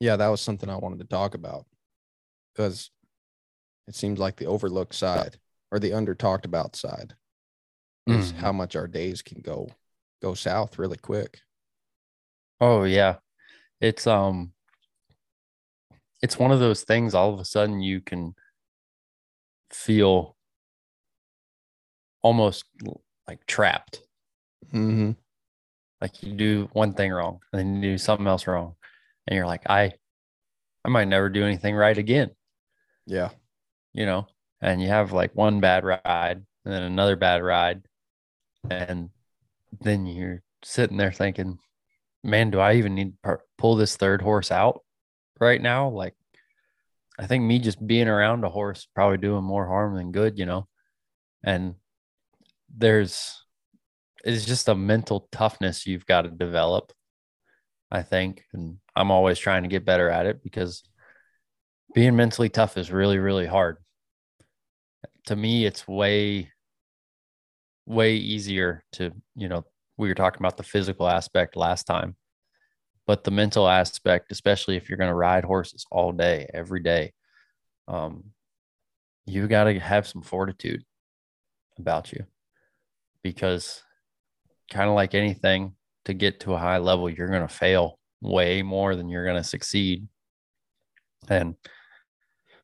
yeah, 0.00 0.16
that 0.16 0.28
was 0.28 0.40
something 0.40 0.68
I 0.70 0.76
wanted 0.76 0.98
to 1.00 1.04
talk 1.06 1.34
about 1.34 1.66
because 2.54 2.90
it 3.86 3.94
seems 3.94 4.18
like 4.18 4.36
the 4.36 4.46
overlooked 4.46 4.94
side 4.94 5.38
or 5.70 5.78
the 5.78 5.92
under 5.92 6.14
talked 6.14 6.44
about 6.44 6.76
side 6.76 7.14
is 8.06 8.32
Mhm. 8.32 8.36
how 8.36 8.52
much 8.52 8.76
our 8.76 8.86
days 8.86 9.22
can 9.22 9.40
go 9.40 9.68
go 10.20 10.34
south 10.34 10.78
really 10.78 10.96
quick. 10.98 11.40
Oh 12.60 12.84
yeah. 12.84 13.18
It's 13.80 14.06
um 14.06 14.52
it's 16.22 16.38
one 16.38 16.50
of 16.50 16.58
those 16.58 16.82
things 16.82 17.14
all 17.14 17.32
of 17.32 17.38
a 17.40 17.44
sudden 17.44 17.80
you 17.80 18.00
can 18.00 18.34
feel 19.70 20.36
almost 22.22 22.64
like 23.28 23.46
trapped. 23.46 24.02
Mm-hmm. 24.72 25.12
Like 26.00 26.22
you 26.22 26.32
do 26.32 26.68
one 26.72 26.94
thing 26.94 27.12
wrong 27.12 27.40
and 27.52 27.60
then 27.60 27.74
you 27.82 27.92
do 27.92 27.98
something 27.98 28.26
else 28.26 28.46
wrong. 28.46 28.74
And 29.28 29.36
you're 29.36 29.46
like, 29.46 29.62
I 29.68 29.92
I 30.84 30.88
might 30.88 31.06
never 31.08 31.28
do 31.28 31.44
anything 31.44 31.74
right 31.76 31.96
again, 31.96 32.30
Yeah. 33.06 33.28
you 33.92 34.06
know? 34.06 34.26
And 34.62 34.80
you 34.82 34.88
have 34.88 35.12
like 35.12 35.34
one 35.34 35.60
bad 35.60 35.84
ride 35.84 36.42
and 36.64 36.74
then 36.74 36.82
another 36.82 37.14
bad 37.14 37.42
ride. 37.42 37.82
And 38.70 39.10
then 39.80 40.06
you're 40.06 40.42
sitting 40.64 40.96
there 40.96 41.12
thinking, 41.12 41.58
man, 42.24 42.50
do 42.50 42.58
I 42.58 42.74
even 42.74 42.94
need 42.94 43.12
to 43.24 43.38
pull 43.58 43.76
this 43.76 43.96
third 43.96 44.22
horse 44.22 44.50
out 44.50 44.80
right 45.38 45.60
now? 45.60 45.90
Like, 45.90 46.14
I 47.18 47.26
think 47.26 47.44
me 47.44 47.58
just 47.58 47.84
being 47.86 48.08
around 48.08 48.44
a 48.44 48.48
horse 48.48 48.88
probably 48.94 49.18
doing 49.18 49.44
more 49.44 49.66
harm 49.66 49.94
than 49.94 50.10
good, 50.10 50.38
you 50.38 50.46
know? 50.46 50.66
And 51.44 51.74
there's, 52.74 53.44
it's 54.24 54.46
just 54.46 54.68
a 54.68 54.74
mental 54.74 55.28
toughness 55.32 55.86
you've 55.86 56.06
got 56.06 56.22
to 56.22 56.30
develop, 56.30 56.92
I 57.90 58.02
think. 58.02 58.44
And 58.52 58.78
I'm 58.98 59.12
always 59.12 59.38
trying 59.38 59.62
to 59.62 59.68
get 59.68 59.84
better 59.84 60.10
at 60.10 60.26
it 60.26 60.42
because 60.42 60.82
being 61.94 62.16
mentally 62.16 62.48
tough 62.48 62.76
is 62.76 62.90
really, 62.90 63.18
really 63.18 63.46
hard. 63.46 63.76
To 65.26 65.36
me, 65.36 65.64
it's 65.66 65.86
way, 65.86 66.50
way 67.86 68.16
easier 68.16 68.82
to, 68.94 69.12
you 69.36 69.48
know, 69.48 69.64
we 69.96 70.08
were 70.08 70.14
talking 70.14 70.40
about 70.40 70.56
the 70.56 70.64
physical 70.64 71.08
aspect 71.08 71.54
last 71.54 71.84
time, 71.84 72.16
but 73.06 73.22
the 73.22 73.30
mental 73.30 73.68
aspect, 73.68 74.32
especially 74.32 74.76
if 74.76 74.88
you're 74.88 74.98
going 74.98 75.10
to 75.10 75.14
ride 75.14 75.44
horses 75.44 75.86
all 75.92 76.10
day, 76.10 76.48
every 76.52 76.82
day, 76.82 77.12
um, 77.86 78.24
you 79.26 79.46
got 79.46 79.64
to 79.64 79.78
have 79.78 80.08
some 80.08 80.22
fortitude 80.22 80.82
about 81.78 82.12
you 82.12 82.24
because, 83.22 83.80
kind 84.72 84.88
of 84.88 84.96
like 84.96 85.14
anything, 85.14 85.74
to 86.06 86.14
get 86.14 86.40
to 86.40 86.54
a 86.54 86.58
high 86.58 86.78
level, 86.78 87.08
you're 87.08 87.28
going 87.28 87.46
to 87.46 87.54
fail 87.54 87.97
way 88.20 88.62
more 88.62 88.96
than 88.96 89.08
you're 89.08 89.24
going 89.24 89.36
to 89.36 89.44
succeed. 89.44 90.08
And 91.28 91.54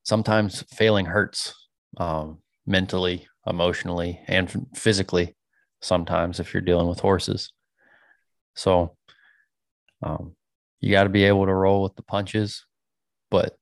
sometimes 0.02 0.62
failing 0.72 1.06
hurts 1.06 1.54
um, 1.96 2.38
mentally, 2.66 3.26
emotionally, 3.46 4.20
and 4.26 4.68
physically 4.74 5.34
sometimes 5.80 6.40
if 6.40 6.54
you're 6.54 6.62
dealing 6.62 6.88
with 6.88 7.00
horses. 7.00 7.52
So 8.54 8.96
um, 10.02 10.34
you 10.80 10.90
got 10.90 11.04
to 11.04 11.08
be 11.10 11.24
able 11.24 11.46
to 11.46 11.54
roll 11.54 11.82
with 11.82 11.94
the 11.96 12.02
punches, 12.02 12.64
but 13.30 13.56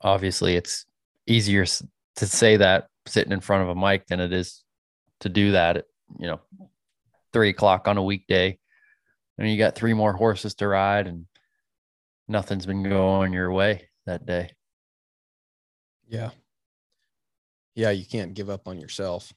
obviously 0.00 0.56
it's 0.56 0.86
easier 1.26 1.64
to 1.64 2.26
say 2.26 2.58
that 2.58 2.86
sitting 3.06 3.32
in 3.32 3.40
front 3.40 3.62
of 3.62 3.68
a 3.70 3.80
mic 3.80 4.06
than 4.06 4.20
it 4.20 4.32
is 4.32 4.62
to 5.20 5.28
do 5.28 5.52
that 5.52 5.76
at 5.78 5.84
you 6.18 6.26
know 6.26 6.40
three 7.32 7.48
o'clock 7.48 7.88
on 7.88 7.96
a 7.96 8.02
weekday, 8.02 8.58
and 9.38 9.50
you 9.50 9.58
got 9.58 9.74
three 9.74 9.94
more 9.94 10.12
horses 10.12 10.54
to 10.56 10.68
ride, 10.68 11.06
and 11.06 11.26
nothing's 12.28 12.66
been 12.66 12.82
going 12.82 13.32
your 13.32 13.52
way 13.52 13.88
that 14.06 14.26
day. 14.26 14.50
Yeah. 16.06 16.30
Yeah, 17.74 17.90
you 17.90 18.04
can't 18.04 18.34
give 18.34 18.50
up 18.50 18.68
on 18.68 18.78
yourself 18.78 19.32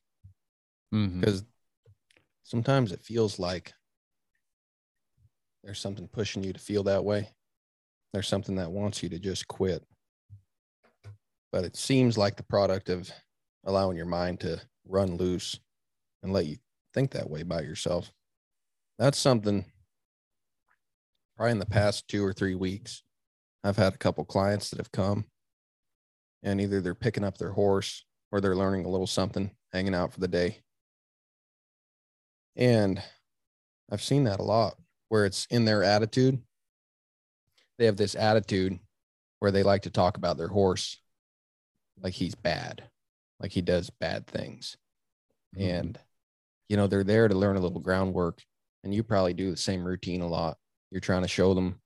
mm-hmm. 0.94 1.20
because 1.20 1.44
sometimes 2.44 2.92
it 2.92 3.02
feels 3.02 3.40
like 3.40 3.74
there's 5.64 5.80
something 5.80 6.08
pushing 6.08 6.44
you 6.44 6.54
to 6.54 6.60
feel 6.60 6.84
that 6.84 7.04
way. 7.04 7.30
There's 8.14 8.28
something 8.28 8.56
that 8.56 8.72
wants 8.72 9.04
you 9.04 9.10
to 9.10 9.20
just 9.20 9.48
quit. 9.48 9.84
But 11.52 11.66
it 11.66 11.76
seems 11.76 12.18
like 12.18 12.38
the 12.38 12.44
product 12.44 12.90
of 12.90 13.10
allowing 13.66 13.98
your 13.98 14.06
mind 14.06 14.40
to 14.42 14.62
run 14.88 15.18
loose 15.18 15.60
and 16.24 16.32
let 16.32 16.46
you 16.46 16.58
think 16.94 17.12
that 17.12 17.30
way 17.30 17.42
about 17.42 17.64
yourself. 17.64 18.12
That's 19.00 19.18
something 19.18 19.66
probably 21.38 21.52
in 21.52 21.60
the 21.60 21.66
past 21.66 22.08
two 22.08 22.26
or 22.26 22.34
three 22.34 22.56
weeks. 22.56 23.04
I've 23.64 23.78
had 23.78 23.94
a 23.94 23.98
couple 23.98 24.26
clients 24.26 24.70
that 24.70 24.80
have 24.80 24.92
come 24.92 25.26
and 26.44 26.60
either 26.60 26.82
they're 26.82 26.96
picking 26.96 27.24
up 27.24 27.38
their 27.38 27.52
horse 27.52 28.06
or 28.32 28.42
they're 28.42 28.56
learning 28.56 28.86
a 28.86 28.90
little 28.90 29.08
something, 29.08 29.52
hanging 29.72 29.96
out 29.96 30.14
for 30.14 30.20
the 30.20 30.28
day. 30.28 30.62
And 32.56 33.02
I've 33.92 34.02
seen 34.02 34.24
that 34.26 34.40
a 34.40 34.44
lot 34.44 34.76
where 35.10 35.26
it's 35.26 35.46
in 35.50 35.66
their 35.66 35.84
attitude. 35.84 36.42
They 37.78 37.86
have 37.86 37.98
this 37.98 38.16
attitude 38.16 38.80
where 39.40 39.52
they 39.52 39.64
like 39.64 39.84
to 39.84 39.92
talk 39.92 40.18
about 40.18 40.38
their 40.38 40.48
horse 40.48 41.00
like 42.02 42.14
he's 42.14 42.36
bad, 42.36 42.84
like 43.40 43.52
he 43.52 43.62
does 43.62 43.90
bad 43.90 44.28
things. 44.28 44.78
Mhm. 45.56 45.80
And, 45.80 46.00
you 46.70 46.78
know, 46.78 46.88
they're 46.88 47.04
there 47.04 47.28
to 47.28 47.36
learn 47.36 47.58
a 47.58 47.60
little 47.62 47.80
groundwork. 47.80 48.44
And 48.84 48.94
you 48.94 49.04
probably 49.04 49.34
do 49.34 49.52
the 49.52 49.58
same 49.58 49.84
routine 49.84 50.22
a 50.22 50.28
lot. 50.28 50.58
You're 50.92 51.02
trying 51.02 51.24
to 51.24 51.28
show 51.28 51.54
them 51.54 51.82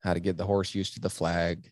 how 0.00 0.14
to 0.14 0.20
get 0.20 0.36
the 0.36 0.46
horse 0.46 0.74
used 0.74 0.94
to 0.94 1.00
the 1.00 1.10
flag, 1.10 1.70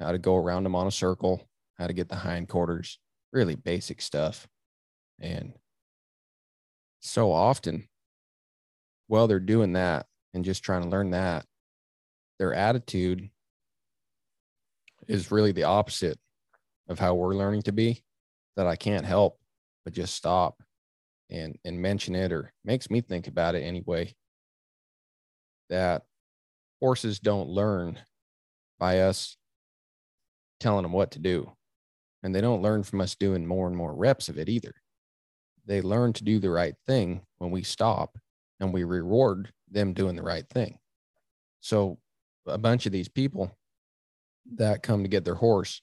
how 0.00 0.12
to 0.12 0.18
go 0.18 0.36
around 0.36 0.64
them 0.64 0.74
on 0.74 0.86
a 0.86 0.92
circle, 0.92 1.48
how 1.78 1.86
to 1.86 1.92
get 1.92 2.08
the 2.08 2.16
hindquarters, 2.16 2.98
really 3.32 3.56
basic 3.56 4.00
stuff. 4.00 4.46
And 5.20 5.54
so 7.00 7.32
often, 7.32 7.88
while 9.06 9.26
they're 9.26 9.40
doing 9.40 9.72
that 9.74 10.06
and 10.32 10.44
just 10.44 10.62
trying 10.62 10.82
to 10.82 10.88
learn 10.88 11.10
that, 11.10 11.46
their 12.38 12.54
attitude 12.54 13.30
is 15.06 15.30
really 15.30 15.52
the 15.52 15.64
opposite 15.64 16.18
of 16.88 16.98
how 16.98 17.14
we're 17.14 17.34
learning 17.34 17.62
to 17.62 17.72
be. 17.72 18.02
That 18.56 18.66
I 18.68 18.76
can't 18.76 19.04
help 19.04 19.40
but 19.84 19.94
just 19.94 20.14
stop 20.14 20.62
and 21.28 21.58
and 21.64 21.80
mention 21.80 22.14
it 22.14 22.32
or 22.32 22.52
makes 22.64 22.88
me 22.88 23.00
think 23.00 23.26
about 23.26 23.54
it 23.56 23.62
anyway. 23.62 24.14
That 25.70 26.04
horses 26.80 27.18
don't 27.18 27.48
learn 27.48 27.98
by 28.78 29.00
us 29.00 29.36
telling 30.60 30.82
them 30.82 30.92
what 30.92 31.10
to 31.12 31.18
do. 31.18 31.52
And 32.22 32.34
they 32.34 32.40
don't 32.40 32.62
learn 32.62 32.82
from 32.82 33.00
us 33.00 33.14
doing 33.14 33.46
more 33.46 33.66
and 33.66 33.76
more 33.76 33.94
reps 33.94 34.28
of 34.28 34.38
it 34.38 34.48
either. 34.48 34.74
They 35.66 35.82
learn 35.82 36.12
to 36.14 36.24
do 36.24 36.38
the 36.38 36.50
right 36.50 36.74
thing 36.86 37.22
when 37.38 37.50
we 37.50 37.62
stop 37.62 38.18
and 38.60 38.72
we 38.72 38.84
reward 38.84 39.52
them 39.70 39.92
doing 39.92 40.16
the 40.16 40.22
right 40.22 40.48
thing. 40.48 40.78
So, 41.60 41.98
a 42.46 42.58
bunch 42.58 42.84
of 42.84 42.92
these 42.92 43.08
people 43.08 43.56
that 44.56 44.82
come 44.82 45.02
to 45.02 45.08
get 45.08 45.24
their 45.24 45.34
horse, 45.34 45.80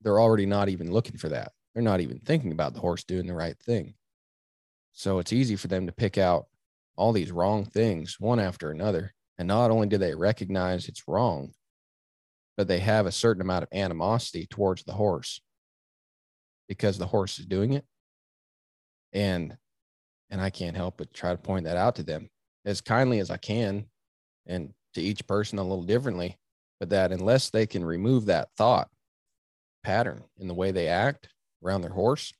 they're 0.00 0.20
already 0.20 0.46
not 0.46 0.70
even 0.70 0.90
looking 0.90 1.18
for 1.18 1.28
that. 1.28 1.52
They're 1.74 1.82
not 1.82 2.00
even 2.00 2.18
thinking 2.18 2.52
about 2.52 2.72
the 2.74 2.80
horse 2.80 3.04
doing 3.04 3.26
the 3.26 3.34
right 3.34 3.58
thing. 3.58 3.94
So, 4.92 5.18
it's 5.18 5.32
easy 5.32 5.56
for 5.56 5.68
them 5.68 5.86
to 5.86 5.92
pick 5.92 6.18
out 6.18 6.46
all 7.00 7.12
these 7.12 7.32
wrong 7.32 7.64
things 7.64 8.20
one 8.20 8.38
after 8.38 8.70
another. 8.70 9.14
And 9.38 9.48
not 9.48 9.70
only 9.70 9.86
do 9.86 9.96
they 9.96 10.14
recognize 10.14 10.86
it's 10.86 11.08
wrong, 11.08 11.54
but 12.58 12.68
they 12.68 12.80
have 12.80 13.06
a 13.06 13.12
certain 13.12 13.40
amount 13.40 13.62
of 13.62 13.70
animosity 13.72 14.46
towards 14.46 14.84
the 14.84 14.92
horse 14.92 15.40
because 16.68 16.98
the 16.98 17.06
horse 17.06 17.38
is 17.38 17.46
doing 17.46 17.72
it. 17.72 17.86
And 19.14 19.56
and 20.28 20.42
I 20.42 20.50
can't 20.50 20.76
help 20.76 20.98
but 20.98 21.14
try 21.14 21.32
to 21.32 21.38
point 21.38 21.64
that 21.64 21.78
out 21.78 21.96
to 21.96 22.02
them 22.02 22.28
as 22.66 22.82
kindly 22.82 23.18
as 23.18 23.30
I 23.30 23.38
can 23.38 23.86
and 24.46 24.74
to 24.94 25.00
each 25.00 25.26
person 25.26 25.58
a 25.58 25.62
little 25.62 25.84
differently, 25.84 26.38
but 26.78 26.90
that 26.90 27.12
unless 27.12 27.48
they 27.48 27.66
can 27.66 27.82
remove 27.82 28.26
that 28.26 28.50
thought 28.58 28.90
pattern 29.82 30.22
in 30.38 30.48
the 30.48 30.54
way 30.54 30.70
they 30.70 30.86
act 30.86 31.30
around 31.64 31.80
their 31.80 31.90
horse, 31.90 32.32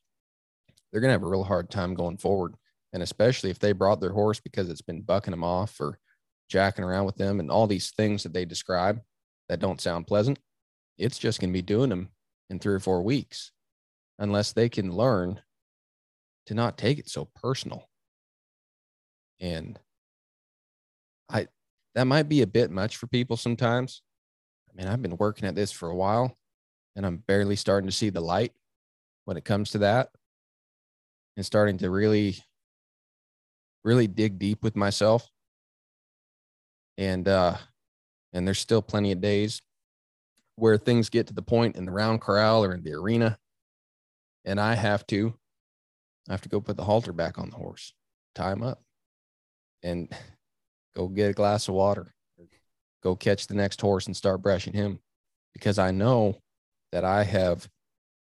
they're 0.92 1.00
going 1.00 1.08
to 1.08 1.14
have 1.14 1.22
a 1.22 1.28
real 1.28 1.44
hard 1.44 1.70
time 1.70 1.94
going 1.94 2.18
forward. 2.18 2.54
And 2.92 3.02
especially 3.02 3.50
if 3.50 3.58
they 3.58 3.72
brought 3.72 4.00
their 4.00 4.12
horse 4.12 4.40
because 4.40 4.68
it's 4.68 4.82
been 4.82 5.02
bucking 5.02 5.30
them 5.30 5.44
off 5.44 5.80
or 5.80 5.98
jacking 6.48 6.84
around 6.84 7.06
with 7.06 7.16
them 7.16 7.38
and 7.38 7.50
all 7.50 7.66
these 7.66 7.90
things 7.90 8.22
that 8.24 8.32
they 8.32 8.44
describe 8.44 9.00
that 9.48 9.60
don't 9.60 9.80
sound 9.80 10.06
pleasant, 10.06 10.38
it's 10.98 11.18
just 11.18 11.40
going 11.40 11.50
to 11.50 11.56
be 11.56 11.62
doing 11.62 11.88
them 11.90 12.08
in 12.50 12.58
three 12.58 12.74
or 12.74 12.80
four 12.80 13.02
weeks 13.02 13.52
unless 14.18 14.52
they 14.52 14.68
can 14.68 14.92
learn 14.92 15.40
to 16.46 16.54
not 16.54 16.76
take 16.76 16.98
it 16.98 17.08
so 17.08 17.28
personal. 17.36 17.88
And 19.40 19.78
I, 21.28 21.46
that 21.94 22.04
might 22.04 22.28
be 22.28 22.42
a 22.42 22.46
bit 22.46 22.70
much 22.70 22.96
for 22.96 23.06
people 23.06 23.36
sometimes. 23.36 24.02
I 24.68 24.76
mean, 24.76 24.92
I've 24.92 25.02
been 25.02 25.16
working 25.16 25.48
at 25.48 25.54
this 25.54 25.72
for 25.72 25.88
a 25.88 25.96
while 25.96 26.36
and 26.96 27.06
I'm 27.06 27.18
barely 27.18 27.56
starting 27.56 27.88
to 27.88 27.96
see 27.96 28.10
the 28.10 28.20
light 28.20 28.52
when 29.24 29.36
it 29.36 29.44
comes 29.44 29.70
to 29.70 29.78
that 29.78 30.10
and 31.36 31.46
starting 31.46 31.78
to 31.78 31.90
really, 31.90 32.36
really 33.84 34.06
dig 34.06 34.38
deep 34.38 34.62
with 34.62 34.76
myself. 34.76 35.28
And 36.98 37.26
uh, 37.26 37.56
And 38.32 38.46
there's 38.46 38.58
still 38.58 38.82
plenty 38.82 39.12
of 39.12 39.20
days 39.20 39.62
where 40.56 40.76
things 40.76 41.08
get 41.08 41.26
to 41.28 41.34
the 41.34 41.42
point 41.42 41.76
in 41.76 41.84
the 41.84 41.92
round 41.92 42.20
corral 42.20 42.64
or 42.64 42.74
in 42.74 42.82
the 42.82 42.92
arena. 42.92 43.38
And 44.44 44.60
I 44.60 44.74
have 44.74 45.06
to, 45.08 45.34
I 46.28 46.32
have 46.32 46.42
to 46.42 46.48
go 46.48 46.60
put 46.60 46.76
the 46.76 46.84
halter 46.84 47.12
back 47.12 47.38
on 47.38 47.50
the 47.50 47.56
horse, 47.56 47.94
tie 48.34 48.52
him 48.52 48.62
up, 48.62 48.82
and 49.82 50.12
go 50.94 51.08
get 51.08 51.30
a 51.30 51.34
glass 51.34 51.68
of 51.68 51.74
water, 51.74 52.14
go 53.02 53.16
catch 53.16 53.46
the 53.46 53.54
next 53.54 53.80
horse 53.80 54.06
and 54.06 54.16
start 54.16 54.42
brushing 54.42 54.72
him 54.72 55.00
because 55.54 55.78
I 55.78 55.90
know 55.90 56.40
that 56.92 57.04
I 57.04 57.24
have, 57.24 57.68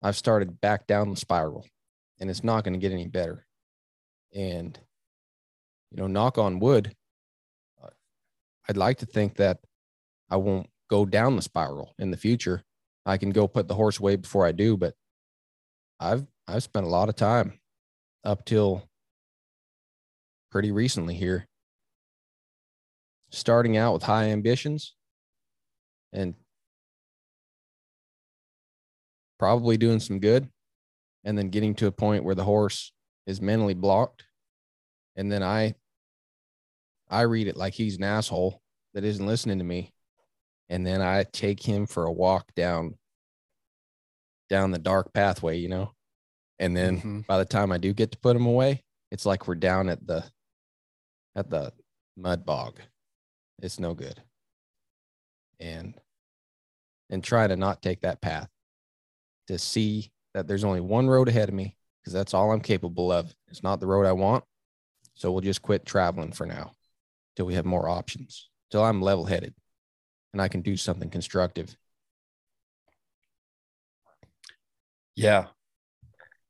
I've 0.02 0.16
started 0.16 0.62
back 0.62 0.88
down 0.88 1.10
the 1.10 1.18
spiral 1.18 1.66
and 2.20 2.30
it's 2.30 2.44
not 2.44 2.64
going 2.64 2.74
to 2.74 2.80
get 2.80 2.94
any 2.94 3.08
better. 3.08 3.46
And, 4.34 4.80
you 5.92 5.98
know, 5.98 6.08
knock 6.08 6.38
on 6.38 6.60
wood, 6.60 6.96
I'd 8.70 8.78
like 8.78 8.98
to 9.00 9.06
think 9.06 9.36
that 9.38 9.60
I 10.30 10.38
won't 10.38 10.70
go 10.90 11.06
down 11.06 11.36
the 11.36 11.42
spiral 11.42 11.94
in 12.00 12.12
the 12.12 12.18
future. 12.18 12.64
I 13.06 13.18
can 13.18 13.30
go 13.30 13.48
put 13.48 13.68
the 13.68 13.76
horse 13.76 14.00
away 14.00 14.18
before 14.18 14.46
I 14.46 14.52
do, 14.52 14.76
but 14.76 14.94
I've 16.00 16.26
I've 16.48 16.64
spent 16.64 16.86
a 16.86 16.90
lot 16.90 17.10
of 17.10 17.16
time 17.16 17.60
up 18.24 18.46
till 18.46 18.84
pretty 20.52 20.72
recently 20.72 21.16
here 21.16 21.48
starting 23.30 23.78
out 23.78 23.94
with 23.94 24.04
high 24.04 24.26
ambitions 24.26 24.96
and 26.14 26.34
probably 29.38 29.78
doing 29.78 30.00
some 30.00 30.20
good 30.20 30.50
and 31.24 31.38
then 31.38 31.50
getting 31.50 31.76
to 31.76 31.88
a 31.88 31.92
point 31.92 32.24
where 32.24 32.36
the 32.36 32.44
horse 32.44 32.94
is 33.26 33.42
mentally 33.42 33.74
blocked 33.74 34.27
and 35.18 35.32
then 35.32 35.44
i 35.44 35.74
i 37.10 37.22
read 37.22 37.48
it 37.48 37.58
like 37.58 37.74
he's 37.74 37.98
an 37.98 38.04
asshole 38.04 38.62
that 38.94 39.04
isn't 39.04 39.26
listening 39.26 39.58
to 39.58 39.66
me 39.66 39.92
and 40.70 40.86
then 40.86 41.02
i 41.02 41.24
take 41.34 41.62
him 41.62 41.86
for 41.86 42.06
a 42.06 42.12
walk 42.12 42.54
down 42.56 42.96
down 44.50 44.72
the 44.72 44.80
dark 44.80 45.12
pathway 45.14 45.58
you 45.58 45.68
know 45.68 45.92
and 46.60 46.76
then 46.76 46.98
mm-hmm. 46.98 47.20
by 47.28 47.38
the 47.38 47.46
time 47.46 47.72
i 47.72 47.78
do 47.78 47.94
get 47.94 48.12
to 48.12 48.18
put 48.20 48.36
him 48.36 48.46
away 48.46 48.82
it's 49.12 49.26
like 49.26 49.48
we're 49.48 49.56
down 49.56 49.90
at 49.90 50.06
the 50.08 50.24
at 51.36 51.50
the 51.50 51.74
mud 52.16 52.46
bog 52.46 52.80
it's 53.62 53.80
no 53.80 53.94
good 53.94 54.22
and 55.60 55.96
and 57.10 57.24
try 57.24 57.48
to 57.48 57.56
not 57.56 57.82
take 57.82 58.02
that 58.02 58.22
path 58.22 58.50
to 59.48 59.58
see 59.58 60.12
that 60.34 60.48
there's 60.48 60.64
only 60.64 60.82
one 60.82 61.08
road 61.08 61.30
ahead 61.30 61.50
of 61.50 61.56
me 61.56 61.76
because 62.08 62.14
that's 62.14 62.34
all 62.34 62.52
I'm 62.52 62.62
capable 62.62 63.12
of. 63.12 63.34
It's 63.50 63.64
not 63.64 63.80
the 63.80 63.88
road 63.88 64.06
I 64.06 64.12
want. 64.12 64.44
So 65.18 65.32
we'll 65.32 65.42
just 65.42 65.64
quit 65.64 65.84
traveling 65.84 66.32
for 66.32 66.46
now 66.46 66.74
till 67.36 67.48
we 67.48 67.56
have 67.56 67.66
more 67.66 67.90
options, 67.90 68.50
till 68.70 68.84
I'm 68.84 69.02
level 69.02 69.26
headed 69.26 69.56
and 70.32 70.40
I 70.40 70.48
can 70.48 70.62
do 70.62 70.78
something 70.78 71.10
constructive. 71.10 71.76
Yeah. 75.16 75.48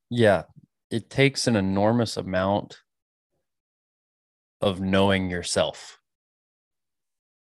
Yeah. 0.09 0.43
It 0.91 1.09
takes 1.09 1.47
an 1.47 1.55
enormous 1.55 2.17
amount 2.17 2.81
of 4.59 4.81
knowing 4.81 5.29
yourself, 5.29 5.99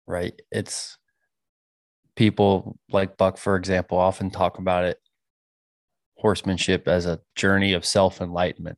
right? 0.05 0.39
It's 0.51 0.99
people 2.15 2.77
like 2.91 3.17
Buck, 3.17 3.39
for 3.39 3.55
example, 3.55 3.97
often 3.97 4.29
talk 4.29 4.59
about 4.59 4.83
it 4.83 4.99
horsemanship 6.17 6.87
as 6.87 7.07
a 7.07 7.19
journey 7.35 7.73
of 7.73 7.83
self 7.83 8.21
enlightenment. 8.21 8.77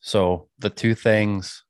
So 0.00 0.48
the 0.58 0.70
two 0.70 0.94
things, 0.94 1.64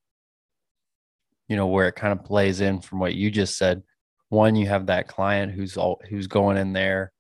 you 1.49 1.57
know, 1.57 1.67
where 1.67 1.89
it 1.89 1.97
kind 1.97 2.19
of 2.19 2.25
plays 2.25 2.61
in 2.61 2.81
from 2.81 3.01
what 3.01 3.15
you 3.15 3.31
just 3.31 3.57
said. 3.57 3.83
One, 4.29 4.57
you 4.57 4.67
have 4.67 4.87
that 4.87 5.09
client 5.09 5.53
who's 5.53 5.77
all 5.77 6.01
who's 6.09 6.27
going 6.27 6.59
in 6.59 6.73
there 6.73 7.13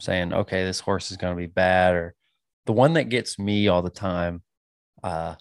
saying, 0.00 0.32
okay, 0.32 0.64
this 0.64 0.80
horse 0.80 1.10
is 1.10 1.16
going 1.18 1.34
to 1.34 1.40
be 1.40 1.46
bad. 1.46 1.94
Or 1.94 2.14
the 2.66 2.72
one 2.72 2.94
that 2.94 3.10
gets 3.10 3.38
me 3.38 3.68
all 3.68 3.82
the 3.82 3.90
time 3.90 4.42
uh, 5.04 5.34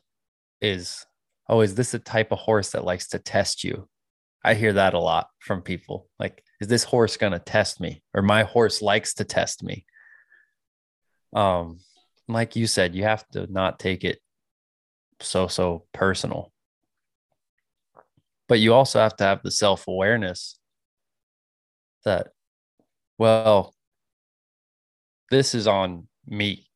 is, 0.60 1.06
oh, 1.48 1.62
is 1.62 1.76
this 1.76 1.94
a 1.94 2.00
type 2.00 2.32
of 2.32 2.40
horse 2.40 2.72
that 2.72 2.84
likes 2.84 3.08
to 3.10 3.20
test 3.20 3.64
you? 3.64 3.88
I 4.44 4.56
hear 4.56 4.74
that 4.74 4.94
a 4.94 5.00
lot 5.00 5.28
from 5.40 5.62
people. 5.62 6.10
Like, 6.20 6.44
is 6.60 6.68
this 6.68 6.84
horse 6.84 7.16
going 7.16 7.32
to 7.32 7.40
test 7.40 7.80
me? 7.80 8.04
Or 8.14 8.22
my 8.22 8.44
horse 8.44 8.82
likes 8.82 9.14
to 9.16 9.24
test 9.24 9.64
me 9.64 9.86
um 11.34 11.80
like 12.28 12.56
you 12.56 12.68
said 12.68 12.96
you 12.96 13.04
have 13.04 13.28
to 13.30 13.52
not 13.52 13.80
take 13.80 14.04
it 14.04 14.20
so 15.22 15.48
so 15.48 15.86
personal. 15.94 16.52
But 18.48 18.60
you 18.60 18.74
also 18.74 19.00
have 19.00 19.16
to 19.18 19.24
have 19.24 19.42
the 19.44 19.52
self-awareness 19.52 20.60
that 22.04 22.30
well 23.18 23.74
this 25.30 25.54
is 25.54 25.68
on 25.68 26.08
me 26.26 26.68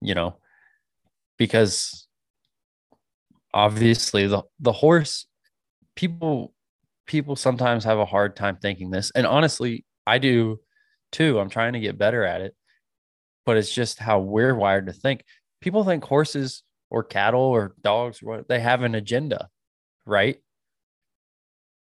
you 0.00 0.14
know 0.14 0.38
because 1.36 2.08
obviously 3.52 4.26
the 4.26 4.42
the 4.58 4.72
horse 4.72 5.26
people 5.94 6.54
people 7.06 7.36
sometimes 7.36 7.84
have 7.84 7.98
a 7.98 8.06
hard 8.06 8.36
time 8.36 8.56
thinking 8.56 8.90
this. 8.90 9.10
And 9.14 9.26
honestly 9.26 9.84
I 10.06 10.18
do 10.18 10.60
too. 11.12 11.38
I'm 11.38 11.50
trying 11.50 11.74
to 11.74 11.80
get 11.80 11.98
better 11.98 12.24
at 12.24 12.40
it 12.40 12.54
but 13.46 13.56
it's 13.56 13.72
just 13.72 13.98
how 13.98 14.20
we're 14.20 14.54
wired 14.54 14.86
to 14.86 14.92
think. 14.92 15.24
People 15.60 15.82
think 15.84 16.04
horses 16.04 16.62
or 16.90 17.04
cattle 17.04 17.40
or 17.40 17.74
dogs, 17.80 18.22
what 18.22 18.48
they 18.48 18.60
have 18.60 18.82
an 18.82 18.94
agenda, 18.94 19.48
right? 20.04 20.38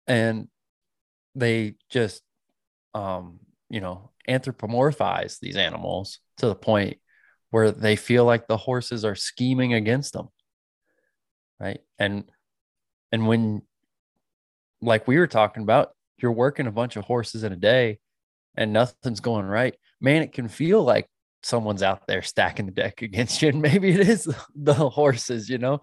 And 0.06 0.48
they 1.34 1.74
just, 1.90 2.22
um, 2.94 3.40
you 3.68 3.80
know, 3.80 4.10
anthropomorphize 4.28 5.38
these 5.40 5.56
animals 5.56 6.20
to 6.38 6.46
the 6.46 6.54
point 6.54 6.98
where 7.50 7.70
they 7.70 7.96
feel 7.96 8.24
like 8.24 8.46
the 8.46 8.56
horses 8.56 9.04
are 9.04 9.14
scheming 9.14 9.74
against 9.74 10.12
them, 10.12 10.28
right? 11.60 11.80
And 11.98 12.24
and 13.12 13.26
when, 13.26 13.62
like 14.80 15.06
we 15.06 15.18
were 15.18 15.26
talking 15.26 15.62
about, 15.62 15.90
you're 16.18 16.32
working 16.32 16.66
a 16.66 16.72
bunch 16.72 16.96
of 16.96 17.04
horses 17.04 17.44
in 17.44 17.52
a 17.52 17.56
day, 17.56 17.98
and 18.56 18.72
nothing's 18.72 19.20
going 19.20 19.46
right, 19.46 19.74
man, 20.00 20.22
it 20.22 20.32
can 20.32 20.48
feel 20.48 20.82
like 20.82 21.08
someone's 21.44 21.82
out 21.82 22.06
there 22.06 22.22
stacking 22.22 22.66
the 22.66 22.72
deck 22.72 23.02
against 23.02 23.42
you 23.42 23.48
and 23.48 23.62
maybe 23.62 23.90
it 23.90 24.08
is 24.08 24.28
the 24.54 24.74
horses 24.74 25.48
you 25.48 25.58
know? 25.58 25.80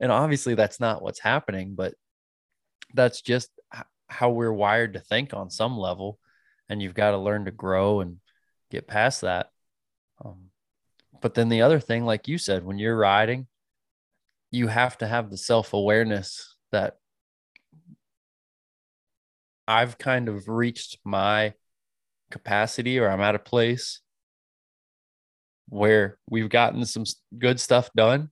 And 0.00 0.12
obviously 0.12 0.54
that's 0.54 0.80
not 0.80 1.02
what's 1.02 1.20
happening 1.20 1.74
but 1.74 1.94
that's 2.94 3.20
just 3.20 3.50
how 4.08 4.30
we're 4.30 4.52
wired 4.52 4.94
to 4.94 5.00
think 5.00 5.34
on 5.34 5.50
some 5.50 5.76
level 5.76 6.18
and 6.68 6.80
you've 6.80 6.94
got 6.94 7.10
to 7.10 7.18
learn 7.18 7.44
to 7.44 7.50
grow 7.50 8.00
and 8.00 8.18
get 8.70 8.86
past 8.86 9.22
that. 9.22 9.50
Um, 10.24 10.48
but 11.20 11.34
then 11.34 11.48
the 11.48 11.62
other 11.62 11.80
thing 11.80 12.04
like 12.04 12.28
you 12.28 12.38
said 12.38 12.64
when 12.64 12.78
you're 12.78 12.96
riding 12.96 13.46
you 14.50 14.66
have 14.66 14.96
to 14.98 15.06
have 15.06 15.30
the 15.30 15.36
self-awareness 15.36 16.56
that 16.72 16.96
i've 19.66 19.98
kind 19.98 20.28
of 20.28 20.48
reached 20.48 20.98
my 21.04 21.52
capacity 22.30 22.98
or 22.98 23.08
i'm 23.08 23.20
at 23.20 23.34
a 23.34 23.40
place 23.40 24.00
where 25.68 26.18
we've 26.28 26.48
gotten 26.48 26.84
some 26.84 27.04
good 27.36 27.60
stuff 27.60 27.90
done. 27.94 28.30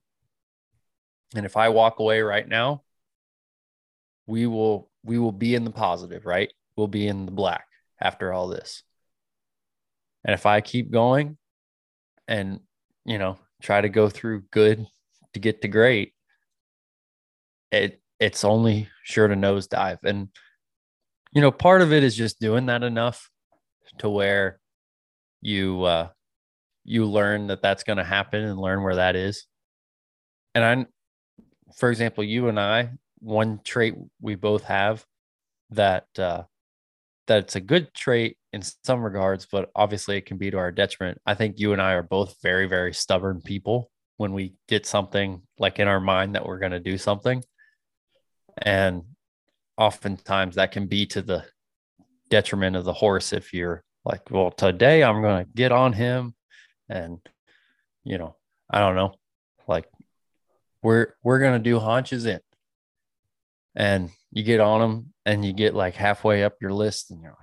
And 1.35 1.45
if 1.45 1.57
I 1.57 1.69
walk 1.69 1.99
away 1.99 2.21
right 2.21 2.47
now, 2.47 2.83
we 4.25 4.47
will 4.47 4.89
we 5.03 5.19
will 5.19 5.31
be 5.31 5.55
in 5.55 5.63
the 5.63 5.71
positive, 5.71 6.25
right? 6.25 6.51
We'll 6.75 6.87
be 6.87 7.07
in 7.07 7.25
the 7.25 7.31
black 7.31 7.65
after 7.99 8.33
all 8.33 8.47
this. 8.47 8.83
And 10.25 10.33
if 10.33 10.45
I 10.45 10.61
keep 10.61 10.91
going 10.91 11.37
and 12.27 12.59
you 13.05 13.17
know, 13.17 13.37
try 13.61 13.79
to 13.81 13.89
go 13.89 14.09
through 14.09 14.43
good 14.51 14.85
to 15.33 15.39
get 15.39 15.61
to 15.61 15.67
great, 15.67 16.13
it 17.71 18.01
it's 18.19 18.43
only 18.43 18.89
sure 19.03 19.27
to 19.27 19.35
nosedive. 19.35 19.99
And 20.03 20.29
you 21.33 21.41
know, 21.41 21.51
part 21.51 21.81
of 21.81 21.93
it 21.93 22.03
is 22.03 22.15
just 22.15 22.39
doing 22.39 22.65
that 22.67 22.83
enough 22.83 23.29
to 23.99 24.09
where 24.09 24.59
you 25.41 25.83
uh 25.83 26.09
you 26.87 27.05
learn 27.05 27.47
that 27.47 27.61
that's 27.61 27.83
going 27.83 27.97
to 27.97 28.03
happen 28.03 28.43
and 28.43 28.57
learn 28.57 28.81
where 28.81 28.95
that 28.95 29.15
is. 29.15 29.45
And 30.55 30.63
I, 30.63 30.85
for 31.75 31.91
example, 31.91 32.23
you 32.23 32.47
and 32.47 32.59
I, 32.59 32.91
one 33.19 33.59
trait 33.63 33.95
we 34.21 34.35
both 34.35 34.63
have 34.63 35.05
that 35.71 36.05
uh, 36.17 36.43
that 37.27 37.39
it's 37.39 37.57
a 37.57 37.61
good 37.61 37.93
trait 37.93 38.37
in 38.53 38.61
some 38.85 39.03
regards, 39.03 39.45
but 39.51 39.69
obviously 39.75 40.17
it 40.17 40.25
can 40.25 40.37
be 40.37 40.49
to 40.49 40.57
our 40.57 40.71
detriment. 40.71 41.19
I 41.25 41.35
think 41.35 41.59
you 41.59 41.73
and 41.73 41.81
I 41.81 41.91
are 41.93 42.03
both 42.03 42.37
very, 42.41 42.67
very 42.67 42.93
stubborn 42.93 43.41
people 43.41 43.91
when 44.15 44.31
we 44.31 44.55
get 44.69 44.85
something 44.85 45.41
like 45.59 45.79
in 45.79 45.89
our 45.89 45.99
mind 45.99 46.35
that 46.35 46.45
we're 46.45 46.59
going 46.59 46.71
to 46.71 46.79
do 46.79 46.97
something. 46.97 47.43
And 48.59 49.03
oftentimes 49.77 50.55
that 50.55 50.71
can 50.71 50.87
be 50.87 51.05
to 51.07 51.21
the 51.21 51.43
detriment 52.29 52.77
of 52.77 52.85
the 52.85 52.93
horse 52.93 53.33
if 53.33 53.53
you're 53.53 53.83
like, 54.05 54.31
well, 54.31 54.51
today 54.51 55.03
I'm 55.03 55.21
going 55.21 55.45
to 55.45 55.51
get 55.53 55.73
on 55.73 55.91
him 55.91 56.33
and 56.89 57.19
you 58.03 58.17
know 58.17 58.35
i 58.69 58.79
don't 58.79 58.95
know 58.95 59.13
like 59.67 59.85
we're 60.81 61.13
we're 61.23 61.39
gonna 61.39 61.59
do 61.59 61.79
haunches 61.79 62.25
in. 62.25 62.39
And 63.75 64.09
you 64.31 64.43
get 64.43 64.59
on 64.59 64.81
them 64.81 65.13
and 65.25 65.45
you 65.45 65.53
get 65.53 65.75
like 65.75 65.93
halfway 65.93 66.43
up 66.43 66.55
your 66.61 66.73
list 66.73 67.11
and 67.11 67.21
you're 67.21 67.35
like 67.37 67.39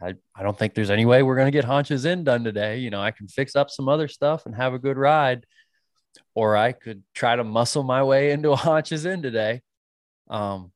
I, 0.00 0.14
I 0.38 0.42
don't 0.42 0.58
think 0.58 0.74
there's 0.74 0.90
any 0.90 1.06
way 1.06 1.22
we're 1.22 1.42
to 1.42 1.50
get 1.50 1.64
haunches 1.64 2.04
in 2.04 2.22
done 2.24 2.44
today. 2.44 2.78
You 2.78 2.90
know 2.90 3.00
i 3.00 3.10
can 3.10 3.28
fix 3.28 3.56
up 3.56 3.70
some 3.70 3.88
other 3.88 4.08
stuff 4.08 4.44
and 4.46 4.54
have 4.54 4.74
a 4.74 4.78
good 4.78 4.96
ride 4.96 5.46
or 6.34 6.56
i 6.56 6.72
could 6.72 7.02
try 7.14 7.36
to 7.36 7.44
muscle 7.44 7.82
my 7.82 8.02
way 8.02 8.30
into 8.32 8.50
a 8.50 8.56
haunches 8.66 9.06
in 9.06 9.22
today. 9.22 9.62
Um 10.28 10.72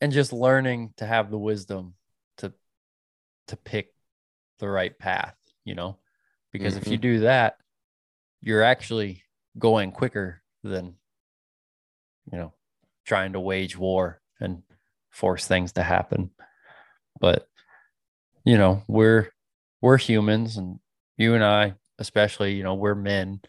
and 0.00 0.12
just 0.12 0.32
learning 0.32 0.94
to 0.98 1.06
have 1.06 1.30
the 1.30 1.38
wisdom 1.38 1.94
to 2.38 2.52
to 3.48 3.56
pick 3.56 3.92
the 4.60 4.68
right 4.68 4.96
path 4.98 5.34
you 5.64 5.74
know 5.74 5.98
because 6.52 6.74
mm-hmm. 6.74 6.82
if 6.82 6.88
you 6.88 6.98
mm-hmm. 6.98 7.02
do 7.02 7.20
that 7.20 7.56
you're 8.40 8.62
actually 8.62 9.22
going 9.58 9.90
quicker 9.92 10.40
than 10.62 10.94
you 12.30 12.38
know 12.38 12.52
trying 13.04 13.32
to 13.32 13.40
wage 13.40 13.76
war 13.76 14.20
and 14.40 14.62
force 15.10 15.46
things 15.46 15.72
to 15.72 15.82
happen 15.82 16.30
but 17.20 17.46
you 18.44 18.56
know 18.56 18.82
we're 18.86 19.30
we're 19.80 19.96
humans 19.96 20.56
and 20.56 20.78
you 21.16 21.34
and 21.34 21.44
i 21.44 21.74
especially 21.98 22.54
you 22.54 22.62
know 22.62 22.74
we're 22.74 22.94
men 22.94 23.40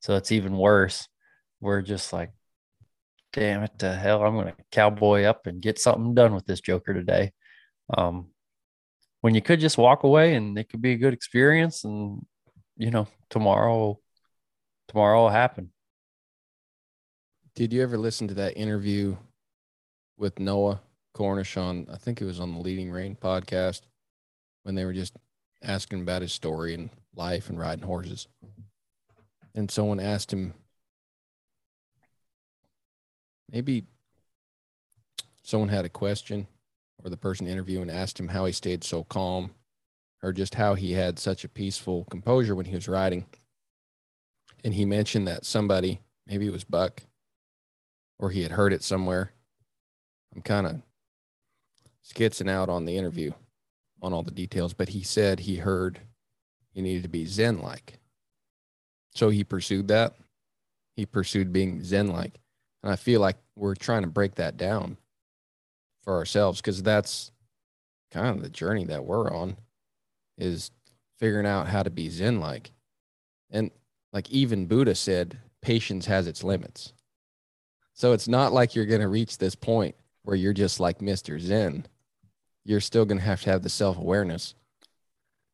so 0.00 0.16
it's 0.16 0.32
even 0.32 0.56
worse 0.56 1.08
we're 1.60 1.82
just 1.82 2.12
like 2.12 2.30
damn 3.32 3.62
it 3.62 3.70
to 3.78 3.92
hell 3.92 4.22
i'm 4.22 4.36
gonna 4.36 4.54
cowboy 4.70 5.22
up 5.24 5.46
and 5.46 5.62
get 5.62 5.78
something 5.78 6.14
done 6.14 6.34
with 6.34 6.44
this 6.46 6.60
joker 6.60 6.92
today 6.92 7.32
um 7.96 8.26
when 9.20 9.34
you 9.34 9.40
could 9.40 9.60
just 9.60 9.78
walk 9.78 10.02
away 10.02 10.34
and 10.34 10.58
it 10.58 10.68
could 10.68 10.82
be 10.82 10.92
a 10.92 10.98
good 10.98 11.14
experience 11.14 11.84
and 11.84 12.24
you 12.82 12.90
know 12.90 13.06
tomorrow 13.30 13.96
tomorrow 14.88 15.22
will 15.22 15.30
happen 15.30 15.70
did 17.54 17.72
you 17.72 17.80
ever 17.80 17.96
listen 17.96 18.26
to 18.26 18.34
that 18.34 18.56
interview 18.56 19.16
with 20.16 20.38
Noah 20.40 20.80
Cornish 21.14 21.56
on, 21.56 21.86
I 21.92 21.96
think 21.96 22.20
it 22.20 22.24
was 22.24 22.40
on 22.40 22.52
the 22.52 22.60
Leading 22.60 22.90
Rein 22.90 23.14
podcast 23.14 23.82
when 24.62 24.74
they 24.74 24.84
were 24.84 24.92
just 24.92 25.14
asking 25.62 26.00
about 26.00 26.22
his 26.22 26.32
story 26.32 26.74
and 26.74 26.90
life 27.14 27.50
and 27.50 27.58
riding 27.58 27.84
horses. 27.84 28.26
And 29.54 29.70
someone 29.70 30.00
asked 30.00 30.32
him, 30.32 30.54
maybe 33.50 33.84
someone 35.42 35.68
had 35.68 35.84
a 35.84 35.90
question 35.90 36.46
or 37.04 37.10
the 37.10 37.16
person 37.16 37.46
interviewing 37.46 37.90
asked 37.90 38.18
him 38.18 38.28
how 38.28 38.46
he 38.46 38.52
stayed 38.52 38.82
so 38.82 39.04
calm 39.04 39.50
or 40.22 40.32
just 40.32 40.54
how 40.54 40.74
he 40.74 40.92
had 40.92 41.18
such 41.18 41.44
a 41.44 41.48
peaceful 41.48 42.06
composure 42.10 42.54
when 42.54 42.66
he 42.66 42.74
was 42.74 42.88
riding. 42.88 43.26
And 44.64 44.74
he 44.74 44.84
mentioned 44.84 45.26
that 45.26 45.44
somebody, 45.44 46.00
maybe 46.26 46.46
it 46.46 46.52
was 46.52 46.64
Buck, 46.64 47.02
or 48.18 48.30
he 48.30 48.42
had 48.42 48.52
heard 48.52 48.72
it 48.72 48.84
somewhere. 48.84 49.32
I'm 50.34 50.42
kind 50.42 50.66
of 50.66 50.82
skitzing 52.04 52.48
out 52.48 52.68
on 52.68 52.84
the 52.84 52.96
interview 52.96 53.32
on 54.00 54.12
all 54.12 54.22
the 54.22 54.30
details, 54.30 54.72
but 54.72 54.90
he 54.90 55.02
said 55.02 55.40
he 55.40 55.56
heard 55.56 56.00
he 56.72 56.80
needed 56.80 57.02
to 57.02 57.08
be 57.08 57.26
Zen 57.26 57.60
like. 57.60 57.98
So 59.14 59.28
he 59.28 59.44
pursued 59.44 59.88
that. 59.88 60.14
He 60.96 61.04
pursued 61.04 61.52
being 61.52 61.82
Zen 61.82 62.08
like. 62.08 62.40
And 62.82 62.92
I 62.92 62.96
feel 62.96 63.20
like 63.20 63.36
we're 63.56 63.74
trying 63.74 64.02
to 64.02 64.08
break 64.08 64.36
that 64.36 64.56
down 64.56 64.96
for 66.02 66.14
ourselves 66.14 66.60
because 66.60 66.82
that's 66.82 67.30
kind 68.10 68.36
of 68.36 68.42
the 68.42 68.48
journey 68.48 68.84
that 68.86 69.04
we're 69.04 69.30
on 69.32 69.56
is 70.42 70.70
figuring 71.18 71.46
out 71.46 71.68
how 71.68 71.82
to 71.82 71.90
be 71.90 72.08
Zen 72.08 72.40
like. 72.40 72.72
And 73.50 73.70
like 74.12 74.28
even 74.30 74.66
Buddha 74.66 74.94
said, 74.94 75.38
patience 75.60 76.06
has 76.06 76.26
its 76.26 76.42
limits. 76.42 76.92
So 77.94 78.12
it's 78.12 78.28
not 78.28 78.52
like 78.52 78.74
you're 78.74 78.86
going 78.86 79.00
to 79.00 79.08
reach 79.08 79.38
this 79.38 79.54
point 79.54 79.94
where 80.22 80.36
you're 80.36 80.52
just 80.52 80.80
like 80.80 80.98
Mr. 80.98 81.38
Zen. 81.38 81.86
You're 82.64 82.80
still 82.80 83.04
going 83.04 83.18
to 83.18 83.24
have 83.24 83.42
to 83.42 83.50
have 83.50 83.62
the 83.62 83.68
self 83.68 83.96
awareness 83.96 84.54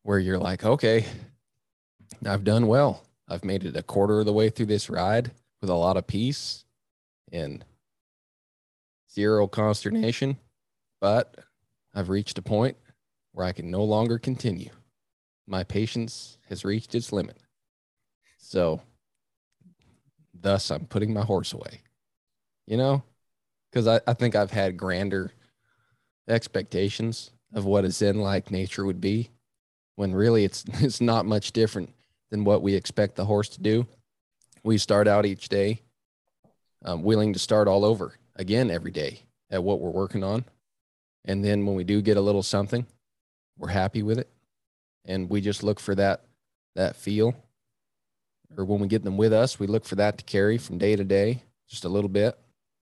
where 0.03 0.19
you're 0.19 0.39
like, 0.39 0.65
okay, 0.65 1.05
I've 2.25 2.43
done 2.43 2.67
well. 2.67 3.03
I've 3.27 3.45
made 3.45 3.63
it 3.65 3.75
a 3.75 3.83
quarter 3.83 4.19
of 4.19 4.25
the 4.25 4.33
way 4.33 4.49
through 4.49 4.67
this 4.67 4.89
ride 4.89 5.31
with 5.61 5.69
a 5.69 5.75
lot 5.75 5.97
of 5.97 6.07
peace 6.07 6.65
and 7.31 7.63
zero 9.11 9.47
consternation, 9.47 10.37
but 10.99 11.35
I've 11.93 12.09
reached 12.09 12.39
a 12.39 12.41
point 12.41 12.77
where 13.33 13.45
I 13.45 13.51
can 13.51 13.69
no 13.69 13.83
longer 13.83 14.17
continue. 14.17 14.71
My 15.49 15.65
patience 15.65 16.37
has 16.47 16.63
reached 16.63 16.95
its 16.95 17.11
limit. 17.11 17.37
So, 18.37 18.81
thus, 20.33 20.71
I'm 20.71 20.85
putting 20.85 21.13
my 21.13 21.23
horse 21.23 21.51
away 21.51 21.81
you 22.69 22.77
know, 22.77 23.03
because 23.69 23.87
I, 23.87 23.99
I 24.07 24.13
think 24.13 24.35
I've 24.35 24.51
had 24.51 24.77
grander 24.77 25.31
expectations 26.29 27.31
of 27.53 27.65
what 27.65 27.83
a 27.83 27.89
Zen 27.89 28.19
like 28.19 28.51
nature 28.51 28.85
would 28.85 29.01
be 29.01 29.31
when 29.95 30.13
really 30.13 30.45
it's 30.45 30.63
it's 30.79 31.01
not 31.01 31.25
much 31.25 31.51
different 31.51 31.93
than 32.29 32.45
what 32.45 32.61
we 32.61 32.75
expect 32.75 33.15
the 33.15 33.25
horse 33.25 33.49
to 33.49 33.61
do. 33.61 33.87
We 34.63 34.77
start 34.77 35.07
out 35.07 35.25
each 35.25 35.49
day 35.49 35.81
um, 36.85 37.01
willing 37.01 37.33
to 37.33 37.39
start 37.39 37.67
all 37.67 37.83
over 37.83 38.13
again 38.35 38.69
every 38.69 38.91
day 38.91 39.23
at 39.49 39.63
what 39.63 39.81
we're 39.81 39.89
working 39.89 40.23
on. 40.23 40.45
And 41.25 41.43
then 41.43 41.65
when 41.65 41.75
we 41.75 41.83
do 41.83 42.01
get 42.01 42.17
a 42.17 42.21
little 42.21 42.43
something, 42.43 42.85
we're 43.57 43.69
happy 43.69 44.03
with 44.03 44.19
it. 44.19 44.29
And 45.05 45.29
we 45.29 45.41
just 45.41 45.63
look 45.63 45.79
for 45.79 45.95
that 45.95 46.25
that 46.75 46.95
feel. 46.95 47.35
Or 48.57 48.65
when 48.65 48.79
we 48.79 48.87
get 48.87 49.03
them 49.03 49.17
with 49.17 49.33
us, 49.33 49.59
we 49.59 49.67
look 49.67 49.85
for 49.85 49.95
that 49.95 50.17
to 50.17 50.23
carry 50.23 50.57
from 50.57 50.77
day 50.77 50.95
to 50.95 51.03
day, 51.03 51.43
just 51.67 51.85
a 51.85 51.89
little 51.89 52.09
bit 52.09 52.37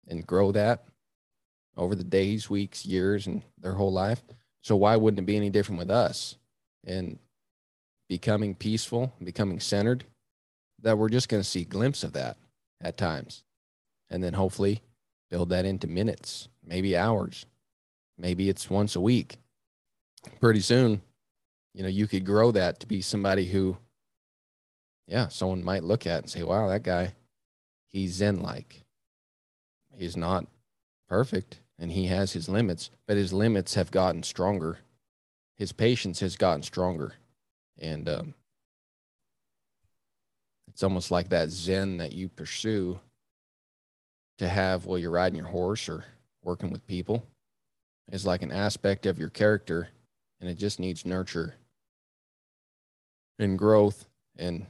and 0.07 0.25
grow 0.25 0.51
that 0.51 0.85
over 1.77 1.95
the 1.95 2.03
days, 2.03 2.49
weeks, 2.49 2.85
years, 2.85 3.27
and 3.27 3.41
their 3.59 3.73
whole 3.73 3.91
life. 3.91 4.21
So 4.61 4.75
why 4.75 4.95
wouldn't 4.95 5.19
it 5.19 5.25
be 5.25 5.37
any 5.37 5.49
different 5.49 5.79
with 5.79 5.91
us? 5.91 6.37
And 6.85 7.19
becoming 8.07 8.55
peaceful, 8.55 9.13
becoming 9.23 9.59
centered, 9.59 10.05
that 10.81 10.97
we're 10.97 11.09
just 11.09 11.29
going 11.29 11.41
to 11.41 11.49
see 11.49 11.63
glimpse 11.63 12.03
of 12.03 12.13
that 12.13 12.37
at 12.81 12.97
times. 12.97 13.43
And 14.09 14.23
then 14.23 14.33
hopefully 14.33 14.81
build 15.29 15.49
that 15.49 15.65
into 15.65 15.87
minutes, 15.87 16.47
maybe 16.63 16.95
hours. 16.95 17.45
Maybe 18.17 18.49
it's 18.49 18.69
once 18.69 18.95
a 18.95 19.01
week. 19.01 19.37
Pretty 20.39 20.61
soon, 20.61 21.01
you 21.75 21.83
know, 21.83 21.89
you 21.89 22.07
could 22.07 22.25
grow 22.25 22.51
that 22.51 22.79
to 22.79 22.87
be 22.87 23.01
somebody 23.01 23.45
who, 23.45 23.75
yeah, 25.07 25.27
someone 25.27 25.61
might 25.61 25.83
look 25.83 26.07
at 26.07 26.21
and 26.21 26.29
say, 26.29 26.41
wow, 26.41 26.69
that 26.69 26.83
guy, 26.83 27.13
he's 27.89 28.13
Zen 28.13 28.41
like 28.41 28.85
he's 29.97 30.15
not 30.15 30.45
perfect 31.09 31.59
and 31.77 31.91
he 31.91 32.07
has 32.07 32.31
his 32.31 32.47
limits, 32.47 32.89
but 33.07 33.17
his 33.17 33.33
limits 33.33 33.73
have 33.73 33.91
gotten 33.91 34.23
stronger. 34.23 34.79
His 35.57 35.73
patience 35.73 36.21
has 36.21 36.37
gotten 36.37 36.63
stronger. 36.63 37.13
And 37.77 38.07
um, 38.07 38.33
it's 40.69 40.83
almost 40.83 41.11
like 41.11 41.29
that 41.29 41.49
Zen 41.49 41.97
that 41.97 42.13
you 42.13 42.29
pursue 42.29 43.01
to 44.37 44.47
have 44.47 44.85
while 44.85 44.97
you're 44.97 45.11
riding 45.11 45.37
your 45.37 45.47
horse 45.47 45.89
or 45.89 46.05
working 46.41 46.71
with 46.71 46.87
people 46.87 47.25
is 48.11 48.25
like 48.25 48.43
an 48.43 48.51
aspect 48.51 49.05
of 49.05 49.19
your 49.19 49.29
character 49.29 49.89
and 50.39 50.49
it 50.49 50.57
just 50.57 50.79
needs 50.79 51.05
nurture 51.05 51.55
and 53.39 53.57
growth 53.57 54.05
and 54.37 54.65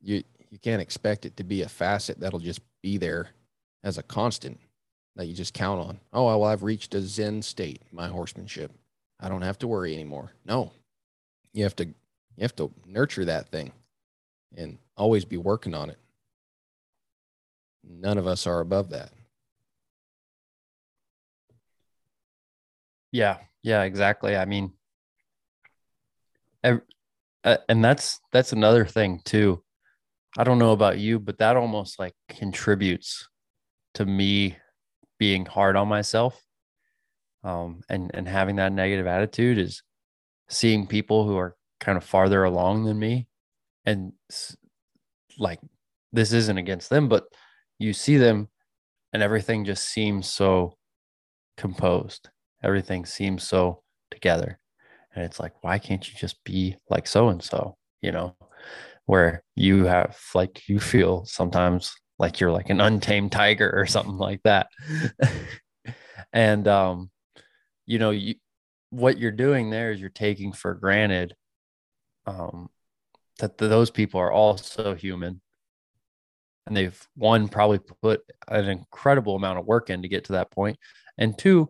you 0.00 0.22
you 0.50 0.58
can't 0.58 0.82
expect 0.82 1.26
it 1.26 1.36
to 1.36 1.44
be 1.44 1.62
a 1.62 1.68
facet 1.68 2.20
that'll 2.20 2.38
just 2.38 2.60
be 2.82 2.96
there 2.96 3.28
as 3.82 3.98
a 3.98 4.02
constant 4.02 4.58
that 5.16 5.26
you 5.26 5.34
just 5.34 5.54
count 5.54 5.80
on. 5.80 6.00
Oh, 6.12 6.24
well, 6.26 6.44
I've 6.44 6.62
reached 6.62 6.94
a 6.94 7.00
Zen 7.00 7.42
state, 7.42 7.82
my 7.90 8.08
horsemanship. 8.08 8.70
I 9.18 9.28
don't 9.28 9.42
have 9.42 9.58
to 9.60 9.66
worry 9.66 9.94
anymore. 9.94 10.32
No, 10.44 10.72
you 11.52 11.64
have 11.64 11.74
to, 11.76 11.86
you 11.86 12.42
have 12.42 12.54
to 12.56 12.70
nurture 12.86 13.24
that 13.24 13.48
thing 13.48 13.72
and 14.56 14.78
always 14.96 15.24
be 15.24 15.36
working 15.36 15.74
on 15.74 15.90
it. 15.90 15.98
None 17.82 18.18
of 18.18 18.26
us 18.26 18.46
are 18.46 18.60
above 18.60 18.90
that. 18.90 19.10
Yeah, 23.12 23.38
yeah, 23.62 23.82
exactly. 23.84 24.36
I 24.36 24.44
mean, 24.44 24.72
uh, 26.62 26.78
and 27.68 27.84
that's 27.84 28.20
that's 28.32 28.52
another 28.52 28.84
thing 28.84 29.20
too. 29.24 29.62
I 30.38 30.44
don't 30.44 30.58
know 30.58 30.72
about 30.72 30.98
you, 30.98 31.18
but 31.18 31.38
that 31.38 31.56
almost 31.56 31.98
like 31.98 32.14
contributes 32.28 33.28
to 33.94 34.04
me 34.04 34.56
being 35.18 35.46
hard 35.46 35.76
on 35.76 35.88
myself 35.88 36.42
um, 37.46 37.80
and 37.88 38.10
and 38.12 38.28
having 38.28 38.56
that 38.56 38.72
negative 38.72 39.06
attitude 39.06 39.58
is 39.58 39.82
seeing 40.48 40.86
people 40.86 41.26
who 41.26 41.36
are 41.36 41.56
kind 41.80 41.96
of 41.96 42.04
farther 42.04 42.44
along 42.44 42.84
than 42.84 42.98
me 42.98 43.26
and 43.84 44.12
like 45.38 45.60
this 46.12 46.32
isn't 46.32 46.58
against 46.58 46.90
them 46.90 47.08
but 47.08 47.24
you 47.78 47.92
see 47.92 48.16
them 48.16 48.48
and 49.12 49.22
everything 49.22 49.64
just 49.64 49.88
seems 49.88 50.28
so 50.28 50.76
composed 51.56 52.28
everything 52.62 53.04
seems 53.04 53.46
so 53.46 53.82
together 54.10 54.58
and 55.16 55.24
it's 55.24 55.40
like 55.40 55.52
why 55.62 55.78
can't 55.78 56.06
you 56.08 56.14
just 56.16 56.42
be 56.44 56.76
like 56.88 57.06
so 57.06 57.28
and 57.30 57.42
so 57.42 57.76
you 58.02 58.12
know 58.12 58.36
where 59.06 59.42
you 59.54 59.84
have 59.84 60.18
like 60.34 60.68
you 60.68 60.78
feel 60.78 61.24
sometimes 61.24 61.94
like 62.18 62.40
you're 62.40 62.52
like 62.52 62.70
an 62.70 62.80
untamed 62.80 63.32
tiger 63.32 63.70
or 63.74 63.86
something 63.86 64.16
like 64.16 64.42
that. 64.42 64.68
and 66.32 66.66
um, 66.68 67.10
you 67.86 67.98
know, 67.98 68.10
you 68.10 68.34
what 68.90 69.18
you're 69.18 69.32
doing 69.32 69.70
there 69.70 69.92
is 69.92 70.00
you're 70.00 70.10
taking 70.10 70.52
for 70.52 70.72
granted 70.72 71.34
um 72.26 72.70
that 73.40 73.58
those 73.58 73.90
people 73.90 74.20
are 74.20 74.32
also 74.32 74.94
human 74.94 75.40
and 76.66 76.76
they've 76.76 77.06
one 77.16 77.48
probably 77.48 77.80
put 78.00 78.22
an 78.48 78.68
incredible 78.68 79.34
amount 79.34 79.58
of 79.58 79.66
work 79.66 79.90
in 79.90 80.02
to 80.02 80.08
get 80.08 80.24
to 80.24 80.32
that 80.32 80.50
point 80.52 80.78
and 81.18 81.36
two 81.36 81.68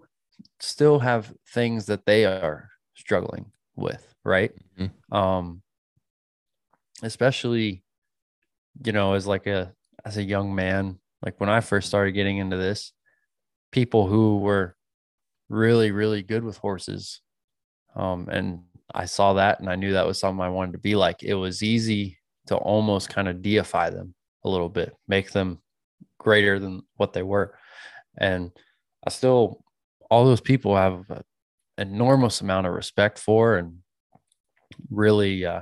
still 0.61 0.99
have 0.99 1.33
things 1.49 1.87
that 1.87 2.05
they 2.05 2.27
are 2.27 2.69
struggling 2.97 3.47
with 3.77 4.15
right 4.25 4.53
mm-hmm. 4.79 5.15
um 5.15 5.63
especially 7.03 7.83
you 8.85 8.93
know 8.93 9.13
as 9.13 9.27
like 9.27 9.47
a 9.47 9.73
as 10.05 10.17
a 10.17 10.23
young 10.23 10.55
man 10.55 10.99
like 11.23 11.39
when 11.41 11.51
i 11.51 11.61
first 11.61 11.89
started 11.89 12.13
getting 12.13 12.39
into 12.39 12.57
this 12.57 12.93
people 13.71 14.07
who 14.07 14.39
were 14.39 14.75
really 15.49 15.93
really 15.93 16.23
good 16.23 16.43
with 16.43 16.57
horses 16.57 17.21
um 17.95 18.29
and 18.31 18.61
i 18.95 19.05
saw 19.05 19.35
that 19.35 19.61
and 19.61 19.69
i 19.69 19.77
knew 19.77 19.93
that 19.93 20.07
was 20.07 20.19
something 20.19 20.41
i 20.41 20.49
wanted 20.49 20.73
to 20.73 20.79
be 20.79 20.97
like 20.97 21.23
it 21.23 21.35
was 21.35 21.63
easy 21.63 22.19
to 22.47 22.57
almost 22.57 23.11
kind 23.11 23.29
of 23.29 23.43
deify 23.43 23.91
them 23.91 24.15
a 24.45 24.49
little 24.49 24.69
bit 24.69 24.95
make 25.07 25.31
them 25.33 25.61
greater 26.19 26.59
than 26.59 26.83
what 26.97 27.13
they 27.13 27.23
were 27.23 27.57
and 28.19 28.51
i 29.07 29.11
still 29.11 29.63
all 30.11 30.25
those 30.25 30.41
people 30.41 30.75
have 30.75 31.05
an 31.11 31.23
enormous 31.79 32.41
amount 32.41 32.67
of 32.67 32.73
respect 32.73 33.19
for 33.19 33.57
and 33.57 33.79
really 34.91 35.45
uh 35.45 35.61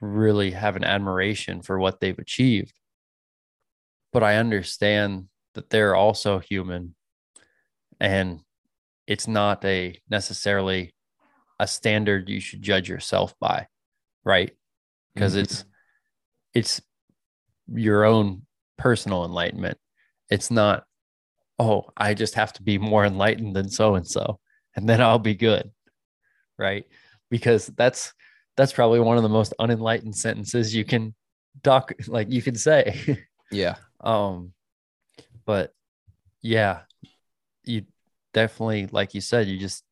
really 0.00 0.50
have 0.50 0.76
an 0.76 0.84
admiration 0.84 1.62
for 1.62 1.78
what 1.78 2.00
they've 2.00 2.18
achieved. 2.18 2.74
But 4.12 4.22
i 4.22 4.36
understand 4.36 5.28
that 5.54 5.70
they're 5.70 5.96
also 5.96 6.38
human 6.38 6.94
and 7.98 8.40
it's 9.06 9.26
not 9.26 9.64
a 9.64 9.98
necessarily 10.10 10.94
a 11.58 11.66
standard 11.66 12.28
you 12.28 12.40
should 12.40 12.60
judge 12.60 12.88
yourself 12.88 13.34
by 13.40 13.66
right? 14.26 14.50
Because 15.14 15.32
mm-hmm. 15.32 15.42
it's 15.42 15.64
it's 16.52 16.82
your 17.72 18.04
own 18.04 18.42
personal 18.76 19.24
enlightenment. 19.24 19.78
It's 20.28 20.50
not 20.50 20.84
oh 21.58 21.84
i 21.96 22.14
just 22.14 22.34
have 22.34 22.52
to 22.52 22.62
be 22.62 22.78
more 22.78 23.04
enlightened 23.04 23.56
than 23.56 23.68
so 23.68 23.94
and 23.94 24.06
so 24.06 24.38
and 24.74 24.88
then 24.88 25.00
i'll 25.00 25.18
be 25.18 25.34
good 25.34 25.70
right? 26.58 26.86
Because 27.30 27.66
that's 27.66 28.12
that's 28.56 28.72
probably 28.72 29.00
one 29.00 29.16
of 29.16 29.22
the 29.22 29.28
most 29.28 29.52
unenlightened 29.58 30.16
sentences 30.16 30.74
you 30.74 30.84
can 30.84 31.14
talk 31.62 31.92
like 32.06 32.30
you 32.30 32.42
can 32.42 32.54
say. 32.54 33.24
Yeah. 33.52 33.76
Um 34.00 34.52
but 35.44 35.72
yeah, 36.42 36.80
you 37.62 37.84
definitely, 38.34 38.88
like 38.90 39.14
you 39.14 39.20
said, 39.20 39.46
you 39.46 39.56
just 39.56 39.84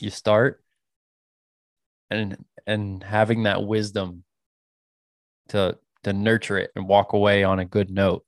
you 0.00 0.10
start 0.10 0.60
and 2.10 2.36
and 2.66 3.00
having 3.04 3.44
that 3.44 3.64
wisdom 3.64 4.24
to 5.50 5.78
to 6.02 6.12
nurture 6.12 6.58
it 6.58 6.72
and 6.74 6.88
walk 6.88 7.12
away 7.12 7.44
on 7.44 7.60
a 7.60 7.64
good 7.64 7.90
note 7.90 8.24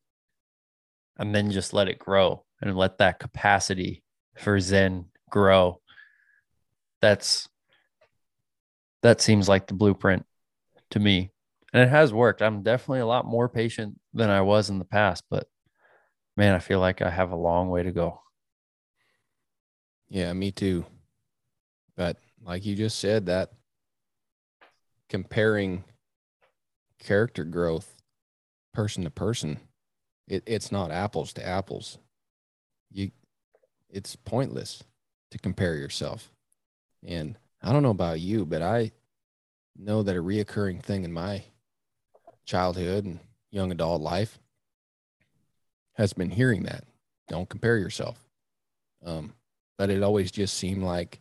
and 1.19 1.35
then 1.35 1.51
just 1.51 1.73
let 1.73 1.89
it 1.89 1.99
grow 1.99 2.45
and 2.63 2.77
let 2.77 2.99
that 2.99 3.19
capacity 3.19 4.03
for 4.37 4.59
zen 4.61 5.07
grow 5.31 5.81
that's 7.01 7.49
that 9.03 9.21
seems 9.21 9.49
like 9.49 9.67
the 9.67 9.75
blueprint 9.75 10.25
to 10.91 11.01
me 11.01 11.31
and 11.73 11.83
it 11.83 11.89
has 11.89 12.13
worked 12.13 12.41
i'm 12.41 12.63
definitely 12.63 13.01
a 13.01 13.07
lot 13.07 13.27
more 13.27 13.49
patient 13.49 13.99
than 14.15 14.31
i 14.31 14.41
was 14.41 14.71
in 14.71 14.79
the 14.79 14.85
past 14.85 15.25
but 15.29 15.49
man, 16.37 16.55
I 16.55 16.59
feel 16.59 16.81
like 16.81 17.03
I 17.03 17.11
have 17.11 17.31
a 17.31 17.37
long 17.37 17.69
way 17.69 17.83
to 17.83 17.93
go. 17.93 18.21
Yeah, 20.09 20.33
me 20.33 20.51
too. 20.51 20.85
But 21.97 22.19
like 22.43 22.65
you 22.65 22.75
just 22.75 22.99
said, 22.99 23.27
that 23.27 23.51
comparing 25.09 25.85
character 26.99 27.45
growth 27.45 27.95
person 28.73 29.05
to 29.05 29.11
person, 29.11 29.61
it, 30.27 30.43
it's 30.47 30.73
not 30.73 30.91
apples 30.91 31.33
to 31.35 31.47
apples. 31.47 31.99
You 32.93 33.11
it's 33.91 34.17
pointless 34.17 34.85
to 35.31 35.39
compare 35.39 35.75
yourself. 35.75 36.31
And 37.05 37.37
I 37.63 37.73
don't 37.73 37.83
know 37.83 37.91
about 37.91 38.21
you, 38.21 38.45
but 38.47 38.63
I 38.63 38.93
know 39.77 40.03
that 40.03 40.17
a 40.17 40.23
reoccurring 40.23 40.83
thing 40.83 41.05
in 41.05 41.13
my 41.13 41.45
childhood 42.45 43.05
and 43.05 43.21
young 43.51 43.71
adult 43.71 44.01
life 44.01 44.39
has 45.95 46.13
been 46.13 46.31
hearing 46.31 46.65
that. 46.65 46.85
Don't 47.29 47.49
compare 47.49 47.77
yourself. 47.77 48.19
Um, 49.05 49.35
but 49.79 49.91
it 49.91 50.03
always 50.03 50.31
just 50.31 50.57
seemed 50.57 50.83
like 50.83 51.21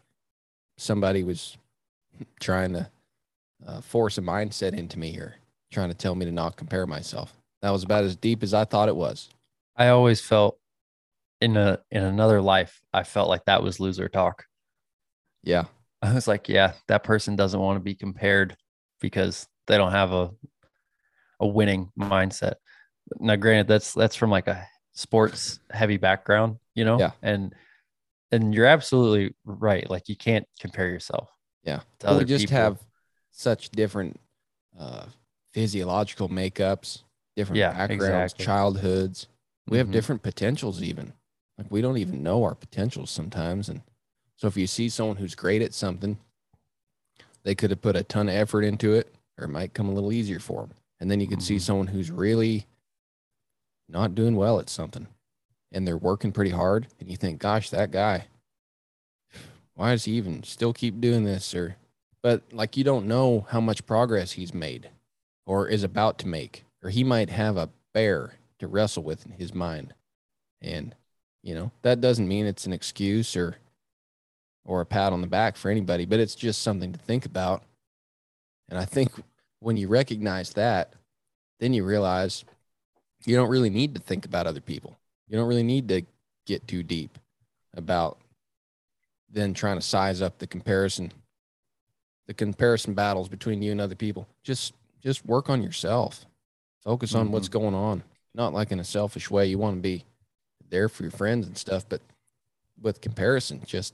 somebody 0.78 1.24
was 1.24 1.58
trying 2.40 2.74
to 2.74 2.90
uh, 3.66 3.82
force 3.82 4.18
a 4.18 4.22
mindset 4.22 4.74
into 4.74 4.98
me 4.98 5.18
or 5.18 5.36
trying 5.72 5.90
to 5.90 5.96
tell 5.96 6.16
me 6.16 6.26
to 6.26 6.32
not 6.32 6.58
compare 6.58 6.88
myself. 6.88 7.34
That 7.62 7.70
was 7.72 7.84
about 7.84 8.04
as 8.04 8.16
deep 8.16 8.44
as 8.44 8.54
I 8.54 8.66
thought 8.66 8.90
it 8.90 8.96
was. 8.96 9.30
I 9.76 9.90
always 9.90 10.20
felt 10.22 10.58
in 11.42 11.58
a 11.58 11.80
in 11.92 12.04
another 12.04 12.42
life, 12.42 12.80
I 12.94 13.04
felt 13.04 13.30
like 13.30 13.46
that 13.46 13.64
was 13.64 13.80
loser 13.80 14.08
talk. 14.08 14.46
Yeah. 15.44 15.66
I 16.02 16.14
was 16.14 16.28
like, 16.28 16.50
yeah, 16.50 16.74
that 16.88 17.04
person 17.04 17.36
doesn't 17.36 17.60
want 17.60 17.76
to 17.76 17.84
be 17.84 17.94
compared 17.94 18.56
because 19.00 19.48
they 19.68 19.78
don't 19.78 19.92
have 19.92 20.12
a 20.14 20.32
a 21.40 21.48
winning 21.48 21.92
mindset 22.00 22.54
now 23.20 23.36
granted 23.36 23.68
that's 23.68 23.94
that's 23.94 24.16
from 24.16 24.30
like 24.30 24.48
a 24.48 24.66
sports 24.94 25.60
heavy 25.72 25.98
background 25.98 26.58
you 26.76 26.86
know 26.86 27.00
yeah 27.00 27.12
and 27.22 27.54
and 28.32 28.54
you're 28.54 28.66
absolutely 28.66 29.34
right 29.44 29.90
like 29.90 30.08
you 30.08 30.16
can't 30.16 30.46
compare 30.60 30.88
yourself 30.88 31.30
yeah 31.64 31.82
well, 32.04 32.18
we 32.18 32.26
just 32.26 32.46
people. 32.46 32.58
have 32.58 32.80
such 33.32 33.70
different 33.72 34.20
uh 34.80 35.06
physiological 35.54 36.30
makeups 36.30 37.04
different 37.36 37.58
yeah, 37.58 37.72
backgrounds 37.72 38.34
exactly. 38.34 38.46
childhoods 38.46 39.28
we 39.68 39.78
have 39.78 39.88
mm-hmm. 39.88 39.94
different 39.94 40.22
potentials 40.22 40.82
even 40.82 41.12
like 41.58 41.68
we 41.70 41.82
don't 41.82 41.98
even 41.98 42.24
know 42.24 42.44
our 42.44 42.56
potentials 42.56 43.10
sometimes 43.10 43.70
and 43.70 43.82
so 44.36 44.48
if 44.48 44.58
you 44.58 44.68
see 44.68 44.90
someone 44.90 45.18
who's 45.18 45.36
great 45.36 45.62
at 45.62 45.74
something 45.74 46.18
they 47.44 47.56
could 47.56 47.70
have 47.70 47.82
put 47.82 47.96
a 47.96 48.04
ton 48.04 48.30
of 48.30 48.36
effort 48.36 48.64
into 48.64 48.94
it 48.94 49.14
or 49.38 49.46
it 49.46 49.50
might 49.50 49.74
come 49.74 49.90
a 49.90 49.94
little 49.94 50.12
easier 50.12 50.40
for 50.40 50.62
them 50.62 50.72
and 51.00 51.10
then 51.10 51.20
you 51.20 51.28
could 51.28 51.40
mm-hmm. 51.40 51.46
see 51.46 51.60
someone 51.60 51.88
who's 51.88 52.12
really 52.12 52.66
not 53.90 54.16
doing 54.16 54.36
well 54.36 54.60
at 54.60 54.70
something 54.70 55.08
and 55.72 55.88
they're 55.88 55.98
working 55.98 56.32
pretty 56.32 56.52
hard 56.52 56.88
and 57.00 57.10
you 57.10 57.18
think 57.18 57.40
gosh 57.40 57.70
that 57.70 57.92
guy 57.92 58.26
why 59.82 59.92
does 59.92 60.06
he 60.06 60.12
even 60.14 60.44
still 60.44 60.74
keep 60.74 61.02
doing 61.02 61.24
this? 61.24 61.56
Or 61.56 61.76
but 62.22 62.44
like 62.52 62.78
you 62.78 62.84
don't 62.84 63.08
know 63.08 63.48
how 63.50 63.60
much 63.60 63.88
progress 63.88 64.34
he's 64.34 64.54
made 64.54 64.90
or 65.48 65.68
is 65.68 65.84
about 65.84 66.20
to 66.20 66.28
make 66.28 66.66
or 66.84 66.92
he 66.92 67.04
might 67.04 67.32
have 67.32 67.58
a 67.58 67.70
bear 67.92 68.34
to 68.60 68.68
wrestle 68.68 69.02
with 69.02 69.26
in 69.26 69.32
his 69.32 69.56
mind. 69.56 69.96
And 70.62 70.96
you 71.44 71.56
know 71.56 71.72
that 71.82 72.02
doesn't 72.02 72.28
mean 72.28 72.46
it's 72.46 72.66
an 72.66 72.74
excuse 72.74 73.36
or 73.36 73.56
or 74.66 74.82
a 74.82 74.86
pat 74.86 75.14
on 75.14 75.22
the 75.22 75.28
back 75.28 75.58
for 75.58 75.72
anybody 75.72 76.06
but 76.06 76.20
it's 76.20 76.36
just 76.36 76.62
something 76.62 76.92
to 76.92 77.00
think 77.00 77.26
about 77.26 77.64
and 78.70 78.78
i 78.78 78.86
think 78.86 79.12
when 79.60 79.78
you 79.78 79.88
recognize 79.88 80.54
that 80.54 80.94
then 81.60 81.74
you 81.74 81.86
realize 81.86 82.44
you 83.26 83.36
don't 83.36 83.50
really 83.50 83.70
need 83.70 83.96
to 83.96 84.02
think 84.02 84.26
about 84.26 84.48
other 84.48 84.62
people. 84.62 84.98
You 85.28 85.38
don't 85.38 85.48
really 85.48 85.64
need 85.64 85.88
to 85.90 86.04
get 86.46 86.68
too 86.68 86.84
deep 86.84 87.18
about 87.76 88.18
then 89.30 89.54
trying 89.54 89.78
to 89.78 89.82
size 89.82 90.22
up 90.22 90.40
the 90.40 90.48
comparison 90.48 91.12
the 92.28 92.34
comparison 92.34 92.94
battles 92.94 93.28
between 93.28 93.62
you 93.62 93.72
and 93.72 93.82
other 93.82 93.96
people. 93.96 94.28
Just 94.44 94.74
just 95.02 95.26
work 95.26 95.50
on 95.50 95.62
yourself. 95.62 96.26
Focus 96.84 97.14
on 97.14 97.26
mm-hmm. 97.26 97.34
what's 97.34 97.50
going 97.50 97.74
on. 97.74 98.04
Not 98.34 98.54
like 98.54 98.72
in 98.72 98.80
a 98.80 98.84
selfish 98.84 99.30
way. 99.30 99.48
You 99.48 99.58
want 99.58 99.78
to 99.78 99.82
be 99.82 100.06
there 100.72 100.90
for 100.90 101.04
your 101.04 101.12
friends 101.12 101.46
and 101.46 101.58
stuff, 101.58 101.86
but 101.88 102.02
with 102.82 103.02
comparison, 103.02 103.62
just 103.66 103.94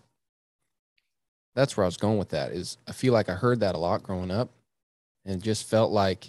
that's 1.56 1.76
where 1.76 1.84
I 1.84 1.88
was 1.88 1.98
going 1.98 2.18
with 2.18 2.30
that. 2.30 2.52
Is 2.52 2.78
I 2.88 2.94
feel 2.94 3.12
like 3.14 3.30
I 3.30 3.34
heard 3.34 3.60
that 3.60 3.76
a 3.76 3.80
lot 3.80 4.04
growing 4.04 4.32
up 4.32 4.50
and 5.26 5.44
just 5.44 5.70
felt 5.70 5.92
like 5.92 6.28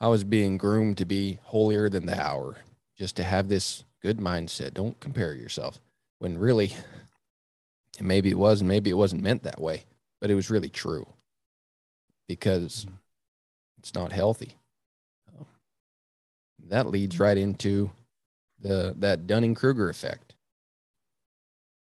I 0.00 0.08
was 0.08 0.24
being 0.24 0.56
groomed 0.56 0.98
to 0.98 1.04
be 1.04 1.38
holier 1.42 1.88
than 1.88 2.06
the 2.06 2.20
hour, 2.20 2.56
just 2.96 3.16
to 3.16 3.24
have 3.24 3.48
this 3.48 3.84
good 4.02 4.18
mindset. 4.18 4.74
Don't 4.74 4.98
compare 5.00 5.34
yourself. 5.34 5.80
When 6.18 6.38
really, 6.38 6.72
and 7.98 8.08
maybe 8.08 8.30
it 8.30 8.38
was, 8.38 8.60
and 8.60 8.68
maybe 8.68 8.90
it 8.90 8.96
wasn't 8.96 9.22
meant 9.22 9.42
that 9.42 9.60
way, 9.60 9.84
but 10.20 10.30
it 10.30 10.34
was 10.34 10.50
really 10.50 10.70
true 10.70 11.06
because 12.28 12.84
mm-hmm. 12.84 12.94
it's 13.78 13.94
not 13.94 14.12
healthy. 14.12 14.54
That 16.68 16.88
leads 16.88 17.20
right 17.20 17.38
into 17.38 17.90
the 18.66 18.94
that 18.98 19.26
Dunning 19.26 19.54
Kruger 19.54 19.88
effect. 19.88 20.34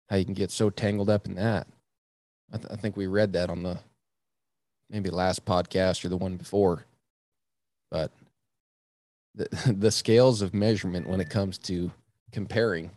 How 0.08 0.16
you 0.16 0.24
can 0.24 0.34
get 0.34 0.50
so 0.50 0.70
tangled 0.70 1.08
up 1.08 1.26
in 1.26 1.34
that. 1.36 1.66
I, 2.52 2.56
th- 2.56 2.68
I 2.72 2.76
think 2.76 2.96
we 2.96 3.06
read 3.06 3.32
that 3.34 3.48
on 3.48 3.62
the 3.62 3.78
maybe 4.88 5.08
last 5.08 5.44
podcast 5.44 6.04
or 6.04 6.08
the 6.08 6.16
one 6.16 6.36
before 6.36 6.84
but 7.90 8.10
the, 9.34 9.48
the 9.78 9.90
scales 9.90 10.42
of 10.42 10.54
measurement 10.54 11.08
when 11.08 11.20
it 11.20 11.30
comes 11.30 11.58
to 11.58 11.90
comparing 12.32 12.90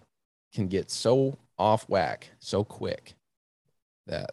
can 0.53 0.67
get 0.67 0.89
so 0.89 1.37
off 1.57 1.87
whack 1.87 2.29
so 2.39 2.63
quick 2.63 3.13
that 4.07 4.31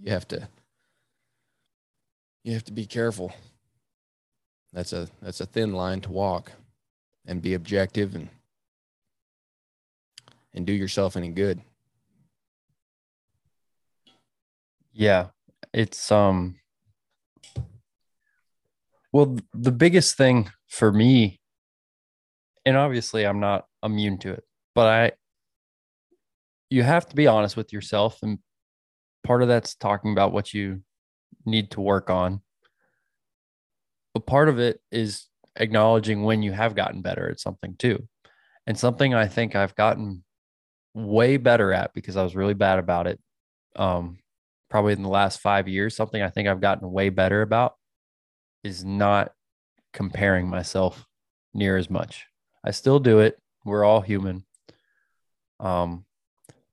you 0.00 0.10
have 0.10 0.26
to 0.28 0.48
you 2.44 2.52
have 2.54 2.64
to 2.64 2.72
be 2.72 2.86
careful 2.86 3.32
that's 4.72 4.92
a 4.92 5.08
that's 5.20 5.40
a 5.40 5.46
thin 5.46 5.72
line 5.72 6.00
to 6.00 6.10
walk 6.10 6.52
and 7.26 7.42
be 7.42 7.54
objective 7.54 8.14
and 8.14 8.28
and 10.54 10.66
do 10.66 10.72
yourself 10.72 11.16
any 11.16 11.28
good 11.28 11.60
Yeah, 14.98 15.26
it's 15.74 16.10
um 16.10 16.56
well 19.12 19.36
the 19.52 19.72
biggest 19.72 20.16
thing 20.16 20.50
for 20.68 20.90
me 20.90 21.38
and 22.64 22.78
obviously 22.78 23.26
I'm 23.26 23.38
not 23.38 23.66
immune 23.82 24.16
to 24.20 24.32
it, 24.32 24.44
but 24.74 24.86
I 24.86 25.12
you 26.70 26.82
have 26.82 27.06
to 27.10 27.14
be 27.14 27.26
honest 27.26 27.58
with 27.58 27.74
yourself 27.74 28.22
and 28.22 28.38
part 29.22 29.42
of 29.42 29.48
that's 29.48 29.74
talking 29.74 30.12
about 30.12 30.32
what 30.32 30.54
you 30.54 30.80
need 31.44 31.72
to 31.72 31.82
work 31.82 32.08
on. 32.08 32.40
But 34.14 34.26
part 34.26 34.48
of 34.48 34.58
it 34.58 34.80
is 34.90 35.26
acknowledging 35.56 36.22
when 36.22 36.42
you 36.42 36.52
have 36.52 36.74
gotten 36.74 37.02
better 37.02 37.30
at 37.30 37.40
something 37.40 37.76
too. 37.76 38.06
And 38.66 38.78
something 38.78 39.14
I 39.14 39.26
think 39.26 39.54
I've 39.54 39.74
gotten 39.74 40.24
way 40.94 41.36
better 41.36 41.72
at 41.72 41.92
because 41.94 42.16
I 42.16 42.22
was 42.22 42.34
really 42.34 42.54
bad 42.54 42.78
about 42.78 43.06
it 43.06 43.20
um, 43.76 44.18
probably 44.68 44.92
in 44.92 45.02
the 45.02 45.08
last 45.08 45.40
five 45.40 45.68
years, 45.68 45.94
something 45.94 46.20
I 46.20 46.30
think 46.30 46.48
I've 46.48 46.60
gotten 46.60 46.90
way 46.90 47.10
better 47.10 47.42
about 47.42 47.74
is 48.64 48.84
not 48.84 49.32
comparing 49.92 50.48
myself 50.48 51.06
near 51.54 51.76
as 51.76 51.88
much. 51.88 52.26
I 52.64 52.72
still 52.72 52.98
do 52.98 53.20
it. 53.20 53.38
We're 53.64 53.84
all 53.84 54.00
human. 54.00 54.44
Um, 55.60 56.04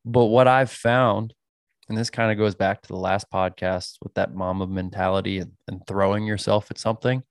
but 0.03 0.25
what 0.25 0.47
I've 0.47 0.71
found, 0.71 1.33
and 1.87 1.97
this 1.97 2.09
kind 2.09 2.31
of 2.31 2.37
goes 2.37 2.55
back 2.55 2.81
to 2.81 2.87
the 2.87 2.97
last 2.97 3.27
podcast 3.31 3.97
with 4.01 4.13
that 4.15 4.33
Mamba 4.33 4.67
mentality 4.67 5.39
and, 5.39 5.51
and 5.67 5.85
throwing 5.87 6.25
yourself 6.25 6.71
at 6.71 6.77
something. 6.77 7.23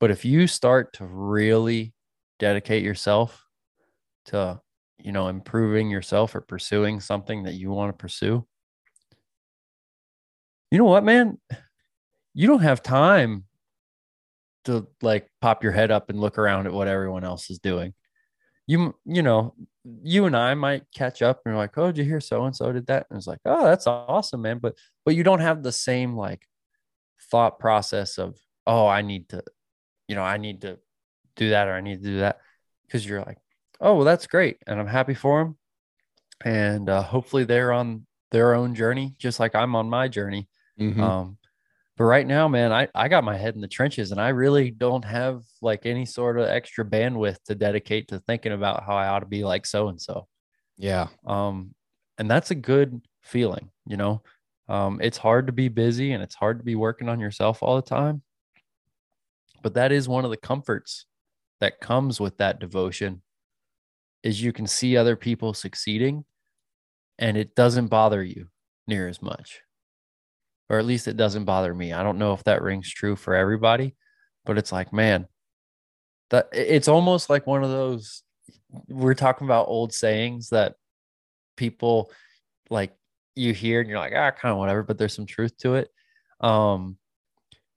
But 0.00 0.10
if 0.10 0.24
you 0.24 0.46
start 0.46 0.92
to 0.94 1.04
really 1.04 1.94
dedicate 2.38 2.82
yourself 2.84 3.44
to, 4.26 4.60
you 4.98 5.12
know, 5.12 5.28
improving 5.28 5.90
yourself 5.90 6.34
or 6.34 6.40
pursuing 6.40 7.00
something 7.00 7.44
that 7.44 7.54
you 7.54 7.70
want 7.70 7.90
to 7.90 8.00
pursue, 8.00 8.46
you 10.70 10.78
know 10.78 10.84
what, 10.84 11.04
man? 11.04 11.38
You 12.34 12.46
don't 12.46 12.62
have 12.62 12.82
time 12.82 13.44
to 14.64 14.86
like 15.02 15.28
pop 15.40 15.62
your 15.62 15.72
head 15.72 15.90
up 15.90 16.10
and 16.10 16.20
look 16.20 16.38
around 16.38 16.66
at 16.66 16.72
what 16.72 16.88
everyone 16.88 17.24
else 17.24 17.50
is 17.50 17.58
doing. 17.58 17.94
You, 18.66 18.94
you 19.06 19.22
know, 19.22 19.54
you 20.02 20.26
and 20.26 20.36
I 20.36 20.52
might 20.54 20.82
catch 20.94 21.22
up 21.22 21.40
and 21.44 21.52
you're 21.52 21.58
like, 21.58 21.76
oh, 21.78 21.86
did 21.86 21.98
you 21.98 22.04
hear 22.04 22.20
so 22.20 22.44
and 22.44 22.54
so 22.54 22.70
did 22.70 22.86
that? 22.88 23.06
And 23.08 23.16
it's 23.16 23.26
like, 23.26 23.40
oh, 23.46 23.64
that's 23.64 23.86
awesome, 23.86 24.42
man. 24.42 24.58
But 24.58 24.76
but 25.06 25.14
you 25.14 25.24
don't 25.24 25.40
have 25.40 25.62
the 25.62 25.72
same 25.72 26.14
like 26.14 26.46
thought 27.30 27.58
process 27.58 28.18
of, 28.18 28.36
oh, 28.66 28.86
I 28.86 29.00
need 29.00 29.30
to, 29.30 29.42
you 30.08 30.14
know, 30.16 30.22
I 30.22 30.38
need 30.38 30.62
to 30.62 30.78
do 31.36 31.50
that 31.50 31.68
or 31.68 31.74
I 31.74 31.80
need 31.80 32.02
to 32.02 32.08
do 32.08 32.18
that. 32.20 32.38
Cause 32.90 33.04
you're 33.06 33.22
like, 33.22 33.38
oh, 33.80 33.94
well, 33.96 34.04
that's 34.04 34.26
great. 34.26 34.58
And 34.66 34.80
I'm 34.80 34.86
happy 34.86 35.14
for 35.14 35.42
them. 35.44 35.58
And 36.44 36.88
uh, 36.88 37.02
hopefully 37.02 37.44
they're 37.44 37.72
on 37.72 38.06
their 38.30 38.54
own 38.54 38.74
journey, 38.74 39.14
just 39.18 39.40
like 39.40 39.54
I'm 39.54 39.74
on 39.76 39.90
my 39.90 40.08
journey. 40.08 40.48
Mhm. 40.80 41.00
Um, 41.00 41.38
but 41.96 42.04
right 42.04 42.26
now, 42.26 42.48
man, 42.48 42.72
I, 42.72 42.88
I 42.94 43.08
got 43.08 43.24
my 43.24 43.36
head 43.36 43.54
in 43.56 43.60
the 43.60 43.68
trenches 43.68 44.12
and 44.12 44.20
I 44.20 44.28
really 44.28 44.70
don't 44.70 45.04
have 45.04 45.42
like 45.60 45.84
any 45.84 46.06
sort 46.06 46.38
of 46.38 46.46
extra 46.48 46.84
bandwidth 46.84 47.42
to 47.46 47.54
dedicate 47.56 48.08
to 48.08 48.20
thinking 48.20 48.52
about 48.52 48.84
how 48.84 48.96
I 48.96 49.08
ought 49.08 49.20
to 49.20 49.26
be 49.26 49.44
like 49.44 49.66
so 49.66 49.88
and 49.88 50.00
so. 50.00 50.28
yeah 50.76 51.08
Um, 51.26 51.74
and 52.18 52.30
that's 52.30 52.50
a 52.50 52.54
good 52.54 53.00
feeling, 53.22 53.70
you 53.86 53.96
know. 53.96 54.22
Um, 54.68 55.00
it's 55.02 55.18
hard 55.18 55.46
to 55.46 55.52
be 55.52 55.68
busy 55.68 56.12
and 56.12 56.22
it's 56.22 56.34
hard 56.34 56.58
to 56.58 56.64
be 56.64 56.74
working 56.74 57.08
on 57.08 57.20
yourself 57.20 57.62
all 57.62 57.76
the 57.76 57.82
time. 57.82 58.22
But 59.62 59.74
that 59.74 59.92
is 59.92 60.08
one 60.08 60.24
of 60.24 60.30
the 60.30 60.36
comforts 60.36 61.06
that 61.60 61.80
comes 61.80 62.20
with 62.20 62.38
that 62.38 62.60
devotion 62.60 63.22
is 64.22 64.42
you 64.42 64.52
can 64.52 64.66
see 64.66 64.96
other 64.96 65.16
people 65.16 65.54
succeeding 65.54 66.24
and 67.18 67.36
it 67.36 67.54
doesn't 67.54 67.88
bother 67.88 68.22
you 68.22 68.48
near 68.86 69.08
as 69.08 69.22
much. 69.22 69.60
Or 70.68 70.78
at 70.78 70.86
least 70.86 71.08
it 71.08 71.16
doesn't 71.16 71.44
bother 71.44 71.74
me. 71.74 71.92
I 71.92 72.02
don't 72.02 72.18
know 72.18 72.32
if 72.32 72.44
that 72.44 72.62
rings 72.62 72.90
true 72.90 73.16
for 73.16 73.34
everybody, 73.34 73.94
but 74.44 74.58
it's 74.58 74.72
like, 74.72 74.92
man, 74.92 75.26
that 76.30 76.48
it's 76.52 76.88
almost 76.88 77.30
like 77.30 77.46
one 77.46 77.64
of 77.64 77.70
those 77.70 78.22
we're 78.88 79.14
talking 79.14 79.46
about 79.46 79.68
old 79.68 79.94
sayings 79.94 80.50
that 80.50 80.74
people 81.56 82.10
like 82.70 82.94
you 83.34 83.54
hear 83.54 83.80
and 83.80 83.88
you're 83.88 83.98
like, 83.98 84.12
ah, 84.14 84.30
kind 84.30 84.52
of 84.52 84.58
whatever, 84.58 84.82
but 84.82 84.98
there's 84.98 85.14
some 85.14 85.26
truth 85.26 85.56
to 85.58 85.76
it. 85.76 85.88
Um, 86.40 86.98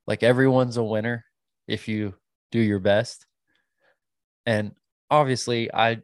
like 0.05 0.21
everyone's 0.21 0.77
a 0.77 0.83
winner 0.83 1.25
if 1.71 1.87
you 1.87 2.13
do 2.51 2.59
your 2.59 2.79
best. 2.79 3.25
And 4.45 4.73
obviously, 5.09 5.73
I 5.73 6.01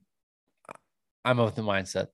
I'm 1.25 1.39
of 1.39 1.55
the 1.55 1.61
mindset 1.61 2.07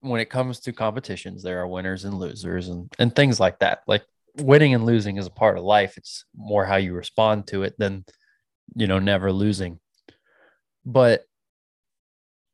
when 0.00 0.20
it 0.20 0.30
comes 0.30 0.60
to 0.60 0.72
competitions, 0.72 1.42
there 1.42 1.60
are 1.60 1.68
winners 1.68 2.06
and 2.06 2.14
losers 2.14 2.68
and 2.68 2.90
and 2.98 3.14
things 3.14 3.38
like 3.38 3.58
that. 3.58 3.82
Like 3.86 4.04
winning 4.38 4.74
and 4.74 4.86
losing 4.86 5.18
is 5.18 5.26
a 5.26 5.30
part 5.30 5.58
of 5.58 5.64
life. 5.64 5.98
It's 5.98 6.24
more 6.34 6.64
how 6.64 6.76
you 6.76 6.94
respond 6.94 7.46
to 7.48 7.62
it 7.62 7.74
than 7.78 8.06
you 8.74 8.86
know 8.86 8.98
never 8.98 9.30
losing. 9.30 9.78
But 10.86 11.24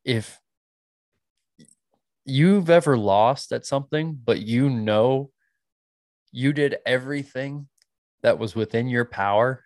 if 0.04 0.40
you've 2.24 2.70
ever 2.70 2.98
lost 2.98 3.52
at 3.52 3.64
something, 3.64 4.18
but 4.24 4.40
you 4.40 4.68
know 4.68 5.30
you 6.32 6.52
did 6.52 6.78
everything 6.84 7.68
that 8.22 8.40
was 8.40 8.56
within 8.56 8.88
your 8.88 9.04
power 9.04 9.62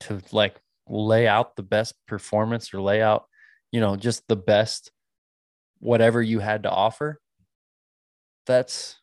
to 0.00 0.20
like 0.32 0.60
lay 0.88 1.26
out 1.26 1.56
the 1.56 1.62
best 1.62 1.94
performance 2.06 2.74
or 2.74 2.80
lay 2.80 3.02
out, 3.02 3.26
you 3.72 3.80
know, 3.80 3.96
just 3.96 4.26
the 4.28 4.36
best 4.36 4.90
whatever 5.80 6.22
you 6.22 6.38
had 6.40 6.62
to 6.62 6.70
offer, 6.70 7.20
that's 8.46 8.96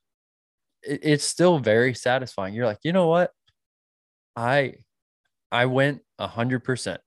it, 0.84 1.02
it's 1.04 1.24
still 1.24 1.60
very 1.60 1.94
satisfying. 1.94 2.54
You're 2.54 2.66
like, 2.66 2.80
you 2.84 2.94
know 2.94 3.08
what? 3.08 3.32
I 4.36 4.76
I 5.52 5.66
went 5.66 6.02
a 6.18 6.28
hundred 6.28 6.64
percent. 6.64 7.02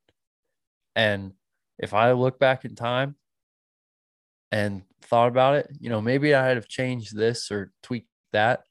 And 0.97 1.33
if 1.79 1.93
I 1.93 2.13
look 2.13 2.39
back 2.39 2.65
in 2.65 2.77
time 2.77 3.17
and 4.53 4.83
thought 5.03 5.29
about 5.29 5.57
it, 5.57 5.69
you 5.81 5.91
know, 5.91 6.01
maybe 6.01 6.35
I'd 6.35 6.57
have 6.57 6.69
changed 6.69 7.17
this 7.17 7.51
or 7.51 7.73
tweaked 7.83 8.09
that, 8.33 8.63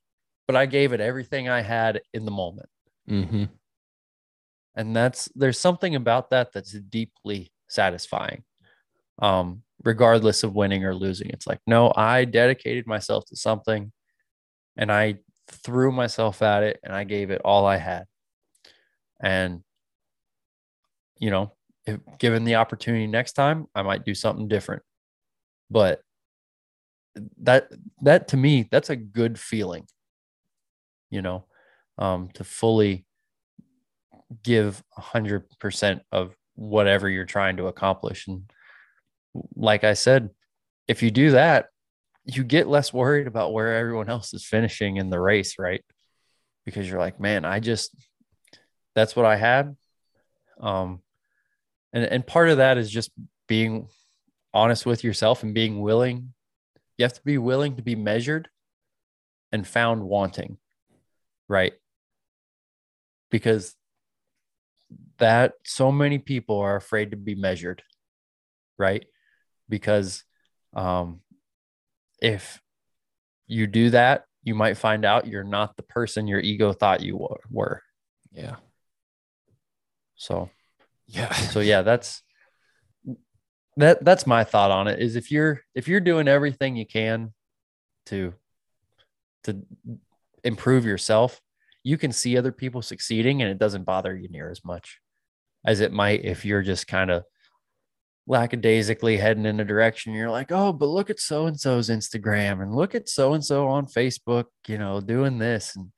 but 0.47 0.55
I 0.55 0.65
gave 0.67 0.93
it 0.93 1.01
everything 1.01 1.49
I 1.49 1.61
had 1.61 2.01
in 2.13 2.23
the 2.23 2.31
moment. 2.31 2.69
mm-hmm. 3.09 3.45
And 4.75 4.95
that's 4.95 5.29
there's 5.35 5.59
something 5.59 5.95
about 5.95 6.29
that 6.31 6.51
that's 6.53 6.71
deeply 6.71 7.51
satisfying. 7.67 8.43
Um, 9.19 9.63
regardless 9.83 10.43
of 10.43 10.55
winning 10.55 10.85
or 10.85 10.95
losing. 10.95 11.29
It's 11.29 11.47
like, 11.47 11.59
no, 11.67 11.91
I 11.95 12.25
dedicated 12.25 12.87
myself 12.87 13.25
to 13.27 13.35
something 13.35 13.91
and 14.77 14.91
I 14.91 15.19
threw 15.47 15.91
myself 15.91 16.41
at 16.41 16.63
it 16.63 16.79
and 16.83 16.93
I 16.93 17.03
gave 17.03 17.29
it 17.29 17.41
all 17.43 17.65
I 17.65 17.77
had. 17.77 18.05
And, 19.21 19.61
you 21.19 21.31
know, 21.31 21.53
if 21.85 21.99
given 22.17 22.45
the 22.45 22.55
opportunity 22.55 23.07
next 23.07 23.33
time, 23.33 23.67
I 23.75 23.81
might 23.81 24.05
do 24.05 24.15
something 24.15 24.47
different. 24.47 24.83
But 25.69 26.01
that, 27.41 27.69
that 28.01 28.29
to 28.29 28.37
me, 28.37 28.67
that's 28.71 28.89
a 28.89 28.95
good 28.95 29.39
feeling, 29.39 29.85
you 31.09 31.21
know, 31.21 31.45
um, 31.97 32.29
to 32.35 32.43
fully 32.43 33.05
give 34.43 34.83
a 34.97 35.01
hundred 35.01 35.45
percent 35.59 36.01
of 36.11 36.35
whatever 36.55 37.09
you're 37.09 37.25
trying 37.25 37.57
to 37.57 37.67
accomplish. 37.67 38.27
And 38.27 38.43
like 39.55 39.83
I 39.83 39.93
said, 39.93 40.29
if 40.87 41.01
you 41.03 41.11
do 41.11 41.31
that, 41.31 41.67
you 42.25 42.43
get 42.43 42.67
less 42.67 42.93
worried 42.93 43.27
about 43.27 43.53
where 43.53 43.75
everyone 43.75 44.09
else 44.09 44.33
is 44.33 44.45
finishing 44.45 44.97
in 44.97 45.09
the 45.09 45.19
race, 45.19 45.59
right? 45.59 45.83
Because 46.65 46.89
you're 46.89 46.99
like, 46.99 47.19
man, 47.19 47.45
I 47.45 47.59
just 47.59 47.95
that's 48.95 49.15
what 49.15 49.25
I 49.25 49.35
had. 49.35 49.75
Um 50.59 51.01
and 51.91 52.05
and 52.05 52.25
part 52.25 52.49
of 52.49 52.57
that 52.57 52.77
is 52.77 52.89
just 52.89 53.11
being 53.47 53.87
honest 54.53 54.85
with 54.85 55.03
yourself 55.03 55.43
and 55.43 55.53
being 55.53 55.81
willing. 55.81 56.33
You 56.97 57.03
have 57.03 57.13
to 57.13 57.23
be 57.23 57.37
willing 57.37 57.75
to 57.77 57.81
be 57.81 57.95
measured 57.95 58.49
and 59.51 59.67
found 59.67 60.03
wanting, 60.03 60.57
right? 61.47 61.73
Because 63.31 63.75
that 65.23 65.53
so 65.65 65.91
many 65.91 66.19
people 66.19 66.59
are 66.59 66.75
afraid 66.75 67.11
to 67.11 67.17
be 67.17 67.35
measured, 67.35 67.81
right? 68.77 69.05
because 69.69 70.23
um, 70.75 71.21
if 72.21 72.61
you 73.47 73.67
do 73.67 73.89
that, 73.91 74.25
you 74.43 74.55
might 74.55 74.77
find 74.77 75.05
out 75.05 75.27
you're 75.27 75.43
not 75.43 75.75
the 75.75 75.83
person 75.83 76.27
your 76.27 76.39
ego 76.39 76.73
thought 76.73 77.01
you 77.01 77.27
were. 77.49 77.81
Yeah. 78.31 78.57
So 80.15 80.49
Yeah. 81.07 81.33
So 81.33 81.59
yeah, 81.59 81.81
that's 81.81 82.21
that 83.77 84.05
that's 84.05 84.27
my 84.27 84.43
thought 84.43 84.69
on 84.69 84.87
it 84.87 84.99
is 84.99 85.15
if 85.15 85.31
you're 85.31 85.61
if 85.73 85.87
you're 85.87 85.99
doing 85.99 86.27
everything 86.27 86.75
you 86.75 86.85
can 86.85 87.33
to 88.07 88.33
to 89.45 89.61
improve 90.43 90.85
yourself, 90.85 91.41
you 91.83 91.97
can 91.97 92.11
see 92.11 92.37
other 92.37 92.51
people 92.51 92.81
succeeding 92.81 93.41
and 93.41 93.49
it 93.49 93.57
doesn't 93.57 93.85
bother 93.85 94.15
you 94.15 94.29
near 94.29 94.51
as 94.51 94.63
much 94.63 94.99
as 95.65 95.79
it 95.79 95.91
might 95.91 96.25
if 96.25 96.45
you're 96.45 96.61
just 96.61 96.87
kind 96.87 97.11
of 97.11 97.23
lackadaisically 98.27 99.17
heading 99.17 99.45
in 99.45 99.59
a 99.59 99.65
direction. 99.65 100.13
You're 100.13 100.31
like, 100.31 100.51
oh, 100.51 100.73
but 100.73 100.87
look 100.87 101.09
at 101.09 101.19
so 101.19 101.45
and 101.45 101.59
so's 101.59 101.89
Instagram 101.89 102.61
and 102.61 102.75
look 102.75 102.95
at 102.95 103.09
so 103.09 103.33
and 103.33 103.43
so 103.43 103.67
on 103.67 103.85
Facebook, 103.85 104.45
you 104.67 104.77
know, 104.77 105.01
doing 105.01 105.37
this. 105.37 105.75
And 105.75 105.91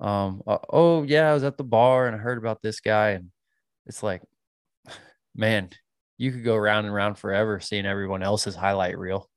um, 0.00 0.42
uh, 0.46 0.58
oh, 0.70 1.02
yeah, 1.02 1.30
I 1.30 1.34
was 1.34 1.44
at 1.44 1.56
the 1.56 1.64
bar 1.64 2.06
and 2.06 2.16
I 2.16 2.18
heard 2.18 2.38
about 2.38 2.62
this 2.62 2.80
guy. 2.80 3.10
And 3.10 3.30
it's 3.86 4.02
like, 4.02 4.22
man, 5.34 5.70
you 6.18 6.32
could 6.32 6.44
go 6.44 6.56
round 6.56 6.86
and 6.86 6.94
round 6.94 7.18
forever 7.18 7.60
seeing 7.60 7.86
everyone 7.86 8.22
else's 8.22 8.54
highlight 8.54 8.98
reel 8.98 9.28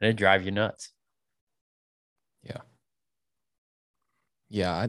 and 0.00 0.10
it 0.10 0.14
drive 0.14 0.44
you 0.44 0.50
nuts. 0.50 0.92
Yeah. 2.42 2.60
Yeah. 4.48 4.72
I, 4.72 4.88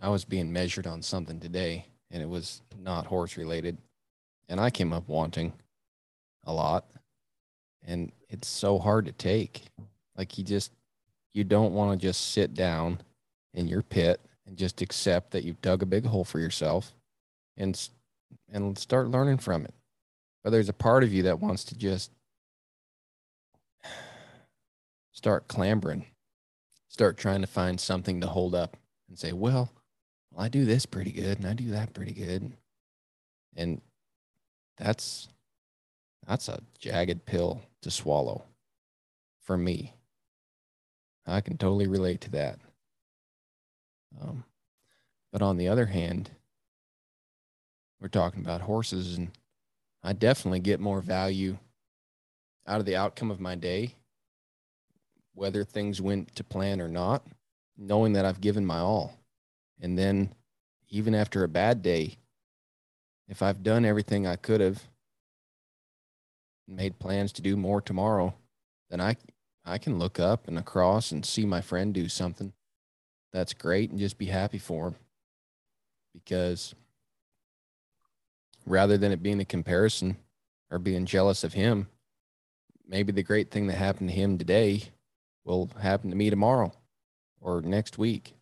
I 0.00 0.08
was 0.08 0.24
being 0.24 0.52
measured 0.52 0.86
on 0.86 1.02
something 1.02 1.40
today 1.40 1.86
and 2.14 2.22
it 2.22 2.28
was 2.28 2.62
not 2.80 3.06
horse 3.06 3.36
related. 3.36 3.76
And 4.48 4.60
I 4.60 4.70
came 4.70 4.92
up 4.92 5.08
wanting 5.08 5.52
a 6.44 6.52
lot. 6.52 6.86
And 7.84 8.12
it's 8.30 8.46
so 8.46 8.78
hard 8.78 9.06
to 9.06 9.12
take. 9.12 9.62
Like 10.16 10.38
you 10.38 10.44
just, 10.44 10.70
you 11.34 11.42
don't 11.42 11.74
want 11.74 12.00
to 12.00 12.06
just 12.06 12.30
sit 12.30 12.54
down 12.54 13.00
in 13.52 13.66
your 13.66 13.82
pit 13.82 14.20
and 14.46 14.56
just 14.56 14.80
accept 14.80 15.32
that 15.32 15.42
you've 15.42 15.60
dug 15.60 15.82
a 15.82 15.86
big 15.86 16.06
hole 16.06 16.24
for 16.24 16.38
yourself 16.38 16.94
and 17.56 17.88
and 18.52 18.78
start 18.78 19.08
learning 19.08 19.38
from 19.38 19.64
it. 19.64 19.74
But 20.44 20.50
there's 20.50 20.68
a 20.68 20.74
part 20.74 21.02
of 21.02 21.12
you 21.12 21.24
that 21.24 21.40
wants 21.40 21.64
to 21.64 21.76
just 21.76 22.12
start 25.12 25.48
clambering, 25.48 26.06
start 26.88 27.16
trying 27.16 27.40
to 27.40 27.46
find 27.48 27.80
something 27.80 28.20
to 28.20 28.26
hold 28.28 28.54
up 28.54 28.76
and 29.08 29.18
say, 29.18 29.32
well, 29.32 29.70
well, 30.34 30.44
I 30.44 30.48
do 30.48 30.64
this 30.64 30.86
pretty 30.86 31.12
good 31.12 31.38
and 31.38 31.46
I 31.46 31.52
do 31.52 31.70
that 31.70 31.94
pretty 31.94 32.12
good. 32.12 32.52
And 33.56 33.80
that's 34.76 35.28
that's 36.26 36.48
a 36.48 36.60
jagged 36.78 37.26
pill 37.26 37.62
to 37.82 37.90
swallow 37.90 38.44
for 39.42 39.56
me. 39.56 39.94
I 41.26 41.40
can 41.40 41.56
totally 41.56 41.86
relate 41.86 42.20
to 42.22 42.30
that. 42.32 42.58
Um, 44.20 44.44
but 45.32 45.42
on 45.42 45.56
the 45.56 45.68
other 45.68 45.86
hand, 45.86 46.30
we're 48.00 48.08
talking 48.08 48.40
about 48.40 48.60
horses, 48.60 49.16
and 49.16 49.30
I 50.02 50.12
definitely 50.12 50.60
get 50.60 50.80
more 50.80 51.00
value 51.00 51.58
out 52.66 52.80
of 52.80 52.86
the 52.86 52.96
outcome 52.96 53.30
of 53.30 53.40
my 53.40 53.54
day, 53.54 53.94
whether 55.34 55.64
things 55.64 56.00
went 56.00 56.34
to 56.36 56.44
plan 56.44 56.80
or 56.80 56.88
not, 56.88 57.26
knowing 57.76 58.12
that 58.12 58.24
I've 58.24 58.40
given 58.40 58.64
my 58.64 58.78
all. 58.78 59.18
And 59.80 59.98
then, 59.98 60.34
even 60.88 61.14
after 61.14 61.44
a 61.44 61.48
bad 61.48 61.82
day, 61.82 62.18
if 63.28 63.42
I've 63.42 63.62
done 63.62 63.84
everything 63.84 64.26
I 64.26 64.36
could 64.36 64.60
have, 64.60 64.82
made 66.66 66.98
plans 66.98 67.32
to 67.32 67.42
do 67.42 67.56
more 67.56 67.80
tomorrow, 67.80 68.34
then 68.90 69.00
I 69.00 69.16
I 69.64 69.78
can 69.78 69.98
look 69.98 70.20
up 70.20 70.46
and 70.46 70.58
across 70.58 71.10
and 71.10 71.24
see 71.24 71.46
my 71.46 71.60
friend 71.60 71.94
do 71.94 72.08
something 72.08 72.52
that's 73.32 73.54
great 73.54 73.90
and 73.90 73.98
just 73.98 74.18
be 74.18 74.26
happy 74.26 74.58
for 74.58 74.88
him. 74.88 74.94
Because 76.12 76.74
rather 78.66 78.98
than 78.98 79.10
it 79.10 79.22
being 79.22 79.40
a 79.40 79.44
comparison 79.44 80.18
or 80.70 80.78
being 80.78 81.06
jealous 81.06 81.44
of 81.44 81.54
him, 81.54 81.88
maybe 82.86 83.10
the 83.10 83.22
great 83.22 83.50
thing 83.50 83.66
that 83.66 83.76
happened 83.76 84.10
to 84.10 84.14
him 84.14 84.38
today 84.38 84.82
will 85.44 85.70
happen 85.80 86.10
to 86.10 86.16
me 86.16 86.30
tomorrow 86.30 86.72
or 87.40 87.62
next 87.62 87.98
week 87.98 88.34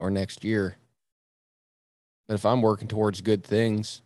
or 0.00 0.10
next 0.10 0.44
year. 0.44 0.76
But 2.26 2.34
if 2.34 2.44
I'm 2.44 2.62
working 2.62 2.88
towards 2.88 3.20
good 3.20 3.42
things 3.42 4.02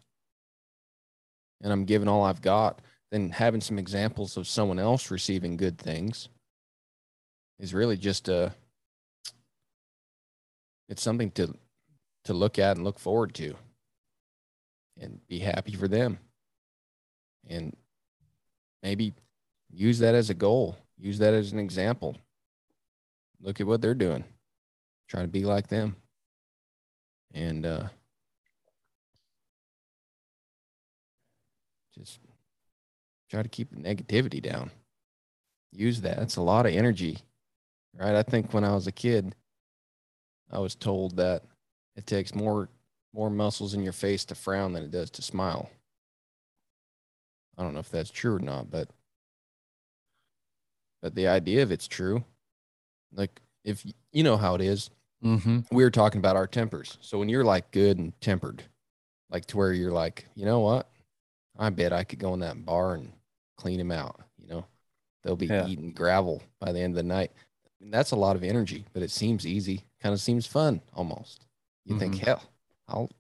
and 1.61 1.73
I'm 1.73 1.85
giving 1.85 2.09
all 2.09 2.25
I've 2.25 2.43
got, 2.43 2.81
then 3.11 3.31
having 3.31 3.61
some 3.61 3.79
examples 3.79 4.37
of 4.37 4.47
someone 4.49 4.79
else 4.79 5.11
receiving 5.11 5.57
good 5.57 5.79
things 5.79 6.29
is 7.59 7.75
really 7.75 7.97
just 7.97 8.29
a 8.29 8.55
it's 10.89 11.03
something 11.03 11.31
to 11.33 11.55
to 12.25 12.33
look 12.33 12.59
at 12.59 12.77
and 12.77 12.85
look 12.85 12.99
forward 12.99 13.35
to 13.35 13.55
and 15.01 15.21
be 15.27 15.39
happy 15.41 15.73
for 15.73 15.89
them. 15.89 16.19
And 17.49 17.77
maybe 18.83 19.15
use 19.71 19.99
that 19.99 20.15
as 20.15 20.31
a 20.31 20.35
goal 20.35 20.77
use 21.03 21.19
that 21.19 21.35
as 21.35 21.53
an 21.53 21.59
example. 21.59 22.17
Look 23.41 23.61
at 23.61 23.67
what 23.67 23.83
they're 23.83 23.95
doing 23.95 24.25
try 25.13 25.21
to 25.21 25.29
be 25.29 25.45
like 25.45 25.69
them 25.69 25.95
and 27.35 27.67
uh 27.67 27.83
just 31.95 32.19
try 33.31 33.43
to 33.43 33.49
keep 33.51 33.69
the 33.71 33.77
negativity 33.77 34.41
down. 34.41 34.71
Use 35.71 36.01
that. 36.01 36.17
It's 36.21 36.37
a 36.37 36.41
lot 36.41 36.65
of 36.65 36.73
energy, 36.73 37.19
right? 37.95 38.15
I 38.15 38.23
think 38.23 38.55
when 38.55 38.65
I 38.65 38.73
was 38.75 38.87
a 38.87 38.93
kid, 38.93 39.35
I 40.51 40.59
was 40.61 40.75
told 40.75 41.17
that 41.17 41.43
it 41.95 42.07
takes 42.07 42.35
more 42.35 42.71
more 43.13 43.29
muscles 43.29 43.75
in 43.75 43.83
your 43.83 43.93
face 43.93 44.25
to 44.25 44.35
frown 44.35 44.73
than 44.73 44.83
it 44.83 44.91
does 44.91 45.11
to 45.11 45.21
smile. 45.21 45.69
I 47.59 47.63
don't 47.63 47.75
know 47.75 47.81
if 47.81 47.91
that's 47.91 48.11
true 48.11 48.37
or 48.37 48.41
not, 48.41 48.71
but 48.71 48.89
but 51.03 51.15
the 51.15 51.29
idea 51.29 51.63
of 51.63 51.71
it's 51.71 51.87
true. 51.87 52.25
Like 53.13 53.43
if 53.63 53.85
you 54.11 54.23
know 54.23 54.39
how 54.39 54.55
it 54.55 54.63
is, 54.63 54.89
mm-hmm. 55.23 55.61
we 55.71 55.85
were 55.85 55.91
talking 55.91 56.19
about 56.19 56.37
our 56.37 56.47
tempers. 56.47 56.99
So 57.01 57.19
when 57.19 57.29
you're 57.29 57.45
like 57.45 57.71
good 57.71 57.99
and 57.99 58.19
tempered, 58.21 58.63
like 59.31 59.47
to 59.47 59.57
where 59.57 59.73
you're 59.73 59.93
like, 59.93 60.27
you 60.35 60.45
know 60.45 60.61
what, 60.61 60.89
I 61.59 61.71
bet 61.71 61.93
I 61.93 62.05
could 62.05 62.19
go 62.19 62.35
in 62.35 62.41
that 62.41 62.65
bar 62.65 62.95
and 62.95 63.13
clean 63.57 63.79
them 63.79 63.91
out. 63.91 64.21
You 64.39 64.49
know, 64.49 64.67
they'll 65.23 65.37
be 65.37 65.47
yeah. 65.47 65.67
eating 65.67 65.93
gravel 65.93 66.43
by 66.61 66.73
the 66.73 66.81
end 66.81 66.93
of 66.93 66.97
the 66.97 67.03
night. 67.03 67.31
I 67.65 67.69
mean, 67.85 67.91
that's 67.91 68.13
a 68.13 68.17
lot 68.17 68.37
of 68.37 68.45
energy, 68.45 68.85
but 68.93 69.03
it 69.03 69.11
seems 69.11 69.47
easy. 69.47 69.85
Kind 70.01 70.13
of 70.13 70.21
seems 70.21 70.47
fun 70.47 70.81
almost. 70.95 71.47
You 71.85 71.95
mm-hmm. 71.95 72.01
think, 72.01 72.19
hell, 72.19 72.43
I'll 72.89 73.11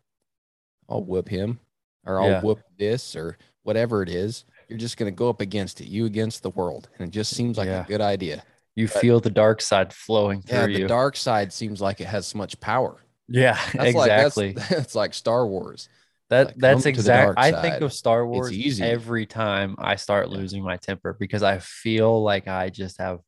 I'll 0.88 1.03
whoop 1.05 1.29
him, 1.29 1.59
or 2.05 2.21
I'll 2.21 2.31
yeah. 2.31 2.41
whoop 2.43 2.61
this, 2.79 3.17
or 3.17 3.38
whatever 3.62 4.03
it 4.03 4.09
is. 4.09 4.45
You're 4.69 4.79
just 4.79 4.97
going 4.97 5.12
to 5.12 5.17
go 5.17 5.29
up 5.29 5.41
against 5.41 5.81
it, 5.81 5.87
you 5.88 6.07
against 6.07 6.43
the 6.43 6.51
world, 6.51 6.88
and 6.99 7.09
it 7.09 7.11
just 7.11 7.35
seems 7.35 7.59
like 7.59 7.69
yeah. 7.69 7.85
a 7.85 7.87
good 7.87 8.01
idea. 8.01 8.43
You 8.74 8.88
but, 8.88 9.00
feel 9.00 9.20
the 9.20 9.30
dark 9.30 9.61
side 9.61 9.92
flowing 9.92 10.42
through 10.42 10.58
yeah, 10.58 10.66
the 10.66 10.80
you. 10.80 10.88
dark 10.88 11.16
side 11.16 11.52
seems 11.52 11.80
like 11.80 12.00
it 12.00 12.06
has 12.06 12.26
so 12.26 12.38
much 12.38 12.58
power. 12.61 13.02
Yeah, 13.28 13.58
that's 13.74 13.90
exactly. 13.90 14.46
Like, 14.48 14.56
that's, 14.56 14.68
that's 14.70 14.94
like 14.94 15.14
Star 15.14 15.46
Wars. 15.46 15.88
That 16.30 16.46
like, 16.46 16.56
that's 16.56 16.87
exactly. 16.87 17.35
I 17.37 17.52
think 17.61 17.82
of 17.82 17.92
Star 17.92 18.26
Wars 18.26 18.80
every 18.80 19.26
time 19.26 19.74
I 19.78 19.96
start 19.96 20.30
losing 20.30 20.62
my 20.62 20.78
temper 20.78 21.14
because 21.18 21.42
I 21.42 21.58
feel 21.58 22.22
like 22.22 22.48
I 22.48 22.70
just 22.70 22.98
have, 22.98 23.20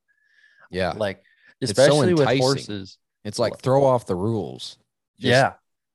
yeah, 0.70 0.92
like 0.96 1.22
especially 1.61 2.16
so 2.16 2.24
with 2.24 2.38
horses. 2.38 2.98
It's 3.24 3.38
like 3.38 3.59
throw 3.59 3.85
off 3.85 4.07
the 4.07 4.14
rules. 4.14 4.78
Just, 5.18 5.30
yeah, 5.30 5.52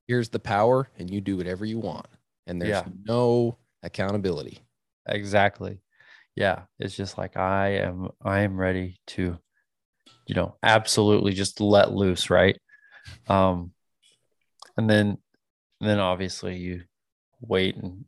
here's 0.07 0.29
the 0.29 0.39
power, 0.39 0.89
and 0.99 1.09
you 1.09 1.21
do 1.21 1.37
whatever 1.37 1.65
you 1.65 1.79
want, 1.79 2.07
and 2.45 2.61
there's 2.61 2.69
yeah. 2.69 2.83
no 3.05 3.57
accountability. 3.81 4.59
Exactly. 5.07 5.79
Yeah, 6.35 6.63
it's 6.79 6.95
just 6.95 7.17
like 7.17 7.35
I 7.37 7.75
am. 7.79 8.09
I 8.23 8.41
am 8.41 8.57
ready 8.57 8.99
to, 9.07 9.37
you 10.25 10.35
know, 10.35 10.55
absolutely 10.63 11.33
just 11.33 11.59
let 11.59 11.91
loose, 11.91 12.29
right? 12.29 12.57
Um, 13.27 13.71
and 14.77 14.89
then, 14.89 15.17
and 15.81 15.89
then 15.89 15.99
obviously 15.99 16.57
you 16.57 16.83
wait 17.41 17.75
and 17.75 18.05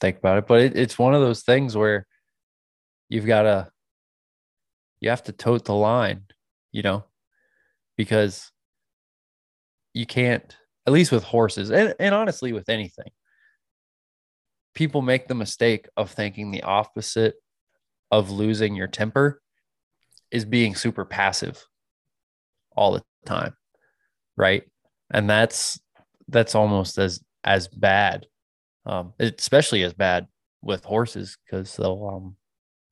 think 0.00 0.18
about 0.18 0.38
it. 0.38 0.46
But 0.46 0.60
it, 0.60 0.76
it's 0.76 0.98
one 0.98 1.14
of 1.14 1.20
those 1.20 1.42
things 1.42 1.76
where 1.76 2.06
you've 3.08 3.26
got 3.26 3.42
to, 3.42 3.70
you 5.00 5.10
have 5.10 5.24
to 5.24 5.32
tote 5.32 5.64
the 5.64 5.74
line, 5.74 6.24
you 6.70 6.82
know, 6.82 7.04
because 7.96 8.50
you 9.94 10.06
can't, 10.06 10.56
at 10.86 10.92
least 10.92 11.12
with 11.12 11.24
horses 11.24 11.70
and, 11.70 11.94
and 11.98 12.14
honestly 12.14 12.52
with 12.52 12.68
anything, 12.68 13.10
people 14.78 15.02
make 15.02 15.26
the 15.26 15.34
mistake 15.34 15.88
of 15.96 16.10
thinking 16.10 16.50
the 16.50 16.62
opposite 16.62 17.34
of 18.10 18.30
losing 18.30 18.74
your 18.74 18.86
temper 18.86 19.42
is 20.30 20.44
being 20.44 20.74
super 20.74 21.04
passive 21.04 21.66
all 22.76 22.92
the 22.92 23.02
time 23.26 23.54
right 24.36 24.62
and 25.10 25.28
that's 25.28 25.80
that's 26.28 26.54
almost 26.54 26.96
as 26.98 27.20
as 27.44 27.66
bad 27.68 28.26
um, 28.88 29.12
especially 29.18 29.82
as 29.82 29.92
bad 29.92 30.26
with 30.62 30.84
horses 30.84 31.36
because 31.44 31.76
they'll, 31.76 32.10
um, 32.12 32.36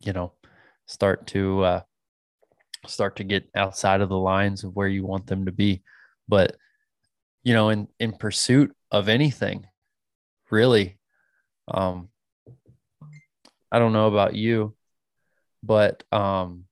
you 0.01 0.13
know, 0.13 0.33
start 0.87 1.27
to 1.29 1.63
uh, 1.65 1.81
start 2.87 3.17
to 3.17 3.25
get 3.25 3.49
outside 3.55 4.03
of 4.03 4.11
the 4.11 4.19
lines 4.19 4.63
of 4.63 4.77
where 4.77 4.89
you 4.89 5.05
want 5.05 5.27
them 5.27 5.47
to 5.47 5.53
be. 5.53 5.83
But 6.29 6.57
you 7.43 7.55
know, 7.55 7.71
in 7.71 7.89
in 7.99 8.13
pursuit 8.13 8.77
of 8.91 9.09
anything, 9.09 9.67
really, 10.51 10.99
Um, 11.69 12.09
I 13.71 13.79
don't 13.79 13.93
know 13.93 14.07
about 14.09 14.35
you, 14.35 14.75
but 15.63 16.05
um, 16.13 16.65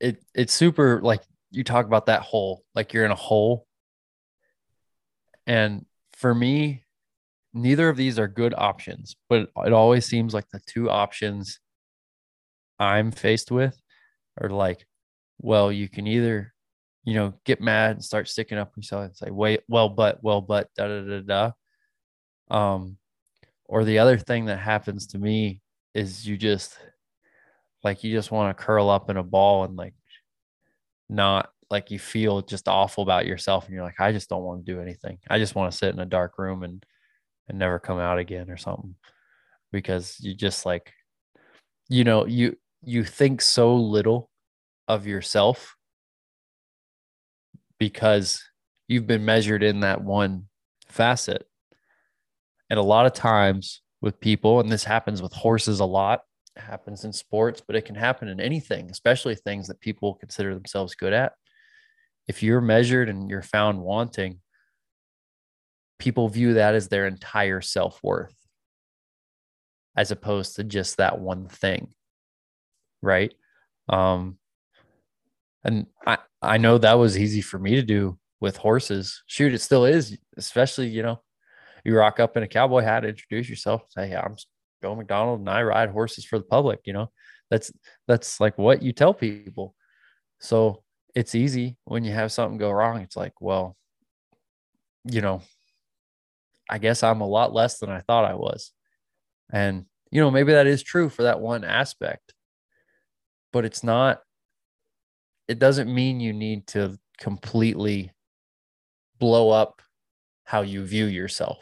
it 0.00 0.22
it's 0.34 0.52
super 0.52 1.00
like 1.00 1.22
you 1.50 1.64
talk 1.64 1.86
about 1.86 2.06
that 2.06 2.22
hole, 2.22 2.64
like 2.74 2.92
you're 2.92 3.04
in 3.04 3.10
a 3.10 3.16
hole. 3.16 3.66
And 5.46 5.86
for 6.14 6.34
me, 6.34 6.84
neither 7.54 7.88
of 7.88 7.96
these 7.96 8.18
are 8.18 8.28
good 8.28 8.54
options, 8.56 9.16
but 9.28 9.50
it 9.64 9.72
always 9.72 10.06
seems 10.06 10.34
like 10.34 10.48
the 10.50 10.60
two 10.66 10.90
options 10.90 11.60
I'm 12.78 13.12
faced 13.12 13.50
with 13.50 13.80
are 14.40 14.48
like, 14.48 14.86
well, 15.38 15.70
you 15.70 15.88
can 15.88 16.06
either, 16.06 16.54
you 17.04 17.14
know, 17.14 17.34
get 17.44 17.60
mad 17.60 17.92
and 17.92 18.04
start 18.04 18.28
sticking 18.28 18.58
up 18.58 18.76
yourself 18.76 19.04
and 19.04 19.16
say, 19.16 19.30
wait, 19.30 19.60
well, 19.68 19.88
but, 19.88 20.22
well, 20.22 20.40
but, 20.40 20.68
da 20.76 20.86
da 20.86 21.00
da 21.00 21.20
da. 21.20 21.50
Um, 22.50 22.96
or 23.64 23.84
the 23.84 23.98
other 23.98 24.18
thing 24.18 24.46
that 24.46 24.58
happens 24.58 25.08
to 25.08 25.18
me 25.18 25.60
is 25.94 26.26
you 26.26 26.36
just 26.36 26.76
like 27.82 28.04
you 28.04 28.12
just 28.12 28.30
want 28.30 28.56
to 28.56 28.64
curl 28.64 28.88
up 28.88 29.10
in 29.10 29.16
a 29.16 29.22
ball 29.22 29.64
and 29.64 29.76
like 29.76 29.94
not 31.08 31.50
like 31.70 31.90
you 31.90 31.98
feel 31.98 32.42
just 32.42 32.68
awful 32.68 33.02
about 33.02 33.26
yourself 33.26 33.64
and 33.64 33.74
you're 33.74 33.82
like 33.82 34.00
i 34.00 34.12
just 34.12 34.28
don't 34.28 34.42
want 34.42 34.64
to 34.64 34.72
do 34.72 34.80
anything. 34.80 35.18
I 35.28 35.38
just 35.38 35.54
want 35.54 35.72
to 35.72 35.76
sit 35.76 35.92
in 35.94 36.00
a 36.00 36.06
dark 36.06 36.38
room 36.38 36.62
and 36.62 36.84
and 37.48 37.58
never 37.58 37.78
come 37.78 37.98
out 37.98 38.18
again 38.18 38.50
or 38.50 38.56
something. 38.56 38.94
Because 39.72 40.16
you 40.20 40.34
just 40.34 40.64
like 40.66 40.92
you 41.88 42.04
know 42.04 42.26
you 42.26 42.56
you 42.82 43.04
think 43.04 43.40
so 43.40 43.74
little 43.74 44.30
of 44.88 45.06
yourself 45.06 45.76
because 47.82 48.40
you've 48.86 49.08
been 49.08 49.24
measured 49.24 49.64
in 49.64 49.80
that 49.80 50.00
one 50.00 50.44
facet 50.86 51.48
and 52.70 52.78
a 52.78 52.82
lot 52.82 53.06
of 53.06 53.12
times 53.12 53.82
with 54.00 54.20
people 54.20 54.60
and 54.60 54.70
this 54.70 54.84
happens 54.84 55.20
with 55.20 55.32
horses 55.32 55.80
a 55.80 55.84
lot 55.84 56.20
happens 56.56 57.04
in 57.04 57.12
sports, 57.12 57.60
but 57.66 57.74
it 57.74 57.84
can 57.84 57.96
happen 57.96 58.28
in 58.28 58.38
anything, 58.38 58.88
especially 58.88 59.34
things 59.34 59.66
that 59.66 59.80
people 59.80 60.14
consider 60.14 60.54
themselves 60.54 60.94
good 60.94 61.12
at. 61.12 61.32
If 62.28 62.40
you're 62.40 62.60
measured 62.60 63.08
and 63.08 63.28
you're 63.28 63.42
found 63.42 63.80
wanting, 63.80 64.38
people 65.98 66.28
view 66.28 66.54
that 66.54 66.76
as 66.76 66.86
their 66.86 67.08
entire 67.08 67.62
self 67.62 67.98
worth, 68.00 68.36
as 69.96 70.12
opposed 70.12 70.54
to 70.54 70.62
just 70.62 70.98
that 70.98 71.18
one 71.18 71.48
thing. 71.48 71.88
Right. 73.02 73.34
Um, 73.88 74.38
and 75.64 75.86
I, 76.06 76.18
I 76.42 76.58
know 76.58 76.76
that 76.78 76.94
was 76.94 77.16
easy 77.16 77.40
for 77.40 77.58
me 77.58 77.76
to 77.76 77.82
do 77.82 78.18
with 78.40 78.56
horses. 78.56 79.22
Shoot, 79.26 79.54
it 79.54 79.60
still 79.60 79.84
is, 79.84 80.18
especially, 80.36 80.88
you 80.88 81.02
know, 81.02 81.22
you 81.84 81.96
rock 81.96 82.18
up 82.18 82.36
in 82.36 82.42
a 82.42 82.48
cowboy 82.48 82.82
hat, 82.82 83.04
introduce 83.04 83.48
yourself, 83.48 83.82
say, 83.90 84.08
hey, 84.08 84.16
I'm 84.16 84.36
Bill 84.80 84.96
McDonald 84.96 85.40
and 85.40 85.48
I 85.48 85.62
ride 85.62 85.90
horses 85.90 86.24
for 86.24 86.38
the 86.38 86.44
public. 86.44 86.80
You 86.84 86.92
know, 86.94 87.10
that's 87.50 87.72
that's 88.08 88.40
like 88.40 88.58
what 88.58 88.82
you 88.82 88.92
tell 88.92 89.14
people. 89.14 89.76
So 90.40 90.82
it's 91.14 91.36
easy 91.36 91.76
when 91.84 92.04
you 92.04 92.12
have 92.12 92.32
something 92.32 92.58
go 92.58 92.72
wrong. 92.72 93.00
It's 93.00 93.16
like, 93.16 93.40
well, 93.40 93.76
you 95.04 95.20
know, 95.20 95.42
I 96.68 96.78
guess 96.78 97.02
I'm 97.02 97.20
a 97.20 97.26
lot 97.26 97.52
less 97.52 97.78
than 97.78 97.90
I 97.90 98.00
thought 98.00 98.24
I 98.24 98.34
was. 98.34 98.72
And, 99.52 99.84
you 100.10 100.20
know, 100.20 100.30
maybe 100.30 100.52
that 100.52 100.66
is 100.66 100.82
true 100.82 101.08
for 101.08 101.24
that 101.24 101.40
one 101.40 101.64
aspect, 101.64 102.34
but 103.52 103.64
it's 103.64 103.84
not, 103.84 104.20
it 105.52 105.58
doesn't 105.58 105.94
mean 105.94 106.18
you 106.18 106.32
need 106.32 106.66
to 106.66 106.98
completely 107.18 108.10
blow 109.18 109.50
up 109.50 109.82
how 110.44 110.62
you 110.62 110.82
view 110.82 111.04
yourself, 111.04 111.58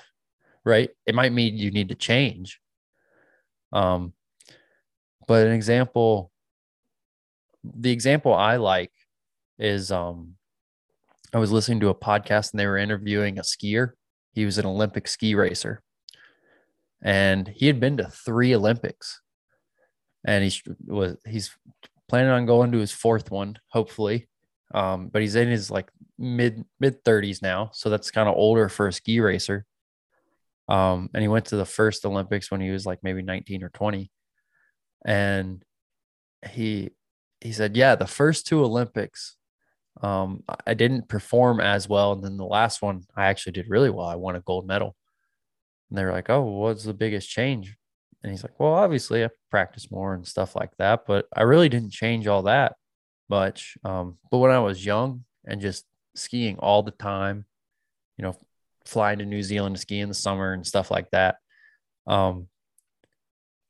right? 0.64 0.90
It 1.07 1.14
might 1.16 1.33
mean 1.33 1.57
you 1.57 1.72
need 1.72 1.88
to 1.88 1.96
change, 1.96 2.61
um, 3.72 4.12
but 5.26 5.44
an 5.44 5.53
example, 5.53 6.31
the 7.64 7.90
example 7.90 8.33
I 8.33 8.57
like 8.57 8.92
is 9.59 9.90
um, 9.90 10.37
I 11.35 11.38
was 11.38 11.50
listening 11.50 11.81
to 11.81 11.88
a 11.88 11.94
podcast 11.94 12.53
and 12.53 12.61
they 12.61 12.66
were 12.66 12.79
interviewing 12.79 13.40
a 13.40 13.42
skier. 13.42 13.94
He 14.33 14.44
was 14.44 14.57
an 14.57 14.66
Olympic 14.66 15.09
ski 15.09 15.35
racer 15.35 15.83
and 17.03 17.48
he 17.48 17.66
had 17.66 17.81
been 17.81 17.96
to 17.96 18.05
three 18.05 18.55
Olympics 18.55 19.20
and 20.24 20.44
he 20.44 20.62
was 20.87 21.16
he's 21.26 21.50
planning 22.11 22.33
on 22.33 22.44
going 22.44 22.73
to 22.73 22.79
his 22.79 22.90
fourth 22.92 23.31
one, 23.31 23.57
hopefully. 23.68 24.29
Um, 24.75 25.09
but 25.09 25.23
he's 25.23 25.37
in 25.37 25.49
his 25.49 25.70
like 25.70 25.90
mid 26.18 26.64
mid 26.81 27.05
30s 27.05 27.40
now, 27.40 27.70
so 27.73 27.88
that's 27.88 28.11
kind 28.11 28.29
of 28.29 28.35
older 28.37 28.68
for 28.68 28.88
a 28.88 28.92
ski 28.92 29.20
racer. 29.20 29.64
Um, 30.68 31.09
and 31.14 31.23
he 31.23 31.29
went 31.29 31.46
to 31.46 31.57
the 31.57 31.64
first 31.64 32.05
Olympics 32.05 32.51
when 32.51 32.61
he 32.61 32.70
was 32.70 32.87
like 32.87 32.99
maybe 33.03 33.23
19 33.23 33.62
or 33.62 33.70
20. 33.70 34.11
And 35.07 35.64
he 36.49 36.90
he 37.40 37.53
said, 37.53 37.77
Yeah, 37.77 37.94
the 37.94 38.07
first 38.07 38.46
two 38.46 38.64
Olympics, 38.64 39.37
um, 40.03 40.42
I 40.66 40.75
didn't 40.75 41.09
perform 41.09 41.61
as 41.61 41.88
well. 41.88 42.12
And 42.12 42.23
then 42.23 42.37
the 42.37 42.44
last 42.44 42.83
one, 42.83 43.03
I 43.16 43.27
actually 43.27 43.53
did 43.53 43.68
really 43.68 43.90
well. 43.90 44.07
I 44.07 44.16
won 44.16 44.37
a 44.37 44.40
gold 44.40 44.66
medal. 44.66 44.96
And 45.88 45.99
they're 45.99 46.12
like, 46.12 46.31
Oh, 46.31 46.42
what's 46.42 46.85
the 46.85 46.94
biggest 46.94 47.29
change? 47.29 47.77
And 48.22 48.30
he's 48.30 48.42
like, 48.42 48.59
Well, 48.59 48.74
obviously 48.74 49.24
I 49.24 49.30
practice 49.50 49.90
more 49.90 50.14
and 50.14 50.26
stuff 50.26 50.54
like 50.56 50.70
that, 50.78 51.06
but 51.06 51.26
I 51.35 51.42
really 51.42 51.68
didn't 51.68 51.92
change 51.92 52.26
all 52.26 52.42
that 52.42 52.74
much. 53.28 53.76
Um, 53.85 54.18
but 54.30 54.38
when 54.38 54.50
I 54.50 54.59
was 54.59 54.85
young 54.85 55.24
and 55.44 55.61
just 55.61 55.85
skiing 56.14 56.59
all 56.59 56.83
the 56.83 56.90
time, 56.90 57.46
you 58.16 58.24
know, 58.24 58.37
flying 58.85 59.18
to 59.20 59.24
New 59.24 59.42
Zealand 59.42 59.76
to 59.76 59.80
ski 59.80 60.00
in 60.00 60.09
the 60.09 60.14
summer 60.14 60.52
and 60.52 60.66
stuff 60.66 60.90
like 60.90 61.11
that. 61.11 61.37
Um, 62.06 62.48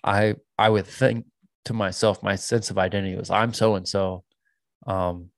I 0.02 0.36
I 0.58 0.68
would 0.68 0.86
think 0.86 1.26
to 1.66 1.74
myself, 1.74 2.22
my 2.22 2.36
sense 2.36 2.70
of 2.70 2.78
identity 2.78 3.16
was 3.16 3.30
I'm 3.30 3.52
so 3.52 3.74
and 3.74 3.86
so, 3.86 4.24
um, 4.86 5.30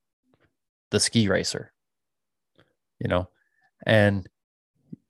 the 0.90 1.00
ski 1.00 1.28
racer, 1.28 1.72
you 3.00 3.08
know, 3.08 3.28
and 3.84 4.26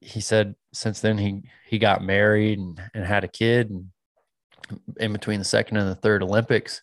he 0.01 0.21
said 0.21 0.55
since 0.73 1.01
then 1.01 1.19
he 1.19 1.43
he 1.67 1.79
got 1.79 2.03
married 2.03 2.59
and, 2.59 2.81
and 2.95 3.05
had 3.05 3.25
a 3.25 3.29
kid 3.29 3.71
and 3.71 3.92
in 4.99 5.13
between 5.13 5.39
the 5.39 5.45
second 5.45 5.77
and 5.77 5.89
the 5.89 5.95
third 5.95 6.23
Olympics, 6.23 6.83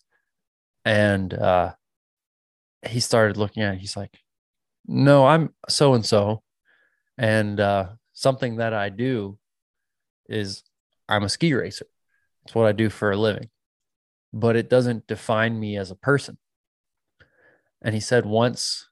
and 0.84 1.32
uh, 1.34 1.72
he 2.86 3.00
started 3.00 3.36
looking 3.36 3.62
at 3.62 3.74
it. 3.74 3.80
He's 3.80 3.96
like, 3.96 4.18
no, 4.86 5.26
I'm 5.26 5.54
so 5.68 5.94
and 5.94 6.04
so, 6.04 6.42
and 7.18 7.60
uh, 7.60 7.88
something 8.12 8.56
that 8.56 8.72
I 8.72 8.88
do 8.88 9.38
is 10.28 10.62
I'm 11.08 11.24
a 11.24 11.28
ski 11.28 11.54
racer. 11.54 11.86
It's 12.44 12.54
what 12.54 12.66
I 12.66 12.72
do 12.72 12.88
for 12.88 13.10
a 13.10 13.16
living, 13.16 13.50
but 14.32 14.56
it 14.56 14.70
doesn't 14.70 15.06
define 15.06 15.58
me 15.58 15.76
as 15.76 15.90
a 15.90 15.96
person. 15.96 16.38
And 17.82 17.94
he 17.94 18.00
said 18.00 18.26
once 18.26 18.86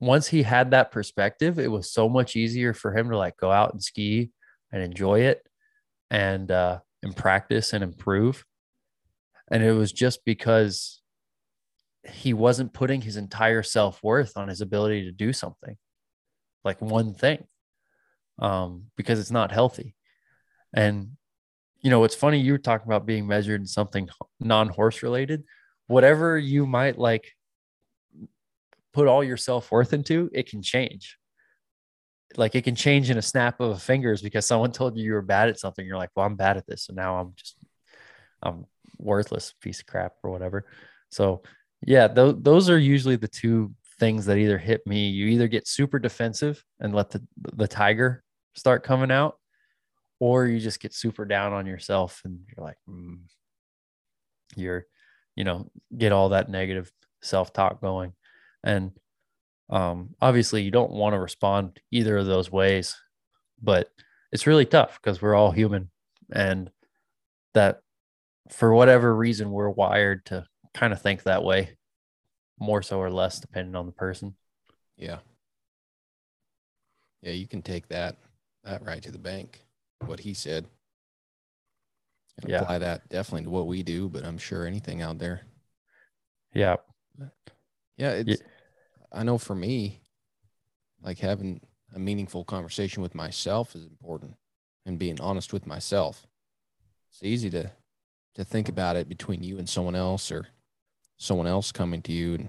once 0.00 0.28
he 0.28 0.42
had 0.42 0.72
that 0.72 0.90
perspective, 0.90 1.58
it 1.58 1.70
was 1.70 1.90
so 1.90 2.08
much 2.08 2.36
easier 2.36 2.74
for 2.74 2.94
him 2.96 3.08
to 3.10 3.16
like 3.16 3.36
go 3.36 3.50
out 3.50 3.72
and 3.72 3.82
ski 3.82 4.30
and 4.72 4.82
enjoy 4.82 5.20
it 5.20 5.46
and 6.10 6.50
uh 6.50 6.78
and 7.04 7.16
practice 7.16 7.72
and 7.72 7.84
improve. 7.84 8.44
And 9.50 9.62
it 9.62 9.72
was 9.72 9.92
just 9.92 10.24
because 10.24 11.02
he 12.02 12.34
wasn't 12.34 12.72
putting 12.72 13.00
his 13.00 13.16
entire 13.16 13.62
self-worth 13.62 14.36
on 14.36 14.48
his 14.48 14.60
ability 14.60 15.04
to 15.04 15.12
do 15.12 15.32
something 15.32 15.76
like 16.64 16.80
one 16.80 17.14
thing 17.14 17.44
um, 18.40 18.86
because 18.96 19.20
it's 19.20 19.30
not 19.30 19.52
healthy. 19.52 19.94
And, 20.72 21.10
you 21.82 21.90
know, 21.90 22.04
it's 22.04 22.14
funny 22.14 22.40
you 22.40 22.52
were 22.52 22.58
talking 22.58 22.88
about 22.88 23.06
being 23.06 23.26
measured 23.26 23.60
in 23.60 23.66
something 23.66 24.08
non 24.40 24.68
horse 24.68 25.02
related. 25.02 25.44
Whatever 25.86 26.38
you 26.38 26.66
might 26.66 26.98
like 26.98 27.30
put 28.92 29.06
all 29.06 29.22
your 29.22 29.36
self 29.36 29.70
worth 29.70 29.92
into, 29.92 30.30
it 30.32 30.48
can 30.48 30.62
change. 30.62 31.18
Like 32.36 32.54
it 32.54 32.64
can 32.64 32.74
change 32.74 33.10
in 33.10 33.18
a 33.18 33.22
snap 33.22 33.60
of 33.60 33.82
fingers 33.82 34.22
because 34.22 34.46
someone 34.46 34.72
told 34.72 34.96
you 34.96 35.04
you 35.04 35.12
were 35.12 35.22
bad 35.22 35.48
at 35.48 35.58
something. 35.58 35.86
You're 35.86 35.98
like, 35.98 36.10
well, 36.16 36.26
I'm 36.26 36.36
bad 36.36 36.56
at 36.56 36.66
this. 36.66 36.84
So 36.84 36.92
now 36.92 37.18
I'm 37.18 37.32
just, 37.36 37.56
I'm 38.42 38.66
worthless 38.98 39.54
piece 39.60 39.80
of 39.80 39.86
crap 39.86 40.14
or 40.22 40.30
whatever. 40.30 40.66
So, 41.10 41.42
yeah, 41.86 42.08
th- 42.08 42.36
those 42.40 42.68
are 42.70 42.78
usually 42.78 43.16
the 43.16 43.28
two 43.28 43.72
things 43.98 44.26
that 44.26 44.38
either 44.38 44.58
hit 44.58 44.86
me. 44.86 45.08
You 45.08 45.26
either 45.26 45.48
get 45.48 45.68
super 45.68 45.98
defensive 45.98 46.64
and 46.80 46.94
let 46.94 47.10
the 47.10 47.22
the 47.36 47.68
tiger 47.68 48.22
start 48.54 48.82
coming 48.82 49.10
out, 49.10 49.38
or 50.18 50.46
you 50.46 50.58
just 50.58 50.80
get 50.80 50.94
super 50.94 51.24
down 51.24 51.52
on 51.52 51.66
yourself 51.66 52.22
and 52.24 52.40
you're 52.48 52.64
like, 52.64 52.78
mm. 52.88 53.18
you're, 54.56 54.86
you 55.36 55.44
know, 55.44 55.70
get 55.96 56.12
all 56.12 56.30
that 56.30 56.48
negative 56.48 56.90
self 57.22 57.52
talk 57.52 57.80
going, 57.80 58.12
and 58.62 58.92
um, 59.70 60.14
obviously 60.20 60.62
you 60.62 60.70
don't 60.70 60.92
want 60.92 61.14
to 61.14 61.18
respond 61.20 61.80
either 61.90 62.16
of 62.16 62.26
those 62.26 62.50
ways, 62.50 62.96
but 63.62 63.90
it's 64.32 64.46
really 64.46 64.66
tough 64.66 65.00
because 65.00 65.22
we're 65.22 65.34
all 65.34 65.50
human, 65.52 65.90
and 66.32 66.70
that 67.54 67.80
for 68.50 68.74
whatever 68.74 69.14
reason 69.14 69.50
we're 69.50 69.70
wired 69.70 70.26
to 70.26 70.44
kind 70.74 70.92
of 70.92 71.00
think 71.00 71.22
that 71.22 71.44
way 71.44 71.76
more 72.58 72.82
so 72.82 72.98
or 72.98 73.10
less 73.10 73.40
depending 73.40 73.74
on 73.74 73.86
the 73.86 73.92
person. 73.92 74.34
Yeah. 74.96 75.18
Yeah, 77.22 77.32
you 77.32 77.46
can 77.46 77.62
take 77.62 77.88
that 77.88 78.16
that 78.64 78.82
right 78.84 79.02
to 79.02 79.10
the 79.10 79.18
bank. 79.18 79.64
What 80.04 80.20
he 80.20 80.34
said. 80.34 80.66
And 82.40 82.50
Yeah. 82.50 82.62
apply 82.62 82.78
that 82.78 83.08
definitely 83.08 83.44
to 83.44 83.50
what 83.50 83.66
we 83.66 83.82
do, 83.82 84.08
but 84.08 84.24
I'm 84.24 84.38
sure 84.38 84.66
anything 84.66 85.00
out 85.00 85.18
there. 85.18 85.42
Yeah. 86.52 86.76
Yeah, 87.96 88.10
it's 88.10 88.42
I 89.14 89.22
know 89.22 89.38
for 89.38 89.54
me, 89.54 90.00
like 91.00 91.20
having 91.20 91.60
a 91.94 91.98
meaningful 91.98 92.44
conversation 92.44 93.02
with 93.02 93.14
myself 93.14 93.76
is 93.76 93.86
important 93.86 94.34
and 94.84 94.98
being 94.98 95.20
honest 95.20 95.52
with 95.52 95.66
myself. 95.66 96.26
It's 97.10 97.22
easy 97.22 97.48
to 97.50 97.70
to 98.34 98.44
think 98.44 98.68
about 98.68 98.96
it 98.96 99.08
between 99.08 99.44
you 99.44 99.58
and 99.58 99.68
someone 99.68 99.94
else 99.94 100.32
or 100.32 100.48
someone 101.18 101.46
else 101.46 101.70
coming 101.70 102.02
to 102.02 102.12
you 102.12 102.34
and 102.34 102.48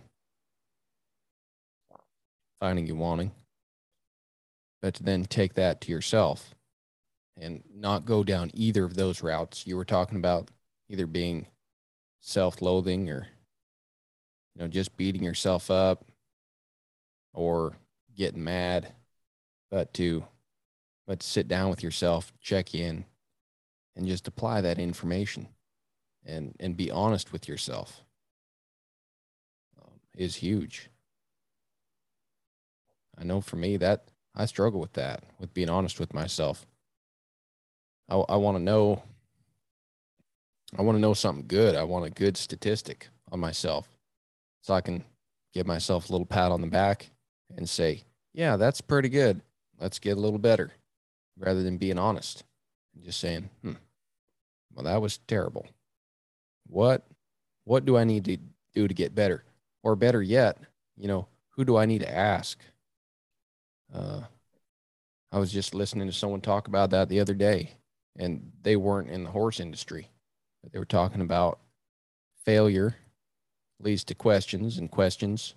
finding 2.60 2.88
you 2.88 2.96
wanting. 2.96 3.32
But 4.82 4.96
to 4.96 5.04
then 5.04 5.26
take 5.26 5.54
that 5.54 5.82
to 5.82 5.92
yourself 5.92 6.56
and 7.38 7.62
not 7.72 8.06
go 8.06 8.24
down 8.24 8.50
either 8.56 8.84
of 8.84 8.96
those 8.96 9.22
routes 9.22 9.68
you 9.68 9.78
were 9.78 9.86
talking 9.86 10.18
about, 10.18 10.50
either 10.90 11.06
being 11.06 11.46
self-loathing 12.22 13.08
or 13.12 13.28
you 14.56 14.64
know 14.64 14.68
just 14.68 14.98
beating 14.98 15.22
yourself 15.22 15.70
up 15.70 16.04
or 17.36 17.78
getting 18.16 18.44
mad 18.44 18.94
but 19.70 19.94
to 19.94 20.26
but 21.06 21.22
sit 21.22 21.48
down 21.48 21.70
with 21.70 21.84
yourself 21.84 22.34
check 22.42 22.74
in 22.74 23.06
and 23.96 24.08
just 24.08 24.28
apply 24.28 24.62
that 24.62 24.80
information 24.80 25.48
and 26.26 26.56
and 26.60 26.76
be 26.76 26.92
honest 26.92 27.32
with 27.32 27.48
yourself 27.48 28.04
um, 29.82 29.92
is 30.18 30.36
huge. 30.38 30.90
I 33.18 33.24
know 33.24 33.40
for 33.40 33.56
me 33.56 33.78
that 33.78 34.10
i 34.38 34.46
struggle 34.46 34.82
with 34.82 34.94
that 34.94 35.24
with 35.40 35.54
being 35.54 35.70
honest 35.70 36.00
with 36.00 36.14
myself. 36.14 36.66
I, 38.10 38.16
I 38.16 38.36
want 38.36 38.58
to 38.58 38.64
know 38.64 39.04
i 40.78 40.82
want 40.82 40.98
to 40.98 41.02
know 41.02 41.14
something 41.14 41.48
good. 41.48 41.76
I 41.76 41.84
want 41.84 42.06
a 42.06 42.10
good 42.10 42.36
statistic 42.38 43.08
on 43.32 43.40
myself 43.40 43.88
so 44.62 44.74
I 44.74 44.82
can 44.82 45.04
give 45.54 45.66
myself 45.66 46.10
a 46.10 46.12
little 46.12 46.26
pat 46.26 46.52
on 46.52 46.62
the 46.62 46.68
back 46.68 47.12
and 47.56 47.70
say, 47.70 48.04
yeah, 48.34 48.58
that's 48.58 48.82
pretty 48.82 49.10
good. 49.10 49.42
Let's 49.80 50.00
get 50.00 50.18
a 50.18 50.20
little 50.20 50.40
better 50.40 50.72
rather 51.38 51.64
than 51.64 51.78
being 51.78 51.98
honest 51.98 52.44
and 52.94 53.04
just 53.04 53.20
saying, 53.20 53.50
hmm, 53.62 53.74
well, 54.74 54.86
that 54.86 55.02
was 55.02 55.18
terrible. 55.28 55.68
What, 56.68 57.06
what 57.64 57.86
do 57.86 57.98
I 57.98 58.04
need 58.04 58.26
to 58.26 58.38
do 58.74 58.88
to 58.88 58.94
get 58.94 59.16
better? 59.16 59.44
Or 59.84 59.96
better 59.96 60.22
yet, 60.22 60.58
you 60.98 61.08
know, 61.08 61.28
who 61.52 61.66
do 61.66 61.78
I 61.78 61.86
need 61.86 62.02
to 62.02 62.12
ask? 62.14 62.60
Uh, 63.94 64.22
I 65.32 65.40
was 65.40 65.52
just 65.52 65.76
listening 65.76 66.08
to 66.08 66.14
someone 66.14 66.42
talk 66.42 66.68
about 66.68 66.90
that 66.90 67.10
the 67.10 67.20
other 67.20 67.34
day, 67.34 67.72
and 68.18 68.52
they 68.62 68.76
weren't 68.76 69.10
in 69.10 69.24
the 69.24 69.32
horse 69.32 69.60
industry. 69.60 70.10
They 70.72 70.80
were 70.80 70.86
talking 70.86 71.22
about 71.22 71.60
failure 72.46 72.96
leads 73.80 74.04
to 74.06 74.16
questions 74.16 74.78
and 74.78 74.90
questions 74.90 75.56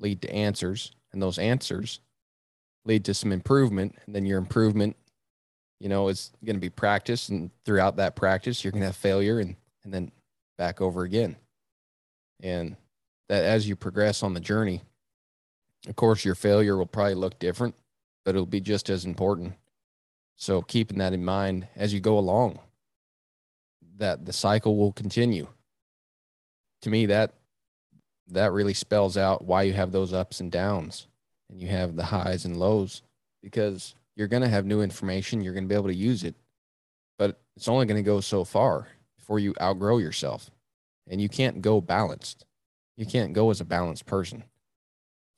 lead 0.00 0.22
to 0.22 0.32
answers 0.32 0.92
and 1.12 1.22
those 1.22 1.38
answers 1.38 2.00
lead 2.84 3.04
to 3.04 3.14
some 3.14 3.32
improvement 3.32 3.94
and 4.06 4.14
then 4.14 4.26
your 4.26 4.38
improvement 4.38 4.96
you 5.80 5.88
know 5.88 6.08
is 6.08 6.30
going 6.44 6.56
to 6.56 6.60
be 6.60 6.70
practice 6.70 7.28
and 7.28 7.50
throughout 7.64 7.96
that 7.96 8.16
practice 8.16 8.62
you're 8.64 8.72
going 8.72 8.82
to 8.82 8.86
have 8.86 8.96
failure 8.96 9.38
and 9.38 9.56
and 9.84 9.94
then 9.94 10.12
back 10.58 10.80
over 10.82 11.02
again. 11.04 11.36
And 12.42 12.76
that 13.28 13.44
as 13.44 13.66
you 13.68 13.76
progress 13.76 14.22
on 14.22 14.34
the 14.34 14.40
journey 14.40 14.82
of 15.88 15.96
course 15.96 16.24
your 16.24 16.34
failure 16.34 16.76
will 16.76 16.86
probably 16.86 17.14
look 17.14 17.38
different 17.38 17.74
but 18.24 18.34
it'll 18.34 18.46
be 18.46 18.60
just 18.60 18.90
as 18.90 19.04
important. 19.04 19.54
So 20.36 20.60
keeping 20.60 20.98
that 20.98 21.14
in 21.14 21.24
mind 21.24 21.68
as 21.74 21.94
you 21.94 22.00
go 22.00 22.18
along 22.18 22.60
that 23.96 24.26
the 24.26 24.32
cycle 24.32 24.76
will 24.76 24.92
continue. 24.92 25.48
To 26.82 26.90
me 26.90 27.06
that 27.06 27.34
that 28.30 28.52
really 28.52 28.74
spells 28.74 29.16
out 29.16 29.44
why 29.44 29.62
you 29.62 29.72
have 29.72 29.92
those 29.92 30.12
ups 30.12 30.40
and 30.40 30.52
downs 30.52 31.06
and 31.50 31.60
you 31.60 31.68
have 31.68 31.96
the 31.96 32.04
highs 32.04 32.44
and 32.44 32.56
lows 32.56 33.02
because 33.42 33.94
you're 34.16 34.28
going 34.28 34.42
to 34.42 34.48
have 34.48 34.66
new 34.66 34.82
information 34.82 35.40
you're 35.40 35.54
going 35.54 35.64
to 35.64 35.68
be 35.68 35.74
able 35.74 35.88
to 35.88 35.94
use 35.94 36.24
it 36.24 36.34
but 37.18 37.40
it's 37.56 37.68
only 37.68 37.86
going 37.86 38.02
to 38.02 38.08
go 38.08 38.20
so 38.20 38.44
far 38.44 38.86
before 39.16 39.38
you 39.38 39.54
outgrow 39.60 39.98
yourself. 39.98 40.50
And 41.10 41.20
you 41.20 41.28
can't 41.28 41.60
go 41.60 41.80
balanced. 41.80 42.46
You 42.96 43.04
can't 43.04 43.34
go 43.34 43.50
as 43.50 43.60
a 43.60 43.64
balanced 43.64 44.06
person. 44.06 44.44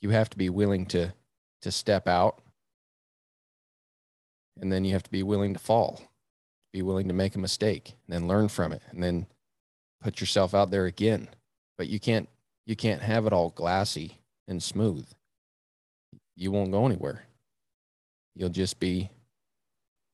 You 0.00 0.10
have 0.10 0.30
to 0.30 0.38
be 0.38 0.48
willing 0.48 0.86
to 0.86 1.12
to 1.62 1.70
step 1.70 2.06
out. 2.06 2.40
And 4.60 4.72
then 4.72 4.84
you 4.84 4.92
have 4.92 5.02
to 5.02 5.10
be 5.10 5.22
willing 5.22 5.54
to 5.54 5.58
fall 5.58 6.02
be 6.72 6.82
willing 6.82 7.08
to 7.08 7.14
make 7.14 7.34
a 7.34 7.38
mistake 7.38 7.94
and 8.06 8.14
then 8.14 8.28
learn 8.28 8.46
from 8.46 8.70
it 8.70 8.80
and 8.90 9.02
then 9.02 9.26
put 10.00 10.20
yourself 10.20 10.54
out 10.54 10.70
there 10.70 10.86
again. 10.86 11.28
But 11.76 11.88
you 11.88 11.98
can't 11.98 12.28
you 12.66 12.76
can't 12.76 13.02
have 13.02 13.26
it 13.26 13.32
all 13.32 13.50
glassy 13.50 14.18
and 14.46 14.62
smooth. 14.62 15.06
You 16.36 16.50
won't 16.50 16.72
go 16.72 16.86
anywhere. 16.86 17.24
You'll 18.34 18.48
just 18.48 18.78
be 18.80 19.10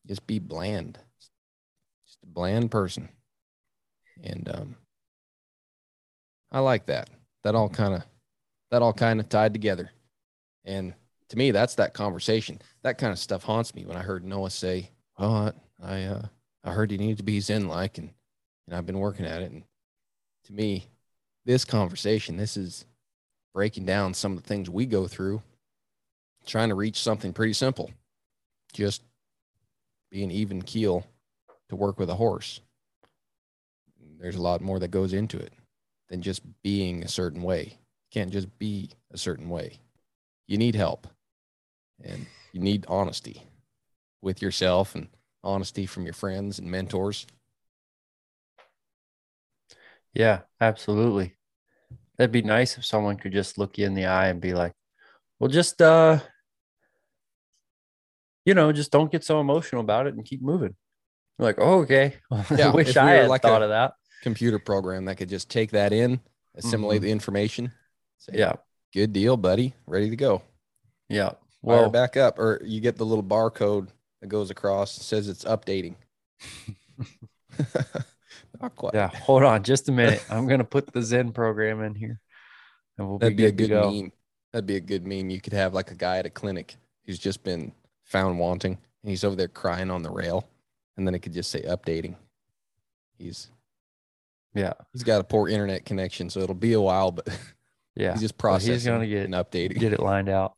just 0.07 0.27
be 0.27 0.39
bland. 0.39 0.99
Just 2.07 2.23
a 2.23 2.27
bland 2.27 2.71
person. 2.71 3.09
And 4.23 4.49
um 4.49 4.77
i 6.51 6.61
like 6.61 6.87
that. 6.87 7.11
That 7.45 7.55
all 7.55 7.69
kind 7.69 7.95
of 7.95 8.03
that 8.71 8.83
all 8.83 8.93
kind 8.93 9.21
of 9.21 9.29
tied 9.29 9.53
together. 9.53 9.91
And 10.65 10.95
to 11.29 11.37
me 11.37 11.51
that's 11.51 11.75
that 11.77 11.95
conversation. 11.95 12.61
That 12.83 12.99
kind 12.99 13.13
of 13.13 13.19
stuff 13.19 13.43
haunts 13.43 13.75
me 13.75 13.85
when 13.85 13.97
i 13.97 14.03
heard 14.03 14.25
noah 14.25 14.51
say 14.51 14.91
oh 15.19 15.35
i 15.35 15.53
i, 15.83 16.03
uh, 16.05 16.23
I 16.65 16.73
heard 16.73 16.91
you 16.91 16.99
needed 16.99 17.19
to 17.19 17.23
be 17.25 17.41
zen 17.41 17.69
like 17.69 17.99
and 17.99 18.11
and 18.67 18.77
i've 18.77 18.87
been 18.87 18.99
working 18.99 19.27
at 19.27 19.43
it. 19.43 19.51
And 19.51 19.65
to 20.45 20.53
me 20.53 20.89
this 21.47 21.65
conversation 21.65 22.37
this 22.37 22.57
is 22.57 22.85
breaking 23.55 23.87
down 23.87 24.13
some 24.13 24.33
of 24.33 24.43
the 24.43 24.47
things 24.47 24.69
we 24.69 24.85
go 24.85 25.07
through 25.07 25.43
trying 26.47 26.69
to 26.69 26.75
reach 26.75 27.03
something 27.03 27.33
pretty 27.33 27.53
simple. 27.53 27.91
Just 28.73 29.03
be 30.11 30.23
an 30.23 30.31
even 30.31 30.63
keel 30.63 31.07
to 31.69 31.77
work 31.77 31.99
with 31.99 32.09
a 32.09 32.15
horse. 32.15 32.61
There's 34.19 34.37
a 34.37 34.43
lot 34.43 34.61
more 34.61 34.79
that 34.79 34.91
goes 34.91 35.13
into 35.13 35.39
it 35.39 35.53
than 36.09 36.23
just 36.23 36.43
being 36.63 37.03
a 37.03 37.09
certain 37.09 37.43
way. 37.43 37.65
You 37.65 38.21
can't 38.21 38.33
just 38.33 38.59
be 38.59 38.91
a 39.13 39.19
certain 39.19 39.49
way. 39.49 39.79
You 40.47 40.57
need 40.57 40.75
help 40.75 41.07
and 42.03 42.27
you 42.53 42.61
need 42.61 42.87
honesty 42.89 43.43
with 44.23 44.41
yourself 44.41 44.95
and 44.95 45.09
honesty 45.43 45.87
from 45.87 46.05
your 46.05 46.15
friends 46.15 46.59
and 46.59 46.71
mentors 46.71 47.27
Yeah, 50.17 50.41
absolutely. 50.63 51.35
That'd 52.17 52.33
be 52.33 52.41
nice 52.41 52.79
if 52.79 52.87
someone 52.87 53.17
could 53.19 53.33
just 53.33 53.59
look 53.59 53.77
you 53.77 53.85
in 53.85 53.93
the 53.93 54.07
eye 54.07 54.29
and 54.29 54.41
be 54.41 54.55
like, 54.55 54.73
well, 55.39 55.51
just, 55.51 55.83
uh, 55.83 56.21
you 58.47 58.55
know, 58.55 58.73
just 58.73 58.91
don't 58.91 59.13
get 59.13 59.25
so 59.25 59.41
emotional 59.41 59.83
about 59.83 60.07
it 60.07 60.15
and 60.15 60.25
keep 60.25 60.41
moving. 60.41 60.75
You're 61.39 61.47
like, 61.49 61.57
oh, 61.59 61.81
okay. 61.81 62.15
Yeah, 62.57 62.69
I 62.71 62.75
wish 62.75 62.95
we 62.95 63.01
I 63.01 63.11
had 63.11 63.29
like 63.29 63.43
thought 63.43 63.61
of 63.61 63.69
that. 63.69 63.93
computer 64.23 64.59
program 64.59 65.05
that 65.05 65.17
could 65.17 65.29
just 65.29 65.51
take 65.51 65.73
that 65.73 65.93
in 65.93 66.19
assimilate 66.55 67.01
Mhm. 67.01 67.05
the 67.05 67.11
information 67.11 67.71
say 68.19 68.33
Yeah. 68.39 68.55
good 68.95 69.13
deal 69.13 69.37
buddy 69.37 69.75
ready 69.87 70.09
to 70.09 70.17
go 70.17 70.41
Yeah. 71.11 71.29
Fire 71.29 71.83
Well, 71.83 71.91
back 71.91 72.17
up, 72.17 72.39
or 72.39 72.61
you 72.65 72.81
get 72.81 72.97
the 72.97 73.05
little 73.05 73.23
barcode 73.23 73.89
that 74.23 74.29
goes 74.29 74.51
across 74.51 74.97
and 74.97 75.05
says 75.05 75.29
it's 75.29 75.45
updating. 75.45 75.97
Not 78.61 78.75
quite. 78.77 78.95
yeah. 78.95 79.09
Hold 79.09 79.43
on 79.43 79.63
just 79.63 79.89
a 79.89 79.93
minute. 79.93 80.25
I'm 80.31 80.47
going 80.47 80.59
to 80.59 80.65
put 80.65 80.93
the 80.93 81.03
Zen 81.03 81.33
program 81.33 81.83
in 81.83 81.95
here 81.95 82.21
and 82.99 83.09
we'll 83.09 83.19
That'd 83.19 83.37
be 83.37 83.43
be 83.45 83.49
a 83.49 83.53
good 83.53 83.69
go. 83.71 83.91
meme. 83.91 84.13
That'd 84.53 84.67
be 84.67 84.77
a 84.77 84.81
good 84.81 85.07
meme. 85.07 85.31
You 85.31 85.41
could 85.41 85.53
have 85.53 85.75
like 85.75 85.91
a 85.91 85.95
guy 85.95 86.19
at 86.19 86.27
a 86.27 86.31
clinic 86.31 86.77
who's 87.07 87.19
just 87.19 87.45
been 87.45 87.73
found 88.05 88.39
wanting, 88.39 88.73
and 89.03 89.11
he's 89.11 89.25
over 89.25 89.37
there 89.37 89.49
crying 89.49 89.91
on 89.91 90.03
the 90.03 90.11
rail, 90.11 90.49
and 90.97 91.07
then 91.07 91.15
it 91.15 91.19
could 91.21 91.33
just 91.35 91.51
say 91.51 91.61
updating. 91.63 92.15
He's 93.19 93.51
Yeah. 94.55 94.73
he's 94.93 95.03
got 95.03 95.21
a 95.21 95.25
poor 95.25 95.49
internet 95.49 95.85
connection, 95.85 96.31
so 96.31 96.41
it'll 96.41 96.55
be 96.55 96.73
a 96.73 96.81
while, 96.81 97.11
but 97.13 97.27
Yeah. 97.97 98.13
he's 98.13 98.23
just 98.23 98.35
Well, 98.35 98.53
processing 98.53 98.73
he's 98.75 98.85
gonna 98.87 99.07
get 99.07 99.25
and 99.25 99.35
updating. 99.35 99.79
get 99.79 99.93
it 99.93 100.01
lined 100.01 100.29
out. 100.29 100.55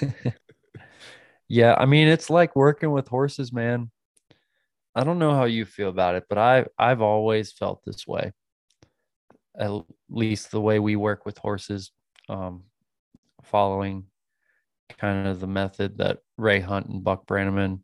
yeah, 1.48 1.74
I 1.76 1.86
mean 1.86 2.08
it's 2.08 2.30
like 2.30 2.54
working 2.56 2.90
with 2.92 3.08
horses, 3.08 3.52
man. 3.52 3.90
I 4.94 5.02
don't 5.02 5.18
know 5.18 5.34
how 5.34 5.44
you 5.44 5.64
feel 5.64 5.88
about 5.88 6.14
it, 6.14 6.24
but 6.28 6.38
I 6.38 6.66
I've 6.78 7.02
always 7.02 7.52
felt 7.52 7.82
this 7.84 8.06
way. 8.06 8.32
At 9.58 9.70
least 10.08 10.50
the 10.50 10.60
way 10.60 10.78
we 10.78 10.96
work 10.96 11.26
with 11.26 11.38
horses, 11.38 11.92
um, 12.28 12.64
following 13.42 14.04
kind 14.98 15.26
of 15.26 15.40
the 15.40 15.46
method 15.46 15.98
that 15.98 16.18
Ray 16.36 16.60
Hunt 16.60 16.86
and 16.86 17.02
Buck 17.02 17.26
Brannaman 17.26 17.80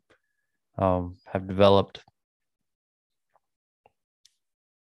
um, 0.77 1.17
have 1.25 1.47
developed. 1.47 2.01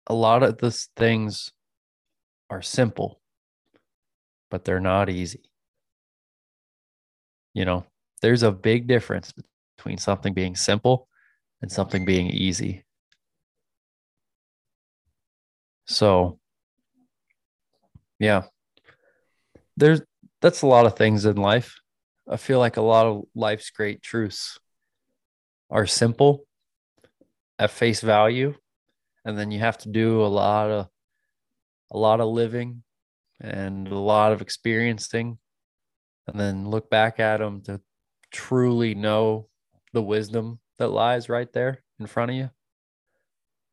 A 0.08 0.14
lot 0.14 0.44
of 0.44 0.58
these 0.58 0.90
things 0.96 1.52
are 2.50 2.62
simple, 2.62 3.22
but 4.50 4.66
they're 4.66 4.80
not 4.80 5.10
easy. 5.10 5.44
You 7.54 7.66
know, 7.66 7.86
there's 8.22 8.44
a 8.44 8.52
big 8.52 8.88
difference 8.88 9.34
between 9.78 9.98
something 9.98 10.34
being 10.34 10.56
simple 10.56 11.08
and 11.62 11.72
something 11.72 12.05
being 12.05 12.30
easy. 12.30 12.86
So, 15.86 16.39
yeah, 18.20 18.43
there's 19.76 20.01
that's 20.41 20.62
a 20.62 20.68
lot 20.68 20.86
of 20.86 20.95
things 20.95 21.26
in 21.26 21.36
life. 21.36 21.80
I 22.30 22.38
feel 22.38 22.59
like 22.59 22.78
a 22.78 22.82
lot 22.82 23.05
of 23.05 23.24
life's 23.36 23.72
great 23.72 24.01
truths 24.01 24.57
are 25.70 25.86
simple 25.86 26.45
at 27.59 27.72
face 27.72 28.01
value, 28.01 28.55
and 29.26 29.38
then 29.38 29.51
you 29.51 29.59
have 29.59 29.78
to 29.80 29.89
do 29.89 30.24
a 30.24 30.28
lot 30.28 30.72
of 30.72 30.88
a 31.91 31.97
lot 31.97 32.22
of 32.22 32.30
living 32.30 32.84
and 33.41 33.88
a 33.88 33.97
lot 33.97 34.32
of 34.32 34.41
experiencing, 34.41 35.38
and 36.28 36.39
then 36.39 36.70
look 36.70 36.89
back 36.89 37.20
at 37.20 37.38
them 37.38 37.62
to 37.64 37.82
truly 38.32 38.95
know 38.95 39.49
the 39.91 40.01
wisdom 40.01 40.61
that 40.82 40.88
lies 40.88 41.30
right 41.30 41.52
there 41.54 41.84
in 42.00 42.08
front 42.08 42.32
of 42.32 42.38
you. 42.38 42.50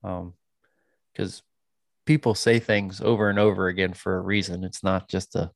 Um, 0.04 0.34
because 1.10 1.42
people 2.04 2.34
say 2.34 2.58
things 2.58 3.00
over 3.00 3.30
and 3.30 3.38
over 3.38 3.68
again 3.68 3.94
for 3.94 4.18
a 4.18 4.20
reason. 4.20 4.62
It's 4.62 4.84
not 4.84 5.08
just 5.08 5.34
a 5.34 5.50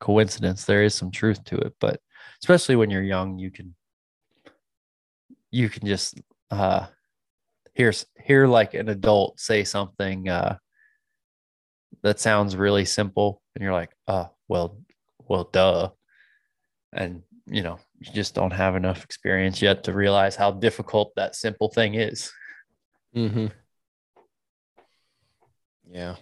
coincidence. 0.00 0.64
There 0.64 0.84
is 0.84 0.94
some 0.94 1.10
truth 1.10 1.42
to 1.44 1.56
it, 1.56 1.72
but 1.80 1.98
especially 2.42 2.76
when 2.76 2.90
you're 2.90 3.02
young, 3.02 3.38
you 3.38 3.50
can 3.50 3.74
you 5.50 5.70
can 5.70 5.86
just 5.86 6.20
uh 6.50 6.86
hear 7.74 7.90
hear 8.22 8.46
like 8.46 8.74
an 8.74 8.90
adult 8.90 9.40
say 9.40 9.64
something 9.64 10.28
uh 10.28 10.58
that 12.02 12.20
sounds 12.20 12.54
really 12.54 12.84
simple 12.84 13.40
and 13.54 13.62
you're 13.64 13.72
like, 13.72 13.94
"Oh, 14.06 14.28
well, 14.46 14.78
well 15.26 15.44
duh." 15.44 15.90
And 16.92 17.22
you 17.46 17.62
know, 17.62 17.78
you 17.98 18.12
just 18.12 18.34
don't 18.34 18.52
have 18.52 18.76
enough 18.76 19.02
experience 19.04 19.60
yet 19.60 19.84
to 19.84 19.92
realize 19.92 20.36
how 20.36 20.52
difficult 20.52 21.12
that 21.16 21.34
simple 21.34 21.68
thing 21.68 21.94
is. 21.94 22.32
Mm-hmm. 23.14 23.46
Yeah. 25.90 26.16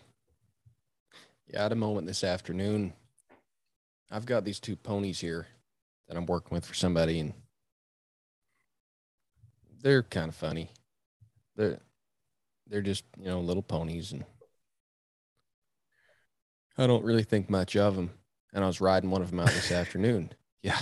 Yeah, 1.49 1.61
I 1.61 1.63
had 1.65 1.73
a 1.73 1.77
moment 1.77 2.07
this 2.07 2.25
afternoon. 2.25 2.93
I've 4.11 4.27
got 4.27 4.45
these 4.45 4.61
two 4.61 4.77
ponies 4.77 5.21
here 5.21 5.47
that 6.09 6.17
I'm 6.17 6.27
working 6.27 6.55
with 6.55 6.65
for 6.65 6.75
somebody, 6.75 7.21
and 7.21 7.35
they're 9.83 10.03
kind 10.03 10.29
of 10.29 10.35
funny. 10.35 10.71
They're 11.57 11.81
they're 12.69 12.83
just 12.83 13.05
you 13.19 13.27
know 13.27 13.41
little 13.41 13.63
ponies, 13.63 14.13
and 14.13 14.25
I 16.79 16.87
don't 16.87 17.05
really 17.05 17.25
think 17.25 17.51
much 17.51 17.77
of 17.77 17.97
them. 17.97 18.11
And 18.53 18.65
I 18.65 18.67
was 18.67 18.81
riding 18.81 19.11
one 19.11 19.23
of 19.23 19.31
them 19.31 19.41
out 19.41 19.49
this 19.49 19.73
afternoon. 19.73 20.33
Yeah, 20.63 20.81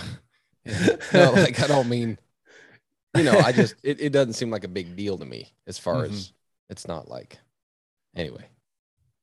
no, 1.13 1.31
like 1.33 1.59
I 1.61 1.67
don't 1.67 1.87
mean, 1.89 2.17
you 3.15 3.23
know, 3.23 3.37
I 3.39 3.51
just 3.51 3.75
it, 3.83 4.01
it 4.01 4.09
doesn't 4.11 4.33
seem 4.33 4.49
like 4.49 4.63
a 4.63 4.67
big 4.69 4.95
deal 4.95 5.17
to 5.17 5.25
me 5.25 5.53
as 5.67 5.77
far 5.77 5.95
Mhm. 6.03 6.11
as 6.11 6.33
it's 6.69 6.87
not 6.87 7.07
like. 7.07 7.37
Anyway, 8.15 8.45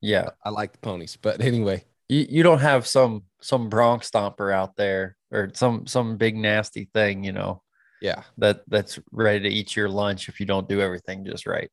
Yeah. 0.01 0.31
I 0.45 0.51
like 0.51 0.73
the 0.73 0.79
ponies, 0.79 1.17
but 1.21 1.41
anyway, 1.41 1.85
You 2.09 2.27
you 2.29 2.43
don't 2.43 2.61
have 2.61 2.87
some 2.87 3.25
some 3.41 3.69
bronc 3.69 4.03
stomper 4.03 4.53
out 4.53 4.77
there 4.77 5.17
or 5.31 5.51
some 5.55 5.87
some 5.87 6.17
big 6.17 6.37
nasty 6.37 6.89
thing, 6.95 7.25
you 7.25 7.33
know, 7.33 7.63
yeah, 8.01 8.23
that 8.39 8.63
that's 8.69 8.99
ready 9.11 9.41
to 9.41 9.49
eat 9.49 9.75
your 9.75 9.89
lunch 9.89 10.29
if 10.29 10.39
you 10.41 10.47
don't 10.47 10.69
do 10.69 10.81
everything 10.81 11.25
just 11.25 11.47
right. 11.47 11.71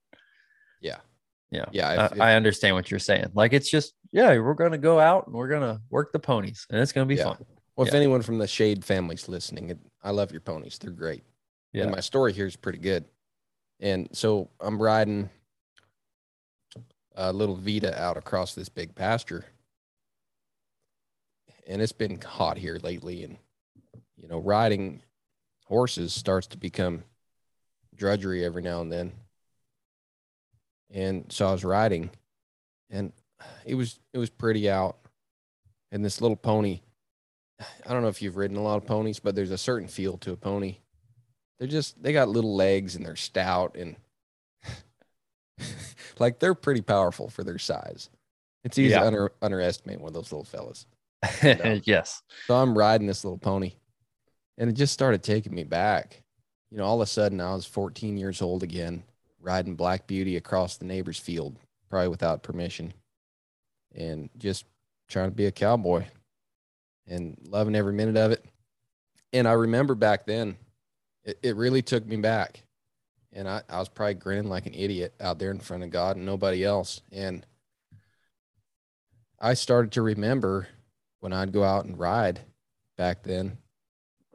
yeah, 0.82 0.98
Yeah. 1.52 1.66
yeah. 1.72 1.90
I, 1.90 2.06
If, 2.06 2.12
if- 2.14 2.22
I 2.22 2.36
understand 2.36 2.76
what 2.76 2.90
you're 2.90 3.00
saying. 3.00 3.32
Like 3.34 3.54
it's 3.54 3.70
just, 3.70 3.94
yeah, 4.12 4.30
we're 4.40 4.54
gonna 4.54 4.78
go 4.78 5.00
out 5.00 5.28
and 5.28 5.36
we're 5.36 5.50
gonna 5.50 5.82
work 5.90 6.12
the 6.14 6.20
ponies 6.20 6.66
and 6.70 6.80
it's 6.80 6.92
gonna 6.94 7.06
be 7.06 7.16
Yeah. 7.16 7.26
fun. 7.36 7.46
Well, 7.80 7.88
if 7.88 7.94
yeah. 7.94 8.00
anyone 8.02 8.22
from 8.22 8.40
the 8.40 8.48
Shade 8.48 8.84
family's 8.84 9.30
listening, 9.30 9.70
it, 9.70 9.80
I 10.04 10.10
love 10.10 10.34
your 10.34 10.42
ponies. 10.42 10.78
They're 10.78 10.92
great. 10.92 11.24
Yeah. 11.72 11.84
And 11.84 11.92
my 11.92 12.02
story 12.02 12.34
here 12.34 12.46
is 12.46 12.58
pretty 12.58 12.80
good. 12.80 13.06
And 13.80 14.10
so 14.12 14.50
I'm 14.60 14.82
riding 14.82 15.30
a 17.16 17.32
little 17.32 17.56
Vita 17.56 17.98
out 17.98 18.18
across 18.18 18.54
this 18.54 18.68
big 18.68 18.96
pasture. 18.96 19.46
And 21.68 21.82
it's 21.82 21.94
been 21.94 22.20
hot 22.20 22.58
here 22.58 22.80
lately. 22.84 23.24
And, 23.24 23.38
you 24.18 24.28
know, 24.28 24.40
riding 24.40 25.02
horses 25.64 26.12
starts 26.12 26.48
to 26.48 26.58
become 26.58 27.06
drudgery 27.96 28.44
every 28.44 28.62
now 28.62 28.82
and 28.82 28.92
then. 28.92 29.14
And 30.92 31.32
so 31.32 31.48
I 31.48 31.54
was 31.54 31.64
riding 31.64 32.10
and 32.90 33.14
it 33.66 33.76
was 33.76 34.02
it 34.12 34.18
was 34.18 34.30
pretty 34.30 34.70
out. 34.70 34.98
And 35.94 36.04
this 36.04 36.20
little 36.20 36.36
pony, 36.36 36.82
I 37.60 37.92
don't 37.94 38.02
know 38.02 38.08
if 38.08 38.22
you've 38.22 38.38
ridden 38.38 38.58
a 38.58 38.62
lot 38.62 38.78
of 38.78 38.86
ponies, 38.86 39.20
but 39.20 39.36
there's 39.36 39.52
a 39.52 39.58
certain 39.58 39.88
feel 39.88 40.18
to 40.20 40.32
a 40.32 40.38
pony 40.38 40.78
they're 41.60 41.68
just 41.68 42.02
they 42.02 42.14
got 42.14 42.30
little 42.30 42.56
legs 42.56 42.96
and 42.96 43.06
they're 43.06 43.18
stout 43.18 43.76
and 43.78 43.98
like 46.20 46.40
they're 46.40 46.56
pretty 46.56 46.82
powerful 46.82 47.30
for 47.30 47.44
their 47.44 47.58
size. 47.58 48.10
It's 48.64 48.78
easy 48.78 48.92
Yeah. 48.92 49.02
to 49.02 49.08
under, 49.08 49.32
underestimate 49.42 50.00
one 50.00 50.08
of 50.10 50.14
those 50.14 50.32
little 50.32 50.46
fellas. 50.46 50.86
Yes. 51.84 52.24
So 52.48 52.56
I'm 52.56 52.78
riding 52.78 53.08
this 53.08 53.24
little 53.26 53.38
pony 53.38 53.74
and 54.58 54.70
it 54.70 54.74
just 54.74 54.94
started 54.94 55.22
taking 55.22 55.54
me 55.54 55.66
back. 55.66 56.24
You 56.72 56.78
know, 56.78 56.86
all 56.86 57.02
of 57.02 57.06
a 57.06 57.12
sudden 57.12 57.42
I 57.42 57.54
was 57.54 57.66
14 57.66 58.16
years 58.18 58.42
old 58.42 58.64
again, 58.64 59.04
riding 59.42 59.76
Black 59.76 60.08
Beauty 60.08 60.38
across 60.38 60.78
the 60.78 60.86
neighbor's 60.86 61.20
field, 61.20 61.58
probably 61.90 62.08
without 62.08 62.44
permission, 62.44 62.94
and 63.94 64.30
just 64.38 64.66
trying 65.10 65.30
to 65.30 65.36
be 65.36 65.46
a 65.48 65.52
cowboy 65.52 66.06
and 67.10 67.38
loving 67.44 67.76
every 67.76 67.94
minute 67.94 68.18
of 68.18 68.32
it. 68.32 68.46
And 69.34 69.48
I 69.48 69.54
remember 69.54 69.96
back 69.96 70.26
then, 70.26 70.58
it, 71.24 71.40
it 71.44 71.56
really 71.56 71.82
took 71.82 72.06
me 72.06 72.18
back. 72.18 72.64
And 73.34 73.48
I, 73.48 73.62
I 73.70 73.80
was 73.80 73.90
probably 73.90 74.16
grinning 74.16 74.50
like 74.50 74.66
an 74.66 74.74
idiot 74.74 75.14
out 75.20 75.40
there 75.40 75.52
in 75.52 75.60
front 75.60 75.84
of 75.84 75.92
God 75.92 76.16
and 76.16 76.26
nobody 76.26 76.64
else. 76.64 77.02
And 77.12 77.46
I 79.40 79.54
started 79.54 79.92
to 79.94 80.02
remember 80.02 80.68
when 81.20 81.34
I'd 81.34 81.52
go 81.52 81.64
out 81.64 81.86
and 81.86 82.00
ride 82.00 82.42
back 82.98 83.24
then. 83.24 83.58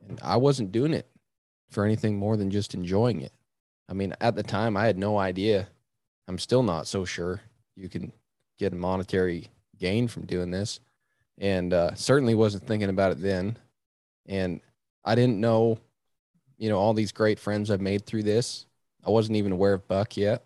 And 0.07 0.21
I 0.23 0.37
wasn't 0.37 0.73
doing 0.73 0.95
it 0.95 1.09
for 1.71 1.85
anything 1.85 2.17
more 2.17 2.37
than 2.37 2.51
just 2.51 2.75
enjoying 2.75 3.21
it. 3.21 3.33
I 3.89 3.95
mean, 3.95 4.15
at 4.21 4.37
the 4.37 4.43
time, 4.43 4.77
I 4.77 4.87
had 4.87 4.97
no 4.97 5.19
idea. 5.19 5.69
I'm 6.29 6.39
still 6.39 6.63
not 6.63 6.87
so 6.87 7.05
sure 7.05 7.41
you 7.75 7.89
can 7.89 8.13
get 8.59 8.73
a 8.73 8.77
monetary 8.77 9.49
gain 9.79 10.09
from 10.09 10.27
doing 10.27 10.51
this. 10.51 10.81
And 11.39 11.73
uh, 11.73 11.95
certainly 11.95 12.35
wasn't 12.35 12.67
thinking 12.67 12.91
about 12.91 13.13
it 13.13 13.21
then. 13.21 13.59
And 14.27 14.61
I 15.05 15.15
didn't 15.15 15.41
know, 15.41 15.79
you 16.57 16.69
know, 16.69 16.79
all 16.79 16.95
these 16.95 17.13
great 17.13 17.39
friends 17.39 17.71
I've 17.71 17.81
made 17.81 18.07
through 18.07 18.23
this. 18.23 18.67
I 19.05 19.11
wasn't 19.11 19.37
even 19.37 19.53
aware 19.53 19.75
of 19.75 19.89
Buck 19.89 20.17
yet. 20.17 20.45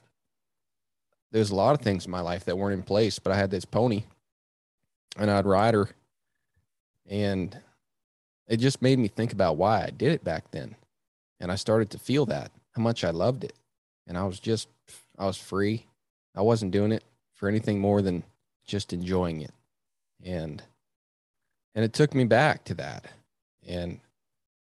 There's 1.30 1.50
a 1.50 1.56
lot 1.56 1.74
of 1.74 1.82
things 1.82 2.06
in 2.06 2.10
my 2.10 2.20
life 2.20 2.46
that 2.46 2.56
weren't 2.56 2.74
in 2.74 2.82
place, 2.82 3.18
but 3.18 3.32
I 3.32 3.36
had 3.36 3.50
this 3.50 3.66
pony 3.66 4.04
and 5.18 5.30
I'd 5.30 5.46
ride 5.46 5.74
her 5.74 5.90
and 7.08 7.58
it 8.46 8.58
just 8.58 8.82
made 8.82 8.98
me 8.98 9.08
think 9.08 9.32
about 9.32 9.56
why 9.56 9.84
I 9.84 9.90
did 9.90 10.12
it 10.12 10.24
back 10.24 10.50
then. 10.50 10.76
And 11.40 11.52
I 11.52 11.56
started 11.56 11.90
to 11.90 11.98
feel 11.98 12.26
that 12.26 12.50
how 12.72 12.82
much 12.82 13.04
I 13.04 13.10
loved 13.10 13.44
it. 13.44 13.54
And 14.06 14.16
I 14.16 14.24
was 14.24 14.40
just, 14.40 14.68
I 15.18 15.26
was 15.26 15.36
free. 15.36 15.86
I 16.34 16.42
wasn't 16.42 16.72
doing 16.72 16.92
it 16.92 17.04
for 17.34 17.48
anything 17.48 17.78
more 17.78 18.02
than 18.02 18.24
just 18.66 18.92
enjoying 18.92 19.42
it. 19.42 19.52
And, 20.24 20.62
and 21.78 21.84
it 21.84 21.92
took 21.92 22.12
me 22.12 22.24
back 22.24 22.64
to 22.64 22.74
that. 22.74 23.04
And, 23.64 24.00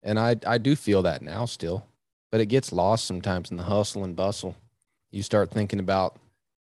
and 0.04 0.20
I, 0.20 0.36
I 0.46 0.58
do 0.58 0.76
feel 0.76 1.02
that 1.04 1.22
now 1.22 1.46
still, 1.46 1.86
but 2.30 2.42
it 2.42 2.48
gets 2.48 2.74
lost 2.74 3.06
sometimes 3.06 3.52
in 3.52 3.56
the 3.56 3.64
hustle 3.64 4.04
and 4.04 4.18
bustle. 4.18 4.58
You 5.12 5.24
start 5.24 5.50
thinking 5.50 5.80
about, 5.80 6.18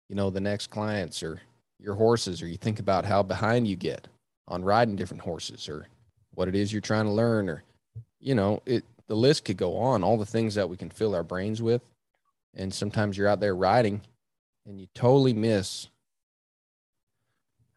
you 0.09 0.15
know, 0.15 0.31
the 0.31 0.39
next 0.41 0.71
clients 0.71 1.21
or 1.21 1.41
your 1.77 1.93
horses, 1.93 2.41
or 2.41 2.47
you 2.47 2.57
think 2.57 2.79
about 2.79 3.05
how 3.05 3.21
behind 3.21 3.67
you 3.67 3.75
get 3.75 4.07
on 4.47 4.65
riding 4.65 4.95
different 4.95 5.21
horses 5.21 5.69
or 5.69 5.85
what 6.33 6.47
it 6.47 6.55
is 6.55 6.73
you're 6.73 6.81
trying 6.81 7.05
to 7.05 7.11
learn 7.11 7.47
or 7.47 7.61
you 8.19 8.33
know 8.33 8.63
it 8.65 8.83
the 9.05 9.15
list 9.15 9.45
could 9.45 9.57
go 9.57 9.77
on 9.77 10.03
all 10.03 10.17
the 10.17 10.25
things 10.25 10.55
that 10.55 10.67
we 10.67 10.75
can 10.75 10.89
fill 10.89 11.13
our 11.13 11.23
brains 11.23 11.61
with 11.61 11.83
and 12.55 12.73
sometimes 12.73 13.15
you're 13.15 13.27
out 13.27 13.39
there 13.39 13.55
riding 13.55 14.01
and 14.65 14.79
you 14.79 14.87
totally 14.95 15.33
miss 15.33 15.87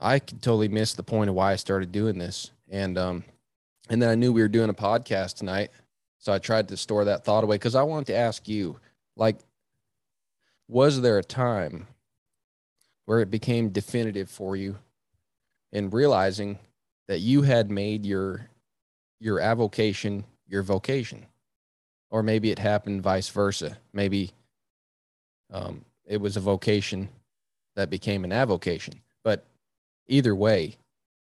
i 0.00 0.18
could 0.18 0.40
totally 0.40 0.68
miss 0.68 0.94
the 0.94 1.02
point 1.02 1.28
of 1.28 1.36
why 1.36 1.52
i 1.52 1.56
started 1.56 1.92
doing 1.92 2.16
this 2.16 2.50
and 2.70 2.98
um 2.98 3.24
and 3.90 4.00
then 4.00 4.08
i 4.08 4.14
knew 4.14 4.32
we 4.32 4.42
were 4.42 4.48
doing 4.48 4.70
a 4.70 4.74
podcast 4.74 5.36
tonight. 5.36 5.70
So 6.18 6.32
i 6.32 6.38
tried 6.38 6.68
to 6.68 6.76
store 6.76 7.04
that 7.06 7.24
thought 7.24 7.44
away 7.44 7.56
because 7.56 7.74
i 7.74 7.82
wanted 7.82 8.06
to 8.06 8.16
ask 8.16 8.48
you 8.48 8.78
like 9.16 9.38
was 10.68 11.00
there 11.00 11.18
a 11.18 11.24
time 11.24 11.86
where 13.04 13.20
it 13.20 13.30
became 13.30 13.68
definitive 13.68 14.30
for 14.30 14.56
you 14.56 14.78
in 15.72 15.90
realizing 15.90 16.58
that 17.08 17.18
you 17.20 17.42
had 17.42 17.70
made 17.70 18.06
your 18.06 18.48
your 19.20 19.40
avocation 19.40 20.24
your 20.46 20.62
vocation? 20.62 21.26
Or 22.10 22.22
maybe 22.22 22.50
it 22.50 22.58
happened 22.58 23.02
vice 23.02 23.28
versa. 23.28 23.78
Maybe 23.92 24.32
um, 25.52 25.84
it 26.06 26.20
was 26.20 26.36
a 26.36 26.40
vocation 26.40 27.08
that 27.74 27.90
became 27.90 28.24
an 28.24 28.32
avocation. 28.32 29.00
But 29.24 29.46
either 30.06 30.34
way 30.34 30.76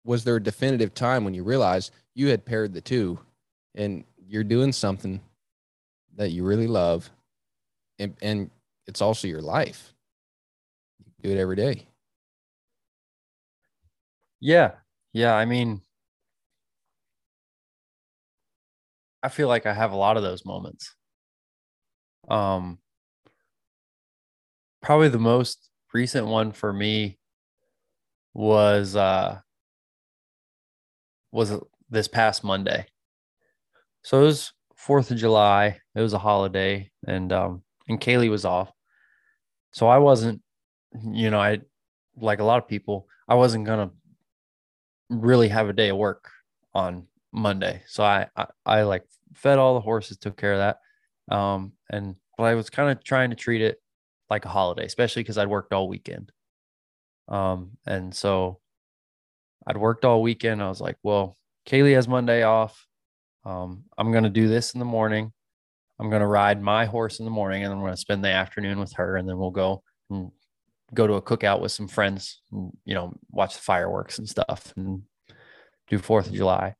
was 0.07 0.24
there 0.24 0.36
a 0.36 0.42
definitive 0.42 0.94
time 0.94 1.24
when 1.24 1.34
you 1.34 1.44
realized 1.44 1.92
you 2.14 2.28
had 2.28 2.46
paired 2.46 2.72
the 2.72 2.80
two 2.80 3.18
and 3.74 4.04
you're 4.26 4.44
doing 4.44 4.72
something 4.72 5.20
that 6.16 6.30
you 6.30 6.44
really 6.44 6.68
love 6.68 7.11
and, 7.98 8.16
and 8.22 8.50
it's 8.86 9.02
also 9.02 9.28
your 9.28 9.42
life. 9.42 9.94
do 11.22 11.30
it 11.30 11.38
every 11.38 11.57
day. 11.57 11.88
Yeah. 14.40 14.72
Yeah. 15.12 15.34
I 15.34 15.44
mean, 15.44 15.82
I 19.22 19.28
feel 19.28 19.48
like 19.48 19.66
I 19.66 19.74
have 19.74 19.92
a 19.92 19.96
lot 19.96 20.16
of 20.16 20.22
those 20.22 20.44
moments. 20.44 20.94
Um, 22.28 22.78
probably 24.82 25.09
the 25.09 25.18
most 25.18 25.70
recent 25.92 26.26
one 26.26 26.52
for 26.52 26.72
me 26.72 27.18
was 28.34 28.94
uh 28.94 29.40
was 31.37 31.53
this 31.91 32.09
past 32.09 32.43
Monday. 32.43 32.87
So 34.03 34.20
it 34.22 34.24
was 34.24 34.53
Fourth 34.74 35.11
of 35.11 35.18
July. 35.18 35.78
It 35.95 36.01
was 36.01 36.14
a 36.14 36.18
holiday, 36.18 36.91
and 37.07 37.32
um, 37.32 37.62
and 37.89 38.01
Kaylee 38.01 38.30
was 38.30 38.45
off, 38.45 38.72
so 39.72 39.87
I 39.87 39.99
wasn't, 39.99 40.43
you 41.05 41.30
know, 41.30 41.41
I 41.41 41.61
like 42.16 42.41
a 42.41 42.45
lot 42.45 42.62
of 42.62 42.68
people, 42.68 43.09
I 43.28 43.34
wasn't 43.34 43.66
gonna 43.66 43.91
really 45.11 45.49
have 45.49 45.68
a 45.68 45.72
day 45.72 45.91
of 45.91 45.97
work 45.97 46.30
on 46.74 47.07
Monday. 47.32 47.82
So 47.87 48.03
I 48.03 48.26
I, 48.37 48.47
I 48.64 48.82
like 48.82 49.05
fed 49.34 49.59
all 49.59 49.74
the 49.74 49.80
horses, 49.80 50.16
took 50.16 50.37
care 50.37 50.55
of 50.55 50.59
that, 50.59 51.34
um, 51.34 51.72
and 51.91 52.16
but 52.39 52.45
I 52.45 52.55
was 52.55 52.70
kind 52.70 52.91
of 52.91 53.03
trying 53.05 53.30
to 53.30 53.37
treat 53.37 53.62
it 53.62 53.80
like 54.30 54.45
a 54.45 54.49
holiday, 54.49 54.84
especially 54.84 55.22
because 55.22 55.39
I'd 55.39 55.49
worked 55.49 55.72
all 55.72 55.89
weekend. 55.89 56.32
Um, 57.28 57.72
and 57.87 58.14
so 58.14 58.61
I'd 59.66 59.76
worked 59.76 60.04
all 60.04 60.22
weekend. 60.22 60.62
I 60.62 60.68
was 60.68 60.80
like, 60.80 60.96
well, 61.02 61.36
Kaylee 61.68 61.94
has 61.94 62.06
Monday 62.06 62.42
off. 62.42 62.86
Um, 63.44 63.84
I'm 63.98 64.12
going 64.12 64.24
to 64.24 64.30
do 64.30 64.48
this 64.48 64.74
in 64.74 64.78
the 64.78 64.84
morning. 64.84 65.32
I'm 65.98 66.10
going 66.10 66.20
to 66.20 66.26
ride 66.26 66.60
my 66.60 66.84
horse 66.84 67.18
in 67.18 67.24
the 67.24 67.30
morning 67.30 67.64
and 67.64 67.72
I'm 67.72 67.80
going 67.80 67.92
to 67.92 67.96
spend 67.96 68.22
the 68.22 68.30
afternoon 68.30 68.78
with 68.78 68.92
her. 68.94 69.16
And 69.16 69.28
then 69.28 69.38
we'll 69.38 69.50
go 69.50 69.82
and 70.10 70.30
go 70.94 71.06
to 71.06 71.14
a 71.14 71.22
cookout 71.22 71.60
with 71.60 71.72
some 71.72 71.88
friends, 71.88 72.42
and, 72.52 72.70
you 72.84 72.94
know, 72.94 73.12
watch 73.30 73.54
the 73.54 73.62
fireworks 73.62 74.18
and 74.18 74.28
stuff 74.28 74.72
and 74.76 75.02
do 75.88 75.98
4th 75.98 76.26
of 76.26 76.32
July. 76.32 76.74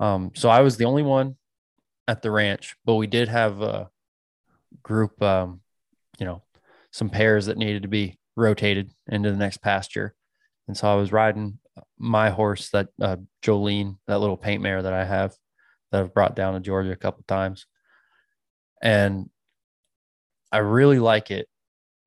Um, 0.00 0.32
so 0.34 0.48
I 0.48 0.60
was 0.60 0.76
the 0.76 0.86
only 0.86 1.02
one 1.02 1.36
at 2.08 2.22
the 2.22 2.30
ranch, 2.30 2.76
but 2.84 2.94
we 2.94 3.06
did 3.06 3.28
have 3.28 3.60
a 3.60 3.90
group, 4.82 5.20
um, 5.22 5.60
you 6.18 6.26
know, 6.26 6.42
some 6.90 7.10
pairs 7.10 7.46
that 7.46 7.58
needed 7.58 7.82
to 7.82 7.88
be 7.88 8.18
rotated 8.36 8.90
into 9.08 9.30
the 9.30 9.36
next 9.36 9.58
pasture. 9.58 10.14
And 10.68 10.76
so 10.76 10.90
I 10.90 10.94
was 10.94 11.12
riding 11.12 11.58
my 12.04 12.28
horse 12.28 12.68
that 12.70 12.88
uh, 13.00 13.16
Jolene, 13.42 13.96
that 14.06 14.20
little 14.20 14.36
paint 14.36 14.62
mare 14.62 14.82
that 14.82 14.92
I 14.92 15.04
have 15.04 15.34
that 15.90 16.00
I've 16.00 16.14
brought 16.14 16.36
down 16.36 16.54
to 16.54 16.60
Georgia 16.60 16.92
a 16.92 16.96
couple 16.96 17.24
times. 17.26 17.66
And 18.82 19.30
I 20.52 20.58
really 20.58 20.98
like 20.98 21.30
it 21.30 21.48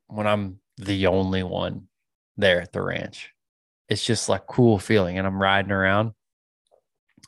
when 0.07 0.27
I'm 0.27 0.59
the 0.77 1.07
only 1.07 1.41
one 1.41 1.87
there 2.37 2.61
at 2.61 2.71
the 2.71 2.81
ranch. 2.81 3.33
It's 3.89 4.05
just 4.05 4.29
like 4.29 4.45
cool 4.45 4.77
feeling 4.77 5.17
and 5.17 5.25
I'm 5.25 5.41
riding 5.41 5.71
around. 5.71 6.11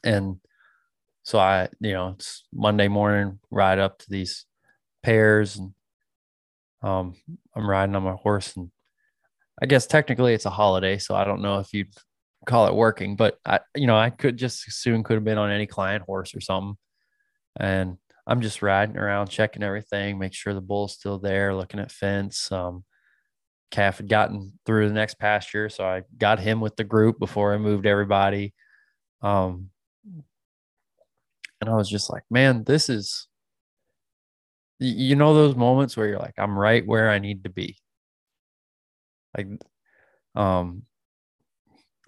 And 0.03 0.39
so 1.23 1.39
I, 1.39 1.69
you 1.79 1.93
know, 1.93 2.09
it's 2.09 2.43
Monday 2.53 2.87
morning, 2.87 3.39
ride 3.49 3.79
up 3.79 3.97
to 3.99 4.09
these 4.09 4.45
pairs 5.01 5.57
and 5.57 5.73
um 6.83 7.15
I'm 7.55 7.67
riding 7.67 7.95
on 7.95 8.03
my 8.03 8.13
horse 8.13 8.55
and 8.55 8.69
I 9.61 9.65
guess 9.65 9.87
technically 9.87 10.33
it's 10.33 10.45
a 10.45 10.51
holiday, 10.51 10.97
so 10.97 11.15
I 11.15 11.25
don't 11.25 11.41
know 11.41 11.59
if 11.59 11.73
you'd 11.73 11.93
call 12.45 12.67
it 12.67 12.75
working, 12.75 13.15
but 13.15 13.37
I, 13.45 13.59
you 13.75 13.87
know, 13.87 13.97
I 13.97 14.09
could 14.09 14.37
just 14.37 14.71
soon 14.71 15.03
could 15.03 15.15
have 15.15 15.23
been 15.23 15.37
on 15.37 15.51
any 15.51 15.67
client 15.67 16.03
horse 16.03 16.33
or 16.35 16.41
something. 16.41 16.77
And 17.59 17.97
I'm 18.25 18.41
just 18.41 18.61
riding 18.61 18.97
around, 18.97 19.27
checking 19.27 19.63
everything, 19.63 20.19
make 20.19 20.33
sure 20.33 20.53
the 20.53 20.61
bull's 20.61 20.93
still 20.93 21.19
there, 21.19 21.55
looking 21.55 21.79
at 21.79 21.91
fence. 21.91 22.51
Um, 22.51 22.85
calf 23.71 23.97
had 23.97 24.09
gotten 24.09 24.53
through 24.65 24.87
the 24.87 24.93
next 24.93 25.19
pasture, 25.19 25.69
so 25.69 25.83
I 25.83 26.03
got 26.17 26.39
him 26.39 26.61
with 26.61 26.75
the 26.75 26.83
group 26.83 27.19
before 27.19 27.53
I 27.53 27.57
moved 27.57 27.85
everybody. 27.85 28.53
Um, 29.21 29.69
and 31.61 31.69
I 31.69 31.75
was 31.75 31.89
just 31.89 32.09
like, 32.09 32.23
man, 32.29 32.63
this 32.63 32.89
is, 32.89 33.27
you 34.79 35.15
know, 35.15 35.33
those 35.33 35.55
moments 35.55 35.97
where 35.97 36.07
you're 36.07 36.19
like, 36.19 36.35
I'm 36.37 36.57
right 36.57 36.85
where 36.85 37.09
I 37.09 37.19
need 37.19 37.43
to 37.43 37.49
be. 37.49 37.77
Like, 39.37 39.47
um, 40.35 40.83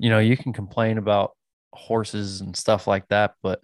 you 0.02 0.10
know, 0.10 0.18
you 0.18 0.36
can 0.36 0.52
complain 0.52 0.98
about 0.98 1.34
horses 1.74 2.42
and 2.42 2.58
stuff 2.58 2.88
like 2.88 3.08
that, 3.10 3.36
but 3.44 3.62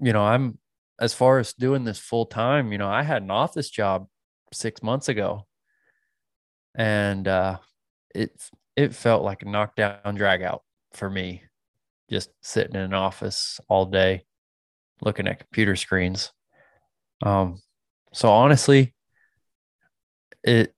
you 0.00 0.14
know, 0.14 0.24
I'm 0.24 0.58
as 0.98 1.12
far 1.12 1.38
as 1.38 1.52
doing 1.52 1.84
this 1.84 1.98
full 1.98 2.24
time, 2.24 2.72
you 2.72 2.78
know, 2.78 2.88
I 2.88 3.02
had 3.02 3.22
an 3.22 3.30
office 3.30 3.68
job 3.68 4.06
six 4.50 4.82
months 4.82 5.10
ago. 5.10 5.46
And 6.74 7.28
uh 7.28 7.58
it 8.14 8.32
it 8.76 8.94
felt 8.94 9.24
like 9.24 9.42
a 9.42 9.48
knockdown 9.48 10.14
drag 10.14 10.40
out 10.40 10.62
for 10.94 11.10
me 11.10 11.42
just 12.10 12.30
sitting 12.40 12.76
in 12.76 12.80
an 12.80 12.94
office 12.94 13.60
all 13.68 13.84
day 13.84 14.24
looking 15.02 15.28
at 15.28 15.40
computer 15.40 15.76
screens. 15.76 16.32
Um 17.22 17.60
so 18.14 18.30
honestly 18.30 18.94
it 20.42 20.74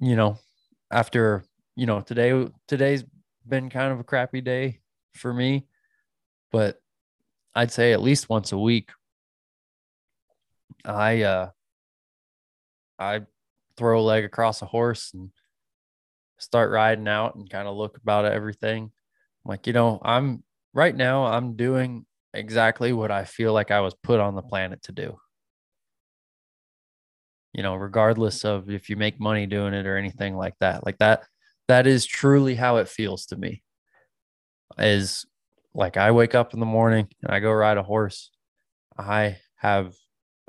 you 0.00 0.16
know 0.16 0.38
after 0.90 1.44
you 1.80 1.86
know, 1.86 2.02
today 2.02 2.46
today's 2.68 3.02
been 3.48 3.70
kind 3.70 3.90
of 3.90 4.00
a 4.00 4.04
crappy 4.04 4.42
day 4.42 4.80
for 5.14 5.32
me, 5.32 5.66
but 6.52 6.78
I'd 7.54 7.72
say 7.72 7.94
at 7.94 8.02
least 8.02 8.28
once 8.28 8.52
a 8.52 8.58
week 8.58 8.90
I 10.84 11.22
uh 11.22 11.50
I 12.98 13.22
throw 13.78 13.98
a 13.98 14.02
leg 14.02 14.26
across 14.26 14.60
a 14.60 14.66
horse 14.66 15.12
and 15.14 15.30
start 16.38 16.70
riding 16.70 17.08
out 17.08 17.36
and 17.36 17.48
kind 17.48 17.66
of 17.66 17.78
look 17.78 17.96
about 17.96 18.26
everything. 18.26 18.92
Like, 19.46 19.66
you 19.66 19.72
know, 19.72 20.02
I'm 20.02 20.44
right 20.74 20.94
now 20.94 21.24
I'm 21.24 21.56
doing 21.56 22.04
exactly 22.34 22.92
what 22.92 23.10
I 23.10 23.24
feel 23.24 23.54
like 23.54 23.70
I 23.70 23.80
was 23.80 23.94
put 23.94 24.20
on 24.20 24.34
the 24.34 24.42
planet 24.42 24.82
to 24.82 24.92
do. 24.92 25.16
You 27.54 27.62
know, 27.62 27.74
regardless 27.74 28.44
of 28.44 28.68
if 28.68 28.90
you 28.90 28.96
make 28.96 29.18
money 29.18 29.46
doing 29.46 29.72
it 29.72 29.86
or 29.86 29.96
anything 29.96 30.36
like 30.36 30.56
that. 30.60 30.84
Like 30.84 30.98
that 30.98 31.22
that 31.70 31.86
is 31.86 32.04
truly 32.04 32.56
how 32.56 32.78
it 32.78 32.88
feels 32.88 33.26
to 33.26 33.36
me. 33.36 33.62
Is 34.76 35.24
like 35.72 35.96
I 35.96 36.10
wake 36.10 36.34
up 36.34 36.52
in 36.52 36.58
the 36.58 36.66
morning 36.66 37.06
and 37.22 37.32
I 37.32 37.38
go 37.38 37.52
ride 37.52 37.76
a 37.76 37.82
horse. 37.84 38.30
I 38.98 39.36
have 39.54 39.94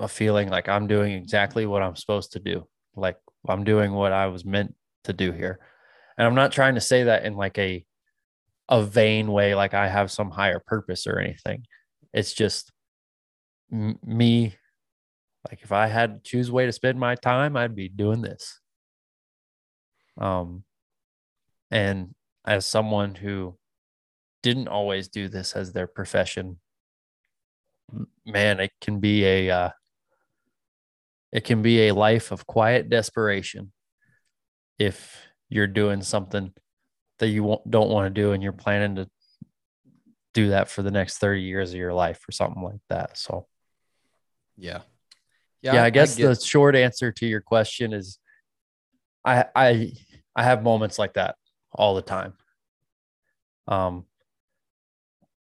a 0.00 0.08
feeling 0.08 0.48
like 0.48 0.68
I'm 0.68 0.88
doing 0.88 1.12
exactly 1.12 1.64
what 1.64 1.80
I'm 1.80 1.94
supposed 1.94 2.32
to 2.32 2.40
do. 2.40 2.66
Like 2.96 3.18
I'm 3.48 3.62
doing 3.62 3.92
what 3.92 4.12
I 4.12 4.26
was 4.26 4.44
meant 4.44 4.74
to 5.04 5.12
do 5.12 5.30
here. 5.30 5.60
And 6.18 6.26
I'm 6.26 6.34
not 6.34 6.50
trying 6.50 6.74
to 6.74 6.80
say 6.80 7.04
that 7.04 7.24
in 7.24 7.36
like 7.36 7.56
a 7.56 7.84
a 8.68 8.82
vain 8.82 9.30
way 9.30 9.54
like 9.54 9.74
I 9.74 9.86
have 9.86 10.10
some 10.10 10.30
higher 10.32 10.60
purpose 10.66 11.06
or 11.06 11.20
anything. 11.20 11.66
It's 12.12 12.34
just 12.34 12.72
m- 13.70 14.00
me 14.04 14.56
like 15.48 15.62
if 15.62 15.70
I 15.70 15.86
had 15.86 16.24
to 16.24 16.28
choose 16.28 16.48
a 16.48 16.52
way 16.52 16.66
to 16.66 16.72
spend 16.72 16.98
my 16.98 17.14
time, 17.14 17.56
I'd 17.56 17.76
be 17.76 17.88
doing 17.88 18.22
this. 18.22 18.58
Um 20.18 20.64
and 21.72 22.14
as 22.44 22.66
someone 22.66 23.14
who 23.14 23.56
didn't 24.42 24.68
always 24.68 25.08
do 25.08 25.28
this 25.28 25.54
as 25.54 25.72
their 25.72 25.86
profession, 25.86 26.60
man, 28.26 28.60
it 28.60 28.72
can 28.80 29.00
be 29.00 29.24
a 29.24 29.50
uh, 29.50 29.70
it 31.32 31.44
can 31.44 31.62
be 31.62 31.88
a 31.88 31.94
life 31.94 32.30
of 32.30 32.46
quiet 32.46 32.90
desperation 32.90 33.72
if 34.78 35.16
you're 35.48 35.66
doing 35.66 36.02
something 36.02 36.52
that 37.18 37.28
you 37.28 37.58
don't 37.68 37.90
want 37.90 38.14
to 38.14 38.20
do 38.20 38.32
and 38.32 38.42
you're 38.42 38.52
planning 38.52 38.96
to 38.96 39.08
do 40.34 40.50
that 40.50 40.68
for 40.68 40.82
the 40.82 40.90
next 40.90 41.18
30 41.18 41.40
years 41.40 41.70
of 41.70 41.76
your 41.76 41.94
life 41.94 42.20
or 42.28 42.32
something 42.32 42.62
like 42.62 42.80
that. 42.90 43.16
So, 43.16 43.46
yeah. 44.58 44.80
Yeah, 45.62 45.74
yeah 45.74 45.82
I, 45.84 45.86
I 45.86 45.90
guess 45.90 46.18
I 46.18 46.26
the 46.26 46.34
short 46.34 46.76
answer 46.76 47.12
to 47.12 47.26
your 47.26 47.40
question 47.40 47.94
is 47.94 48.18
I 49.24 49.46
I 49.56 49.92
I 50.36 50.42
have 50.42 50.62
moments 50.62 50.98
like 50.98 51.14
that 51.14 51.36
all 51.74 51.94
the 51.94 52.02
time. 52.02 52.34
Um, 53.68 54.06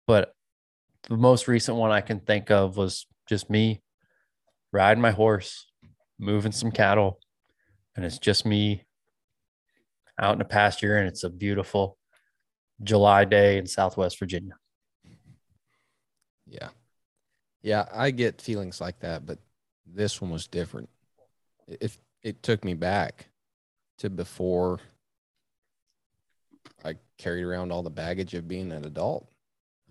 but 0.07 0.35
the 1.09 1.17
most 1.17 1.49
recent 1.49 1.77
one 1.77 1.91
I 1.91 2.01
can 2.01 2.21
think 2.21 2.51
of 2.51 2.77
was 2.77 3.07
just 3.29 3.51
me 3.51 3.83
riding 4.73 5.03
my 5.03 5.11
horse, 5.11 5.67
moving 6.19 6.53
some 6.53 6.71
cattle, 6.71 7.21
and 7.97 8.05
it's 8.05 8.19
just 8.19 8.45
me 8.45 8.85
out 10.21 10.35
in 10.35 10.41
a 10.41 10.47
pasture, 10.47 10.97
and 10.97 11.09
it's 11.09 11.25
a 11.25 11.31
beautiful 11.31 11.97
July 12.83 13.25
day 13.25 13.59
in 13.59 13.67
Southwest 13.67 14.19
Virginia. 14.19 14.55
Yeah. 16.47 16.69
Yeah, 17.63 17.87
I 17.93 18.11
get 18.11 18.41
feelings 18.41 18.81
like 18.81 19.01
that, 19.01 19.27
but 19.27 19.39
this 19.87 20.21
one 20.21 20.31
was 20.31 20.47
different. 20.47 20.89
It, 21.67 21.97
it 22.23 22.43
took 22.43 22.65
me 22.65 22.75
back 22.75 23.27
to 23.99 24.11
before 24.11 24.81
I 26.85 26.95
carried 27.17 27.45
around 27.45 27.73
all 27.73 27.83
the 27.83 27.91
baggage 27.91 28.35
of 28.35 28.49
being 28.49 28.73
an 28.73 28.85
adult, 28.85 29.29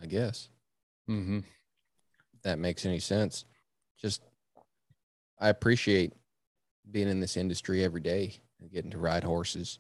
I 0.01 0.05
guess. 0.05 0.49
Mm-hmm. 1.09 1.39
that 2.43 2.59
makes 2.59 2.85
any 2.85 2.99
sense. 2.99 3.45
Just 3.97 4.21
I 5.39 5.47
appreciate 5.49 6.13
being 6.91 7.07
in 7.07 7.19
this 7.21 7.37
industry 7.37 7.83
every 7.83 8.01
day 8.01 8.35
and 8.59 8.71
getting 8.71 8.91
to 8.91 8.97
ride 8.97 9.23
horses 9.23 9.79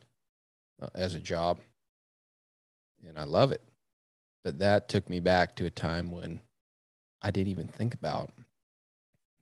uh, 0.81 0.87
as 0.95 1.15
a 1.15 1.19
job. 1.19 1.59
And 3.07 3.19
I 3.19 3.23
love 3.23 3.51
it. 3.51 3.61
But 4.43 4.59
that 4.59 4.87
took 4.87 5.09
me 5.09 5.19
back 5.19 5.55
to 5.57 5.65
a 5.65 5.69
time 5.69 6.11
when 6.11 6.39
I 7.21 7.31
didn't 7.31 7.51
even 7.51 7.67
think 7.67 7.93
about 7.93 8.31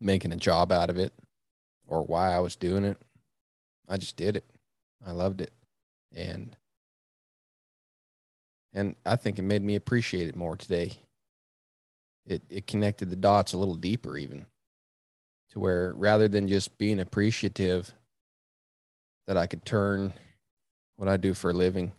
making 0.02 0.32
a 0.32 0.38
job 0.38 0.72
out 0.72 0.90
of 0.90 0.98
it 0.98 1.14
or 1.88 2.04
why 2.04 2.34
I 2.34 2.40
was 2.40 2.56
doing 2.56 2.84
it. 2.84 2.98
I 3.88 3.98
just 3.98 4.18
did 4.18 4.36
it. 4.36 4.46
I 5.06 5.12
loved 5.12 5.42
it. 5.42 5.54
And 6.16 6.56
and 8.76 8.96
I 9.06 9.16
think 9.16 9.40
it 9.40 9.44
made 9.44 9.64
me 9.64 9.76
appreciate 9.76 10.28
it 10.28 10.36
more 10.36 10.56
today. 10.56 10.92
It 12.28 12.44
it 12.50 12.68
connected 12.68 13.10
the 13.10 13.16
dots 13.16 13.54
a 13.54 13.58
little 13.58 13.76
deeper 13.76 14.18
even 14.18 14.46
to 15.52 15.60
where 15.60 15.94
rather 15.96 16.28
than 16.28 16.48
just 16.48 16.78
being 16.78 17.00
appreciative 17.00 17.92
that 19.28 19.38
I 19.38 19.48
could 19.48 19.66
turn 19.66 20.14
what 20.98 21.10
I 21.10 21.18
do 21.18 21.34
for 21.34 21.50
a 21.50 21.54
living 21.54 21.94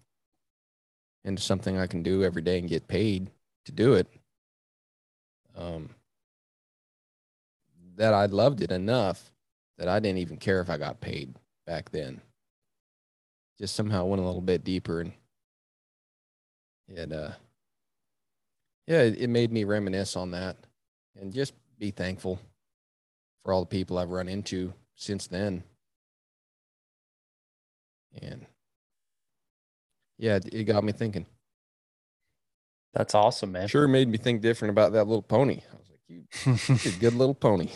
into 1.24 1.42
something 1.42 1.76
I 1.76 1.86
can 1.86 2.02
do 2.02 2.22
every 2.22 2.42
day 2.42 2.58
and 2.58 2.68
get 2.68 2.86
paid 2.86 3.30
to 3.64 3.72
do 3.72 3.94
it. 3.94 4.06
Um, 5.56 5.90
that 7.96 8.14
I 8.14 8.26
loved 8.26 8.60
it 8.60 8.70
enough 8.70 9.32
that 9.78 9.88
I 9.88 9.98
didn't 10.00 10.18
even 10.18 10.36
care 10.36 10.60
if 10.60 10.68
I 10.68 10.76
got 10.76 11.00
paid 11.00 11.34
back 11.66 11.90
then. 11.90 12.20
Just 13.58 13.74
somehow 13.74 14.04
went 14.04 14.22
a 14.22 14.26
little 14.26 14.42
bit 14.42 14.64
deeper 14.64 15.00
and 15.00 15.12
it 16.88 17.12
uh 17.12 17.32
yeah, 18.86 19.02
it, 19.02 19.18
it 19.18 19.28
made 19.28 19.50
me 19.52 19.64
reminisce 19.64 20.16
on 20.16 20.30
that 20.30 20.56
and 21.20 21.32
just 21.32 21.54
be 21.78 21.90
thankful 21.90 22.38
for 23.44 23.52
all 23.52 23.60
the 23.60 23.66
people 23.66 23.98
I've 23.98 24.10
run 24.10 24.28
into 24.28 24.72
since 24.94 25.26
then. 25.26 25.64
And 28.22 28.46
yeah, 30.18 30.36
it, 30.36 30.46
it 30.52 30.64
got 30.64 30.84
me 30.84 30.92
thinking. 30.92 31.26
That's 32.94 33.14
awesome, 33.14 33.52
man. 33.52 33.68
Sure 33.68 33.86
made 33.86 34.08
me 34.08 34.16
think 34.16 34.40
different 34.40 34.70
about 34.70 34.92
that 34.92 35.06
little 35.06 35.22
pony. 35.22 35.60
I 35.70 35.76
was 35.76 35.90
like, 35.90 36.80
you, 36.84 36.92
good 37.00 37.14
little 37.14 37.34
pony. 37.34 37.68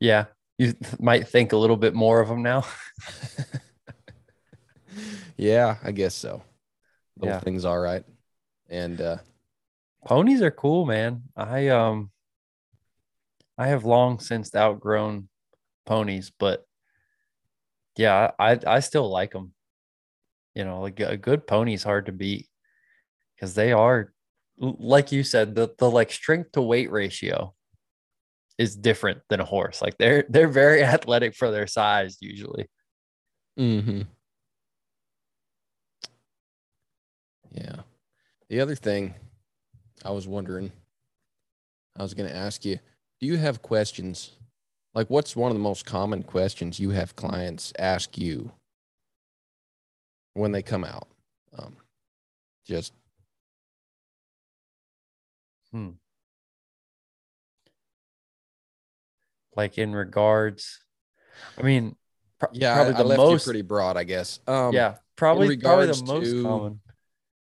yeah, 0.00 0.24
you 0.58 0.74
might 0.98 1.28
think 1.28 1.52
a 1.52 1.56
little 1.56 1.76
bit 1.76 1.94
more 1.94 2.20
of 2.20 2.28
them 2.28 2.42
now. 2.42 2.64
yeah, 5.36 5.76
I 5.84 5.92
guess 5.92 6.14
so. 6.14 6.42
Little 7.18 7.36
Yeah. 7.36 7.40
things 7.40 7.64
all 7.64 7.78
right. 7.78 8.04
And 8.68 9.00
uh 9.00 9.18
Ponies 10.06 10.42
are 10.42 10.50
cool, 10.50 10.86
man. 10.86 11.24
I 11.36 11.68
um 11.68 12.10
I 13.56 13.68
have 13.68 13.84
long 13.84 14.20
since 14.20 14.54
outgrown 14.54 15.28
ponies, 15.84 16.30
but 16.38 16.64
yeah, 17.96 18.30
I 18.38 18.58
I 18.66 18.80
still 18.80 19.10
like 19.10 19.32
them. 19.32 19.52
You 20.54 20.64
know, 20.64 20.80
like 20.80 21.00
a 21.00 21.16
good 21.16 21.46
pony 21.46 21.74
is 21.74 21.82
hard 21.82 22.06
to 22.06 22.12
beat 22.12 22.48
because 23.34 23.54
they 23.54 23.72
are 23.72 24.12
like 24.58 25.12
you 25.12 25.24
said, 25.24 25.54
the 25.54 25.74
the 25.78 25.90
like 25.90 26.12
strength 26.12 26.52
to 26.52 26.62
weight 26.62 26.90
ratio 26.90 27.54
is 28.56 28.76
different 28.76 29.20
than 29.28 29.40
a 29.40 29.44
horse. 29.44 29.82
Like 29.82 29.98
they're 29.98 30.24
they're 30.28 30.48
very 30.48 30.82
athletic 30.94 31.34
for 31.34 31.50
their 31.50 31.66
size 31.66 32.18
usually. 32.20 32.68
Mm-hmm. 33.58 34.02
Yeah. 37.52 37.80
The 38.48 38.60
other 38.60 38.74
thing 38.74 39.14
I 40.04 40.10
was 40.10 40.26
wondering, 40.26 40.72
I 41.96 42.02
was 42.02 42.14
going 42.14 42.28
to 42.28 42.36
ask 42.36 42.64
you, 42.64 42.78
do 43.20 43.26
you 43.26 43.36
have 43.36 43.62
questions? 43.62 44.32
Like, 44.94 45.10
what's 45.10 45.36
one 45.36 45.50
of 45.50 45.56
the 45.56 45.62
most 45.62 45.84
common 45.84 46.22
questions 46.22 46.80
you 46.80 46.90
have 46.90 47.16
clients 47.16 47.72
ask 47.78 48.16
you 48.16 48.52
when 50.34 50.52
they 50.52 50.62
come 50.62 50.84
out? 50.84 51.08
Um, 51.56 51.76
just, 52.66 52.92
Like 59.58 59.76
in 59.76 59.92
regards, 59.92 60.78
I 61.58 61.62
mean, 61.62 61.96
pro- 62.38 62.50
yeah, 62.52 62.72
I, 62.72 62.76
probably 62.76 62.94
I 62.94 62.98
the 62.98 63.04
left 63.04 63.18
most 63.18 63.46
you 63.46 63.50
pretty 63.50 63.62
broad, 63.62 63.96
I 63.96 64.04
guess. 64.04 64.38
Um, 64.46 64.72
yeah, 64.72 64.98
probably 65.16 65.56
probably 65.56 65.86
the 65.86 66.04
most 66.04 66.30
to- 66.30 66.42
common. 66.44 66.80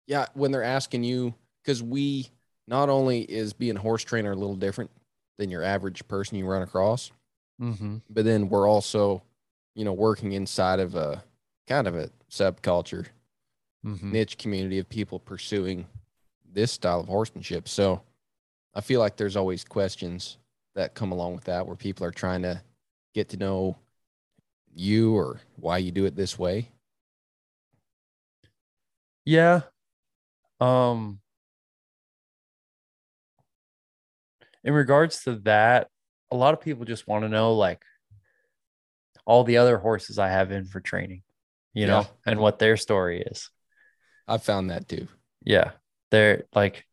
Yeah, 0.08 0.26
when 0.34 0.52
they're 0.52 0.64
asking 0.64 1.04
you, 1.04 1.34
because 1.64 1.84
we 1.84 2.30
not 2.68 2.90
only 2.90 3.22
is 3.22 3.54
being 3.54 3.78
a 3.78 3.80
horse 3.82 4.04
trainer 4.04 4.32
a 4.32 4.36
little 4.36 4.56
different 4.56 4.90
than 5.38 5.50
your 5.50 5.64
average 5.64 6.08
person 6.08 6.38
you 6.38 6.46
run 6.48 6.62
across, 6.64 7.12
Mm-hmm. 7.62 7.98
but 8.10 8.24
then 8.24 8.50
we're 8.50 8.70
also, 8.70 9.24
you 9.74 9.84
know, 9.84 9.94
working 9.94 10.34
inside 10.34 10.80
of 10.80 10.96
a 10.96 11.24
kind 11.68 11.88
of 11.88 11.96
a 11.96 12.10
subculture 12.30 13.08
Mm-hmm. 13.86 14.12
niche 14.12 14.38
community 14.38 14.80
of 14.80 14.90
people 14.90 15.20
pursuing 15.20 15.86
this 16.52 16.72
style 16.72 17.00
of 17.00 17.08
horsemanship. 17.08 17.68
So 17.70 18.02
I 18.74 18.82
feel 18.82 19.00
like 19.00 19.16
there's 19.18 19.36
always 19.36 19.64
questions 19.64 20.38
that 20.76 20.94
come 20.94 21.12
along 21.12 21.36
with 21.36 21.46
that 21.46 21.66
where 21.66 21.76
people 21.76 22.06
are 22.06 22.12
trying 22.12 22.42
to 22.44 22.62
get 23.14 23.30
to 23.30 23.38
know 23.38 23.78
you 24.76 25.16
or 25.16 25.40
why 25.56 25.78
you 25.80 25.92
do 25.92 26.06
it 26.06 26.16
this 26.16 26.38
way. 26.38 26.70
Yeah. 29.26 29.62
Um 30.60 31.20
in 34.64 34.74
regards 34.74 35.24
to 35.24 35.36
that, 35.40 35.90
a 36.32 36.36
lot 36.36 36.54
of 36.54 36.62
people 36.62 36.86
just 36.86 37.08
want 37.08 37.24
to 37.24 37.30
know 37.30 37.54
like 37.54 37.82
all 39.26 39.44
the 39.44 39.58
other 39.58 39.78
horses 39.78 40.20
I 40.20 40.30
have 40.30 40.52
in 40.52 40.66
for 40.66 40.80
training, 40.80 41.24
you 41.74 41.86
know, 41.88 42.08
and 42.26 42.40
what 42.40 42.60
their 42.60 42.78
story 42.78 43.22
is. 43.22 43.50
I 44.28 44.38
found 44.38 44.70
that 44.72 44.88
too. 44.88 45.08
Yeah. 45.44 45.72
They're 46.12 46.44
like 46.54 46.86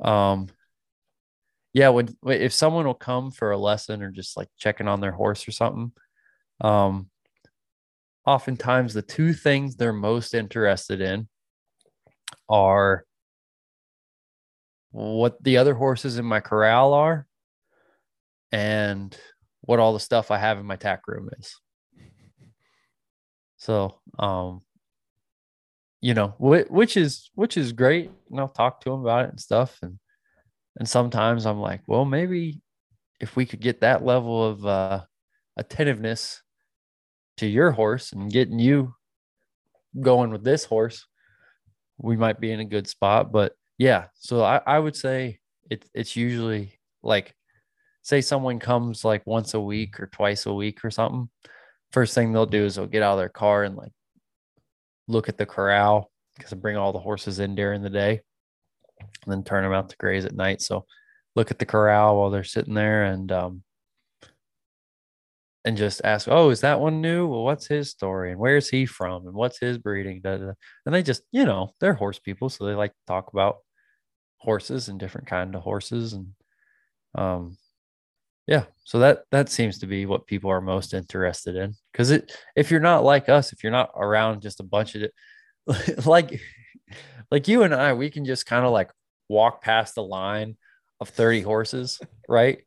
um 0.00 0.48
yeah, 1.72 1.88
when 1.88 2.16
when- 2.20 2.40
if 2.40 2.52
someone 2.52 2.86
will 2.86 2.94
come 2.94 3.30
for 3.30 3.50
a 3.50 3.58
lesson 3.58 4.02
or 4.02 4.10
just 4.10 4.36
like 4.36 4.48
checking 4.56 4.88
on 4.88 5.00
their 5.00 5.12
horse 5.12 5.46
or 5.46 5.52
something, 5.52 5.92
um 6.60 7.10
oftentimes 8.26 8.94
the 8.94 9.02
two 9.02 9.32
things 9.34 9.76
they're 9.76 9.92
most 9.92 10.34
interested 10.34 11.00
in 11.00 11.28
are 12.48 13.04
what 14.90 15.42
the 15.42 15.56
other 15.56 15.74
horses 15.74 16.18
in 16.18 16.24
my 16.24 16.40
corral 16.40 16.92
are 16.92 17.26
and 18.52 19.16
what 19.62 19.80
all 19.80 19.92
the 19.92 20.00
stuff 20.00 20.30
I 20.30 20.38
have 20.38 20.58
in 20.58 20.66
my 20.66 20.76
tack 20.76 21.08
room 21.08 21.30
is. 21.38 21.56
So, 23.56 23.98
um, 24.18 24.62
you 26.00 26.14
know, 26.14 26.34
whi- 26.38 26.66
which 26.68 26.96
is 26.96 27.30
which 27.34 27.56
is 27.56 27.72
great, 27.72 28.10
and 28.30 28.38
I'll 28.38 28.48
talk 28.48 28.80
to 28.82 28.90
them 28.90 29.00
about 29.00 29.24
it 29.24 29.30
and 29.30 29.40
stuff. 29.40 29.78
And 29.82 29.98
and 30.76 30.88
sometimes 30.88 31.46
I'm 31.46 31.60
like, 31.60 31.80
well, 31.86 32.04
maybe 32.04 32.60
if 33.20 33.36
we 33.36 33.46
could 33.46 33.60
get 33.60 33.80
that 33.80 34.04
level 34.04 34.44
of 34.44 34.66
uh, 34.66 35.04
attentiveness 35.56 36.42
to 37.38 37.46
your 37.46 37.70
horse 37.70 38.12
and 38.12 38.30
getting 38.30 38.58
you 38.58 38.94
going 40.00 40.30
with 40.30 40.44
this 40.44 40.64
horse, 40.64 41.06
we 41.98 42.16
might 42.16 42.40
be 42.40 42.50
in 42.50 42.60
a 42.60 42.64
good 42.64 42.88
spot. 42.88 43.32
But 43.32 43.52
yeah, 43.78 44.06
so 44.14 44.42
I, 44.42 44.60
I 44.66 44.78
would 44.78 44.96
say 44.96 45.38
it, 45.70 45.84
it's 45.94 46.16
usually 46.16 46.78
like, 47.02 47.34
say 48.02 48.20
someone 48.20 48.58
comes 48.58 49.04
like 49.04 49.26
once 49.26 49.54
a 49.54 49.60
week 49.60 49.98
or 49.98 50.06
twice 50.06 50.46
a 50.46 50.52
week 50.52 50.84
or 50.84 50.90
something. 50.90 51.28
First 51.92 52.14
thing 52.14 52.32
they'll 52.32 52.46
do 52.46 52.64
is 52.64 52.74
they'll 52.74 52.86
get 52.86 53.02
out 53.02 53.12
of 53.12 53.18
their 53.18 53.28
car 53.28 53.64
and 53.64 53.76
like 53.76 53.92
look 55.08 55.28
at 55.28 55.38
the 55.38 55.46
corral 55.46 56.10
because 56.36 56.52
I 56.52 56.56
bring 56.56 56.76
all 56.76 56.92
the 56.92 56.98
horses 56.98 57.38
in 57.38 57.54
during 57.54 57.82
the 57.82 57.90
day 57.90 58.20
and 59.00 59.32
then 59.32 59.42
turn 59.42 59.64
them 59.64 59.72
out 59.72 59.88
to 59.88 59.96
graze 59.96 60.24
at 60.24 60.34
night. 60.34 60.60
So 60.60 60.84
look 61.34 61.50
at 61.50 61.58
the 61.58 61.66
corral 61.66 62.18
while 62.18 62.30
they're 62.30 62.44
sitting 62.44 62.74
there 62.74 63.04
and 63.04 63.32
um 63.32 63.63
and 65.64 65.76
just 65.76 66.02
ask, 66.04 66.28
oh, 66.30 66.50
is 66.50 66.60
that 66.60 66.80
one 66.80 67.00
new? 67.00 67.26
Well, 67.26 67.44
what's 67.44 67.66
his 67.66 67.90
story 67.90 68.30
and 68.30 68.38
where's 68.40 68.68
he 68.68 68.86
from 68.86 69.26
and 69.26 69.34
what's 69.34 69.58
his 69.58 69.78
breeding? 69.78 70.20
Da, 70.20 70.36
da, 70.36 70.46
da. 70.46 70.52
And 70.86 70.94
they 70.94 71.02
just, 71.02 71.22
you 71.32 71.44
know, 71.44 71.72
they're 71.80 71.94
horse 71.94 72.18
people, 72.18 72.48
so 72.50 72.66
they 72.66 72.74
like 72.74 72.92
to 72.92 73.06
talk 73.06 73.32
about 73.32 73.58
horses 74.38 74.88
and 74.88 75.00
different 75.00 75.26
kind 75.26 75.54
of 75.54 75.62
horses 75.62 76.12
and 76.12 76.26
um 77.14 77.56
yeah 78.46 78.64
so 78.84 78.98
that 78.98 79.22
that 79.30 79.48
seems 79.48 79.78
to 79.78 79.86
be 79.86 80.04
what 80.04 80.26
people 80.26 80.50
are 80.50 80.60
most 80.60 80.92
interested 80.92 81.56
in 81.56 81.72
because 81.92 82.10
it 82.10 82.36
if 82.54 82.70
you're 82.70 82.78
not 82.78 83.04
like 83.04 83.30
us 83.30 83.54
if 83.54 83.62
you're 83.62 83.72
not 83.72 83.90
around 83.96 84.42
just 84.42 84.60
a 84.60 84.64
bunch 84.64 84.96
of 84.96 85.02
it 85.02 85.14
like 86.06 86.42
like 87.30 87.48
you 87.48 87.62
and 87.62 87.74
i 87.74 87.94
we 87.94 88.10
can 88.10 88.26
just 88.26 88.44
kind 88.44 88.66
of 88.66 88.70
like 88.72 88.90
walk 89.30 89.62
past 89.62 89.94
the 89.94 90.02
line 90.02 90.58
of 91.00 91.08
30 91.08 91.40
horses 91.40 91.98
right 92.28 92.58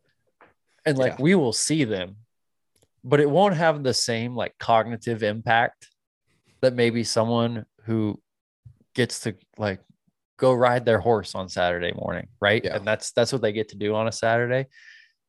and 0.84 0.98
like 0.98 1.20
Yeah. 1.20 1.24
we 1.24 1.36
will 1.36 1.54
see 1.54 1.84
them 1.84 2.16
but 3.04 3.20
it 3.20 3.30
won't 3.30 3.56
have 3.56 3.84
the 3.84 3.94
same 3.94 4.36
like 4.36 4.58
cognitive 4.58 5.24
impact 5.24 5.88
that 6.62 6.74
maybe 6.74 7.04
someone 7.04 7.66
who 7.84 8.20
gets 8.94 9.22
to 9.22 9.36
like 9.58 9.80
go 10.38 10.54
ride 10.54 10.86
their 10.86 11.00
horse 11.00 11.36
on 11.36 11.50
Saturday 11.50 11.94
morning, 11.94 12.28
right? 12.40 12.64
Yeah. 12.64 12.76
And 12.76 12.86
that's 12.86 13.12
that's 13.12 13.32
what 13.32 13.42
they 13.42 13.54
get 13.54 13.70
to 13.70 13.78
do 13.78 13.96
on 13.96 14.08
a 14.08 14.12
Saturday. 14.12 14.68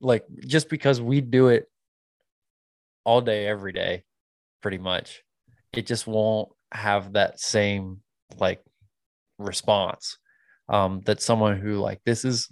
like 0.01 0.25
just 0.47 0.69
because 0.69 1.01
we 1.01 1.21
do 1.21 1.49
it 1.49 1.67
all 3.05 3.21
day, 3.21 3.47
every 3.47 3.73
day, 3.73 4.05
pretty 4.61 4.79
much, 4.79 5.23
it 5.73 5.87
just 5.87 6.07
won't 6.07 6.51
have 6.73 7.15
that 7.15 7.41
same 7.41 8.01
like 8.39 8.63
response 9.39 10.19
um 10.69 11.01
that 11.07 11.23
someone 11.23 11.59
who 11.59 11.77
like 11.77 12.01
this 12.05 12.25
is 12.25 12.49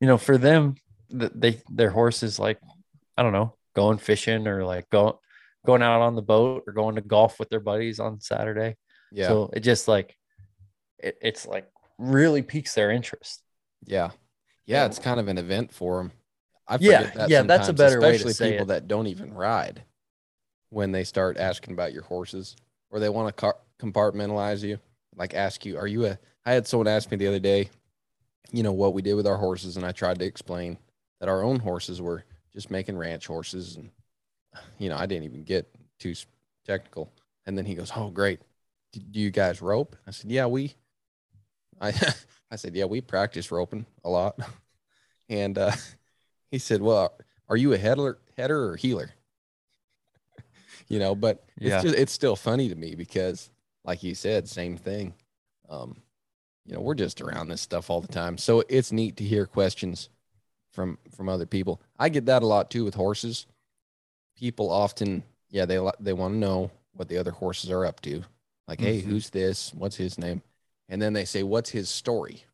you 0.00 0.06
know 0.06 0.18
for 0.18 0.36
them 0.36 0.74
that 1.10 1.40
they 1.40 1.60
their 1.70 1.88
horse 1.88 2.22
is 2.22 2.38
like 2.38 2.58
i 3.16 3.22
don't 3.22 3.32
know 3.32 3.54
going 3.76 3.98
fishing 3.98 4.48
or 4.48 4.64
like 4.64 4.88
going 4.90 5.14
going 5.64 5.82
out 5.82 6.00
on 6.00 6.16
the 6.16 6.22
boat 6.22 6.64
or 6.66 6.72
going 6.72 6.96
to 6.96 7.00
golf 7.02 7.38
with 7.38 7.48
their 7.50 7.60
buddies 7.60 8.00
on 8.00 8.20
saturday 8.20 8.74
Yeah. 9.12 9.28
so 9.28 9.50
it 9.52 9.60
just 9.60 9.86
like 9.86 10.16
it, 10.98 11.16
it's 11.22 11.46
like 11.46 11.68
really 11.98 12.42
piques 12.42 12.74
their 12.74 12.90
interest 12.90 13.42
yeah. 13.84 14.10
Yeah. 14.66 14.86
It's 14.86 14.98
kind 14.98 15.20
of 15.20 15.28
an 15.28 15.38
event 15.38 15.72
for 15.72 15.98
them. 15.98 16.12
I 16.66 16.78
Yeah, 16.80 17.10
that 17.14 17.28
yeah, 17.28 17.42
that's 17.42 17.68
a 17.68 17.72
better 17.72 18.00
way 18.00 18.10
to 18.10 18.16
especially 18.16 18.32
say 18.32 18.50
people 18.52 18.64
it. 18.64 18.68
that 18.68 18.88
don't 18.88 19.06
even 19.06 19.32
ride 19.32 19.84
when 20.70 20.90
they 20.90 21.04
start 21.04 21.36
asking 21.38 21.74
about 21.74 21.92
your 21.92 22.02
horses 22.02 22.56
or 22.90 22.98
they 22.98 23.08
want 23.08 23.28
to 23.28 23.32
car- 23.32 23.58
compartmentalize 23.80 24.62
you, 24.64 24.78
like 25.14 25.34
ask 25.34 25.64
you, 25.64 25.78
are 25.78 25.86
you 25.86 26.06
a, 26.06 26.18
I 26.44 26.52
had 26.52 26.66
someone 26.66 26.88
ask 26.88 27.08
me 27.10 27.16
the 27.16 27.28
other 27.28 27.38
day, 27.38 27.70
you 28.50 28.64
know, 28.64 28.72
what 28.72 28.92
we 28.94 29.02
did 29.02 29.14
with 29.14 29.26
our 29.28 29.36
horses. 29.36 29.76
And 29.76 29.86
I 29.86 29.92
tried 29.92 30.18
to 30.18 30.24
explain 30.24 30.78
that 31.20 31.28
our 31.28 31.42
own 31.44 31.60
horses 31.60 32.02
were 32.02 32.24
just 32.56 32.70
making 32.70 32.96
ranch 32.96 33.26
horses. 33.26 33.76
And, 33.76 33.90
you 34.78 34.88
know, 34.88 34.96
I 34.96 35.04
didn't 35.04 35.24
even 35.24 35.44
get 35.44 35.68
too 35.98 36.14
technical. 36.66 37.12
And 37.44 37.56
then 37.56 37.66
he 37.66 37.74
goes, 37.74 37.92
oh, 37.94 38.08
great. 38.08 38.40
Do 38.92 39.20
you 39.20 39.30
guys 39.30 39.60
rope? 39.60 39.94
I 40.06 40.10
said, 40.10 40.30
yeah, 40.30 40.46
we, 40.46 40.74
I, 41.80 41.92
I 42.50 42.56
said, 42.56 42.74
yeah, 42.74 42.86
we 42.86 43.02
practice 43.02 43.52
roping 43.52 43.86
a 44.04 44.08
lot. 44.10 44.38
And, 45.28 45.58
uh, 45.58 45.72
he 46.52 46.58
said, 46.60 46.80
well, 46.80 47.18
are 47.48 47.56
you 47.56 47.72
a 47.72 47.76
header, 47.76 48.18
header 48.36 48.70
or 48.70 48.76
heeler? 48.76 49.10
you 50.88 51.00
know, 51.00 51.16
but 51.16 51.44
Yeah. 51.58 51.78
it's 51.78 51.82
just, 51.82 51.98
it's 51.98 52.12
still 52.12 52.36
funny 52.36 52.68
to 52.68 52.76
me 52.76 52.94
because 52.94 53.50
like 53.84 54.04
you 54.04 54.14
said, 54.14 54.48
same 54.48 54.76
thing. 54.76 55.14
Um, 55.68 55.96
you 56.64 56.74
know, 56.74 56.80
we're 56.80 56.94
just 56.94 57.20
around 57.20 57.48
this 57.48 57.60
stuff 57.60 57.90
all 57.90 58.00
the 58.00 58.06
time. 58.06 58.38
So 58.38 58.62
it's 58.68 58.92
neat 58.92 59.16
to 59.16 59.24
hear 59.24 59.46
questions 59.46 60.10
from, 60.76 60.98
from 61.10 61.28
other 61.28 61.46
people. 61.46 61.80
I 61.98 62.10
get 62.10 62.26
that 62.26 62.42
a 62.42 62.46
lot 62.46 62.70
too 62.70 62.84
with 62.84 62.94
horses. 62.94 63.46
People 64.36 64.70
often, 64.70 65.24
yeah, 65.50 65.64
they, 65.64 65.80
they 65.98 66.12
want 66.12 66.34
to 66.34 66.38
know 66.38 66.70
what 66.92 67.08
the 67.08 67.16
other 67.16 67.30
horses 67.32 67.70
are 67.70 67.86
up 67.86 68.00
to. 68.02 68.22
Like, 68.68 68.80
Hey, 68.80 69.00
Mhm. 69.00 69.04
who's 69.06 69.30
this? 69.30 69.72
What's 69.74 69.96
his 69.96 70.18
name? 70.18 70.42
And 70.90 71.00
then 71.00 71.14
they 71.14 71.24
say, 71.24 71.42
what's 71.42 71.70
his 71.70 71.88
story? 71.88 72.44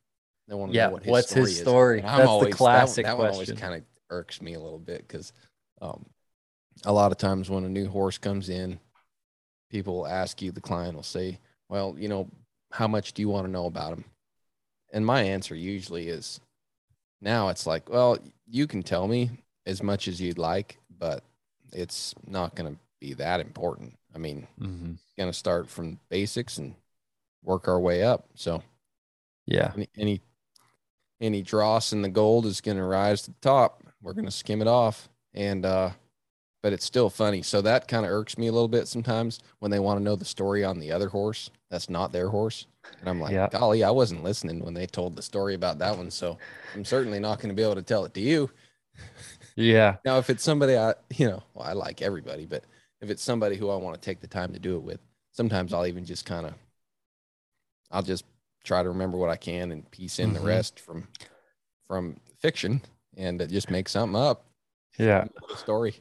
They 0.47 0.55
want 0.55 0.71
to 0.73 0.77
Yeah, 0.77 0.87
know 0.87 0.93
what 0.93 1.03
his 1.03 1.11
what's 1.11 1.31
story 1.31 1.43
his 1.43 1.57
is. 1.57 1.61
story? 1.63 1.99
And 1.99 2.07
I'm 2.07 2.19
That's 2.19 2.27
the 2.27 2.31
always- 2.31 2.51
that- 2.53 2.57
classic 2.59 3.05
that, 3.07 3.19
one 3.19 3.31
always 3.31 3.53
kind 3.53 3.75
of 3.75 3.83
irks 4.09 4.41
me 4.41 4.55
a 4.55 4.61
little 4.61 4.79
bit 4.79 4.99
because 5.07 5.33
um, 5.81 6.07
a 6.85 6.93
lot 6.93 7.11
of 7.13 7.19
times 7.19 7.51
when 7.51 7.65
a 7.65 7.69
new 7.69 7.89
horse 7.89 8.19
comes 8.19 8.49
in, 8.49 8.79
people 9.69 9.95
will 9.97 10.07
ask 10.07 10.41
you, 10.41 10.53
the 10.53 10.61
client 10.61 10.95
will 10.95 11.03
say, 11.03 11.41
well, 11.69 11.97
you 11.99 12.09
know, 12.09 12.29
how 12.71 12.87
much 12.87 13.15
do 13.15 13.21
you 13.23 13.29
want 13.29 13.47
to 13.47 13.51
know 13.51 13.67
about 13.67 13.93
him? 13.93 14.05
And 14.93 15.05
my 15.05 15.23
answer 15.23 15.55
usually 15.57 16.09
is 16.09 16.41
now 17.23 17.49
it's 17.49 17.67
like, 17.67 17.89
well, 17.89 18.19
you 18.47 18.67
can 18.67 18.83
tell 18.83 19.09
me 19.09 19.31
as 19.65 19.83
much 19.83 20.09
as 20.09 20.21
you'd 20.21 20.37
like, 20.39 20.77
but 20.99 21.23
it's 21.73 22.15
not 22.27 22.55
going 22.55 22.75
to 22.75 22.79
be 23.01 23.15
that 23.15 23.41
important. 23.41 23.97
I 24.15 24.19
mean, 24.19 24.47
Mhm. 24.61 24.99
going 25.17 25.31
to 25.31 25.33
start 25.33 25.71
from 25.71 25.99
basics 26.11 26.59
and 26.59 26.75
work 27.43 27.69
our 27.69 27.81
way 27.81 28.03
up. 28.03 28.27
So 28.35 28.63
yeah 29.47 29.73
any 29.75 29.89
any, 29.97 30.21
any 31.21 31.43
dross 31.43 31.93
in 31.93 32.03
the 32.03 32.09
gold 32.09 32.47
is 32.47 32.61
going 32.61 32.77
to 32.77 32.85
rise 32.85 33.23
to 33.23 33.31
the 33.31 33.37
top. 33.41 33.83
We're 34.03 34.13
going 34.13 34.25
to 34.27 34.31
skim 34.31 34.61
it 34.61 34.69
off, 34.69 35.09
and 35.35 35.65
uh, 35.65 35.91
but 36.63 36.73
it's 36.73 36.85
still 36.85 37.11
funny. 37.11 37.43
So 37.43 37.61
that 37.63 37.89
kind 37.89 38.07
of 38.07 38.13
irks 38.13 38.39
me 38.39 38.47
a 38.49 38.53
little 38.53 38.69
bit 38.69 38.89
sometimes 38.89 39.41
when 39.61 39.71
they 39.71 39.81
want 39.81 39.99
to 39.99 40.05
know 40.05 40.17
the 40.17 40.25
story 40.25 40.65
on 40.65 40.79
the 40.81 40.93
other 40.93 41.09
horse 41.11 41.51
that's 41.71 41.91
not 41.91 42.13
their 42.13 42.29
horse, 42.31 42.67
and 43.01 43.09
I'm 43.09 43.21
like, 43.21 43.37
Yeah. 43.37 43.49
golly, 43.51 43.85
I 43.85 43.91
wasn't 43.91 44.25
listening 44.25 44.61
when 44.65 44.75
they 44.75 44.87
told 44.87 45.17
the 45.17 45.23
story 45.23 45.55
about 45.55 45.79
that 45.81 45.97
one, 45.97 46.11
so 46.11 46.39
I'm 46.75 46.85
certainly 46.85 47.21
not 47.21 47.39
going 47.41 47.49
to 47.51 47.55
be 47.55 47.63
able 47.63 47.75
to 47.77 47.83
tell 47.83 48.05
it 48.05 48.15
to 48.15 48.21
you. 48.21 48.51
yeah 49.57 49.97
Now, 50.05 50.19
if 50.19 50.31
it's 50.31 50.43
somebody 50.43 50.77
I, 50.77 50.95
you 51.17 51.27
know, 51.29 51.43
well, 51.55 51.67
I 51.67 51.73
like 51.73 52.03
everybody, 52.03 52.47
but 52.47 52.65
if 53.01 53.11
it's 53.11 53.23
somebody 53.23 53.57
who 53.57 53.71
I 53.71 53.77
want 53.77 53.95
to 53.95 54.05
take 54.05 54.21
the 54.21 54.27
time 54.27 54.53
to 54.53 54.59
do 54.59 54.77
it 54.77 54.83
with, 54.83 55.01
sometimes 55.33 55.73
I'll 55.73 55.87
even 55.87 56.05
just 56.05 56.25
kind 56.27 56.47
of, 56.47 56.55
I'll 57.91 58.03
just 58.03 58.25
try 58.65 58.83
to 58.83 58.89
remember 58.89 59.19
what 59.19 59.31
I 59.31 59.37
can 59.37 59.73
and 59.73 59.91
piece 59.91 60.19
in 60.19 60.31
Mhm. 60.31 60.35
the 60.35 60.41
rest 60.41 60.81
from, 60.81 61.09
from 61.89 62.19
fiction 62.39 62.83
and 63.17 63.47
just 63.51 63.71
make 63.71 63.89
something 63.89 64.21
up, 64.21 64.45
yeah 64.99 65.27
story, 65.55 65.97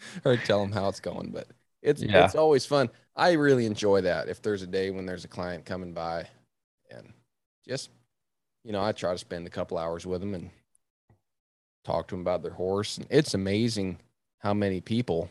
or 0.24 0.36
tell 0.36 0.60
them 0.60 0.72
how 0.72 0.88
it's 0.88 1.00
going. 1.00 1.30
But 1.30 1.48
it's 1.82 2.02
Yeah. 2.02 2.24
it's 2.24 2.34
always 2.34 2.66
fun. 2.66 2.90
I 3.16 3.32
really 3.32 3.66
enjoy 3.66 4.02
that. 4.02 4.28
If 4.28 4.42
there's 4.42 4.62
a 4.62 4.66
day 4.66 4.90
when 4.90 5.06
there's 5.06 5.24
a 5.24 5.28
client 5.28 5.64
coming 5.64 5.92
by, 5.92 6.28
and 6.90 7.12
just, 7.66 7.90
you 8.64 8.72
know, 8.72 8.82
I 8.82 8.92
try 8.92 9.12
to 9.12 9.18
spend 9.18 9.46
a 9.46 9.50
couple 9.50 9.76
hours 9.78 10.06
with 10.06 10.20
them 10.20 10.34
and 10.34 10.50
talk 11.84 12.08
to 12.08 12.14
them 12.14 12.20
about 12.20 12.42
their 12.42 12.52
horse. 12.52 12.98
And 12.98 13.06
it's 13.10 13.34
amazing 13.34 13.98
how 14.38 14.54
many 14.54 14.80
people, 14.80 15.30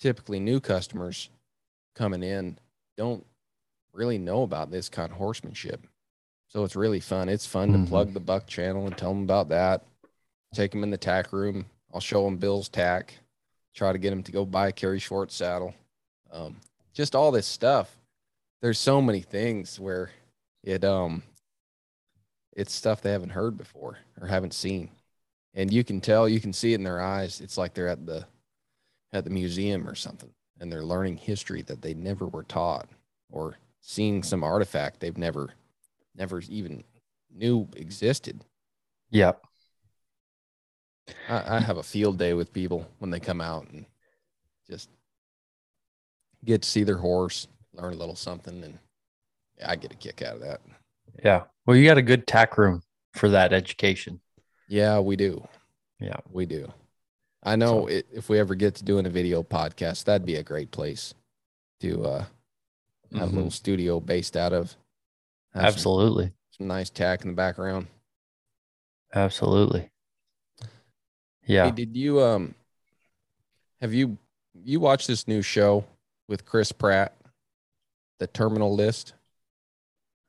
typically 0.00 0.40
new 0.40 0.60
customers 0.60 1.28
coming 1.94 2.22
in, 2.22 2.58
don't 2.96 3.26
really 3.92 4.18
know 4.18 4.42
about 4.42 4.70
this 4.70 4.88
kind 4.88 5.10
of 5.10 5.18
horsemanship. 5.18 5.86
So 6.48 6.64
it's 6.64 6.76
really 6.76 7.00
fun. 7.00 7.28
It's 7.28 7.46
fun 7.46 7.70
Mhm. 7.70 7.84
to 7.84 7.88
plug 7.90 8.12
the 8.14 8.20
buck 8.20 8.46
channel 8.46 8.86
and 8.86 8.96
tell 8.96 9.12
them 9.12 9.24
about 9.24 9.48
that. 9.50 9.84
Take 10.54 10.70
them 10.70 10.82
in 10.82 10.90
the 10.90 10.96
tack 10.96 11.32
room. 11.32 11.66
I'll 11.92 12.00
show 12.00 12.24
them 12.24 12.36
Bill's 12.36 12.68
tack. 12.68 13.14
Try 13.74 13.92
to 13.92 13.98
get 13.98 14.10
them 14.10 14.22
to 14.24 14.32
go 14.32 14.44
buy 14.44 14.68
a 14.68 14.72
Cary 14.72 14.98
Schwarz 14.98 15.32
saddle. 15.32 15.74
Um, 16.32 16.56
just 16.92 17.14
all 17.14 17.30
this 17.30 17.46
stuff. 17.46 17.96
There's 18.60 18.78
so 18.78 19.00
many 19.00 19.20
things 19.20 19.78
where 19.78 20.10
it 20.62 20.84
um 20.84 21.22
it's 22.56 22.72
stuff 22.72 23.00
they 23.00 23.12
haven't 23.12 23.30
heard 23.30 23.56
before 23.56 23.98
or 24.20 24.26
haven't 24.26 24.52
seen 24.52 24.90
and 25.54 25.72
you 25.72 25.84
can 25.84 26.00
tell 26.00 26.28
you 26.28 26.40
can 26.40 26.52
see 26.52 26.72
it 26.72 26.76
in 26.76 26.84
their 26.84 27.00
eyes 27.00 27.40
it's 27.40 27.56
like 27.56 27.74
they're 27.74 27.88
at 27.88 28.04
the 28.04 28.26
at 29.12 29.24
the 29.24 29.30
museum 29.30 29.88
or 29.88 29.94
something 29.94 30.30
and 30.60 30.70
they're 30.70 30.84
learning 30.84 31.16
history 31.16 31.62
that 31.62 31.80
they 31.80 31.94
never 31.94 32.26
were 32.26 32.42
taught 32.42 32.88
or 33.30 33.56
seeing 33.80 34.22
some 34.22 34.42
artifact 34.42 35.00
they've 35.00 35.18
never 35.18 35.50
never 36.16 36.40
even 36.48 36.82
knew 37.34 37.68
existed 37.76 38.44
yeah 39.10 39.32
I, 41.28 41.56
I 41.56 41.60
have 41.60 41.76
a 41.78 41.82
field 41.82 42.18
day 42.18 42.34
with 42.34 42.52
people 42.52 42.86
when 42.98 43.10
they 43.10 43.20
come 43.20 43.40
out 43.40 43.68
and 43.70 43.84
just 44.68 44.88
get 46.44 46.62
to 46.62 46.68
see 46.68 46.84
their 46.84 46.98
horse 46.98 47.46
learn 47.74 47.92
a 47.94 47.96
little 47.96 48.14
something 48.16 48.62
and 48.64 48.78
i 49.66 49.76
get 49.76 49.92
a 49.92 49.96
kick 49.96 50.22
out 50.22 50.34
of 50.36 50.40
that 50.40 50.60
yeah 51.24 51.42
well 51.66 51.76
you 51.76 51.86
got 51.86 51.98
a 51.98 52.02
good 52.02 52.26
tack 52.26 52.56
room 52.58 52.82
for 53.12 53.28
that 53.28 53.52
education 53.52 54.20
yeah 54.68 54.98
we 55.00 55.16
do 55.16 55.46
yeah 56.00 56.16
We 56.30 56.46
do. 56.46 56.72
I 57.42 57.56
know 57.56 57.82
So- 57.82 57.86
it, 57.88 58.06
if 58.12 58.28
we 58.28 58.38
ever 58.38 58.54
get 58.54 58.74
to 58.76 58.84
doing 58.84 59.06
a 59.06 59.10
video 59.10 59.42
podcast, 59.42 60.04
that'd 60.04 60.26
be 60.26 60.36
a 60.36 60.42
great 60.44 60.70
place 60.70 61.14
to 61.80 62.04
uh, 62.04 62.24
have 63.14 63.28
Mhm. 63.30 63.32
a 63.32 63.34
little 63.36 63.50
studio 63.50 63.98
based 64.00 64.36
out 64.36 64.52
of. 64.52 64.76
Have 65.54 65.62
some- 65.62 65.64
absolutely 65.64 66.32
Some, 66.50 66.66
nice 66.68 66.90
tack 66.90 67.22
in 67.22 67.28
the 67.28 67.34
background. 67.34 67.86
absolutely 69.14 69.90
yeah 71.48 71.70
did 71.70 71.96
you 71.96 72.20
um 72.22 72.54
have 73.80 73.92
you 73.94 74.16
you 74.64 74.80
watched 74.80 75.06
this 75.06 75.26
new 75.28 75.42
show 75.42 75.84
with 76.28 76.44
Chris 76.44 76.72
Pratt, 76.72 77.14
the 78.18 78.26
Terminal 78.26 78.74
List? 78.74 79.14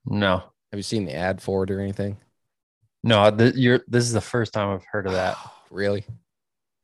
no 0.06 0.38
Have 0.72 0.78
you 0.80 0.84
seen 0.84 1.06
the 1.06 1.16
ad 1.16 1.42
for 1.42 1.64
it 1.64 1.72
or 1.72 1.80
anything? 1.80 2.18
no 3.04 3.30
th- 3.32 3.56
you're 3.56 3.82
this 3.88 4.04
is 4.04 4.14
the 4.14 4.22
first 4.22 4.54
time 4.54 4.70
i've 4.70 4.86
heard 4.92 5.06
of 5.08 5.14
that 5.14 5.38
really? 5.72 6.04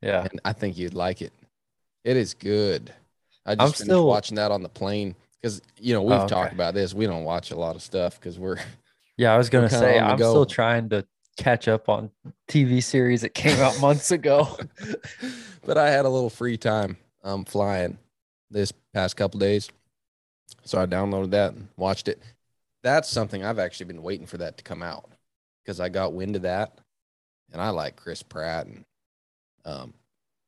yeah 0.02 0.26
And 0.30 0.40
I 0.44 0.52
think 0.52 0.76
you'd 0.78 0.94
like 0.94 1.22
it. 1.22 1.32
It 2.04 2.16
is 2.16 2.34
good. 2.34 2.92
I 3.44 3.54
just 3.54 3.60
I'm 3.60 3.66
finished 3.72 3.82
still- 3.82 4.06
watching 4.06 4.36
that 4.36 4.50
on 4.52 4.62
the 4.62 4.68
plane 4.68 5.14
because 5.40 5.60
you 5.80 5.92
know 5.94 6.02
we've 6.02 6.12
Oh, 6.20 6.28
talked 6.28 6.48
okay. 6.48 6.56
about 6.56 6.74
this. 6.74 6.94
We 6.94 7.06
don't 7.06 7.24
watch 7.24 7.50
a 7.50 7.56
lot 7.56 7.74
of 7.76 7.82
stuff 7.82 8.18
because 8.18 8.38
we're 8.38 8.58
yeah 9.16 9.32
i 9.32 9.38
was 9.38 9.48
gonna 9.50 9.70
say 9.70 9.98
i'm 9.98 10.16
go. 10.18 10.30
still 10.30 10.46
trying 10.46 10.88
to 10.90 11.06
catch 11.36 11.68
up 11.68 11.88
on 11.88 12.10
tv 12.48 12.82
series 12.82 13.20
that 13.20 13.34
came 13.34 13.58
out 13.60 13.78
months 13.80 14.10
ago 14.10 14.56
but 15.66 15.76
I 15.76 15.90
had 15.90 16.06
a 16.06 16.08
little 16.08 16.30
free 16.30 16.56
time 16.56 16.96
um 17.22 17.44
flying 17.44 17.98
this 18.50 18.72
past 18.94 19.16
couple 19.16 19.40
days. 19.40 19.68
So 20.64 20.80
I 20.80 20.86
downloaded 20.86 21.30
that 21.32 21.52
and 21.52 21.68
watched 21.76 22.08
it. 22.08 22.22
That's 22.82 23.08
something 23.08 23.44
I've 23.44 23.58
actually 23.58 23.86
been 23.86 24.02
waiting 24.02 24.26
for 24.26 24.38
that 24.38 24.56
to 24.58 24.64
come 24.64 24.82
out 24.82 25.10
because 25.62 25.80
I 25.80 25.88
got 25.88 26.12
wind 26.12 26.36
of 26.36 26.42
that 26.42 26.78
and 27.52 27.60
I 27.60 27.70
like 27.70 27.96
Chris 27.96 28.22
Pratt 28.22 28.66
and 28.66 28.84
um 29.64 29.92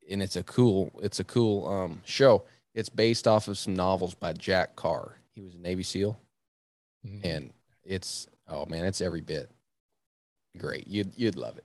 and 0.09 0.23
it's 0.23 0.37
a 0.37 0.43
cool 0.45 0.93
it's 1.03 1.21
a 1.21 1.25
cool 1.25 1.67
um 1.69 2.01
show. 2.05 2.45
It's 2.75 2.89
based 2.89 3.27
off 3.27 3.49
of 3.49 3.59
some 3.59 3.75
novels 3.75 4.15
by 4.15 4.33
Jack 4.35 4.77
Carr. 4.77 5.17
He 5.35 5.41
was 5.41 5.55
a 5.55 5.59
Navy 5.59 5.83
SEAL 5.83 6.19
and 7.25 7.53
it's 7.85 8.29
oh 8.49 8.67
man, 8.67 8.85
it's 8.85 9.01
every 9.01 9.21
bit 9.21 9.51
great. 10.57 10.87
You'd 10.87 11.13
you'd 11.17 11.37
love 11.37 11.59
it. 11.59 11.65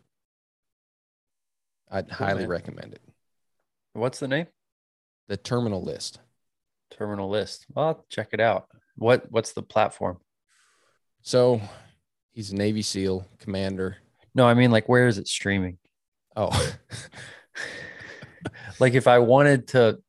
I'd 1.89 2.09
highly 2.09 2.41
man. 2.41 2.49
recommend 2.49 2.93
it. 2.93 3.01
What's 3.93 4.19
the 4.19 4.27
name? 4.27 4.47
The 5.27 5.37
Terminal 5.37 5.83
List. 5.83 6.19
Terminal 6.91 7.29
List. 7.29 7.65
Well, 7.73 8.05
check 8.09 8.29
it 8.33 8.39
out. 8.39 8.67
What 8.95 9.31
What's 9.31 9.53
the 9.53 9.61
platform? 9.63 10.17
So 11.21 11.61
he's 12.33 12.51
a 12.51 12.55
Navy 12.55 12.81
SEAL 12.81 13.27
commander. 13.39 13.97
No, 14.35 14.47
I 14.47 14.53
mean 14.55 14.71
like 14.71 14.89
where 14.89 15.07
is 15.07 15.17
it 15.17 15.27
streaming? 15.27 15.77
Oh, 16.35 16.49
Like 18.79 18.93
if 18.93 19.07
I 19.07 19.19
wanted 19.19 19.67
to 19.69 19.99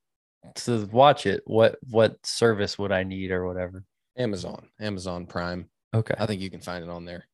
to 0.57 0.87
watch 0.87 1.27
it, 1.27 1.43
what 1.47 1.79
what 1.91 2.25
service 2.25 2.79
would 2.79 2.93
I 2.93 3.03
need 3.03 3.31
or 3.31 3.47
whatever? 3.47 3.85
Amazon, 4.17 4.69
Amazon 4.81 5.27
Prime. 5.27 5.69
Okay, 5.95 6.15
I 6.19 6.27
think 6.27 6.41
you 6.41 6.51
can 6.51 6.61
find 6.61 6.83
it 6.83 6.91
on 6.91 7.05
there. 7.05 7.27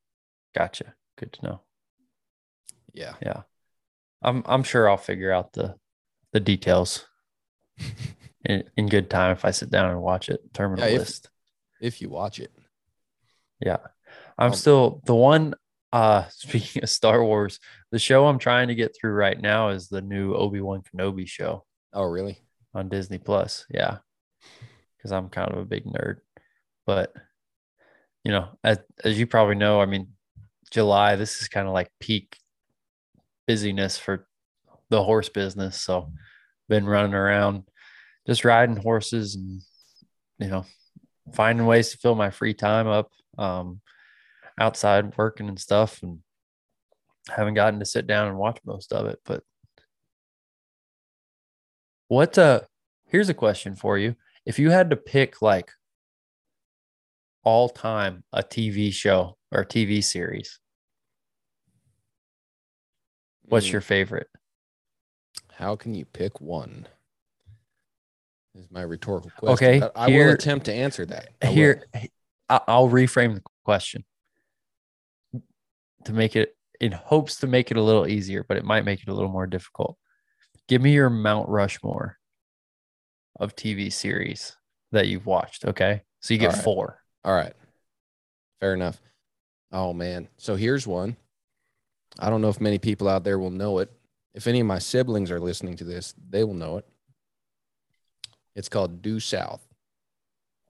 gotcha. 0.55 0.95
Good 1.21 1.33
to 1.35 1.43
know. 1.45 1.61
Yeah. 2.95 3.15
Yeah, 3.23 3.43
I'm 4.23 4.43
I'm 4.47 4.63
sure 4.63 4.89
I'll 4.89 4.97
figure 4.97 5.31
out 5.31 5.53
the 5.53 5.77
the 6.33 6.41
details 6.41 7.07
in, 8.45 8.65
in 8.77 8.89
good 8.89 9.11
time 9.11 9.33
if 9.33 9.45
I 9.45 9.51
sit 9.51 9.71
down 9.71 9.91
and 9.91 10.01
watch 10.01 10.29
it. 10.31 10.41
Terminal 10.55 10.85
Yeah, 10.87 10.93
if- 10.95 10.99
List. 11.01 11.29
If 11.81 12.01
you 12.03 12.09
watch 12.11 12.41
it. 12.41 12.51
Yeah. 13.61 13.79
I'm 14.39 14.49
Um, 14.49 14.55
still 14.55 15.03
the 15.05 15.15
one 15.15 15.55
uh 15.93 16.25
speaking 16.31 16.83
of 16.83 16.89
Star 16.91 17.23
Wars, 17.25 17.61
the 17.91 17.99
show 17.99 18.27
I'm 18.27 18.39
trying 18.39 18.69
to 18.69 18.75
get 18.75 18.97
through 18.99 19.13
right 19.13 19.39
now 19.41 19.69
is 19.69 19.89
the 19.89 20.01
new 20.03 20.35
Obi-Wan 20.35 20.83
Kenobi 20.83 21.27
show 21.29 21.65
Oh, 21.93 22.05
really? 22.05 22.39
on 22.75 22.89
Disney 22.89 23.19
Plus. 23.19 23.67
Yeah. 23.71 23.99
Cuz 25.03 25.13
I'm 25.13 25.29
kind 25.29 25.53
of 25.53 25.59
a 25.59 25.65
big 25.67 25.85
nerd. 25.85 26.17
But 26.87 27.13
you 28.25 28.33
know, 28.33 28.59
as 28.65 28.79
as 29.05 29.19
you 29.19 29.27
probably 29.27 29.55
know, 29.57 29.81
I 29.81 29.87
mean, 29.87 30.09
July 30.71 31.17
this 31.17 31.41
is 31.43 31.49
kind 31.49 31.67
of 31.67 31.75
like 31.75 31.91
peak 32.01 32.37
busyness 33.47 33.99
for 33.99 34.27
the 34.89 35.03
horse 35.03 35.29
business, 35.29 35.81
so 35.81 36.13
been 36.69 36.87
running 36.87 37.15
around 37.15 37.65
just 38.27 38.45
riding 38.45 38.77
horses 38.77 39.35
and 39.35 39.61
you 40.39 40.49
know, 40.49 40.65
finding 41.35 41.67
ways 41.67 41.91
to 41.91 41.99
fill 41.99 42.15
my 42.15 42.31
free 42.31 42.55
time 42.55 42.87
up 42.87 43.11
um 43.39 43.81
outside 44.59 45.17
working 45.17 45.49
and 45.49 45.59
stuff 45.59 46.03
and 46.03 46.19
haven't 47.29 47.55
gotten 47.55 47.79
to 47.79 47.87
sit 47.87 48.07
down 48.07 48.29
and 48.29 48.37
watch 48.37 48.59
most 48.65 48.93
of 48.93 49.07
it 49.07 49.19
but 49.25 49.43
what 52.09 52.37
uh 52.37 52.61
here's 53.11 53.29
a 53.29 53.35
question 53.35 53.75
for 53.75 53.99
you. 53.99 54.17
If 54.47 54.59
you 54.59 54.71
had 54.71 54.91
to 54.91 54.97
pick 54.97 55.43
like 55.43 55.71
all 57.45 57.69
time 57.69 58.25
a 58.33 58.43
tv 58.43 58.93
show 58.93 59.37
or 59.53 59.65
tv 59.65 60.03
series 60.03 60.59
what's 63.43 63.67
Mm, 63.69 63.73
your 63.73 63.81
favorite 63.81 64.29
How 65.53 65.77
can 65.77 65.95
you 65.95 66.05
pick 66.07 66.41
one? 66.41 66.87
Is 68.55 68.71
my 68.71 68.83
rhetorical 68.83 69.31
question. 69.37 69.83
Okay, 69.83 69.91
I 69.95 70.09
will 70.09 70.31
attempt 70.31 70.67
to 70.67 70.73
answer 70.75 71.05
that. 71.07 71.29
I 71.43 71.47
here 71.47 71.85
I- 71.95 72.61
i'll 72.67 72.89
reframe 72.89 73.35
the 73.35 73.43
question 73.65 74.05
to 76.05 76.13
make 76.13 76.35
it 76.35 76.57
in 76.81 76.91
hopes 76.93 77.37
to 77.37 77.47
make 77.47 77.71
it 77.71 77.77
a 77.77 77.83
little 77.83 78.07
easier 78.09 78.45
but 78.49 78.57
it 78.57 78.65
might 78.65 78.85
make 78.85 79.01
it 79.03 79.09
a 79.09 79.15
little 79.15 79.31
more 79.31 79.47
difficult 79.47 79.97
give 80.67 80.83
me 80.83 80.93
your 80.93 81.11
mount 81.11 81.49
rushmore 81.49 82.19
of 83.39 83.55
tv 83.55 83.93
series 83.93 84.57
that 84.91 85.07
you've 85.07 85.27
watched 85.27 85.65
okay 85.65 86.03
so 86.21 86.35
you 86.35 86.41
get 86.41 86.47
All 86.51 86.55
right. 86.57 86.65
four 86.65 87.03
All 87.25 87.35
right. 87.35 87.53
Fair 88.61 88.75
enough. 88.75 89.01
Oh 89.73 89.93
man. 89.93 90.29
So 90.37 90.57
here's 90.57 90.87
one. 90.87 91.17
I 92.19 92.31
don't 92.31 92.41
know 92.41 92.49
if 92.49 92.61
many 92.61 92.79
people 92.79 93.09
out 93.09 93.25
there 93.25 93.39
will 93.39 93.51
know 93.51 93.79
it. 93.79 93.91
If 94.35 94.47
any 94.47 94.61
of 94.61 94.67
my 94.67 94.79
siblings 94.79 95.31
are 95.31 95.41
listening 95.41 95.77
to 95.77 95.85
this, 95.85 96.15
they 96.29 96.45
will 96.45 96.55
know 96.55 96.77
it. 96.77 96.87
It's 98.55 98.69
called 98.69 99.03
Due 99.03 99.21
South. 99.21 99.67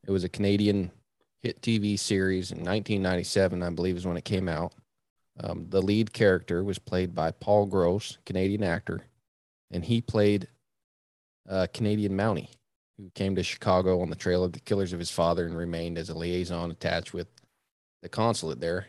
It 0.06 0.10
was 0.10 0.24
a 0.24 0.28
Canadian 0.28 0.90
hit 1.42 1.60
TV 1.62 1.98
series 1.98 2.52
in 2.52 2.58
1997, 2.58 3.62
I 3.62 3.70
believe, 3.70 3.96
is 3.96 4.06
when 4.06 4.16
it 4.16 4.24
came 4.24 4.48
out. 4.48 4.72
Um, 5.42 5.66
the 5.68 5.80
lead 5.80 6.12
character 6.12 6.62
was 6.62 6.78
played 6.78 7.14
by 7.14 7.30
Paul 7.30 7.66
Gross, 7.66 8.18
Canadian 8.26 8.62
actor, 8.62 9.06
and 9.70 9.84
he 9.84 10.00
played 10.00 10.48
a 11.46 11.66
Canadian 11.68 12.12
Mountie 12.12 12.48
who 12.98 13.10
came 13.14 13.34
to 13.36 13.42
Chicago 13.42 14.02
on 14.02 14.10
the 14.10 14.16
trail 14.16 14.44
of 14.44 14.52
the 14.52 14.60
killers 14.60 14.92
of 14.92 14.98
his 14.98 15.10
father 15.10 15.46
and 15.46 15.56
remained 15.56 15.96
as 15.96 16.10
a 16.10 16.14
liaison 16.18 16.70
attached 16.70 17.14
with 17.14 17.28
the 18.02 18.08
consulate 18.08 18.60
there. 18.60 18.86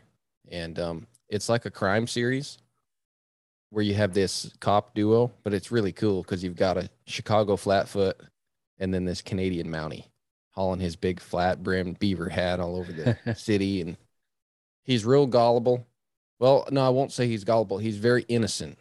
And 0.49 0.77
um, 0.79 1.07
it's 1.29 1.49
like 1.49 1.65
a 1.65 1.71
crime 1.71 2.07
series 2.07 2.57
where 3.69 3.83
you 3.83 3.93
have 3.93 4.13
this 4.13 4.51
cop 4.59 4.93
duo, 4.95 5.31
but 5.43 5.53
it's 5.53 5.71
really 5.71 5.91
cool 5.93 6.21
because 6.23 6.43
you've 6.43 6.55
got 6.57 6.77
a 6.77 6.89
Chicago 7.05 7.55
Flatfoot 7.55 8.17
and 8.79 8.93
then 8.93 9.05
this 9.05 9.21
Canadian 9.21 9.67
Mountie 9.67 10.05
hauling 10.51 10.81
his 10.81 10.95
big 10.97 11.19
flat 11.21 11.63
brimmed 11.63 11.97
beaver 11.99 12.27
hat 12.27 12.59
all 12.59 12.75
over 12.75 12.91
the 12.91 13.17
city. 13.37 13.81
And 13.81 13.95
he's 14.83 15.05
real 15.05 15.25
gullible. 15.27 15.87
Well, 16.39 16.67
no, 16.71 16.85
I 16.85 16.89
won't 16.89 17.11
say 17.13 17.27
he's 17.27 17.43
gullible. 17.43 17.77
He's 17.77 17.97
very 17.97 18.23
innocent, 18.27 18.77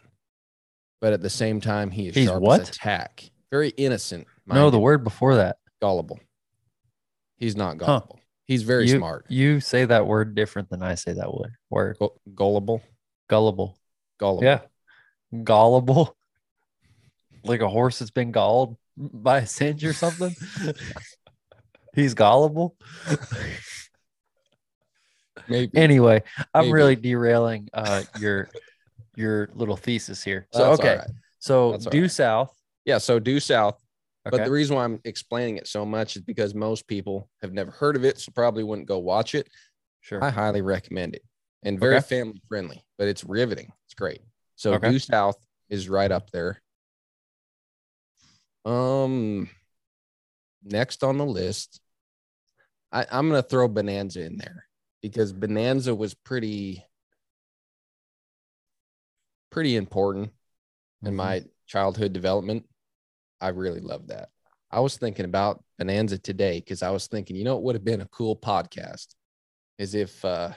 but 0.99 1.13
at 1.13 1.21
the 1.21 1.29
same 1.29 1.61
time, 1.61 1.91
he 1.91 2.07
is 2.07 2.15
He's 2.15 2.27
sharp 2.27 2.41
what? 2.41 2.61
as 2.61 2.69
a 2.69 2.71
tack. 2.73 3.29
Very 3.51 3.69
innocent. 3.69 4.27
no 4.47 4.69
the 4.69 4.79
word 4.79 5.03
before 5.03 5.35
that 5.35 5.59
gullible. 5.79 6.19
He's 7.37 7.55
not 7.55 7.77
gullible. 7.77 8.19
He's 8.51 8.63
very 8.63 8.85
you, 8.89 8.97
smart. 8.97 9.25
you 9.29 9.61
say 9.61 9.85
that 9.85 10.05
word 10.05 10.35
different 10.35 10.69
than 10.69 10.83
i 10.83 10.95
say 10.95 11.13
that 11.13 11.33
word 11.33 11.53
word 11.69 11.95
Gu- 11.99 12.19
gullible. 12.35 12.81
gullible 13.29 13.79
Gullible. 14.19 14.43
yeah 14.43 14.59
gullible 15.45 16.17
like 17.45 17.61
a 17.61 17.69
horse 17.69 17.99
that's 17.99 18.11
been 18.11 18.33
galled 18.33 18.75
by 18.97 19.37
a 19.39 19.47
cinch 19.47 19.85
or 19.85 19.93
something 19.93 20.35
he's 21.95 22.13
gullible 22.13 22.75
Maybe. 25.47 25.77
anyway 25.77 26.21
i'm 26.53 26.65
Maybe. 26.65 26.73
really 26.73 26.95
derailing 26.97 27.69
uh 27.73 28.03
your 28.19 28.49
your 29.15 29.49
little 29.55 29.77
thesis 29.77 30.21
here 30.23 30.45
so 30.51 30.59
That's 30.65 30.79
okay 30.81 30.97
right. 30.97 31.07
so 31.39 31.71
That's 31.71 31.85
due 31.85 32.01
right. 32.01 32.11
south 32.11 32.53
Yeah. 32.83 32.97
So 32.97 33.19
due 33.19 33.39
south. 33.39 33.79
Okay 34.27 34.37
But 34.37 34.45
the 34.45 34.51
reason 34.51 34.75
why 34.75 34.83
I'm 34.83 34.99
explaining 35.03 35.57
it 35.57 35.67
so 35.67 35.85
much 35.85 36.15
is 36.15 36.21
because 36.21 36.53
most 36.53 36.87
people 36.87 37.29
have 37.41 37.53
never 37.53 37.71
heard 37.71 37.95
of 37.95 38.05
it, 38.05 38.19
so 38.19 38.31
probably 38.31 38.63
wouldn't 38.63 38.87
go 38.87 38.99
watch 38.99 39.35
it. 39.35 39.47
sure 40.01 40.21
I 40.21 40.29
highly 40.29 40.61
recommend 40.61 41.15
it 41.15 41.23
and 41.63 41.79
very 41.79 41.95
Okay. 41.97 42.05
family 42.07 42.41
friendly, 42.47 42.83
but 42.97 43.07
it's 43.07 43.23
riveting. 43.23 43.71
It's 43.85 43.93
great. 43.93 44.21
So 44.55 44.75
Okay. 44.75 44.91
due 44.91 44.99
south 44.99 45.37
is 45.69 45.89
right 45.89 46.11
up 46.11 46.29
there. 46.31 46.61
Um, 48.65 49.49
next 50.63 51.03
on 51.03 51.17
the 51.17 51.25
list, 51.25 51.81
I, 52.91 53.05
I'm 53.11 53.29
gonna 53.29 53.41
throw 53.41 53.67
Bonanza 53.67 54.23
in 54.23 54.37
there 54.37 54.65
because 55.01 55.33
Bonanza 55.33 55.95
was 55.95 56.13
pretty, 56.13 56.85
pretty 59.49 59.75
important 59.75 60.31
in 61.03 61.13
Mhm. 61.13 61.17
my 61.17 61.43
childhood 61.67 62.13
development. 62.13 62.65
I 63.41 63.49
really 63.49 63.81
love 63.81 64.07
that. 64.07 64.29
I 64.69 64.79
was 64.79 64.95
thinking 64.97 65.25
about 65.25 65.63
Bonanza 65.77 66.17
today 66.17 66.59
because 66.59 66.81
I 66.83 66.91
was 66.91 67.07
thinking, 67.07 67.35
you 67.35 67.43
know, 67.43 67.57
it 67.57 67.63
would 67.63 67.75
have 67.75 67.83
been 67.83 68.01
a 68.01 68.07
cool 68.07 68.35
podcast 68.37 69.07
is 69.77 69.95
if 69.95 70.23
uh, 70.23 70.51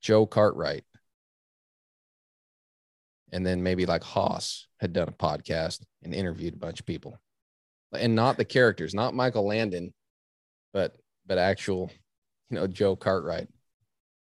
Joe 0.00 0.26
Cartwright 0.26 0.84
and 3.32 3.46
then 3.46 3.62
maybe 3.62 3.86
like 3.86 4.02
Hoss 4.02 4.66
had 4.80 4.92
done 4.92 5.08
a 5.08 5.12
podcast 5.12 5.82
and 6.02 6.14
interviewed 6.14 6.54
a 6.54 6.58
bunch 6.58 6.80
of 6.80 6.86
people 6.86 7.18
and 7.92 8.14
not 8.14 8.36
the 8.36 8.44
characters, 8.44 8.94
not 8.94 9.14
Michael 9.14 9.46
Landon, 9.46 9.92
but 10.72 10.96
but 11.26 11.38
actual, 11.38 11.90
you 12.50 12.56
know, 12.56 12.66
Joe 12.66 12.96
Cartwright. 12.96 13.48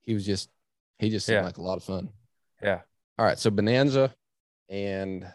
He 0.03 0.14
was 0.14 0.24
just 0.24 0.49
he 0.99 1.11
just 1.11 1.26
seemed 1.26 1.37
Yeah. 1.37 1.45
like 1.45 1.59
a 1.59 1.62
lot 1.62 1.76
of 1.76 1.85
fun. 1.85 2.09
yeah 2.62 2.81
All 3.18 3.26
right, 3.26 3.39
so 3.39 3.51
Bonanza 3.51 4.14
and 4.68 5.31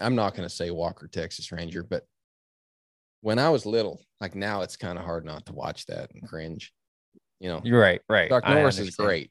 I'm 0.00 0.14
not 0.14 0.34
going 0.34 0.48
to 0.48 0.54
say 0.54 0.70
Walker 0.70 1.08
Texas 1.08 1.52
Ranger, 1.52 1.82
but 1.82 2.04
when 3.20 3.38
I 3.38 3.50
was 3.50 3.64
little, 3.64 4.00
like 4.20 4.34
now 4.34 4.62
it's 4.62 4.76
kind 4.76 4.98
of 4.98 5.04
hard 5.04 5.24
not 5.24 5.46
to 5.46 5.52
watch 5.52 5.86
that 5.86 6.10
and 6.14 6.28
cringe. 6.28 6.72
You 7.40 7.48
know, 7.48 7.60
you're 7.64 7.80
right 7.80 8.00
right 8.08 8.30
I 8.32 8.54
Norris 8.54 8.78
is 8.78 8.96
great. 8.96 9.30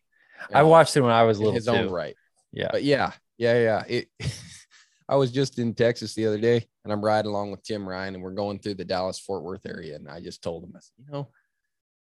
you 0.49 0.55
i 0.55 0.61
know, 0.61 0.67
watched 0.67 0.95
it 0.97 1.01
when 1.01 1.11
i 1.11 1.23
was 1.23 1.39
little 1.39 1.53
his 1.53 1.65
too. 1.65 1.71
own 1.71 1.89
right. 1.89 2.15
yeah 2.51 2.67
But 2.71 2.83
yeah, 2.83 3.11
yeah, 3.37 3.59
yeah. 3.59 3.83
It 3.87 4.07
I 5.09 5.15
was 5.15 5.31
just 5.31 5.59
in 5.59 5.73
Texas 5.73 6.13
the 6.13 6.27
other 6.27 6.37
day 6.39 6.65
and 6.83 6.93
I'm 6.93 7.03
riding 7.03 7.29
along 7.29 7.51
with 7.51 7.63
Tim 7.63 7.87
Ryan 7.87 8.15
and 8.15 8.23
we're 8.23 8.31
going 8.31 8.59
through 8.59 8.75
the 8.75 8.85
Dallas 8.85 9.19
Fort 9.19 9.43
Worth 9.43 9.65
area. 9.65 9.95
And 9.95 10.07
I 10.09 10.21
just 10.21 10.41
told 10.41 10.63
him, 10.63 10.73
I 10.75 10.79
said, 10.79 11.05
you 11.05 11.11
know, 11.11 11.29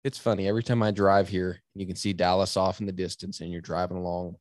it's 0.03 0.17
funny. 0.17 0.47
Every 0.47 0.63
time 0.63 0.83
I 0.83 0.91
drive 0.91 1.29
here, 1.29 1.61
you 1.73 1.85
can 1.87 1.95
see 1.95 2.13
Dallas 2.13 2.57
off 2.57 2.79
in 2.79 2.85
the 2.85 2.91
distance 2.91 3.39
and 3.39 3.51
you're 3.51 3.61
driving 3.61 3.97
along. 3.97 4.35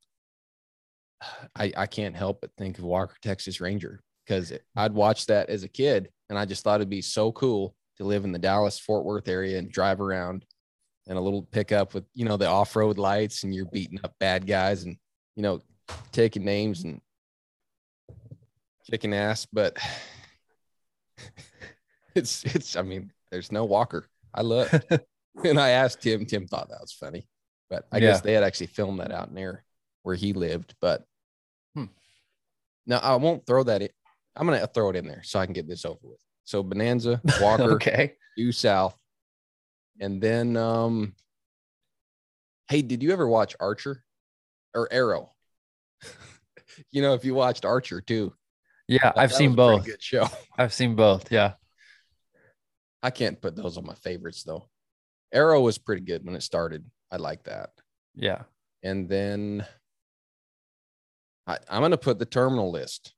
I, 1.56 1.72
I 1.76 1.86
can't 1.86 2.16
help 2.16 2.40
but 2.40 2.50
think 2.56 2.78
of 2.78 2.84
Walker, 2.84 3.16
Texas 3.22 3.60
Ranger, 3.60 4.00
because 4.26 4.52
I'd 4.76 4.94
watch 4.94 5.26
that 5.26 5.50
as 5.50 5.62
a 5.62 5.68
kid 5.68 6.10
and 6.28 6.38
I 6.38 6.44
just 6.44 6.64
thought 6.64 6.76
it'd 6.76 6.88
be 6.88 7.02
so 7.02 7.32
cool 7.32 7.74
to 7.98 8.04
live 8.04 8.24
in 8.24 8.32
the 8.32 8.38
Dallas 8.38 8.78
Fort 8.78 9.04
Worth 9.04 9.28
area 9.28 9.58
and 9.58 9.70
drive 9.70 10.00
around 10.00 10.46
and 11.06 11.18
a 11.18 11.20
little 11.20 11.42
pickup 11.42 11.92
with 11.92 12.04
you 12.14 12.24
know 12.24 12.36
the 12.36 12.46
off-road 12.46 12.96
lights 12.96 13.42
and 13.42 13.54
you're 13.54 13.66
beating 13.66 14.00
up 14.04 14.14
bad 14.20 14.46
guys 14.46 14.84
and 14.84 14.96
you 15.36 15.42
know 15.42 15.60
taking 16.12 16.44
names 16.44 16.84
and 16.84 17.00
kicking 18.88 19.12
ass 19.12 19.46
but 19.52 19.76
it's 22.14 22.44
it's 22.44 22.76
i 22.76 22.82
mean 22.82 23.12
there's 23.30 23.50
no 23.50 23.64
walker 23.64 24.08
i 24.34 24.40
love 24.40 24.72
and 25.44 25.58
i 25.58 25.70
asked 25.70 26.00
tim 26.00 26.24
tim 26.24 26.46
thought 26.46 26.68
that 26.68 26.80
was 26.80 26.92
funny 26.92 27.26
but 27.68 27.86
i 27.92 28.00
guess 28.00 28.20
they 28.20 28.32
had 28.32 28.44
actually 28.44 28.66
filmed 28.66 29.00
that 29.00 29.12
out 29.12 29.32
near 29.32 29.64
where 30.02 30.16
he 30.16 30.32
lived 30.32 30.74
but. 30.80 31.04
Now 32.90 32.98
i 32.98 33.14
won't 33.16 33.46
throw 33.46 33.62
that 33.62 33.80
in 33.80 33.88
i'm 34.36 34.46
gonna 34.46 34.66
throw 34.66 34.90
it 34.90 34.96
in 34.96 35.06
there 35.06 35.22
so 35.22 35.38
i 35.38 35.46
can 35.46 35.54
get 35.54 35.66
this 35.66 35.86
over 35.86 35.98
with 36.02 36.20
so 36.50 36.62
bonanza 36.64 37.20
walker 37.40 37.72
okay. 37.74 38.14
due 38.36 38.50
south. 38.50 38.96
And 40.00 40.20
then 40.20 40.56
um 40.56 41.14
hey, 42.68 42.82
did 42.82 43.02
you 43.02 43.12
ever 43.12 43.28
watch 43.28 43.54
Archer 43.60 44.02
or 44.74 44.88
Arrow? 44.92 45.32
you 46.90 47.02
know, 47.02 47.14
if 47.14 47.24
you 47.24 47.34
watched 47.34 47.64
Archer 47.64 48.00
too. 48.00 48.32
Yeah, 48.88 49.12
I've 49.14 49.32
seen 49.32 49.54
was 49.54 49.54
a 49.54 49.68
pretty 49.68 49.78
both. 49.78 49.86
Good 49.86 50.02
show. 50.02 50.28
I've 50.58 50.72
seen 50.72 50.96
both. 50.96 51.30
Yeah. 51.30 51.52
I 53.02 53.10
can't 53.10 53.40
put 53.40 53.54
those 53.54 53.76
on 53.76 53.86
my 53.86 53.94
favorites 53.94 54.42
though. 54.42 54.68
Arrow 55.32 55.60
was 55.60 55.78
pretty 55.78 56.02
good 56.02 56.24
when 56.24 56.34
it 56.34 56.42
started. 56.42 56.84
I 57.12 57.16
like 57.18 57.44
that. 57.44 57.70
Yeah. 58.16 58.42
And 58.82 59.08
then 59.08 59.64
I, 61.50 61.58
I'm 61.68 61.82
gonna 61.82 61.96
put 61.96 62.18
the 62.18 62.26
terminal 62.26 62.70
list. 62.70 63.14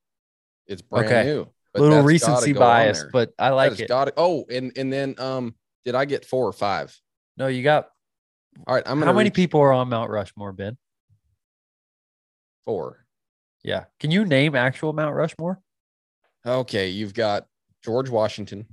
It's 0.67 0.81
brand 0.81 1.05
Okay. 1.07 1.23
new. 1.25 1.47
Little 1.75 2.01
recency 2.03 2.53
bias, 2.53 3.03
but 3.11 3.31
I 3.39 3.49
like 3.49 3.79
it. 3.79 3.87
gotta- 3.87 4.13
oh, 4.17 4.45
and 4.49 4.71
and 4.77 4.91
then 4.93 5.15
um 5.19 5.55
did 5.85 5.95
I 5.95 6.05
get 6.05 6.25
four 6.25 6.47
or 6.47 6.53
five? 6.53 6.97
no, 7.37 7.47
you 7.47 7.63
got 7.63 7.89
All 8.67 8.75
right, 8.75 8.83
I'm 8.85 8.99
gonna 8.99 9.07
how 9.11 9.17
many 9.17 9.27
reach 9.29 9.33
people 9.35 9.59
are 9.61 9.73
on 9.73 9.89
Mount 9.89 10.09
Rushmore, 10.11 10.51
Ben? 10.53 10.77
four. 12.65 13.05
Yeah. 13.63 13.85
Can 13.99 14.11
you 14.11 14.25
name 14.25 14.55
actual 14.55 14.93
Mount 14.93 15.15
Rushmore? 15.15 15.59
Okay, 16.45 16.89
you've 16.89 17.13
got 17.13 17.47
George 17.83 18.09
Washington, 18.09 18.65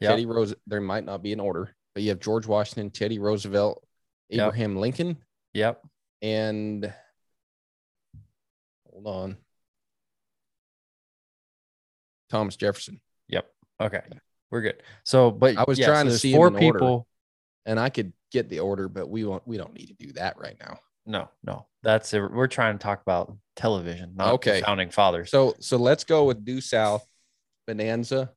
Yeah. 0.00 0.10
Teddy 0.10 0.26
Rose. 0.26 0.54
There 0.66 0.80
might 0.80 1.04
not 1.04 1.22
be 1.22 1.32
an 1.32 1.40
order, 1.40 1.74
but 1.94 2.02
you 2.02 2.10
have 2.10 2.20
George 2.20 2.46
Washington, 2.46 2.90
Teddy 2.90 3.18
Roosevelt, 3.18 3.84
Yep. 4.28 4.40
Abraham 4.48 4.76
Lincoln, 4.76 5.16
Yep. 5.54 5.82
and 6.22 6.92
hold 8.94 9.06
on, 9.06 9.36
Thomas 12.30 12.56
Jefferson. 12.56 13.00
Yep. 13.28 13.46
Okay. 13.80 14.00
We're 14.50 14.62
good. 14.62 14.82
So, 15.04 15.30
but 15.30 15.56
I 15.58 15.64
was 15.66 15.78
yeah, 15.78 15.86
trying 15.86 16.06
so 16.06 16.12
to 16.12 16.18
see 16.18 16.32
four 16.32 16.48
in 16.48 16.54
order. 16.54 16.78
people. 16.78 17.06
And 17.66 17.80
I 17.80 17.88
could 17.88 18.12
get 18.30 18.48
the 18.48 18.60
order, 18.60 18.88
but 18.88 19.08
we 19.08 19.24
won't. 19.24 19.46
We 19.46 19.56
don't 19.56 19.74
need 19.74 19.86
to 19.86 19.94
do 19.94 20.12
that 20.12 20.38
right 20.38 20.56
now. 20.60 20.78
No, 21.06 21.28
no, 21.42 21.66
that's 21.82 22.12
it. 22.14 22.20
We're 22.20 22.46
trying 22.46 22.78
to 22.78 22.82
talk 22.82 23.02
about 23.02 23.36
television, 23.56 24.12
not 24.16 24.34
Okay. 24.34 24.62
founding 24.62 24.90
fathers. 24.90 25.30
So 25.30 25.54
so 25.60 25.76
let's 25.76 26.04
go 26.04 26.24
with 26.24 26.44
due 26.44 26.60
south, 26.60 27.06
Bonanza, 27.66 28.32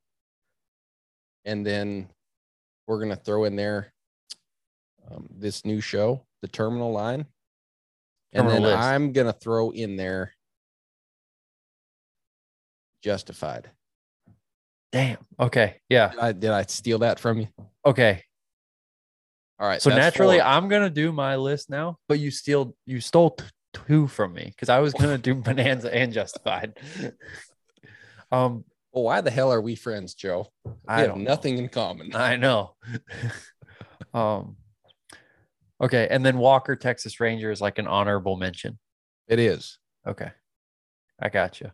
and 1.46 1.66
then 1.66 2.10
we're 2.88 3.00
gonna 3.00 3.16
throw 3.18 3.44
in 3.44 3.56
there 3.56 3.94
um, 5.12 5.28
this 5.30 5.66
new 5.66 5.82
show, 5.82 6.26
the 6.42 6.48
Terminal 6.48 6.92
Line, 6.94 7.26
and 8.34 8.44
Terminal 8.48 8.54
then 8.54 8.64
List. 8.64 8.80
I'm 8.80 9.12
gonna 9.12 9.34
throw 9.34 9.72
in 9.72 9.98
there 9.98 10.34
Justified. 13.08 13.72
Damn. 14.92 15.20
Okay. 15.40 15.78
Yeah. 15.88 16.10
Did 16.10 16.20
I, 16.20 16.32
did 16.34 16.52
I 16.52 16.64
steal 16.64 17.00
that 17.00 17.22
from 17.22 17.40
you? 17.40 17.48
Okay. 17.86 18.22
All 19.58 19.66
right. 19.66 19.82
So 19.82 19.92
naturally, 19.92 20.40
four. 20.40 20.46
I'm 20.46 20.68
gonna 20.68 20.90
do 20.90 21.14
my 21.14 21.38
list 21.38 21.70
now, 21.70 22.00
but 22.10 22.20
you 22.20 22.32
steal 22.32 22.76
you 22.86 23.00
stole 23.00 23.30
t- 23.30 23.46
two 23.88 24.08
from 24.08 24.34
me 24.34 24.44
because 24.44 24.68
I 24.68 24.80
was 24.80 24.94
gonna 24.94 25.18
do 25.18 25.36
Bonanza 25.36 25.94
and 25.96 26.12
Justified. 26.12 26.78
um, 28.34 28.66
well, 28.92 29.06
why 29.06 29.22
the 29.22 29.32
hell 29.32 29.54
are 29.54 29.62
we 29.62 29.76
friends, 29.76 30.14
Joe? 30.14 30.48
We 30.66 30.74
I 30.86 31.00
have 31.00 31.08
don't 31.12 31.24
know. 31.24 31.30
nothing 31.32 31.60
in 31.60 31.70
common. 31.70 32.14
I 32.14 32.36
know. 32.36 32.76
um, 34.14 34.58
okay, 35.82 36.10
and 36.12 36.26
then 36.26 36.40
Walker 36.40 36.76
Texas 36.76 37.22
Ranger 37.22 37.52
is 37.52 37.62
like 37.62 37.80
an 37.80 37.88
honorable 37.88 38.36
mention. 38.36 38.78
It 39.30 39.40
is. 39.40 39.80
Okay, 40.06 40.32
I 41.22 41.30
got 41.30 41.62
you. 41.62 41.72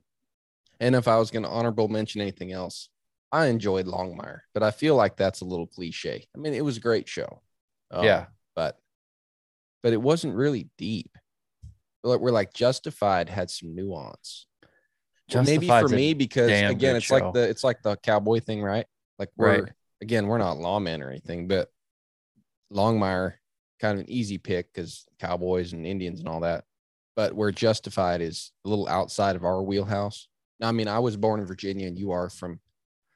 And 0.84 0.96
if 0.96 1.08
I 1.08 1.18
was 1.18 1.32
going 1.32 1.44
to 1.44 1.50
honorable 1.50 1.88
mention 1.88 2.20
anything 2.20 2.52
else, 2.52 2.90
I 3.32 3.46
enjoyed 3.46 3.86
Longmire, 3.86 4.42
but 4.54 4.64
I 4.64 4.72
feel 4.72 4.98
like 4.98 5.16
that's 5.16 5.40
a 5.40 5.46
little 5.46 5.66
cliche. 5.66 6.28
I 6.36 6.38
mean, 6.38 6.54
it 6.54 6.64
was 6.64 6.76
a 6.76 6.82
great 6.82 7.08
show. 7.08 7.42
Um, 7.90 8.04
Yeah. 8.04 8.26
But 8.54 8.78
but 9.82 9.94
it 9.94 10.02
wasn't 10.02 10.36
really 10.36 10.70
deep. 10.78 11.18
Like 12.04 12.20
we're 12.20 12.32
like 12.32 12.54
Justified 12.54 13.30
had 13.30 13.50
some 13.50 13.74
nuance. 13.74 14.46
Well, 15.34 15.44
maybe 15.46 15.68
for 15.68 15.88
me 15.88 16.14
because 16.14 16.52
again, 16.52 16.98
it's 16.98 17.06
show. 17.06 17.16
like 17.16 17.34
the 17.34 17.50
it's 17.50 17.64
like 17.64 17.82
the 17.82 17.96
cowboy 17.96 18.42
thing, 18.42 18.62
right? 18.62 18.86
Like 19.18 19.30
we're 19.38 19.64
Right. 19.64 19.72
again, 20.02 20.28
we're 20.28 20.38
not 20.38 20.58
lawmen 20.58 21.02
or 21.02 21.10
anything, 21.10 21.48
but 21.48 21.70
Longmire 22.74 23.36
kind 23.80 23.94
of 23.94 24.02
an 24.02 24.12
easy 24.12 24.38
pick 24.38 24.72
because 24.74 25.06
cowboys 25.18 25.72
and 25.72 25.88
Indians 25.88 26.20
and 26.20 26.28
all 26.28 26.42
that. 26.42 26.66
But 27.16 27.34
where 27.34 27.52
Justified 27.52 28.22
is 28.22 28.52
a 28.66 28.70
little 28.70 28.90
outside 28.90 29.38
of 29.38 29.46
our 29.46 29.64
wheelhouse. 29.64 30.28
I 30.64 30.72
mean, 30.72 30.88
I 30.88 31.00
was 31.00 31.18
born 31.18 31.40
in 31.40 31.46
Virginia, 31.46 31.88
and 31.88 31.98
you 31.98 32.12
are 32.12 32.30
from 32.30 32.60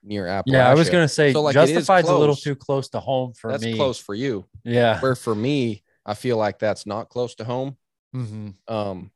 near 0.04 0.26
Appalachia. 0.26 0.44
Yeah, 0.54 0.70
I 0.70 0.76
was 0.76 0.90
gonna 0.90 1.08
say 1.08 1.34
So, 1.34 1.42
like, 1.42 1.54
Justified's 1.54 2.10
a 2.10 2.16
little 2.18 2.36
too 2.36 2.56
close 2.56 2.90
to 2.90 3.00
home 3.00 3.34
for 3.34 3.52
That's 3.52 3.64
me. 3.64 3.74
close 3.76 4.00
for 4.00 4.16
you. 4.16 4.46
Yeah. 4.64 5.00
Where 5.02 5.16
for 5.16 5.34
me, 5.36 5.84
I 6.06 6.14
feel 6.14 6.38
like 6.38 6.60
that's 6.60 6.86
not 6.86 7.10
close 7.10 7.36
to 7.36 7.44
home. 7.44 7.78
Mhm. 8.16 8.56
Um, 8.68 9.12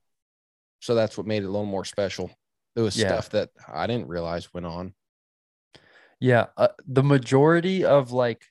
so 0.82 0.96
that's 0.96 1.18
what 1.18 1.28
made 1.28 1.44
it 1.44 1.46
a 1.46 1.50
little 1.50 1.66
more 1.66 1.86
special. 1.86 2.30
There 2.76 2.84
was 2.84 2.98
Yeah. 2.98 3.08
stuff 3.08 3.30
that 3.30 3.50
I 3.68 3.88
didn't 3.88 4.08
realize 4.08 4.54
went 4.54 4.66
on. 4.66 4.94
Yeah, 6.20 6.48
uh, 6.58 6.70
the 6.88 7.04
majority 7.04 7.86
of 7.86 8.12
like, 8.12 8.46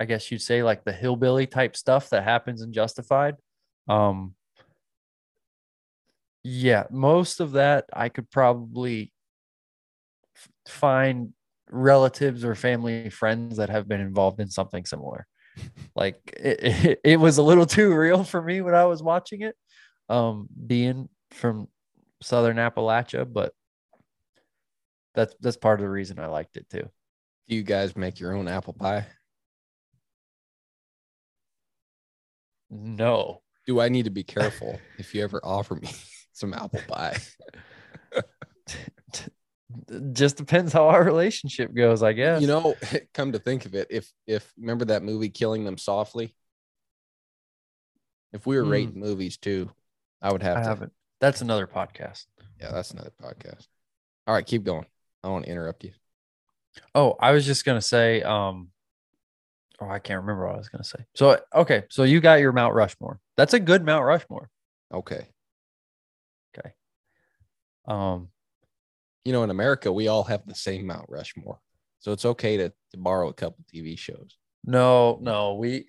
I 0.00 0.04
guess 0.06 0.30
you'd 0.30 0.42
say 0.42 0.62
like 0.62 0.84
the 0.84 0.92
hillbilly 0.92 1.46
type 1.46 1.76
stuff 1.76 2.10
that 2.10 2.24
happens 2.24 2.60
in 2.62 2.72
Justified. 2.72 3.36
Um, 3.88 4.34
yeah, 6.44 6.84
most 6.90 7.40
of 7.40 7.52
that 7.52 7.86
I 7.92 8.10
could 8.10 8.30
probably 8.30 9.12
f- 10.36 10.48
find 10.68 11.32
relatives 11.70 12.44
or 12.44 12.54
family 12.54 13.08
friends 13.08 13.56
that 13.56 13.70
have 13.70 13.88
been 13.88 14.02
involved 14.02 14.40
in 14.40 14.50
something 14.50 14.84
similar. 14.84 15.26
like 15.96 16.16
it, 16.36 16.62
it, 16.62 17.00
it 17.04 17.16
was 17.16 17.38
a 17.38 17.42
little 17.42 17.66
too 17.66 17.94
real 17.94 18.24
for 18.24 18.42
me 18.42 18.60
when 18.60 18.74
I 18.74 18.84
was 18.84 19.02
watching 19.02 19.40
it, 19.40 19.56
um, 20.10 20.46
being 20.66 21.08
from 21.30 21.68
Southern 22.22 22.56
Appalachia, 22.58 23.30
but 23.30 23.52
that's 25.14 25.34
that's 25.40 25.56
part 25.56 25.80
of 25.80 25.84
the 25.84 25.90
reason 25.90 26.18
I 26.18 26.26
liked 26.26 26.58
it 26.58 26.68
too. 26.68 26.90
Do 27.48 27.56
you 27.56 27.62
guys 27.62 27.96
make 27.96 28.20
your 28.20 28.34
own 28.34 28.48
apple 28.48 28.74
pie? 28.74 29.06
No, 32.70 33.42
Do 33.66 33.80
I 33.80 33.88
need 33.88 34.04
to 34.04 34.10
be 34.10 34.24
careful 34.24 34.80
if 34.98 35.14
you 35.14 35.22
ever 35.22 35.40
offer 35.44 35.76
me 35.76 35.88
some 36.34 36.52
apple 36.52 36.82
pie? 36.86 37.16
just 40.12 40.36
depends 40.36 40.72
how 40.72 40.88
our 40.88 41.02
relationship 41.02 41.74
goes, 41.74 42.02
I 42.02 42.12
guess. 42.12 42.40
You 42.40 42.46
know, 42.46 42.74
come 43.14 43.32
to 43.32 43.38
think 43.38 43.66
of 43.66 43.74
it, 43.74 43.88
if 43.90 44.10
if 44.26 44.52
remember 44.58 44.84
that 44.86 45.02
movie 45.02 45.30
Killing 45.30 45.64
Them 45.64 45.78
Softly? 45.78 46.34
If 48.32 48.46
we 48.46 48.56
were 48.56 48.64
Hmm. 48.64 48.70
rating 48.70 49.00
movies 49.00 49.36
too, 49.36 49.70
I 50.20 50.32
would 50.32 50.42
have 50.42 50.58
I 50.58 50.62
to. 50.62 50.68
haven't. 50.68 50.92
That's 51.20 51.40
another 51.40 51.66
podcast. 51.66 52.26
Yeah, 52.60 52.72
that's 52.72 52.90
another 52.90 53.12
podcast. 53.22 53.66
All 54.26 54.34
right, 54.34 54.44
keep 54.46 54.64
going. 54.64 54.86
I 55.22 55.28
don't 55.28 55.32
want 55.34 55.44
to 55.46 55.50
interrupt 55.50 55.84
you. 55.84 55.92
Oh, 56.94 57.16
I 57.20 57.32
was 57.32 57.46
just 57.46 57.64
gonna 57.64 57.80
say, 57.80 58.22
um, 58.22 58.68
oh, 59.80 59.88
I 59.88 60.00
can't 60.00 60.20
remember 60.22 60.46
what 60.46 60.56
I 60.56 60.58
was 60.58 60.68
gonna 60.68 60.84
say. 60.84 61.04
So 61.14 61.40
okay, 61.54 61.84
so 61.90 62.02
you 62.02 62.20
got 62.20 62.40
your 62.40 62.52
Mount 62.52 62.74
Rushmore. 62.74 63.20
That's 63.36 63.54
a 63.54 63.60
good 63.60 63.84
Mount 63.84 64.04
Rushmore. 64.04 64.50
Okay. 64.92 65.28
Um, 67.86 68.28
You 69.24 69.32
know, 69.32 69.42
in 69.42 69.50
America, 69.50 69.90
we 69.92 70.08
all 70.08 70.24
have 70.24 70.46
the 70.46 70.54
same 70.54 70.86
Mount 70.86 71.06
Rushmore. 71.08 71.58
So 72.00 72.12
it's 72.12 72.24
okay 72.26 72.56
to, 72.58 72.68
to 72.68 72.96
borrow 72.98 73.28
a 73.28 73.32
couple 73.34 73.64
TV 73.72 73.98
shows. 73.98 74.36
no, 74.64 75.18
no, 75.22 75.54
we. 75.54 75.86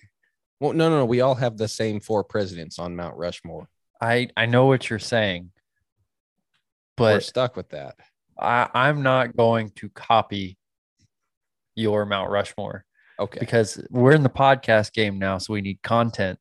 Well, 0.62 0.72
no, 0.74 0.90
no, 0.90 1.00
no. 1.00 1.06
We 1.06 1.20
all 1.22 1.36
have 1.36 1.58
the 1.58 1.68
same 1.68 2.00
four 2.00 2.24
presidents 2.24 2.80
on 2.80 2.96
Mount 2.96 3.18
Rushmore. 3.18 3.68
I 4.02 4.30
I 4.38 4.46
know 4.46 4.66
what 4.68 4.90
you're 4.90 5.00
saying, 5.00 5.52
but 6.96 7.16
We're 7.16 7.20
stuck 7.20 7.56
with 7.58 7.70
that. 7.70 7.96
I 8.40 8.70
I'm 8.74 9.04
not 9.04 9.36
going 9.36 9.72
to 9.76 9.90
copy 9.90 10.58
your 11.76 12.06
Mount 12.06 12.30
Rushmore. 12.32 12.86
Okay. 13.18 13.40
because 13.40 13.82
we're 13.90 14.12
in 14.12 14.24
the 14.24 14.30
podcast 14.30 14.92
game 14.94 15.18
now, 15.20 15.38
so 15.38 15.54
we 15.54 15.62
need 15.62 15.82
content. 15.82 16.38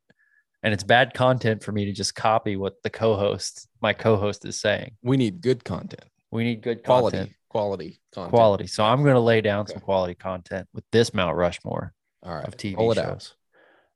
And 0.64 0.72
it's 0.72 0.82
bad 0.82 1.12
content 1.12 1.62
for 1.62 1.72
me 1.72 1.84
to 1.84 1.92
just 1.92 2.14
copy 2.14 2.56
what 2.56 2.82
the 2.82 2.88
co-host, 2.90 3.68
my 3.82 3.92
co-host 3.92 4.46
is 4.46 4.58
saying. 4.58 4.96
we 5.02 5.16
need 5.18 5.42
good 5.42 5.62
content, 5.62 6.04
We 6.32 6.42
need 6.42 6.62
good 6.62 6.82
quality, 6.82 7.18
content, 7.18 7.36
quality 7.50 8.00
content. 8.12 8.30
quality. 8.30 8.66
So 8.66 8.82
I'm 8.82 9.02
going 9.02 9.14
to 9.14 9.20
lay 9.20 9.42
down 9.42 9.66
some 9.66 9.76
Okay. 9.76 9.84
quality 9.84 10.14
content 10.14 10.66
with 10.72 10.84
this 10.90 11.12
Mount 11.12 11.36
Rushmore. 11.36 11.92
All 12.22 12.34
right. 12.34 12.48
of 12.48 12.56
TV 12.56 12.76
roll 12.78 12.92
it 12.92 12.94
shows. 12.94 13.34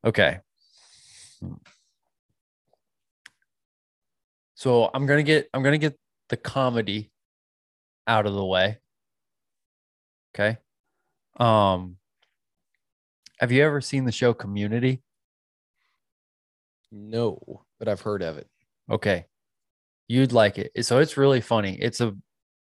Okay. 0.04 0.40
So 4.54 4.90
I'm 4.92 5.06
gonna 5.06 5.22
get 5.22 5.48
I'm 5.54 5.62
gonna 5.62 5.78
get 5.78 5.96
the 6.28 6.36
comedy 6.36 7.10
out 8.06 8.26
of 8.26 8.34
the 8.34 8.44
way. 8.44 8.78
Okay. 10.34 10.58
Um 11.38 11.96
have 13.38 13.52
you 13.52 13.62
ever 13.64 13.80
seen 13.80 14.04
the 14.04 14.12
show 14.12 14.34
Community? 14.34 15.00
No, 16.90 17.64
but 17.78 17.88
I've 17.88 18.00
heard 18.00 18.22
of 18.22 18.38
it. 18.38 18.48
Okay. 18.90 19.26
You'd 20.08 20.32
like 20.32 20.58
it. 20.58 20.72
So 20.84 20.98
it's 20.98 21.16
really 21.16 21.40
funny. 21.40 21.78
It's 21.80 22.00
a 22.00 22.14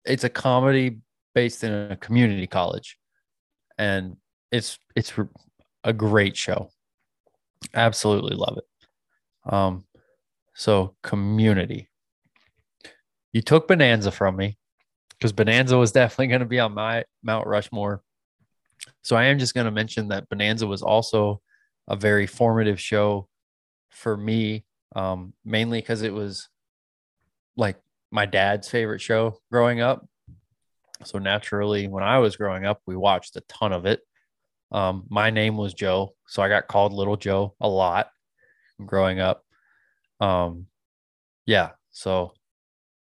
it's 0.04 0.24
a 0.24 0.30
comedy 0.30 1.00
based 1.34 1.64
in 1.64 1.72
a 1.92 1.96
community 1.96 2.48
college. 2.48 2.98
And 3.78 4.18
it's 4.52 4.78
it's 4.96 5.14
a 5.84 5.94
great 5.94 6.36
show. 6.36 6.70
Absolutely 7.74 8.36
love 8.36 8.58
it. 8.58 9.54
Um 9.54 9.86
so 10.54 10.96
community. 11.04 11.90
You 13.32 13.42
took 13.42 13.68
Bonanza 13.68 14.12
from 14.12 14.36
me 14.36 14.58
because 15.12 15.32
Bonanza 15.32 15.78
was 15.78 15.94
definitely 15.94 16.28
going 16.28 16.42
to 16.42 16.46
be 16.46 16.60
on 16.60 16.74
my 16.74 17.06
Mount 17.24 17.48
Rushmore. 17.48 18.02
So 19.04 19.16
I 19.16 19.26
am 19.26 19.40
just 19.40 19.54
going 19.54 19.66
to 19.66 19.72
mention 19.72 20.10
that 20.10 20.28
Bonanza 20.28 20.68
was 20.68 20.82
also 20.82 21.42
a 21.88 21.96
very 21.96 22.28
formative 22.28 22.80
show 22.80 23.30
for 23.92 24.18
me, 24.18 24.66
um, 24.96 25.34
mainly 25.46 25.80
because 25.80 26.02
it 26.02 26.14
was 26.14 26.50
like 27.56 27.78
my 28.12 28.26
dad's 28.26 28.68
favorite 28.68 29.02
show 29.02 29.38
growing 29.52 29.82
up. 29.82 30.08
So 31.04 31.20
naturally, 31.20 31.88
when 31.88 32.04
I 32.04 32.20
was 32.20 32.36
growing 32.36 32.66
up, 32.66 32.82
we 32.86 32.96
watched 32.96 33.36
a 33.36 33.42
ton 33.42 33.74
of 33.74 33.86
it. 33.86 34.02
Um, 34.72 35.06
my 35.10 35.30
name 35.30 35.58
was 35.58 35.74
Joe, 35.74 36.16
so 36.28 36.42
I 36.42 36.48
got 36.48 36.68
called 36.68 36.94
Little 36.94 37.18
Joe 37.18 37.56
a 37.60 37.68
lot 37.68 38.10
growing 38.86 39.20
up. 39.20 39.44
Um, 40.20 40.68
yeah, 41.46 41.72
so 41.92 42.34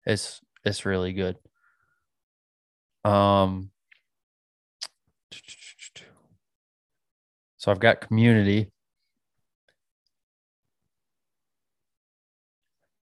it's 0.05 0.41
it's 0.63 0.85
really 0.85 1.13
good. 1.13 1.35
Um, 3.03 3.71
so 7.57 7.71
I've 7.71 7.79
got 7.79 8.01
community. 8.01 8.71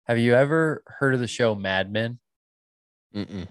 Have 0.07 0.19
you 0.19 0.35
ever 0.35 0.83
heard 0.87 1.15
of 1.15 1.21
the 1.21 1.27
show 1.27 1.55
Mad 1.55 1.91
Men? 1.91 2.19
Mm-mm. 3.15 3.49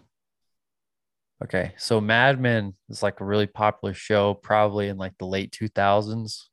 Okay, 1.44 1.74
so 1.78 2.00
Mad 2.00 2.40
Men 2.40 2.76
is 2.90 3.02
like 3.02 3.20
a 3.20 3.26
really 3.26 3.48
popular 3.48 3.94
show, 3.94 4.36
probably 4.36 4.88
in 4.88 4.98
like 4.98 5.18
the 5.18 5.26
late 5.26 5.52
2000s, 5.52 6.44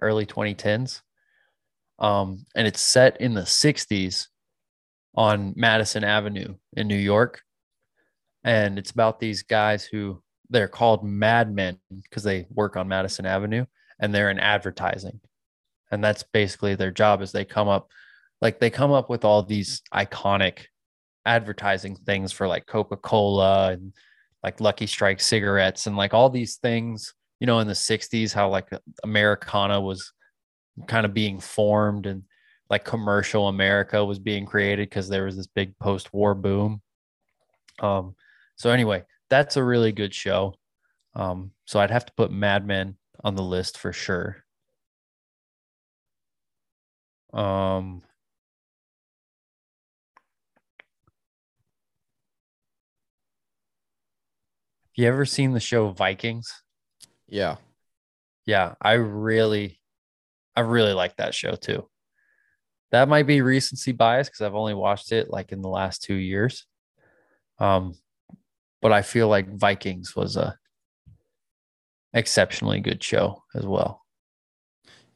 early 0.00 0.24
2010s. 0.24 1.02
Um, 1.98 2.46
and 2.56 2.66
it's 2.66 2.80
set 2.80 3.20
in 3.20 3.34
the 3.34 3.42
60s 3.42 4.28
on 5.14 5.52
Madison 5.54 6.02
Avenue 6.02 6.54
in 6.72 6.88
New 6.88 6.96
York. 6.96 7.42
And 8.44 8.78
it's 8.78 8.90
about 8.90 9.20
these 9.20 9.42
guys 9.42 9.84
who 9.84 10.22
they're 10.48 10.66
called 10.66 11.04
madmen 11.04 11.78
because 12.02 12.22
they 12.22 12.46
work 12.50 12.76
on 12.76 12.88
Madison 12.88 13.26
Avenue 13.26 13.66
and 14.00 14.14
they're 14.14 14.30
in 14.30 14.40
advertising. 14.40 15.20
And 15.90 16.02
that's 16.02 16.22
basically 16.22 16.74
their 16.74 16.90
job 16.90 17.20
is 17.20 17.32
they 17.32 17.44
come 17.44 17.68
up 17.68 17.90
like 18.42 18.58
they 18.58 18.68
come 18.68 18.90
up 18.90 19.08
with 19.08 19.24
all 19.24 19.42
these 19.44 19.80
iconic 19.94 20.64
advertising 21.24 21.94
things 21.94 22.32
for 22.32 22.48
like 22.48 22.66
Coca-Cola 22.66 23.70
and 23.70 23.94
like 24.42 24.60
Lucky 24.60 24.88
Strike 24.88 25.20
cigarettes 25.20 25.86
and 25.86 25.96
like 25.96 26.12
all 26.12 26.28
these 26.28 26.56
things, 26.56 27.14
you 27.38 27.46
know, 27.46 27.60
in 27.60 27.68
the 27.68 27.72
60s, 27.72 28.34
how 28.34 28.48
like 28.48 28.68
Americana 29.04 29.80
was 29.80 30.12
kind 30.88 31.06
of 31.06 31.14
being 31.14 31.38
formed 31.38 32.06
and 32.06 32.24
like 32.68 32.84
commercial 32.84 33.46
America 33.46 34.04
was 34.04 34.18
being 34.18 34.44
created 34.44 34.88
because 34.88 35.08
there 35.08 35.24
was 35.24 35.36
this 35.36 35.46
big 35.46 35.78
post-war 35.78 36.34
boom. 36.34 36.82
Um, 37.78 38.16
so 38.56 38.70
anyway, 38.70 39.04
that's 39.30 39.56
a 39.56 39.62
really 39.62 39.92
good 39.92 40.12
show. 40.12 40.56
Um, 41.14 41.52
so 41.64 41.78
I'd 41.78 41.92
have 41.92 42.06
to 42.06 42.12
put 42.16 42.32
Mad 42.32 42.66
Men 42.66 42.96
on 43.22 43.36
the 43.36 43.42
list 43.42 43.78
for 43.78 43.92
sure. 43.92 44.44
Um, 47.32 48.02
you 54.94 55.08
ever 55.08 55.24
seen 55.24 55.52
the 55.52 55.60
show 55.60 55.90
Vikings? 55.90 56.52
Yeah. 57.28 57.56
Yeah, 58.44 58.74
I 58.80 58.94
really, 58.94 59.80
I 60.56 60.60
really 60.60 60.92
like 60.92 61.16
that 61.16 61.34
show 61.34 61.54
too. 61.54 61.88
That 62.90 63.08
might 63.08 63.26
be 63.26 63.40
recency 63.40 63.92
bias 63.92 64.28
because 64.28 64.42
I've 64.42 64.54
only 64.54 64.74
watched 64.74 65.12
it 65.12 65.30
like 65.30 65.52
in 65.52 65.62
the 65.62 65.68
last 65.68 66.02
two 66.02 66.14
years. 66.14 66.66
Um, 67.58 67.94
but 68.82 68.92
I 68.92 69.02
feel 69.02 69.28
like 69.28 69.56
Vikings 69.56 70.14
was 70.14 70.36
a 70.36 70.58
exceptionally 72.12 72.80
good 72.80 73.02
show 73.02 73.44
as 73.54 73.64
well. 73.64 74.02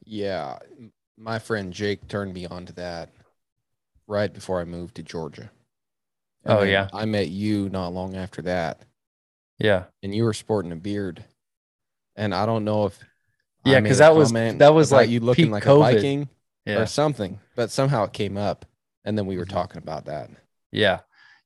Yeah. 0.03 0.57
My 1.17 1.37
friend 1.37 1.73
Jake 1.73 2.07
turned 2.07 2.33
me 2.33 2.45
on 2.47 2.65
to 2.65 2.73
that 2.73 3.09
right 4.07 4.33
before 4.33 4.59
I 4.61 4.63
moved 4.63 4.95
to 4.95 5.03
Georgia. 5.03 5.51
Oh, 6.45 6.63
yeah. 6.63 6.87
I 6.93 7.05
met 7.05 7.27
you 7.27 7.69
not 7.69 7.93
long 7.93 8.15
after 8.15 8.41
that, 8.43 8.83
Yeah, 9.59 9.85
and 10.03 10.13
you 10.13 10.23
were 10.23 10.33
sporting 10.33 10.71
a 10.71 10.75
beard. 10.75 11.23
And 12.15 12.33
I 12.33 12.45
don't 12.45 12.63
know 12.65 12.85
if 12.85 12.99
Yeah, 13.65 13.79
because 13.79 13.97
that 13.99 14.15
was- 14.15 14.31
that 14.31 14.73
was 14.73 14.91
like 14.91 15.09
you 15.09 15.19
looking 15.19 15.51
like 15.51 15.63
COVID. 15.63 15.89
a 15.89 15.93
Viking 15.93 16.29
yeah, 16.65 16.79
or 16.81 16.85
something, 16.85 17.39
but 17.55 17.69
somehow 17.71 18.03
it 18.05 18.13
came 18.13 18.37
up, 18.37 18.65
and 19.03 19.17
then 19.17 19.25
we 19.25 19.37
were 19.37 19.45
Mhm. 19.45 19.49
talking 19.51 19.77
about 19.77 20.05
that. 20.05 20.29
yeah, 20.71 20.95
And 20.95 21.01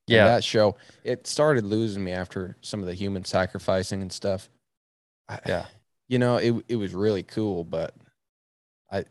yeah. 0.07 0.25
that 0.25 0.43
show 0.43 0.75
it 1.03 1.27
started 1.27 1.63
losing 1.63 2.03
me 2.03 2.11
after 2.11 2.57
some 2.61 2.79
of 2.81 2.85
the 2.87 2.93
human 2.95 3.23
sacrificing 3.23 4.01
and 4.01 4.11
stuff. 4.11 4.49
I, 5.29 5.39
Yeah. 5.45 5.65
you 6.07 6.17
know 6.19 6.37
it 6.37 6.65
it 6.67 6.75
was 6.77 6.93
really 6.93 7.23
cool, 7.23 7.63
but 7.63 7.95
I 8.89 9.05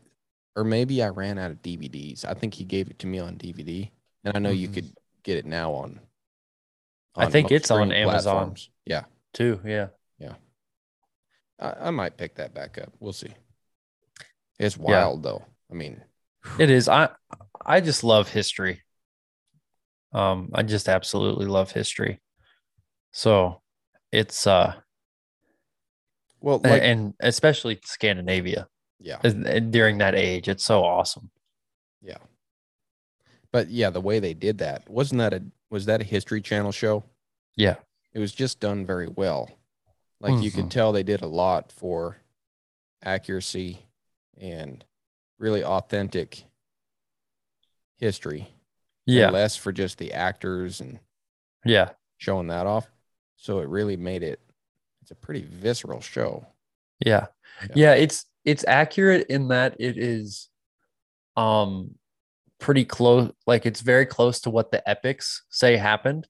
or 0.55 0.63
maybe 0.65 1.01
I 1.01 1.07
ran 1.09 1.37
out 1.37 1.49
of 1.51 1.61
DVDs. 1.61 2.25
I 2.25 2.33
think 2.33 2.53
he 2.55 2.65
gave 2.65 2.89
it 2.91 2.99
to 2.99 3.07
me 3.07 3.19
on 3.19 3.37
DVD, 3.37 3.89
and 4.25 4.35
I 4.35 4.39
know 4.39 4.49
you 4.51 4.67
Mhm. 4.67 4.73
could 4.73 4.97
get 5.23 5.37
it 5.37 5.45
now 5.45 5.73
on. 5.73 6.01
I 7.15 7.29
think 7.29 7.51
it's 7.51 7.71
on 7.71 7.91
Amazon. 7.91 8.33
platforms. 8.33 8.69
Yeah, 8.85 9.03
Too. 9.33 9.59
Yeah. 9.65 9.87
I, 11.61 11.87
I 11.87 11.89
might 11.91 12.17
pick 12.17 12.35
that 12.35 12.53
back 12.53 12.77
up. 12.79 12.91
We'll 12.99 13.13
see. 13.13 13.33
It's 14.59 14.77
wild 14.77 15.23
though. 15.23 15.45
I 15.71 15.75
mean, 15.75 16.01
It 16.59 16.69
is. 16.69 16.89
I 16.89 17.09
I 17.65 17.79
just 17.81 18.03
love 18.03 18.29
history. 18.29 18.81
Um, 20.13 20.49
I 20.53 20.63
just 20.63 20.89
absolutely 20.89 21.45
love 21.45 21.71
history. 21.71 22.19
So 23.11 23.61
it's 24.11 24.45
uh 24.47 24.73
well, 26.41 26.59
like 26.63 26.81
and 26.81 27.13
especially 27.19 27.79
Scandinavia 27.85 28.67
yeah, 28.99 29.17
during 29.21 29.99
that 29.99 30.15
age, 30.15 30.47
it's 30.47 30.63
so 30.65 30.83
awesome. 30.83 31.29
yeah. 32.01 32.17
But 33.51 33.69
yeah, 33.69 33.89
the 33.89 34.01
way 34.01 34.19
they 34.19 34.33
did 34.33 34.59
that 34.59 34.89
wasn't 34.89 35.19
that 35.19 35.33
a 35.33 35.43
was 35.71 35.85
that 35.87 36.01
a 36.01 36.03
History 36.03 36.41
Channel 36.41 36.71
show? 36.71 37.03
Yeah. 37.55 37.77
it 38.13 38.19
was 38.19 38.33
just 38.33 38.59
done 38.59 38.85
very 38.85 39.07
well. 39.07 39.49
Like 40.19 40.43
you 40.43 40.51
Mhm. 40.51 40.55
could 40.55 40.71
tell 40.71 40.91
they 40.91 41.01
did 41.01 41.21
a 41.21 41.27
lot 41.27 41.71
for 41.71 42.17
accuracy 43.01 43.87
and 44.37 44.83
really 45.39 45.63
authentic 45.63 46.43
history. 47.97 48.41
and 49.07 49.15
Yeah. 49.15 49.29
less 49.31 49.55
for 49.55 49.71
just 49.71 49.97
the 49.97 50.13
actors 50.13 50.79
and 50.81 50.99
Yeah. 51.65 51.93
showing 52.17 52.47
that 52.47 52.67
off. 52.67 52.91
So 53.35 53.59
it 53.59 53.67
really 53.69 53.97
made 53.97 54.21
it 54.23 54.39
it's 55.01 55.09
a 55.11 55.15
pretty 55.15 55.41
visceral 55.41 56.01
show. 56.01 56.45
Yeah. 57.03 57.27
Yeah. 57.61 57.67
Yeah, 57.75 57.93
it's 57.95 58.25
it's 58.45 58.63
accurate 58.67 59.27
in 59.29 59.47
that 59.47 59.75
it 59.79 59.97
is 59.97 60.49
um 61.35 61.97
pretty 62.61 62.85
close 62.85 63.31
like 63.45 63.65
it's 63.65 63.81
very 63.81 64.05
close 64.05 64.39
to 64.39 64.49
what 64.49 64.71
the 64.71 64.87
epics 64.89 65.43
say 65.49 65.75
happened. 65.75 66.27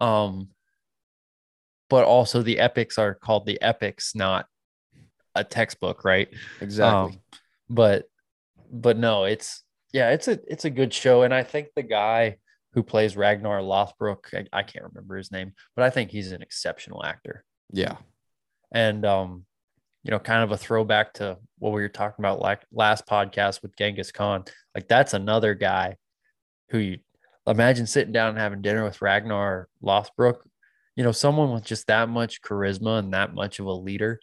Um 0.00 0.50
but 1.88 2.04
also 2.04 2.42
the 2.42 2.58
epics 2.58 2.98
are 2.98 3.14
called 3.14 3.46
the 3.46 3.60
epics, 3.62 4.14
not 4.14 4.46
a 5.34 5.44
textbook, 5.44 6.04
right? 6.04 6.28
Exactly. 6.60 7.14
Um, 7.14 7.20
but 7.68 8.04
but 8.70 8.96
no, 8.98 9.24
it's 9.24 9.62
yeah, 9.92 10.10
it's 10.10 10.28
a 10.28 10.38
it's 10.48 10.64
a 10.64 10.70
good 10.70 10.92
show, 10.92 11.22
and 11.22 11.32
I 11.32 11.42
think 11.42 11.68
the 11.74 11.82
guy 11.82 12.38
who 12.72 12.82
plays 12.82 13.16
Ragnar 13.16 13.60
Lothbrok, 13.60 14.34
I, 14.34 14.44
I 14.52 14.62
can't 14.62 14.84
remember 14.84 15.16
his 15.16 15.32
name, 15.32 15.52
but 15.74 15.84
I 15.84 15.90
think 15.90 16.10
he's 16.10 16.32
an 16.32 16.42
exceptional 16.42 17.04
actor. 17.04 17.44
yeah. 17.72 17.96
And 18.72 19.06
um, 19.06 19.45
you 20.06 20.12
know, 20.12 20.20
kind 20.20 20.44
of 20.44 20.52
a 20.52 20.56
throwback 20.56 21.14
to 21.14 21.36
what 21.58 21.72
we 21.72 21.82
were 21.82 21.88
talking 21.88 22.24
about 22.24 22.40
like 22.40 22.62
last 22.70 23.04
podcast 23.06 23.60
with 23.60 23.76
Genghis 23.76 24.12
Khan. 24.12 24.44
Like 24.72 24.86
that's 24.86 25.14
another 25.14 25.52
guy 25.54 25.96
who 26.70 26.78
you 26.78 26.98
imagine 27.44 27.88
sitting 27.88 28.12
down 28.12 28.28
and 28.28 28.38
having 28.38 28.62
dinner 28.62 28.84
with 28.84 29.02
Ragnar 29.02 29.68
Lothbrok. 29.82 30.36
You 30.94 31.02
know, 31.02 31.10
someone 31.10 31.52
with 31.52 31.64
just 31.64 31.88
that 31.88 32.08
much 32.08 32.40
charisma 32.40 33.00
and 33.00 33.14
that 33.14 33.34
much 33.34 33.58
of 33.58 33.66
a 33.66 33.72
leader. 33.72 34.20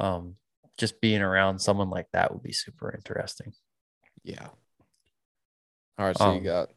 Um, 0.00 0.36
just 0.78 1.00
being 1.00 1.22
around 1.22 1.58
someone 1.58 1.90
like 1.90 2.06
that 2.12 2.32
would 2.32 2.44
be 2.44 2.52
super 2.52 2.94
interesting. 2.94 3.52
Yeah. 4.22 4.46
All 5.98 6.06
right. 6.06 6.16
So 6.16 6.30
you 6.34 6.38
Um, 6.38 6.44
got 6.44 6.68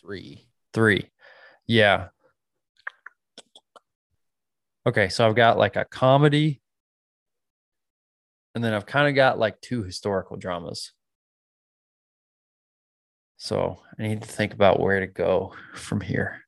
three. 0.00 0.46
Three. 0.72 1.10
Yeah. 1.66 2.08
Okay, 4.86 5.08
so 5.08 5.26
I've 5.26 5.34
got 5.34 5.58
like 5.58 5.74
a 5.74 5.84
comedy, 5.84 6.60
and 8.58 8.64
then 8.64 8.74
I've 8.74 8.86
kind 8.86 9.06
of 9.06 9.14
got 9.14 9.38
like 9.38 9.60
two 9.60 9.84
historical 9.84 10.36
dramas. 10.36 10.90
So 13.36 13.78
I 13.96 14.02
need 14.02 14.22
to 14.22 14.26
think 14.26 14.52
about 14.52 14.80
where 14.80 14.98
to 14.98 15.06
go 15.06 15.54
from 15.74 16.00
here. 16.00 16.42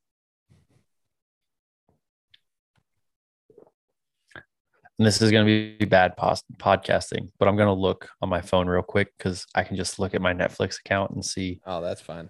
And 4.35 5.07
this 5.07 5.23
is 5.23 5.31
going 5.31 5.47
to 5.47 5.77
be 5.79 5.85
bad 5.87 6.17
pos- 6.17 6.43
podcasting, 6.57 7.31
but 7.39 7.47
I'm 7.47 7.55
going 7.55 7.69
to 7.69 7.81
look 7.81 8.09
on 8.21 8.29
my 8.29 8.41
phone 8.41 8.67
real 8.67 8.83
quick 8.83 9.17
because 9.17 9.47
I 9.55 9.63
can 9.63 9.77
just 9.77 10.01
look 10.01 10.13
at 10.13 10.21
my 10.21 10.35
Netflix 10.35 10.81
account 10.81 11.13
and 11.13 11.25
see. 11.25 11.61
Oh, 11.65 11.81
that's 11.81 12.01
fine. 12.01 12.29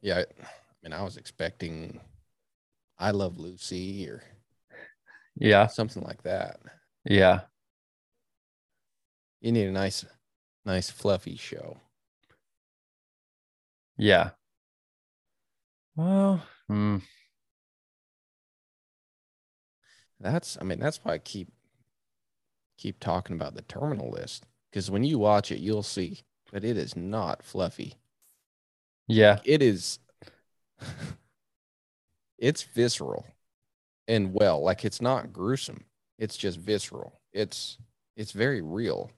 Yeah. 0.00 0.20
I 0.20 0.24
mean, 0.82 0.94
I 0.94 1.02
was 1.02 1.18
expecting 1.18 2.00
I 3.00 3.10
Love 3.10 3.36
Lucy 3.38 4.08
or 4.08 4.22
Yeah, 5.36 5.68
something 5.68 6.02
like 6.02 6.22
that. 6.22 6.60
yeah, 7.04 7.42
You 9.42 9.52
need 9.52 9.66
a 9.66 9.70
nice, 9.72 10.06
nice 10.64 10.88
fluffy 10.90 11.36
show. 11.36 11.78
yeah. 13.96 14.30
Well, 15.96 16.42
hmm. 16.68 16.98
That's, 20.20 20.56
I 20.60 20.64
mean, 20.64 20.78
that's 20.78 20.98
why 21.04 21.14
I 21.14 21.18
keep 21.18 21.48
keep 22.76 22.98
talking 22.98 23.36
about 23.36 23.54
the 23.54 23.62
terminal 23.62 24.10
list 24.10 24.44
because 24.70 24.90
when 24.90 25.04
you 25.04 25.18
watch 25.18 25.52
it, 25.52 25.60
you'll 25.60 25.82
see 25.84 26.22
that 26.52 26.64
it 26.64 26.76
is 26.76 26.96
not 26.96 27.44
fluffy. 27.44 27.94
yeah, 29.08 29.40
It 29.44 29.62
is, 29.62 29.98
it's 32.40 32.62
visceral 32.64 33.24
and 34.08 34.34
well, 34.34 34.60
like 34.62 34.84
it's 34.84 35.00
not 35.00 35.32
gruesome. 35.32 35.84
It's 36.18 36.36
just 36.36 36.58
visceral. 36.58 37.20
It's 37.32 37.78
it's 38.16 38.32
very 38.32 38.60
real. 38.60 39.10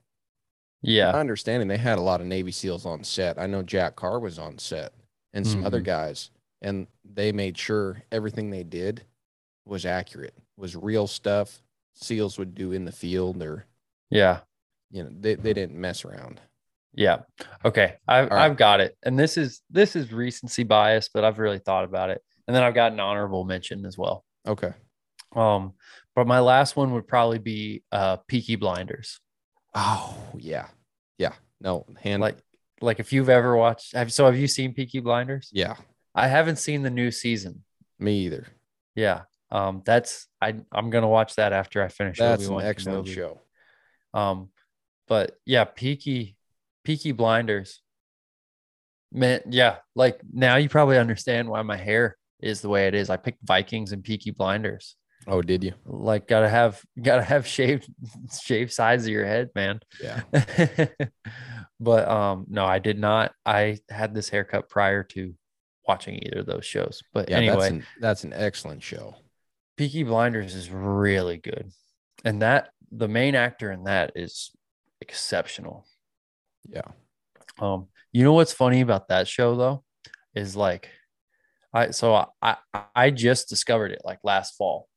yeah, 0.83 1.11
My 1.11 1.19
understanding 1.19 1.67
they 1.67 1.77
had 1.77 1.97
a 1.97 2.01
lot 2.01 2.21
of 2.21 2.27
Navy 2.27 2.51
SEALs 2.51 2.85
on 2.85 3.03
set. 3.03 3.39
I 3.39 3.47
know 3.47 3.63
Jack 3.63 3.95
Carr 3.95 4.19
was 4.19 4.37
on 4.37 4.59
set 4.59 4.93
and 5.33 5.47
some 5.47 5.65
other 5.65 5.81
Mhm. 5.81 5.85
guys, 5.85 6.29
and 6.61 6.85
they 7.03 7.31
made 7.31 7.57
sure 7.57 8.03
everything 8.11 8.49
they 8.51 8.63
did 8.63 9.03
was 9.65 9.85
accurate, 9.85 10.35
was 10.57 10.75
real 10.75 11.07
stuff 11.07 11.61
SEALs 11.95 12.37
would 12.37 12.53
do 12.53 12.71
in 12.71 12.85
the 12.85 12.91
field 12.91 13.41
or 13.41 13.65
yeah. 14.09 14.41
you 14.91 15.03
know, 15.03 15.09
they, 15.19 15.35
they 15.35 15.53
didn't 15.53 15.79
mess 15.79 16.05
around. 16.05 16.39
Yeah. 16.93 17.21
Okay. 17.65 17.95
I've 18.07 18.29
right. 18.29 18.45
I've 18.45 18.57
got 18.57 18.79
it. 18.79 18.95
And 19.03 19.17
this 19.17 19.37
is 19.37 19.61
this 19.71 19.95
is 19.95 20.11
recency 20.13 20.63
bias, 20.63 21.09
but 21.11 21.23
I've 21.23 21.39
really 21.39 21.57
thought 21.59 21.83
about 21.83 22.09
it. 22.11 22.23
And 22.47 22.55
then 22.55 22.63
I've 22.63 22.73
got 22.73 22.91
an 22.91 22.99
honorable 22.99 23.45
mention 23.45 23.85
as 23.85 23.97
well. 23.97 24.25
Okay. 24.47 24.73
Um, 25.35 25.73
but 26.15 26.27
my 26.27 26.39
last 26.39 26.75
one 26.75 26.93
would 26.93 27.07
probably 27.07 27.39
be 27.39 27.83
uh 27.91 28.17
Peaky 28.27 28.55
Blinders. 28.55 29.19
Oh 29.73 30.15
yeah. 30.37 30.67
Yeah. 31.17 31.33
No, 31.61 31.85
hand 32.01 32.21
Like 32.21 32.37
like 32.81 32.99
if 32.99 33.13
you've 33.13 33.29
ever 33.29 33.55
watched 33.55 33.93
have 33.95 34.11
so 34.13 34.25
have 34.25 34.37
you 34.37 34.47
seen 34.47 34.73
Peaky 34.73 34.99
Blinders? 34.99 35.49
yeah, 35.53 35.75
I 36.13 36.27
haven't 36.27 36.57
seen 36.57 36.83
the 36.83 36.89
new 36.89 37.09
season. 37.11 37.63
me 37.97 38.25
either. 38.25 38.45
Yeah. 38.95 39.21
Um 39.49 39.81
that's 39.85 40.27
I 40.41 40.55
I'm 40.71 40.89
gonna 40.89 41.07
watch 41.07 41.35
that 41.35 41.53
after 41.53 41.81
I 41.81 41.87
finish 41.87 42.17
That's 42.19 42.43
an 42.43 42.47
Obi-Wan 42.53 42.65
excellent 42.65 43.07
Kenobi. 43.07 43.13
show. 43.15 43.41
Um, 44.13 44.49
but 45.07 45.37
yeah, 45.45 45.63
Peaky 45.63 46.35
Peaky 46.83 47.11
Blinders. 47.13 47.81
Man, 49.11 49.41
yeah, 49.49 49.77
like 49.95 50.19
now 50.31 50.57
you 50.57 50.69
probably 50.69 50.97
understand 50.97 51.47
why 51.49 51.61
my 51.61 51.77
hair 51.77 52.17
is 52.43 52.61
the 52.61 52.69
way 52.69 52.87
it 52.87 52.95
is. 52.95 53.09
I 53.09 53.17
picked 53.17 53.45
Vikings 53.45 53.91
and 53.91 54.03
Peaky 54.03 54.31
Blinders. 54.31 54.95
Oh, 55.25 55.41
did 55.41 55.63
you? 55.63 55.73
Like, 55.85 56.27
gotta 56.27 56.49
have 56.49 56.81
gotta 57.01 57.23
have 57.23 57.47
shaved 57.47 57.87
shaved 58.43 58.71
sides 58.71 59.05
of 59.05 59.11
your 59.11 59.25
head, 59.25 59.49
man. 59.55 59.79
Yeah. 60.01 60.21
but 61.79 62.07
um, 62.07 62.45
no, 62.49 62.65
I 62.65 62.79
did 62.79 62.99
not. 62.99 63.33
I 63.45 63.79
had 63.89 64.13
this 64.13 64.29
haircut 64.29 64.69
prior 64.69 65.03
to 65.03 65.33
watching 65.87 66.19
either 66.23 66.39
of 66.39 66.45
those 66.45 66.65
shows. 66.65 67.01
But 67.13 67.29
Yeah, 67.29 67.37
anyway, 67.37 67.55
that's 67.55 67.69
an 67.71 67.85
that's 67.99 68.23
an 68.23 68.33
excellent 68.33 68.83
show. 68.83 69.15
Peaky 69.77 70.03
Blinders 70.03 70.53
is 70.55 70.69
really 70.69 71.37
good. 71.37 71.71
And 72.23 72.41
that 72.41 72.69
the 72.91 73.07
main 73.07 73.35
actor 73.35 73.71
in 73.71 73.85
that 73.85 74.11
is 74.15 74.51
exceptional. 75.01 75.85
Yeah. 76.67 76.81
Um, 77.59 77.87
you 78.11 78.23
know 78.23 78.33
what's 78.33 78.53
funny 78.53 78.81
about 78.81 79.07
that 79.09 79.27
show 79.27 79.55
though 79.55 79.83
is 80.35 80.55
like, 80.55 80.89
I 81.73 81.91
so 81.91 82.27
I 82.41 82.57
I, 82.95 83.09
just 83.09 83.49
discovered 83.49 83.91
it 83.91 84.01
like 84.05 84.19
last 84.23 84.55
fall 84.55 84.87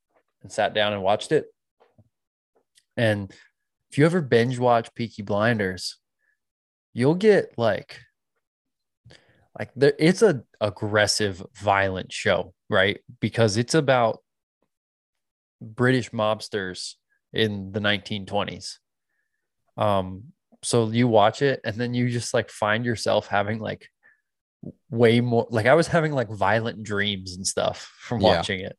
and 0.42 0.52
sat 0.52 0.74
down 0.74 0.92
and 0.92 1.02
watched 1.02 1.32
it. 1.32 1.46
And 2.96 3.32
if 3.90 3.98
you 3.98 4.04
ever 4.04 4.20
binge 4.20 4.58
watch 4.58 4.94
Peaky 4.94 5.22
Blinders, 5.22 5.96
you'll 6.92 7.14
get 7.14 7.52
like 7.56 8.00
like 9.58 9.70
there 9.74 9.94
it's 9.98 10.22
a 10.22 10.42
aggressive 10.60 11.42
violent 11.54 12.12
show 12.12 12.52
right 12.68 13.00
because 13.20 13.56
it's 13.56 13.74
about 13.74 14.20
british 15.60 16.10
mobsters 16.10 16.94
in 17.32 17.72
the 17.72 17.80
1920s 17.80 18.78
um 19.76 20.24
so 20.62 20.88
you 20.88 21.06
watch 21.08 21.42
it 21.42 21.60
and 21.64 21.76
then 21.76 21.94
you 21.94 22.10
just 22.10 22.34
like 22.34 22.50
find 22.50 22.84
yourself 22.84 23.26
having 23.28 23.58
like 23.58 23.88
way 24.90 25.20
more 25.20 25.46
like 25.50 25.66
i 25.66 25.74
was 25.74 25.86
having 25.86 26.12
like 26.12 26.28
violent 26.28 26.82
dreams 26.82 27.36
and 27.36 27.46
stuff 27.46 27.92
from 27.98 28.20
Yeah. 28.20 28.36
watching 28.36 28.60
it 28.60 28.76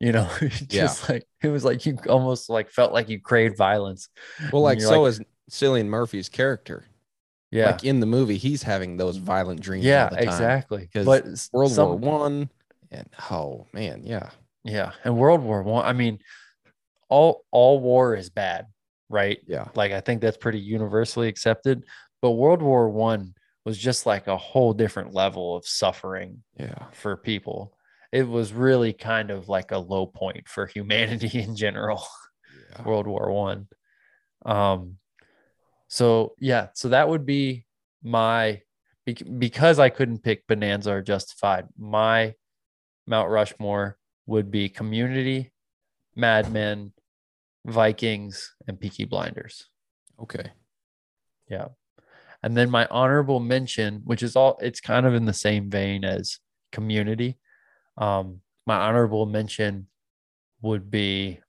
you 0.00 0.12
know 0.12 0.28
just 0.68 1.08
like 1.08 1.24
it 1.42 1.48
was 1.48 1.64
like 1.64 1.86
you 1.86 1.98
almost 2.08 2.48
like 2.50 2.70
felt 2.70 2.92
like 2.92 3.08
you 3.08 3.20
craved 3.20 3.56
violence 3.56 4.08
Well, 4.52 4.62
like 4.62 4.80
so 4.80 5.02
like- 5.02 5.10
is 5.10 5.20
Cillian 5.50 5.86
Murphy's 5.86 6.28
character. 6.28 6.86
yeah 7.50 7.66
Like 7.72 7.84
in 7.84 8.00
the 8.00 8.06
movie, 8.06 8.38
he's 8.38 8.62
having 8.62 8.96
those 8.96 9.16
violent 9.18 9.60
dreams. 9.60 9.84
yeah 9.84 10.04
all 10.04 10.10
the 10.10 10.16
time. 10.16 10.24
exactly 10.28 10.88
but 10.94 11.24
World 11.52 11.72
some- 11.72 11.88
War 11.88 11.96
One, 12.20 12.50
and 12.90 13.08
oh 13.30 13.66
man, 13.72 14.02
yeah, 14.04 14.30
Yeah, 14.64 14.92
and 15.04 15.16
World 15.16 15.42
War 15.42 15.62
One. 15.62 15.84
I, 15.84 15.92
mean, 15.92 16.18
all 17.08 17.44
all 17.50 17.80
war 17.80 18.14
is 18.16 18.30
bad, 18.30 18.66
right? 19.08 19.38
yeah, 19.46 19.68
Like 19.74 19.92
I 19.92 20.00
think 20.00 20.20
that's 20.22 20.36
pretty 20.36 20.60
universally 20.60 21.28
accepted. 21.28 21.84
But 22.22 22.32
World 22.32 22.62
War 22.62 22.88
One 22.88 23.34
was 23.64 23.78
just 23.78 24.06
like 24.06 24.26
a 24.26 24.36
whole 24.36 24.72
different 24.72 25.14
level 25.14 25.56
of 25.56 25.66
suffering 25.66 26.42
yeah, 26.58 26.86
for 26.92 27.16
people. 27.16 27.76
It 28.10 28.28
was 28.28 28.52
really 28.52 28.92
kind 28.92 29.30
of 29.30 29.48
like 29.48 29.70
a 29.70 29.78
low 29.78 30.06
point 30.06 30.48
for 30.48 30.66
humanity 30.66 31.38
in 31.40 31.56
general. 31.56 32.04
yeah. 32.70 32.82
World 32.84 33.06
War 33.06 33.30
One. 33.30 33.68
Um, 34.44 34.98
so 35.88 36.34
yeah, 36.38 36.68
so 36.74 36.88
that 36.88 37.08
would 37.08 37.26
be 37.26 37.66
my 38.02 38.62
because 39.38 39.78
I 39.78 39.88
couldn't 39.88 40.22
pick 40.22 40.46
Bonanza 40.46 40.92
or 40.92 41.02
Justified. 41.02 41.66
My 41.78 42.34
Mount 43.06 43.30
Rushmore 43.30 43.98
would 44.26 44.50
be 44.50 44.68
Community, 44.68 45.52
Mad 46.14 46.52
Men, 46.52 46.92
Vikings, 47.64 48.54
and 48.66 48.78
Peaky 48.78 49.04
Blinders. 49.04 49.68
Okay, 50.20 50.50
Yeah, 51.48 51.68
and 52.42 52.56
then 52.56 52.70
my 52.70 52.86
honorable 52.90 53.40
mention, 53.40 54.02
which 54.04 54.22
is 54.22 54.36
all 54.36 54.58
it's 54.62 54.80
kind 54.80 55.06
of 55.06 55.14
in 55.14 55.24
the 55.24 55.32
same 55.32 55.70
vein 55.70 56.04
as 56.04 56.38
Community. 56.72 57.38
Um, 57.98 58.40
my 58.66 58.76
honorable 58.76 59.26
mention 59.26 59.88
would 60.62 60.90
be 60.90 61.40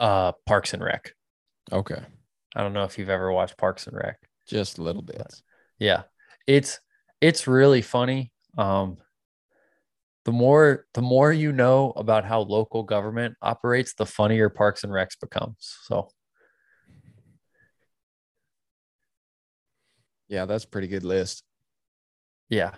uh 0.00 0.32
Parks 0.46 0.72
and 0.74 0.82
Rec. 0.82 1.12
okay, 1.72 2.00
I 2.54 2.62
don't 2.62 2.72
know 2.72 2.84
if 2.84 2.98
you've 2.98 3.10
ever 3.10 3.30
watched 3.32 3.58
Parks 3.58 3.86
and 3.86 3.96
Rec. 3.96 4.18
just 4.48 4.78
a 4.78 4.82
little 4.82 5.02
bit. 5.02 5.42
Yeah. 5.78 6.04
It's 6.46 6.80
it's 7.20 7.46
really 7.46 7.82
funny. 7.82 8.32
Um 8.56 8.96
the 10.24 10.32
more 10.32 10.86
the 10.94 11.02
more 11.02 11.32
you 11.32 11.52
know 11.52 11.92
about 11.96 12.24
how 12.24 12.40
local 12.40 12.82
government 12.82 13.34
operates, 13.42 13.94
the 13.94 14.06
funnier 14.06 14.48
Parks 14.48 14.84
and 14.84 14.92
Recs 14.92 15.18
becomes. 15.20 15.76
So 15.84 16.08
Yeah, 20.28 20.44
that's 20.44 20.64
a 20.64 20.68
pretty 20.68 20.88
good 20.88 21.04
list. 21.04 21.42
yeah. 22.48 22.74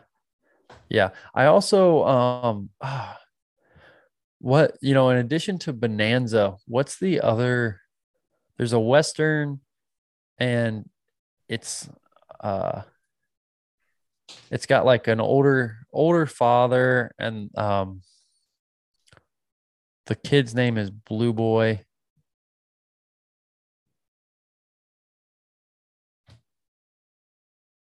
Yeah. 0.89 1.11
I 1.35 1.47
also 1.47 2.05
um 2.05 2.71
what 4.39 4.77
you 4.81 4.95
know, 4.95 5.11
in 5.11 5.19
addition 5.19 5.59
to 5.61 5.73
Bonanza, 5.73 6.57
what's 6.67 6.99
the 6.99 7.21
other 7.21 7.81
there's 8.57 8.73
a 8.73 8.81
western 8.81 9.61
and 10.39 10.89
it's 11.49 11.89
uh 12.41 12.83
it's 14.51 14.67
got 14.67 14.85
like 14.85 15.09
an 15.09 15.21
older 15.21 15.79
older 15.93 16.27
father 16.27 17.11
and 17.19 17.57
um 17.59 18.03
the 20.07 20.15
kid's 20.15 20.55
name 20.55 20.77
is 20.77 20.91
Blue 20.91 21.33
Boy. 21.33 21.85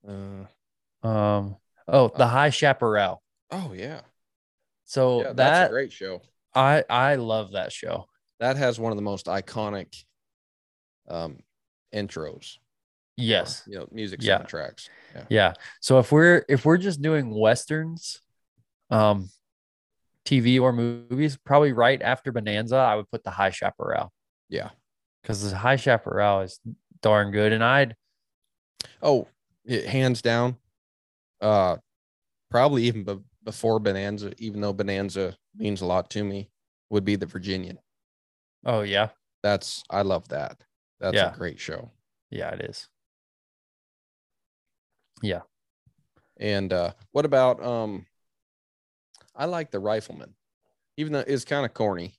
Uh, 0.07 0.47
Um, 1.07 1.57
oh, 1.89 2.09
the 2.17 2.27
High 2.27 2.51
Chaparral. 2.51 3.23
oh 3.51 3.73
yeah, 3.73 4.01
So 4.85 5.23
yeah. 5.23 5.33
That's 5.33 5.69
a 5.69 5.73
great 5.73 5.93
show. 5.93 6.23
I 6.55 6.85
I 6.91 7.15
love 7.17 7.53
that 7.53 7.73
show. 7.73 8.07
That 8.39 8.57
has 8.57 8.79
one 8.81 8.93
of 8.93 8.97
the 8.97 9.03
most 9.03 9.27
iconic 9.27 10.05
um 11.09 11.39
intros. 11.95 12.57
or, 12.57 12.61
Yes. 13.25 13.63
you 13.67 13.79
know, 13.79 13.87
music 13.91 14.23
Yeah. 14.23 14.39
soundtracks. 14.43 14.89
Yeah. 15.15 15.25
Yeah. 15.29 15.53
So 15.81 15.99
if 15.99 16.11
we're 16.13 16.45
if 16.49 16.65
we're 16.65 16.79
just 16.79 17.03
doing 17.03 17.31
westerns, 17.35 18.21
um, 18.91 19.29
TV 20.25 20.61
or 20.61 20.73
movies, 20.73 21.37
probably 21.37 21.73
right 21.73 22.01
after 22.03 22.31
Bonanza, 22.33 22.77
I 22.77 22.95
would 22.97 23.11
put 23.11 23.23
the 23.25 23.31
High 23.31 23.51
Chaparral 23.51 24.13
Yeah. 24.49 24.71
because 25.23 25.51
the 25.51 25.57
High 25.57 25.77
Chaparral 25.77 26.41
is 26.43 26.61
darn 27.03 27.31
good, 27.33 27.53
and 27.53 27.63
I'd 27.65 27.97
Oh, 29.03 29.29
it, 29.65 29.87
hands 29.87 30.23
down. 30.23 30.57
Uh, 31.41 31.77
probably 32.51 32.85
even 32.85 33.05
be- 33.05 33.19
before 33.45 33.79
Bonanza, 33.79 34.33
even 34.39 34.61
though 34.61 34.73
Bonanza 34.73 35.37
means 35.57 35.81
a 35.81 35.87
lot 35.87 36.11
to 36.11 36.23
me, 36.25 36.51
would 36.91 37.05
be 37.05 37.17
the 37.17 37.27
Virginian. 37.27 37.79
oh 38.67 38.83
yeah 38.83 39.09
That's 39.43 39.83
I 39.89 40.03
love 40.03 40.29
that. 40.29 40.63
That's 41.01 41.15
Yeah. 41.17 41.33
a 41.33 41.37
great 41.37 41.59
show. 41.59 41.91
yeah 42.31 42.51
it 42.51 42.61
is 42.63 42.89
Yeah. 45.23 45.41
And 46.39 46.73
uh, 46.73 46.93
what 47.13 47.25
about 47.27 47.63
um? 47.65 48.07
I 49.37 49.45
like 49.45 49.71
the 49.71 49.79
Rifleman, 49.81 50.35
even 50.97 51.13
though 51.13 51.25
it's 51.27 51.45
kind 51.45 51.65
of 51.67 51.75
corny. 51.75 52.15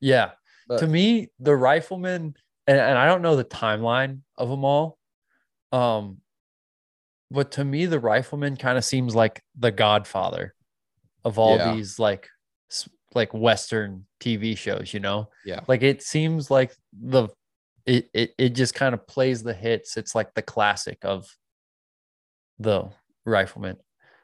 yeah. 0.00 0.32
But 0.66 0.78
to 0.80 0.86
me, 0.86 1.28
the 1.38 1.54
Rifleman, 1.54 2.34
and, 2.66 2.78
and 2.78 2.98
I 2.98 3.06
don't 3.06 3.20
know 3.20 3.36
the 3.36 3.44
timeline 3.44 4.20
of 4.38 4.48
them 4.48 4.64
all, 4.64 4.98
um, 5.72 6.22
but 7.30 7.52
to 7.52 7.64
me, 7.64 7.86
the 7.86 7.98
Rifleman 8.00 8.56
kind 8.56 8.78
of 8.78 8.84
seems 8.84 9.14
like 9.14 9.42
the 9.58 9.70
Godfather 9.72 10.54
of 11.24 11.38
all 11.38 11.56
Yeah. 11.56 11.74
these 11.74 11.98
like 11.98 12.28
like 13.14 13.32
Western 13.32 14.06
TV 14.20 14.56
shows. 14.56 14.92
You 14.92 15.00
know, 15.00 15.28
yeah, 15.44 15.60
like 15.68 15.82
it 15.82 16.02
seems 16.02 16.50
like 16.50 16.74
the 16.92 17.28
it 17.86 18.08
it, 18.14 18.34
it 18.38 18.48
just 18.50 18.74
kind 18.74 18.94
of 18.94 19.06
plays 19.06 19.42
the 19.42 19.54
hits. 19.54 19.96
It's 19.96 20.14
like 20.14 20.34
the 20.34 20.42
classic 20.42 20.98
of 21.04 21.26
the 22.58 22.90
Rifleman. 23.24 23.76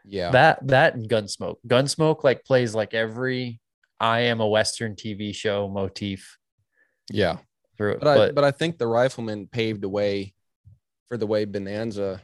yeah, 0.04 0.30
That 0.30 0.66
that 0.68 0.94
and 0.94 1.08
Gunsmoke. 1.08 1.56
Gunsmoke 1.66 2.24
like 2.24 2.44
plays 2.44 2.74
like 2.74 2.94
every 2.94 3.60
I 3.98 4.20
am 4.20 4.40
a 4.40 4.46
Western 4.48 4.94
TV 4.96 5.34
show 5.34 5.68
motif 5.68 6.38
yeah. 7.10 7.38
through 7.76 7.92
it. 7.92 8.00
But 8.00 8.08
I 8.08 8.16
But, 8.16 8.34
but 8.34 8.44
I 8.44 8.50
think 8.50 8.78
the 8.78 8.86
Rifleman 8.86 9.46
paved 9.46 9.82
the 9.82 9.88
way 9.88 10.32
for 11.08 11.16
the 11.16 11.26
way 11.26 11.44
Bonanza. 11.44 12.22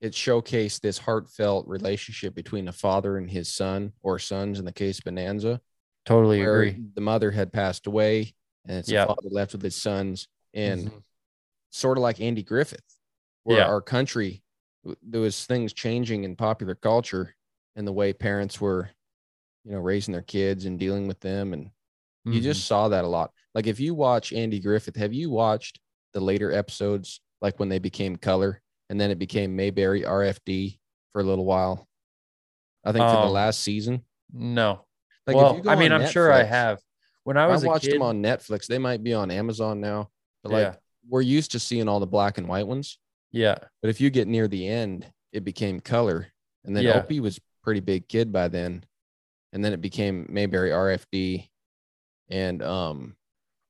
It 0.00 0.12
showcased 0.12 0.80
this 0.80 0.98
heartfelt 0.98 1.66
relationship 1.66 2.34
between 2.34 2.68
a 2.68 2.72
father 2.72 3.16
and 3.18 3.28
his 3.30 3.52
son, 3.52 3.92
or 4.02 4.18
sons 4.18 4.58
in 4.58 4.64
the 4.64 4.72
case 4.72 4.98
of 4.98 5.04
Bonanza. 5.04 5.60
totally 6.06 6.40
agree. 6.40 6.84
the 6.94 7.00
mother 7.02 7.30
had 7.30 7.52
passed 7.52 7.86
away 7.86 8.32
and 8.64 8.78
it's 8.78 8.88
the 8.88 8.94
father 9.06 9.28
left 9.30 9.52
with 9.52 9.60
his 9.62 9.76
sons 9.76 10.26
and 10.54 10.88
Mhm. 10.90 11.02
sort 11.70 11.98
of 11.98 12.02
like 12.02 12.18
Andy 12.20 12.42
Griffith, 12.42 12.96
where 13.42 13.58
Yeah. 13.58 13.66
our 13.66 13.82
country 13.82 14.42
there 15.02 15.20
was 15.20 15.44
things 15.44 15.74
changing 15.74 16.24
in 16.24 16.34
popular 16.34 16.74
culture 16.74 17.34
and 17.76 17.86
the 17.86 17.92
way 17.92 18.12
parents 18.14 18.58
were, 18.58 18.88
you 19.64 19.72
know, 19.72 19.80
raising 19.80 20.12
their 20.12 20.22
kids 20.22 20.64
and 20.64 20.78
dealing 20.78 21.08
with 21.08 21.20
them. 21.20 21.52
And 21.52 21.70
you 22.24 22.40
Mhm. 22.40 22.42
just 22.42 22.64
saw 22.66 22.88
that 22.88 23.04
a 23.04 23.08
lot. 23.08 23.34
Like 23.54 23.66
if 23.66 23.78
you 23.78 23.94
watch 23.94 24.32
Andy 24.32 24.60
Griffith, 24.60 24.96
have 24.96 25.12
you 25.12 25.28
watched 25.28 25.78
the 26.14 26.20
later 26.20 26.52
episodes, 26.52 27.20
like 27.42 27.58
when 27.58 27.68
they 27.68 27.78
became 27.80 28.16
color 28.16 28.62
and 28.88 29.00
then 29.00 29.10
it 29.10 29.18
became 29.18 29.56
Mayberry 29.56 30.02
RFD 30.02 30.78
for 31.12 31.20
a 31.20 31.24
little 31.24 31.44
while? 31.44 31.86
I 32.84 32.92
think 32.92 33.04
for 33.04 33.12
the 33.16 33.22
Um, 33.26 33.32
last 33.32 33.60
season. 33.60 34.04
no. 34.32 34.84
Like 35.26 35.36
well, 35.36 35.60
go 35.60 35.70
I 35.70 35.76
mean, 35.76 35.92
I'm 35.92 36.08
sure 36.08 36.32
I 36.32 36.42
have. 36.42 36.78
When 37.24 37.36
I 37.36 37.44
I, 37.44 37.46
was 37.48 37.62
a 37.62 37.66
watched 37.66 37.84
kid, 37.84 37.94
them 37.94 38.02
on 38.02 38.22
Netflix. 38.22 38.66
They 38.66 38.78
might 38.78 39.02
be 39.02 39.12
on 39.12 39.30
Amazon 39.30 39.78
now, 39.80 40.08
but 40.42 40.52
like 40.52 40.62
yeah, 40.72 40.76
we're 41.06 41.20
used 41.20 41.52
to 41.52 41.58
seeing 41.58 41.86
all 41.86 42.00
the 42.00 42.06
black 42.06 42.38
and 42.38 42.48
white 42.48 42.66
ones. 42.66 42.98
yeah, 43.30 43.58
But 43.82 43.90
if 43.90 44.00
you 44.00 44.08
get 44.08 44.26
near 44.26 44.48
the 44.48 44.66
end, 44.66 45.06
it 45.32 45.44
became 45.44 45.80
color. 45.80 46.28
And 46.64 46.74
then 46.74 46.84
Yeah. 46.84 46.98
Opie 47.02 47.20
was 47.20 47.38
pretty 47.62 47.80
big 47.80 48.08
kid 48.08 48.32
by 48.32 48.48
then. 48.48 48.84
And 49.52 49.62
then 49.62 49.74
it 49.74 49.82
became 49.82 50.26
Mayberry 50.30 50.70
RFD. 50.70 51.50
And 52.30 52.62
um 52.62 53.16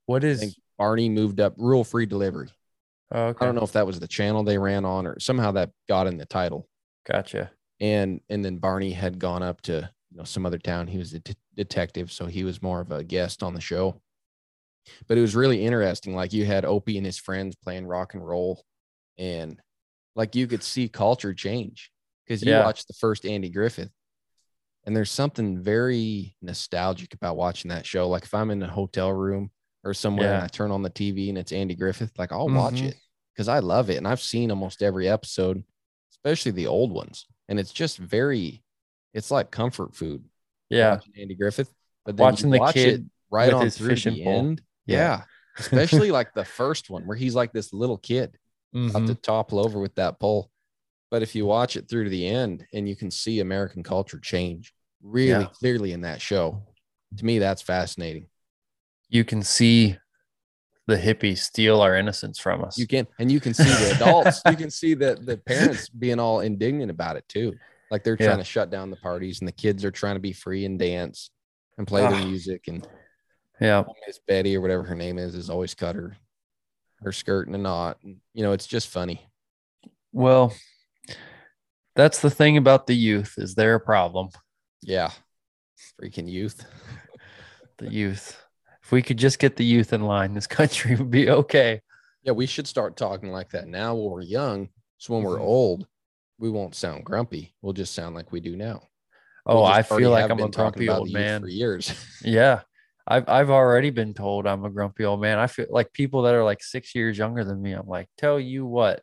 what 0.06 0.22
is 0.22 0.38
I 0.38 0.44
think 0.46 0.54
Barney 0.78 1.08
moved 1.08 1.40
up 1.40 1.54
rural 1.56 1.82
free 1.82 2.06
delivery. 2.06 2.50
Oh, 3.12 3.26
okay, 3.28 3.38
I 3.40 3.46
don't 3.46 3.54
know 3.54 3.62
if 3.62 3.72
that 3.72 3.86
was 3.86 4.00
the 4.00 4.08
channel 4.08 4.42
they 4.44 4.58
ran 4.58 4.84
on 4.84 5.06
or 5.06 5.18
somehow 5.20 5.52
that 5.52 5.70
got 5.88 6.06
in 6.06 6.16
the 6.18 6.26
title. 6.26 6.68
Gotcha. 7.06 7.50
And 7.80 8.20
and 8.28 8.44
then 8.44 8.58
Barney 8.58 8.92
had 8.92 9.18
gone 9.18 9.42
up 9.42 9.60
to 9.62 9.90
you 10.10 10.16
know 10.18 10.24
some 10.24 10.44
other 10.46 10.58
town. 10.58 10.86
He 10.88 10.98
was 10.98 11.14
a 11.14 11.20
det- 11.20 11.36
detective, 11.54 12.10
so 12.12 12.26
he 12.26 12.44
was 12.44 12.60
more 12.62 12.80
of 12.80 12.90
a 12.90 13.04
guest 13.04 13.42
on 13.42 13.54
the 13.54 13.60
show. 13.60 14.00
But 15.06 15.18
it 15.18 15.20
was 15.20 15.36
really 15.36 15.64
interesting. 15.64 16.14
Like 16.14 16.32
you 16.32 16.44
had 16.46 16.64
Opie 16.64 16.96
and 16.96 17.06
his 17.06 17.18
friends 17.18 17.54
playing 17.56 17.86
rock 17.86 18.14
and 18.14 18.26
roll, 18.26 18.62
and 19.18 19.60
like 20.16 20.34
you 20.34 20.46
could 20.46 20.62
see 20.62 20.88
culture 20.88 21.34
change 21.34 21.90
because 22.26 22.42
you 22.42 22.52
Yeah. 22.52 22.64
watched 22.64 22.88
the 22.88 22.94
first 22.94 23.24
Andy 23.24 23.48
Griffith, 23.50 23.90
and 24.84 24.96
there's 24.96 25.10
something 25.10 25.62
very 25.62 26.34
nostalgic 26.42 27.14
about 27.14 27.36
watching 27.36 27.68
that 27.68 27.86
show. 27.86 28.08
Like 28.08 28.24
if 28.24 28.34
I'm 28.34 28.50
in 28.50 28.62
a 28.62 28.68
hotel 28.68 29.12
room 29.12 29.50
or 29.88 29.94
somewhere 29.94 30.34
and 30.34 30.44
I 30.44 30.48
turn 30.48 30.70
on 30.70 30.82
the 30.82 30.90
TV 30.90 31.28
and 31.30 31.38
it's 31.38 31.52
Andy 31.52 31.74
Griffith, 31.74 32.12
like 32.18 32.32
I'll 32.32 32.48
watch 32.48 32.74
Mhm. 32.74 32.88
it 32.90 32.96
because 33.34 33.48
I 33.48 33.60
love 33.60 33.88
it, 33.90 33.96
and 33.96 34.06
I've 34.06 34.20
seen 34.20 34.50
almost 34.50 34.82
every 34.82 35.08
episode, 35.08 35.64
especially 36.12 36.52
the 36.52 36.66
old 36.66 36.92
ones, 36.92 37.26
and 37.48 37.58
it's 37.58 37.72
just 37.72 37.98
very, 37.98 38.62
it's 39.14 39.30
like 39.30 39.50
comfort 39.50 39.94
food 39.94 40.24
Yeah, 40.70 41.00
Andy 41.16 41.34
Griffith, 41.34 41.72
but 42.04 42.16
then 42.16 42.24
watching 42.24 42.50
the 42.50 42.58
watch 42.58 42.76
it 42.76 42.84
kid 42.84 43.10
right 43.30 43.52
on 43.52 43.70
through 43.70 43.94
the 43.94 44.22
pole. 44.24 44.32
end. 44.38 44.62
Yeah. 44.86 44.96
Yeah. 44.96 45.24
Especially 45.58 46.10
like 46.10 46.34
the 46.34 46.44
first 46.60 46.90
one 46.90 47.06
where 47.06 47.16
he's 47.16 47.34
like 47.34 47.52
this 47.52 47.72
little 47.72 47.96
kid 47.98 48.36
about 48.74 49.02
Mhm. 49.02 49.06
to 49.06 49.14
topple 49.14 49.58
over 49.60 49.80
with 49.80 49.94
that 49.94 50.20
pole. 50.20 50.50
But 51.10 51.22
if 51.22 51.34
you 51.34 51.46
watch 51.46 51.76
it 51.76 51.88
through 51.88 52.04
to 52.04 52.10
the 52.10 52.26
end 52.26 52.66
and 52.74 52.86
you 52.88 52.94
can 52.94 53.10
see 53.10 53.40
American 53.40 53.82
culture 53.82 54.18
change 54.20 54.74
really 55.02 55.28
Yeah. 55.44 55.46
clearly 55.46 55.92
in 55.92 56.02
that 56.02 56.20
show, 56.20 56.62
to 57.16 57.24
me, 57.24 57.38
that's 57.38 57.62
fascinating. 57.62 58.28
You 59.08 59.24
can 59.24 59.42
see 59.42 59.96
the 60.86 60.96
hippies 60.96 61.38
steal 61.38 61.80
our 61.80 61.96
innocence 61.96 62.38
from 62.38 62.64
us. 62.64 62.78
You 62.78 62.86
can, 62.86 63.06
and 63.18 63.30
you 63.30 63.40
can 63.40 63.52
see 63.54 63.64
the 63.64 63.92
adults, 63.96 64.40
you 64.48 64.56
can 64.56 64.70
see 64.70 64.94
the, 64.94 65.18
the 65.20 65.36
parents 65.36 65.88
being 65.90 66.18
all 66.18 66.40
indignant 66.40 66.90
about 66.90 67.16
it 67.16 67.28
too. 67.28 67.54
Like 67.90 68.04
they're 68.04 68.16
Yeah. 68.18 68.26
trying 68.26 68.38
to 68.38 68.44
shut 68.44 68.70
down 68.70 68.90
the 68.90 68.96
parties 68.96 69.40
and 69.40 69.48
the 69.48 69.52
kids 69.52 69.84
are 69.84 69.90
trying 69.90 70.16
to 70.16 70.20
be 70.20 70.32
free 70.32 70.64
and 70.64 70.78
dance 70.78 71.30
and 71.76 71.86
play 71.86 72.02
their 72.02 72.12
Ah. 72.14 72.24
music 72.24 72.68
and 72.68 72.86
yeah, 73.60 73.82
Miss 74.06 74.18
Betty 74.26 74.56
or 74.56 74.60
whatever 74.60 74.84
her 74.84 74.94
name 74.94 75.18
is 75.18 75.34
is 75.34 75.50
always 75.50 75.74
cut 75.74 75.96
her 75.96 76.16
her 77.00 77.12
skirt 77.12 77.48
in 77.48 77.54
a 77.54 77.58
knot. 77.58 77.98
And, 78.02 78.16
you 78.34 78.42
know, 78.42 78.52
it's 78.52 78.66
just 78.66 78.88
funny. 78.88 79.20
well, 80.12 80.52
that's 81.96 82.20
the 82.20 82.30
thing 82.30 82.56
about 82.56 82.86
the 82.86 82.94
youth 82.94 83.34
is 83.38 83.54
they're 83.54 83.74
a 83.74 83.80
problem. 83.80 84.28
Yeah. 84.82 85.10
Freaking 86.00 86.30
youth. 86.30 86.64
The 87.78 87.90
youth. 87.90 88.40
If 88.88 88.92
we 88.92 89.02
could 89.02 89.18
just 89.18 89.38
get 89.38 89.56
the 89.56 89.66
youth 89.66 89.92
in 89.92 90.00
line, 90.00 90.32
this 90.32 90.46
country 90.60 90.96
would 90.96 91.10
be 91.10 91.28
okay. 91.28 91.82
Yeah, 92.22 92.32
we 92.32 92.46
should 92.46 92.66
start 92.66 92.96
talking 92.96 93.30
like 93.30 93.50
that 93.50 93.68
now 93.68 93.94
when 93.94 94.10
we're 94.10 94.22
young. 94.22 94.70
So 94.96 95.12
when 95.12 95.24
we're 95.24 95.36
Mhm. 95.36 95.42
old, 95.42 95.86
we 96.38 96.48
won't 96.48 96.74
sound 96.74 97.04
grumpy. 97.04 97.54
We'll 97.60 97.74
just 97.74 97.94
sound 97.94 98.14
like 98.14 98.32
we 98.32 98.40
do 98.40 98.56
now. 98.56 98.80
Oh, 99.44 99.60
We 99.64 99.72
I 99.72 99.82
feel 99.82 100.08
like 100.08 100.30
I'm 100.30 100.40
a 100.40 100.48
grumpy 100.48 100.88
old 100.88 101.10
man. 101.10 101.42
for 101.42 101.48
years. 101.48 101.92
Yeah. 102.24 102.62
I've 103.06 103.28
I've 103.28 103.50
already 103.50 103.90
been 103.90 104.14
told 104.14 104.46
I'm 104.46 104.64
a 104.64 104.70
grumpy 104.70 105.04
old 105.04 105.20
man. 105.20 105.38
I 105.38 105.48
feel 105.48 105.66
like 105.68 105.92
people 105.92 106.22
that 106.22 106.34
are 106.34 106.42
like 106.44 106.62
six 106.62 106.94
years 106.94 107.18
younger 107.18 107.44
than 107.44 107.60
me. 107.60 107.72
I'm 107.72 107.86
like, 107.86 108.08
tell 108.16 108.40
you 108.40 108.64
what. 108.64 109.02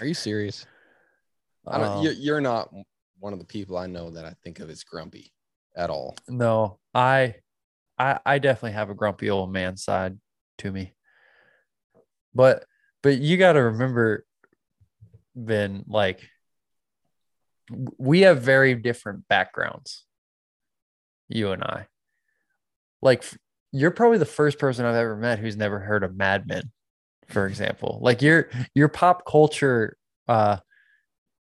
Are 0.00 0.06
you 0.06 0.14
serious? 0.14 0.64
I 1.66 1.78
don't, 1.78 1.88
Um, 1.88 2.04
you, 2.04 2.10
you're 2.10 2.40
not 2.40 2.72
one 3.18 3.32
of 3.32 3.40
the 3.40 3.44
people 3.44 3.76
I 3.76 3.88
know 3.88 4.10
that 4.10 4.24
I 4.24 4.34
think 4.44 4.60
of 4.60 4.70
as 4.70 4.84
grumpy 4.84 5.32
at 5.76 5.90
all. 5.90 6.14
no, 6.28 6.78
I 6.94 7.34
I 7.98 8.18
I 8.24 8.38
definitely 8.38 8.72
have 8.72 8.90
a 8.90 8.94
grumpy 8.94 9.30
old 9.30 9.52
man 9.52 9.76
side 9.76 10.18
to 10.58 10.70
me. 10.70 10.94
But 12.34 12.64
but 13.02 13.18
you 13.18 13.36
gotta 13.36 13.62
remember, 13.62 14.24
Ben, 15.34 15.84
like 15.88 16.28
we 17.98 18.20
have 18.22 18.40
very 18.42 18.74
different 18.74 19.28
backgrounds. 19.28 20.04
You 21.28 21.52
and 21.52 21.62
I. 21.62 21.86
Like 23.02 23.24
you're 23.72 23.90
probably 23.90 24.18
the 24.18 24.24
first 24.24 24.58
person 24.58 24.84
I've 24.84 24.94
ever 24.94 25.16
met 25.16 25.38
who's 25.38 25.56
never 25.56 25.78
heard 25.78 26.02
of 26.02 26.16
Mad 26.16 26.46
Men, 26.46 26.70
for 27.28 27.46
example. 27.46 27.98
Like 28.02 28.22
your 28.22 28.48
your 28.74 28.88
pop 28.88 29.24
culture 29.26 29.96
uh 30.26 30.58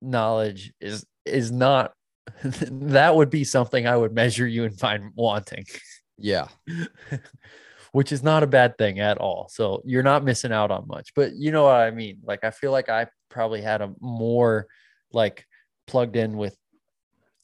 knowledge 0.02 0.74
is 0.82 1.06
is 1.26 1.52
not 1.52 1.94
that 2.44 3.16
would 3.16 3.30
be 3.30 3.44
something 3.44 3.88
I 3.88 3.96
would 3.96 4.14
measure 4.14 4.48
you 4.48 4.66
and 4.66 4.78
find 4.78 5.12
wanting. 5.16 5.66
Yeah. 6.22 6.48
which 7.92 8.12
is 8.12 8.24
not 8.24 8.42
a 8.44 8.48
bad 8.48 8.78
thing 8.78 9.00
at 9.00 9.18
all. 9.18 9.50
So 9.52 9.82
you're 9.86 10.04
not 10.04 10.24
missing 10.24 10.52
out 10.54 10.72
on 10.72 10.88
much. 10.88 11.14
But 11.16 11.34
you 11.36 11.52
know 11.52 11.64
what 11.64 11.76
I 11.76 11.92
mean? 11.92 12.20
Like 12.24 12.44
I 12.44 12.52
feel 12.52 12.72
like 12.72 12.88
I 12.90 13.08
probably 13.30 13.62
had 13.62 13.82
a 13.82 13.94
more 14.00 14.68
like 15.12 15.46
plugged 15.88 16.16
in 16.16 16.38
with 16.38 16.56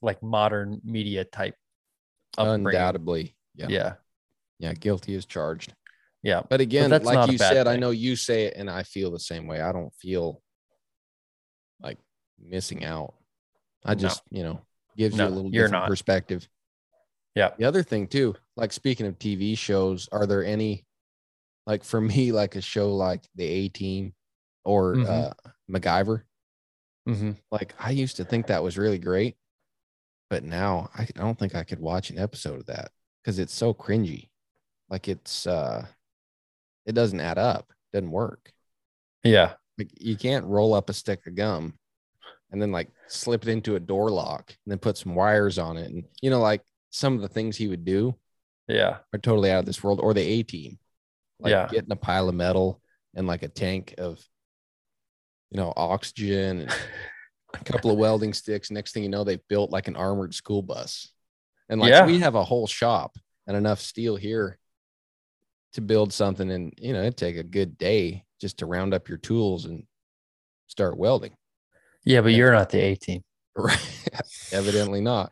like 0.01 0.23
modern 0.23 0.79
media 0.85 1.25
type 1.25 1.55
upbringing. 2.37 2.67
Undoubtedly. 2.67 3.35
Yeah. 3.55 3.67
Yeah. 3.69 3.93
Yeah. 4.59 4.73
Guilty 4.73 5.15
is 5.15 5.25
charged. 5.25 5.73
Yeah. 6.23 6.41
But 6.49 6.61
again, 6.61 6.91
not 6.91 7.03
like 7.03 7.29
you 7.31 7.37
said, 7.37 7.67
I 7.67 7.75
know 7.75 7.89
you 7.91 8.15
say 8.15 8.45
it 8.45 8.53
and 8.55 8.69
I 8.69 8.83
feel 8.83 9.11
the 9.11 9.19
same 9.19 9.47
way. 9.47 9.59
I 9.61 9.71
don't 9.71 9.93
feel 9.95 10.41
like 11.81 11.97
missing 12.39 12.85
out. 12.85 13.13
I 13.85 13.93
No. 13.93 13.99
just, 13.99 14.21
you 14.31 14.43
know, 14.43 14.61
gives 14.95 15.15
No, 15.15 15.25
you 15.27 15.29
a 15.29 15.35
little 15.35 15.51
different 15.51 15.71
not. 15.73 15.87
perspective. 15.89 16.47
Yeah. 17.37 17.51
The 17.57 17.65
other 17.65 17.83
thing 17.83 18.07
too, 18.07 18.35
like 18.55 18.73
speaking 18.73 19.05
of 19.05 19.19
TV 19.19 19.55
shows, 19.55 20.09
are 20.11 20.25
there 20.25 20.43
any 20.43 20.85
like 21.67 21.83
for 21.83 22.01
me, 22.11 22.31
like 22.31 22.55
a 22.55 22.61
show 22.61 22.95
like 22.95 23.23
the 23.35 23.45
A 23.45 23.69
team 23.69 24.13
or 24.65 24.95
Mhm. 24.95 25.07
uh 25.07 25.33
MacGyver? 25.69 26.23
Mm-hmm. 27.07 27.31
Like 27.51 27.73
I 27.79 27.91
used 27.91 28.17
to 28.17 28.25
think 28.25 28.47
that 28.47 28.63
was 28.63 28.77
really 28.77 28.97
great, 28.97 29.35
but 30.29 30.43
now 30.43 30.89
I, 30.95 31.03
I 31.03 31.19
don't 31.19 31.37
think 31.37 31.53
I 31.55 31.63
could 31.63 31.79
watch 31.79 32.09
an 32.09 32.17
episode 32.17 32.59
of 32.59 32.65
that 32.65 32.89
because 33.23 33.37
it's 33.39 33.53
so 33.53 33.73
cringy. 33.73 34.29
Like 34.89 35.07
it's 35.07 35.45
uh 35.45 35.85
it 36.87 36.93
doesn't 36.93 37.19
add 37.19 37.37
up, 37.37 37.71
doesn't 37.93 38.11
work. 38.11 38.51
Yeah. 39.23 39.53
Like 39.77 39.91
you 40.01 40.17
can't 40.17 40.45
roll 40.45 40.73
up 40.73 40.89
a 40.89 40.93
stick 40.93 41.27
of 41.27 41.35
gum 41.35 41.77
and 42.51 42.59
then 42.59 42.71
like 42.71 42.89
slip 43.07 43.43
it 43.43 43.51
into 43.51 43.75
a 43.75 43.79
door 43.79 44.09
lock 44.09 44.49
and 44.49 44.71
then 44.71 44.79
put 44.79 44.97
some 44.97 45.13
wires 45.13 45.59
on 45.59 45.77
it. 45.77 45.91
And 45.91 46.03
you 46.21 46.29
know, 46.31 46.39
like 46.41 46.63
some 46.97 47.15
of 47.15 47.21
the 47.21 47.27
things 47.27 47.55
he 47.55 47.67
would 47.67 47.85
do 47.85 48.15
Yeah. 48.67 48.97
are 49.13 49.19
totally 49.19 49.51
out 49.51 49.59
of 49.59 49.65
this 49.65 49.83
world, 49.83 49.99
or 50.01 50.13
the 50.13 50.21
A 50.21 50.43
team. 50.43 50.79
Like 51.39 51.51
Yeah. 51.51 51.67
getting 51.69 51.91
a 51.91 51.95
pile 51.95 52.27
of 52.29 52.35
metal 52.35 52.81
and 53.15 53.27
like 53.27 53.43
a 53.43 53.47
tank 53.47 53.95
of 53.97 54.19
you 55.51 55.57
know 55.57 55.71
oxygen 55.77 56.61
and 56.61 56.69
a 57.53 57.63
couple 57.63 57.91
of 57.91 57.97
welding 57.97 58.33
sticks. 58.33 58.71
Next 58.71 58.91
thing 58.93 59.03
you 59.03 59.09
know, 59.09 59.23
they've 59.23 59.47
built 59.47 59.71
like 59.71 59.87
an 59.87 59.95
armored 59.95 60.33
school 60.33 60.61
bus. 60.61 61.11
And 61.69 61.79
like 61.79 61.89
Yeah. 61.91 62.05
we 62.05 62.19
have 62.19 62.35
a 62.35 62.43
whole 62.43 62.67
shop 62.67 63.15
and 63.45 63.55
enough 63.55 63.79
steel 63.79 64.15
here 64.15 64.57
to 65.73 65.81
build 65.81 66.11
something. 66.11 66.49
And 66.51 66.73
you 66.77 66.93
know, 66.93 67.01
it'd 67.01 67.17
take 67.17 67.37
a 67.37 67.43
good 67.43 67.77
day 67.77 68.25
just 68.41 68.57
to 68.59 68.65
round 68.65 68.93
up 68.93 69.07
your 69.09 69.17
tools 69.17 69.65
and 69.65 69.85
start 70.67 70.97
welding. 70.97 71.35
Yeah. 72.03 72.21
But 72.21 72.33
you're 72.33 72.51
not 72.51 72.69
the 72.69 72.79
A 72.79 72.95
team. 72.95 73.23
Right. 73.55 73.79
Evidently 74.51 75.01
not. 75.01 75.31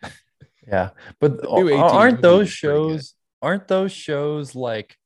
Yeah. 0.68 0.90
But 1.20 1.46
aren't 1.48 2.22
those 2.22 2.40
was 2.40 2.60
pretty 2.60 2.78
good. 2.78 3.00
shows, 3.00 3.14
aren't 3.42 3.68
those 3.68 3.92
shows 3.92 4.56
like 4.56 4.98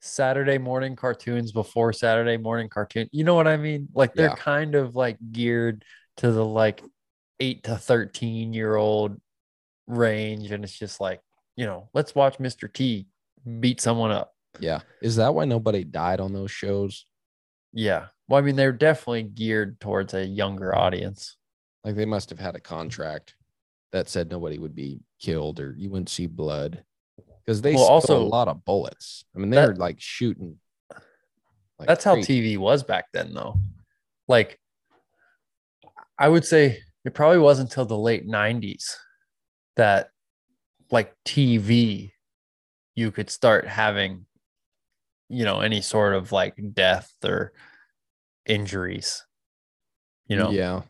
Saturday 0.00 0.58
morning 0.58 0.96
cartoons 0.96 1.52
before 1.52 1.92
Saturday 1.92 2.36
morning 2.36 2.68
cartoon? 2.68 3.08
You 3.12 3.24
know 3.24 3.34
what 3.34 3.48
I 3.48 3.56
mean? 3.56 3.88
Like 3.94 4.14
they're 4.14 4.28
Yeah. 4.30 4.34
kind 4.36 4.74
of 4.74 4.94
like 4.96 5.18
geared 5.32 5.84
to 6.18 6.30
the 6.32 6.44
like 6.44 6.82
eight 7.40 7.64
to 7.64 7.76
13 7.76 8.52
year 8.52 8.76
old 8.76 9.20
range. 9.86 10.50
And 10.52 10.64
it's 10.64 10.78
just 10.78 11.00
like, 11.00 11.20
you 11.56 11.66
know, 11.66 11.88
let's 11.94 12.14
watch 12.14 12.38
Mr. 12.38 12.72
T 12.72 13.06
beat 13.60 13.80
someone 13.80 14.10
up. 14.12 14.34
Yeah. 14.60 14.80
Is 15.02 15.16
that 15.16 15.34
why 15.34 15.44
nobody 15.44 15.84
died 15.84 16.20
on 16.20 16.32
those 16.32 16.50
shows? 16.50 17.06
Yeah. 17.72 18.06
Well, 18.28 18.38
I 18.38 18.42
mean, 18.42 18.56
they're 18.56 18.72
definitely 18.72 19.24
geared 19.24 19.80
towards 19.80 20.14
a 20.14 20.24
younger 20.24 20.74
audience. 20.76 21.36
Like 21.84 21.94
they 21.96 22.04
must 22.04 22.30
have 22.30 22.38
had 22.38 22.56
a 22.56 22.60
contract 22.60 23.34
that 23.92 24.08
said 24.08 24.30
nobody 24.30 24.58
would 24.58 24.74
be 24.74 25.00
killed 25.20 25.60
or 25.60 25.74
you 25.76 25.90
wouldn't 25.90 26.08
see 26.10 26.26
blood 26.26 26.84
because 27.44 27.62
they 27.62 27.74
Well, 27.74 27.84
also- 27.84 28.18
a 28.18 28.22
lot 28.22 28.48
of 28.48 28.64
bullets. 28.64 29.24
I 29.34 29.38
mean, 29.38 29.50
they're 29.50 29.74
like 29.74 30.00
shooting. 30.00 30.58
like 31.78 31.88
That's 31.88 32.04
how. 32.04 32.16
TV 32.16 32.58
was 32.58 32.82
back 32.82 33.06
then, 33.12 33.32
though. 33.34 33.56
Like, 34.26 34.60
I 36.18 36.28
would 36.28 36.44
say 36.44 36.80
it 37.04 37.14
probably 37.14 37.38
wasn't 37.38 37.70
until 37.70 37.86
the 37.86 37.96
late 37.96 38.26
90s 38.26 38.96
that, 39.76 40.10
like, 40.90 41.14
TV, 41.24 42.12
you 42.96 43.10
could 43.12 43.30
start 43.30 43.66
having, 43.68 44.26
you 45.28 45.44
know, 45.44 45.60
any 45.60 45.80
sort 45.80 46.14
of 46.14 46.32
like 46.32 46.56
death 46.74 47.10
or 47.24 47.52
injuries. 48.44 49.24
You 50.26 50.36
know, 50.36 50.50
Yeah. 50.50 50.82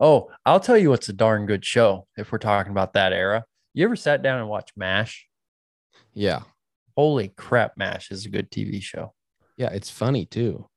Oh, 0.00 0.30
I'll 0.46 0.60
tell 0.60 0.78
you 0.78 0.90
what's 0.90 1.08
a 1.08 1.12
darn 1.12 1.46
good 1.46 1.64
show 1.64 2.06
if 2.16 2.30
we're 2.32 2.38
talking 2.38 2.72
about 2.72 2.92
that 2.94 3.12
era. 3.12 3.44
You 3.74 3.84
ever 3.84 3.96
sat 3.96 4.22
down 4.22 4.40
and 4.40 4.48
watched 4.48 4.72
MASH? 4.76 5.26
Yeah. 6.14 6.42
Holy 6.96 7.28
crap, 7.28 7.76
MASH 7.76 8.10
is 8.10 8.26
a 8.26 8.28
good 8.28 8.50
TV 8.50 8.82
show. 8.82 9.14
Yeah. 9.56 9.70
It's 9.72 9.90
funny 9.90 10.24
too. 10.26 10.68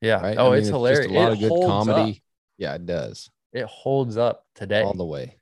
Yeah. 0.00 0.20
Right. 0.20 0.36
Oh, 0.38 0.48
I 0.48 0.50
mean, 0.50 0.58
it's 0.58 0.68
just 0.68 0.76
hilarious. 0.76 1.06
a 1.10 1.14
lot 1.14 1.28
It 1.32 1.32
of 1.34 1.38
good 1.40 1.66
comedy. 1.66 2.10
up. 2.12 2.16
Yeah, 2.58 2.74
it 2.74 2.86
does. 2.86 3.30
It 3.52 3.64
holds 3.66 4.16
up 4.16 4.44
today. 4.54 4.82
All 4.82 4.94
the 4.94 5.04
way. 5.04 5.36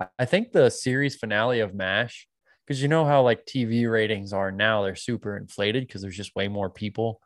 I- 0.00 0.08
I 0.18 0.24
think 0.24 0.52
the 0.52 0.70
series 0.70 1.14
finale 1.16 1.60
of 1.60 1.74
MASH, 1.74 2.28
because 2.66 2.82
you 2.82 2.88
know 2.88 3.04
how 3.04 3.22
like 3.22 3.46
TV 3.46 3.90
ratings 3.90 4.32
are 4.32 4.50
now, 4.50 4.82
they're 4.82 4.94
super 4.96 5.36
inflated 5.36 5.86
because 5.86 6.02
there's 6.02 6.16
just 6.16 6.34
way 6.34 6.48
more 6.48 6.70
people. 6.70 7.20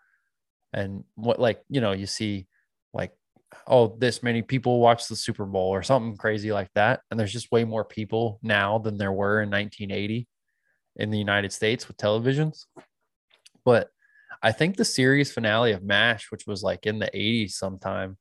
And 0.73 1.05
what, 1.15 1.41
like, 1.41 1.63
you 1.71 1.81
know, 1.81 1.93
you 1.93 2.07
see 2.07 2.47
like, 2.93 3.13
oh, 3.67 3.97
this 3.99 4.23
many 4.23 4.43
people 4.43 4.81
watch 4.81 5.09
the 5.09 5.17
Super 5.17 5.45
Bowl 5.45 5.69
or 5.71 5.83
something 5.83 6.17
crazy 6.17 6.53
like 6.53 6.71
that. 6.75 7.01
And 7.11 7.19
there's 7.19 7.33
just 7.33 7.53
way 7.53 7.65
more 7.65 7.85
people 7.85 8.39
now 8.43 8.79
than 8.79 8.99
there 8.99 9.13
were 9.13 9.43
in 9.43 9.51
1980 9.51 10.27
in 10.97 11.11
the 11.11 11.19
United 11.19 11.53
States 11.53 11.89
with 11.89 11.97
televisions. 11.97 12.67
But 13.65 13.91
I 14.43 14.53
think 14.53 14.77
the 14.77 14.85
series 14.85 15.33
finale 15.33 15.73
of 15.73 15.83
MASH, 15.83 16.31
which 16.31 16.47
was 16.47 16.63
like 16.63 16.87
in 16.87 16.99
the 16.99 17.11
80s 17.15 17.53
sometime, 17.53 18.17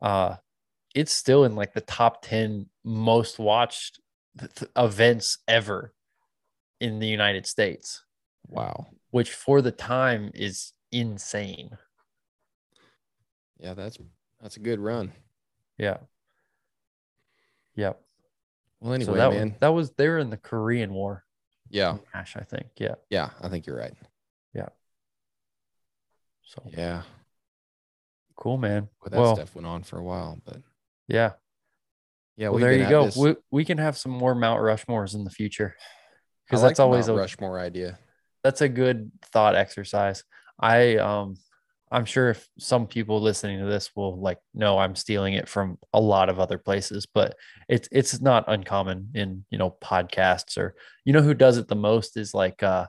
uh, 0.00 0.36
it's 0.94 1.12
still 1.12 1.44
in 1.44 1.54
like 1.56 1.72
the 1.72 1.80
top 1.80 2.22
10 2.22 2.66
most 2.84 3.38
watched 3.38 4.00
th- 4.38 4.70
events 4.76 5.38
ever 5.48 5.92
in 6.80 6.98
the 6.98 7.06
United 7.06 7.46
States, 7.46 8.04
Wow. 8.48 8.88
which 9.10 9.32
for 9.32 9.62
the 9.62 9.72
time 9.72 10.30
is 10.34 10.72
insane. 10.90 11.70
Yeah, 13.58 13.74
that's 13.74 13.98
that's 14.42 14.56
a 14.56 14.60
good 14.60 14.80
run. 14.80 15.12
Yeah. 15.78 15.98
Yep. 17.76 18.00
Well, 18.80 18.92
anyway, 18.92 19.06
so 19.06 19.14
that 19.14 19.30
man. 19.32 19.50
was, 19.50 19.58
that 19.60 19.68
was 19.68 19.90
they 19.92 20.08
were 20.08 20.18
in 20.18 20.30
the 20.30 20.36
Korean 20.36 20.92
War. 20.92 21.24
yeah. 21.70 21.96
Gosh, 22.12 22.36
I 22.36 22.42
think. 22.42 22.66
Yeah. 22.76 22.96
Yeah. 23.08 23.30
I 23.40 23.48
think 23.48 23.66
you're 23.66 23.78
right. 23.78 23.94
Yeah. 24.54 24.68
So 26.44 26.62
Yeah. 26.76 27.02
cool, 28.36 28.58
man. 28.58 28.88
Well, 29.00 29.10
that 29.10 29.20
well, 29.20 29.36
stuff 29.36 29.54
went 29.54 29.66
on 29.66 29.82
for 29.84 29.98
a 29.98 30.02
while, 30.02 30.40
but 30.44 30.58
yeah. 31.08 31.32
yeah. 32.36 32.48
Well, 32.50 32.58
there 32.58 32.72
you 32.74 32.88
go. 32.88 33.06
this- 33.06 33.16
We, 33.16 33.36
we 33.50 33.64
can 33.64 33.78
have 33.78 33.96
some 33.96 34.12
more 34.12 34.34
Mount 34.34 34.60
Rushmores 34.60 35.14
in 35.14 35.24
the 35.24 35.30
future 35.30 35.74
because 36.46 36.62
like 36.62 36.70
that's 36.70 36.80
always 36.80 37.06
Mount 37.08 37.18
a, 37.20 37.22
Rushmore 37.22 37.58
idea. 37.58 37.98
that's 38.42 38.60
a 38.60 38.68
good 38.68 39.10
thought 39.32 39.54
exercise. 39.54 40.24
I 40.60 40.96
um 40.96 41.36
I'm 41.92 42.06
sure 42.06 42.30
if 42.30 42.48
some 42.58 42.86
people 42.86 43.20
listening 43.20 43.60
to 43.60 43.66
this 43.66 43.90
will 43.94 44.18
like 44.18 44.38
know 44.54 44.78
I'm 44.78 44.96
stealing 44.96 45.34
it 45.34 45.48
from 45.48 45.78
a 45.92 46.00
lot 46.00 46.30
of 46.30 46.40
other 46.40 46.58
places, 46.58 47.06
but 47.06 47.36
it's 47.68 47.88
it's 47.92 48.20
not 48.20 48.44
uncommon 48.48 49.10
in 49.14 49.44
you 49.50 49.58
know 49.58 49.76
podcasts 49.82 50.56
or 50.56 50.74
you 51.04 51.12
know 51.12 51.20
who 51.20 51.34
does 51.34 51.58
it 51.58 51.68
the 51.68 51.76
most 51.76 52.16
is 52.16 52.32
like 52.32 52.62
uh 52.62 52.86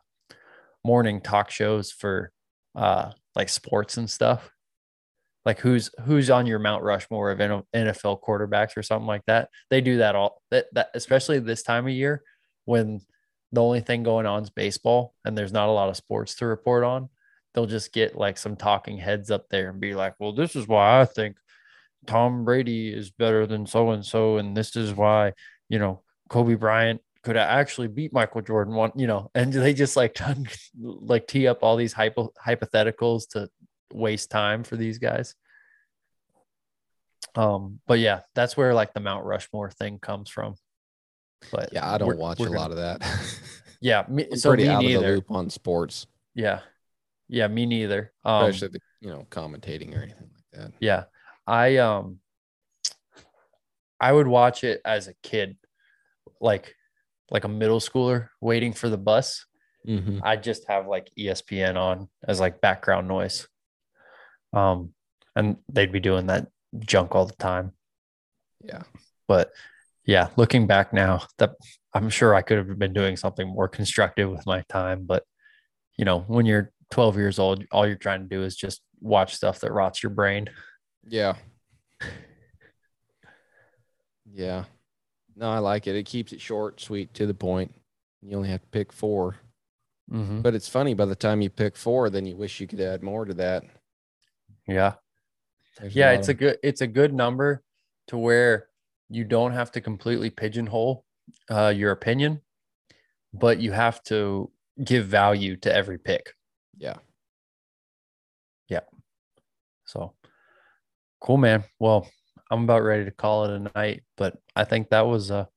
morning 0.85 1.19
talk 1.19 1.51
shows 1.51 1.91
for 1.91 2.31
uh 2.75 3.11
like 3.35 3.49
sports 3.49 3.97
and 3.97 4.09
stuff. 4.09 4.49
Like 5.45 5.59
who's 5.59 5.89
who's 6.05 6.29
on 6.29 6.45
your 6.45 6.59
Mount 6.59 6.83
Rushmore 6.83 7.31
of 7.31 7.39
NFL 7.39 8.21
quarterbacks 8.21 8.77
or 8.77 8.83
something 8.83 9.07
like 9.07 9.25
that. 9.27 9.49
They 9.69 9.81
do 9.81 9.97
that 9.97 10.15
all 10.15 10.41
that, 10.51 10.67
that 10.73 10.89
especially 10.93 11.39
this 11.39 11.63
time 11.63 11.85
of 11.85 11.93
year 11.93 12.23
when 12.63 13.01
the 13.51 13.61
only 13.61 13.81
thing 13.81 14.03
going 14.03 14.25
on 14.25 14.43
is 14.43 14.49
baseball 14.49 15.13
and 15.25 15.37
there's 15.37 15.51
not 15.51 15.67
a 15.67 15.71
lot 15.71 15.89
of 15.89 15.97
sports 15.97 16.35
to 16.35 16.45
report 16.45 16.83
on, 16.83 17.09
they'll 17.53 17.65
just 17.65 17.93
get 17.93 18.15
like 18.15 18.37
some 18.37 18.55
talking 18.55 18.97
heads 18.97 19.29
up 19.31 19.45
there 19.49 19.69
and 19.69 19.79
be 19.79 19.93
like, 19.95 20.15
well, 20.19 20.33
this 20.33 20.55
is 20.55 20.67
why 20.67 21.01
I 21.01 21.05
think 21.05 21.37
Tom 22.07 22.45
Brady 22.45 22.89
is 22.93 23.11
better 23.11 23.45
than 23.45 23.65
so 23.65 23.91
and 23.91 24.05
so. 24.05 24.37
And 24.37 24.55
this 24.57 24.75
is 24.75 24.93
why, 24.93 25.33
you 25.69 25.79
know, 25.79 26.01
Kobe 26.29 26.55
Bryant 26.55 27.01
could 27.23 27.37
actually 27.37 27.87
beat 27.87 28.11
Michael 28.11 28.41
Jordan 28.41 28.73
one, 28.73 28.91
you 28.95 29.07
know, 29.07 29.29
and 29.35 29.53
they 29.53 29.73
just 29.73 29.95
like, 29.95 30.17
like 30.81 31.27
tee 31.27 31.47
up 31.47 31.59
all 31.61 31.77
these 31.77 31.93
hypo- 31.93 32.33
hypotheticals 32.45 33.29
to 33.29 33.47
waste 33.93 34.29
time 34.31 34.63
for 34.63 34.75
these 34.75 34.97
guys. 34.97 35.35
Um, 37.35 37.79
but 37.87 37.99
yeah, 37.99 38.21
that's 38.35 38.55
where 38.57 38.73
like 38.73 38.93
the 38.93 38.99
Mount 38.99 39.25
Rushmore 39.25 39.71
thing 39.71 39.99
comes 39.99 40.29
from. 40.29 40.55
But 41.51 41.69
Yeah, 41.73 41.91
I 41.91 41.97
don't 41.97 42.07
we're- 42.09 42.19
watch 42.19 42.39
we're 42.39 42.47
a 42.47 42.49
gonna- 42.49 42.59
lot 42.59 42.71
of 42.71 42.77
that. 42.77 43.01
Yeah, 43.81 44.05
me, 44.07 44.25
I'm 44.31 44.37
so 44.37 44.51
pretty 44.51 44.69
out 44.69 44.81
of 44.81 44.89
the 44.89 44.97
loop 44.97 45.29
on 45.29 45.49
sports, 45.49 46.07
Yeah, 46.35 46.61
yeah, 47.33 47.47
me 47.47 47.65
neither. 47.65 48.13
Um, 48.23 48.45
especially 48.45 48.69
the 48.69 48.79
you 49.01 49.09
know 49.09 49.25
commentating 49.29 49.97
or 49.97 50.03
anything 50.03 50.29
like 50.33 50.61
that. 50.61 50.71
yeah, 50.79 51.03
I 51.47 51.77
um, 51.77 52.19
I 53.99 54.11
would 54.11 54.27
watch 54.27 54.63
it 54.63 54.81
as 54.85 55.07
a 55.07 55.13
kid, 55.23 55.57
like 56.39 56.75
like 57.31 57.43
a 57.45 57.49
middle 57.49 57.79
schooler 57.79 58.29
waiting 58.41 58.73
for 58.73 58.89
the 58.89 58.97
bus, 58.97 59.45
Mhm. 59.87 60.19
I 60.23 60.35
just 60.37 60.67
have 60.67 60.87
like 60.87 61.09
ESPN 61.17 61.75
on 61.77 62.09
as 62.27 62.39
like 62.39 62.61
background 62.61 63.07
noise. 63.07 63.47
Um, 64.53 64.93
and 65.35 65.57
they'd 65.67 65.91
be 65.91 65.99
doing 65.99 66.27
that 66.27 66.47
junk 66.79 67.15
all 67.15 67.25
the 67.25 67.35
time. 67.35 67.71
Yeah. 68.63 68.83
But 69.27 69.51
yeah, 70.05 70.29
looking 70.35 70.67
back 70.67 70.93
now, 70.93 71.23
that 71.39 71.51
I'm 71.93 72.09
sure 72.09 72.35
I 72.35 72.43
could 72.43 72.57
have 72.59 72.77
been 72.77 72.93
doing 72.93 73.17
something 73.17 73.47
more 73.47 73.67
constructive 73.67 74.29
with 74.29 74.45
my 74.45 74.63
time. 74.69 75.05
But 75.05 75.23
you 75.97 76.05
know, 76.05 76.19
when 76.27 76.45
you're 76.45 76.71
12 76.93 77.17
years 77.17 77.39
old, 77.39 77.63
all 77.71 77.87
you're 77.87 77.95
trying 77.95 78.21
to 78.21 78.29
do 78.29 78.43
is 78.43 78.55
just 78.55 78.81
watch 79.01 79.33
stuff 79.35 79.59
that 79.61 79.71
rots 79.71 80.03
your 80.03 80.11
brain. 80.11 80.49
Yeah. 81.07 81.35
Yeah. 84.35 84.63
No, 85.35 85.51
I 85.51 85.59
like 85.59 85.85
it. 85.85 85.95
It 85.95 86.07
keeps 86.07 86.33
it 86.33 86.41
short, 86.41 86.81
sweet, 86.81 87.13
to 87.13 87.27
the 87.27 87.35
point. 87.35 87.71
You 88.23 88.35
only 88.35 88.49
have 88.49 88.63
to 88.63 88.67
pick 88.69 88.91
four. 88.91 89.35
Mm-hmm. 90.11 90.41
But 90.41 90.55
it's 90.55 90.67
funny, 90.67 90.95
by 90.95 91.05
the 91.05 91.13
time 91.13 91.39
you 91.41 91.51
pick 91.51 91.77
four, 91.77 92.09
then 92.09 92.25
you 92.25 92.35
wish 92.35 92.59
you 92.59 92.65
could 92.65 92.81
add 92.81 93.03
more 93.03 93.25
to 93.25 93.35
that. 93.35 93.63
Yeah. 94.67 94.93
There's 95.79 95.95
yeah 95.95 96.11
lot 96.11 96.19
it's 96.19 96.29
a 96.29 96.33
good 96.33 96.57
it's 96.63 96.81
a 96.81 96.87
good 96.87 97.13
number 97.13 97.63
to 98.07 98.17
where 98.17 98.67
you 99.09 99.23
don't 99.23 99.51
have 99.51 99.71
to 99.71 99.81
completely 99.81 100.29
pigeonhole 100.29 101.05
uh, 101.49 101.73
your 101.75 101.91
opinion 101.91 102.41
but 103.33 103.59
you 103.59 103.71
have 103.71 104.03
to 104.03 104.51
give 104.83 105.05
value 105.05 105.55
to 105.57 105.73
every 105.73 105.97
pick 105.97 106.33
yeah. 106.77 106.95
Yeah. 108.69 108.81
So 109.85 110.13
cool 111.21 111.37
man 111.37 111.63
well 111.79 112.05
i'm 112.51 112.63
about 112.65 112.81
ready 112.83 113.05
to 113.05 113.11
call 113.11 113.45
it 113.45 113.51
a 113.51 113.71
night 113.79 114.03
but 114.17 114.37
i 114.57 114.65
think 114.65 114.89
that 114.89 115.05
was 115.07 115.31
a 115.31 115.47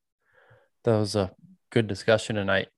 that 0.85 0.95
was 0.95 1.13
a 1.17 1.29
good 1.71 1.87
discussion 1.87 2.37
tonight 2.37 2.69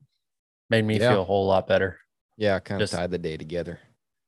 made 0.72 0.84
me 0.86 0.98
Yeah. 1.00 1.12
feel 1.12 1.22
a 1.22 1.26
whole 1.26 1.46
lot 1.46 1.68
better 1.68 2.00
Yeah. 2.38 2.60
Kind 2.60 2.82
of 2.82 2.90
tied 2.90 3.12
the 3.12 3.18
day 3.20 3.38
together. 3.38 3.80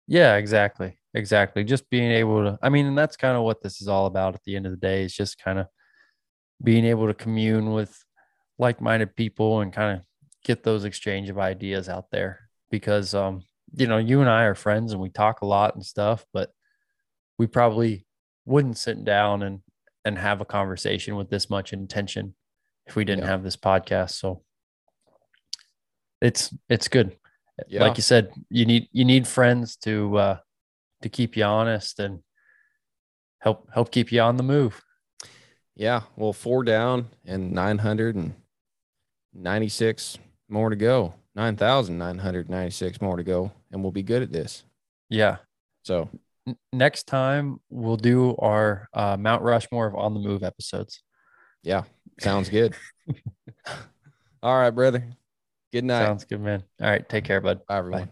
Yeah, 0.07 0.35
exactly. 0.35 0.97
Exactly. 1.13 1.63
Just 1.63 1.89
being 1.89 2.11
able 2.11 2.43
to, 2.43 2.59
I 2.61 2.69
mean, 2.69 2.85
and 2.85 2.97
that's 2.97 3.15
kind 3.15 3.37
of 3.37 3.43
what 3.43 3.61
this 3.61 3.81
is 3.81 3.87
all 3.87 4.05
about 4.05 4.35
at 4.35 4.43
the 4.43 4.55
end 4.57 4.65
of 4.65 4.71
the 4.73 4.77
day 4.77 5.03
is 5.03 5.15
just 5.15 5.41
kind 5.41 5.57
of 5.59 5.67
being 6.63 6.83
able 6.85 7.07
to 7.07 7.13
commune 7.13 7.71
with 7.71 7.97
like 8.59 8.81
minded 8.81 9.15
people 9.15 9.61
and 9.61 9.71
kind 9.71 9.97
of 9.99 10.05
get 10.43 10.63
those 10.63 10.83
exchange 10.83 11.29
of 11.29 11.39
ideas 11.39 11.87
out 11.89 12.11
there. 12.11 12.39
Because, 12.69 13.13
um, 13.15 13.43
you 13.75 13.87
know, 13.87 13.97
you 13.97 14.21
and 14.21 14.29
I 14.29 14.43
are 14.43 14.55
friends 14.55 14.91
and 14.91 15.01
we 15.01 15.09
talk 15.09 15.41
a 15.41 15.45
lot 15.45 15.75
and 15.75 15.85
stuff, 15.85 16.25
but 16.33 16.51
we 17.37 17.47
probably 17.47 18.05
wouldn't 18.45 18.77
sit 18.77 19.03
down 19.05 19.43
and, 19.43 19.61
and 20.05 20.17
have 20.17 20.41
a 20.41 20.45
conversation 20.45 21.15
with 21.15 21.29
this 21.29 21.49
much 21.49 21.71
intention 21.73 22.35
if 22.87 22.95
we 22.95 23.05
didn't 23.05 23.23
Yeah. 23.23 23.29
have 23.31 23.43
this 23.43 23.57
podcast. 23.57 24.11
So 24.11 24.41
it's, 26.21 26.53
it's 26.69 26.87
good 26.87 27.17
Yeah. 27.67 27.81
like 27.83 27.97
you 27.97 28.03
said, 28.03 28.31
you 28.49 28.65
need 28.65 28.87
you 28.91 29.05
need 29.05 29.27
friends 29.27 29.75
to 29.77 30.17
uh 30.17 30.37
to 31.01 31.09
keep 31.09 31.35
you 31.37 31.43
honest 31.43 31.99
and 31.99 32.19
help 33.39 33.69
help 33.73 33.91
keep 33.91 34.11
you 34.11 34.21
on 34.21 34.37
the 34.37 34.43
move. 34.43 34.81
Yeah. 35.75 36.01
Well, 36.15 36.33
four 36.33 36.63
down 36.63 37.07
and 37.25 37.51
996 37.51 40.17
more 40.49 40.69
to 40.69 40.75
go. 40.75 41.13
9,996 41.35 43.01
more 43.01 43.17
to 43.17 43.23
go. 43.23 43.51
And 43.71 43.81
we'll 43.81 43.91
be 43.91 44.03
good 44.03 44.21
at 44.21 44.31
this. 44.31 44.63
Yeah. 45.09 45.37
So, 45.83 46.09
next 46.73 47.07
time 47.07 47.59
we'll 47.69 47.97
do 47.97 48.35
our 48.37 48.87
uh, 48.93 49.17
Mount 49.17 49.43
Rushmore 49.43 49.87
of 49.87 49.95
on 49.95 50.13
the 50.13 50.19
move 50.19 50.43
episodes. 50.43 51.01
yeah, 51.63 51.83
sounds 52.19 52.49
good. 52.49 52.75
All 54.43 54.57
right, 54.57 54.71
brother. 54.71 55.05
Good 55.71 55.85
night. 55.85 56.05
Sounds 56.05 56.25
good, 56.25 56.41
man. 56.41 56.63
All 56.81 56.89
right, 56.89 57.07
take 57.07 57.23
care, 57.23 57.41
bud. 57.41 57.65
Bye, 57.67 57.77
everyone. 57.77 58.11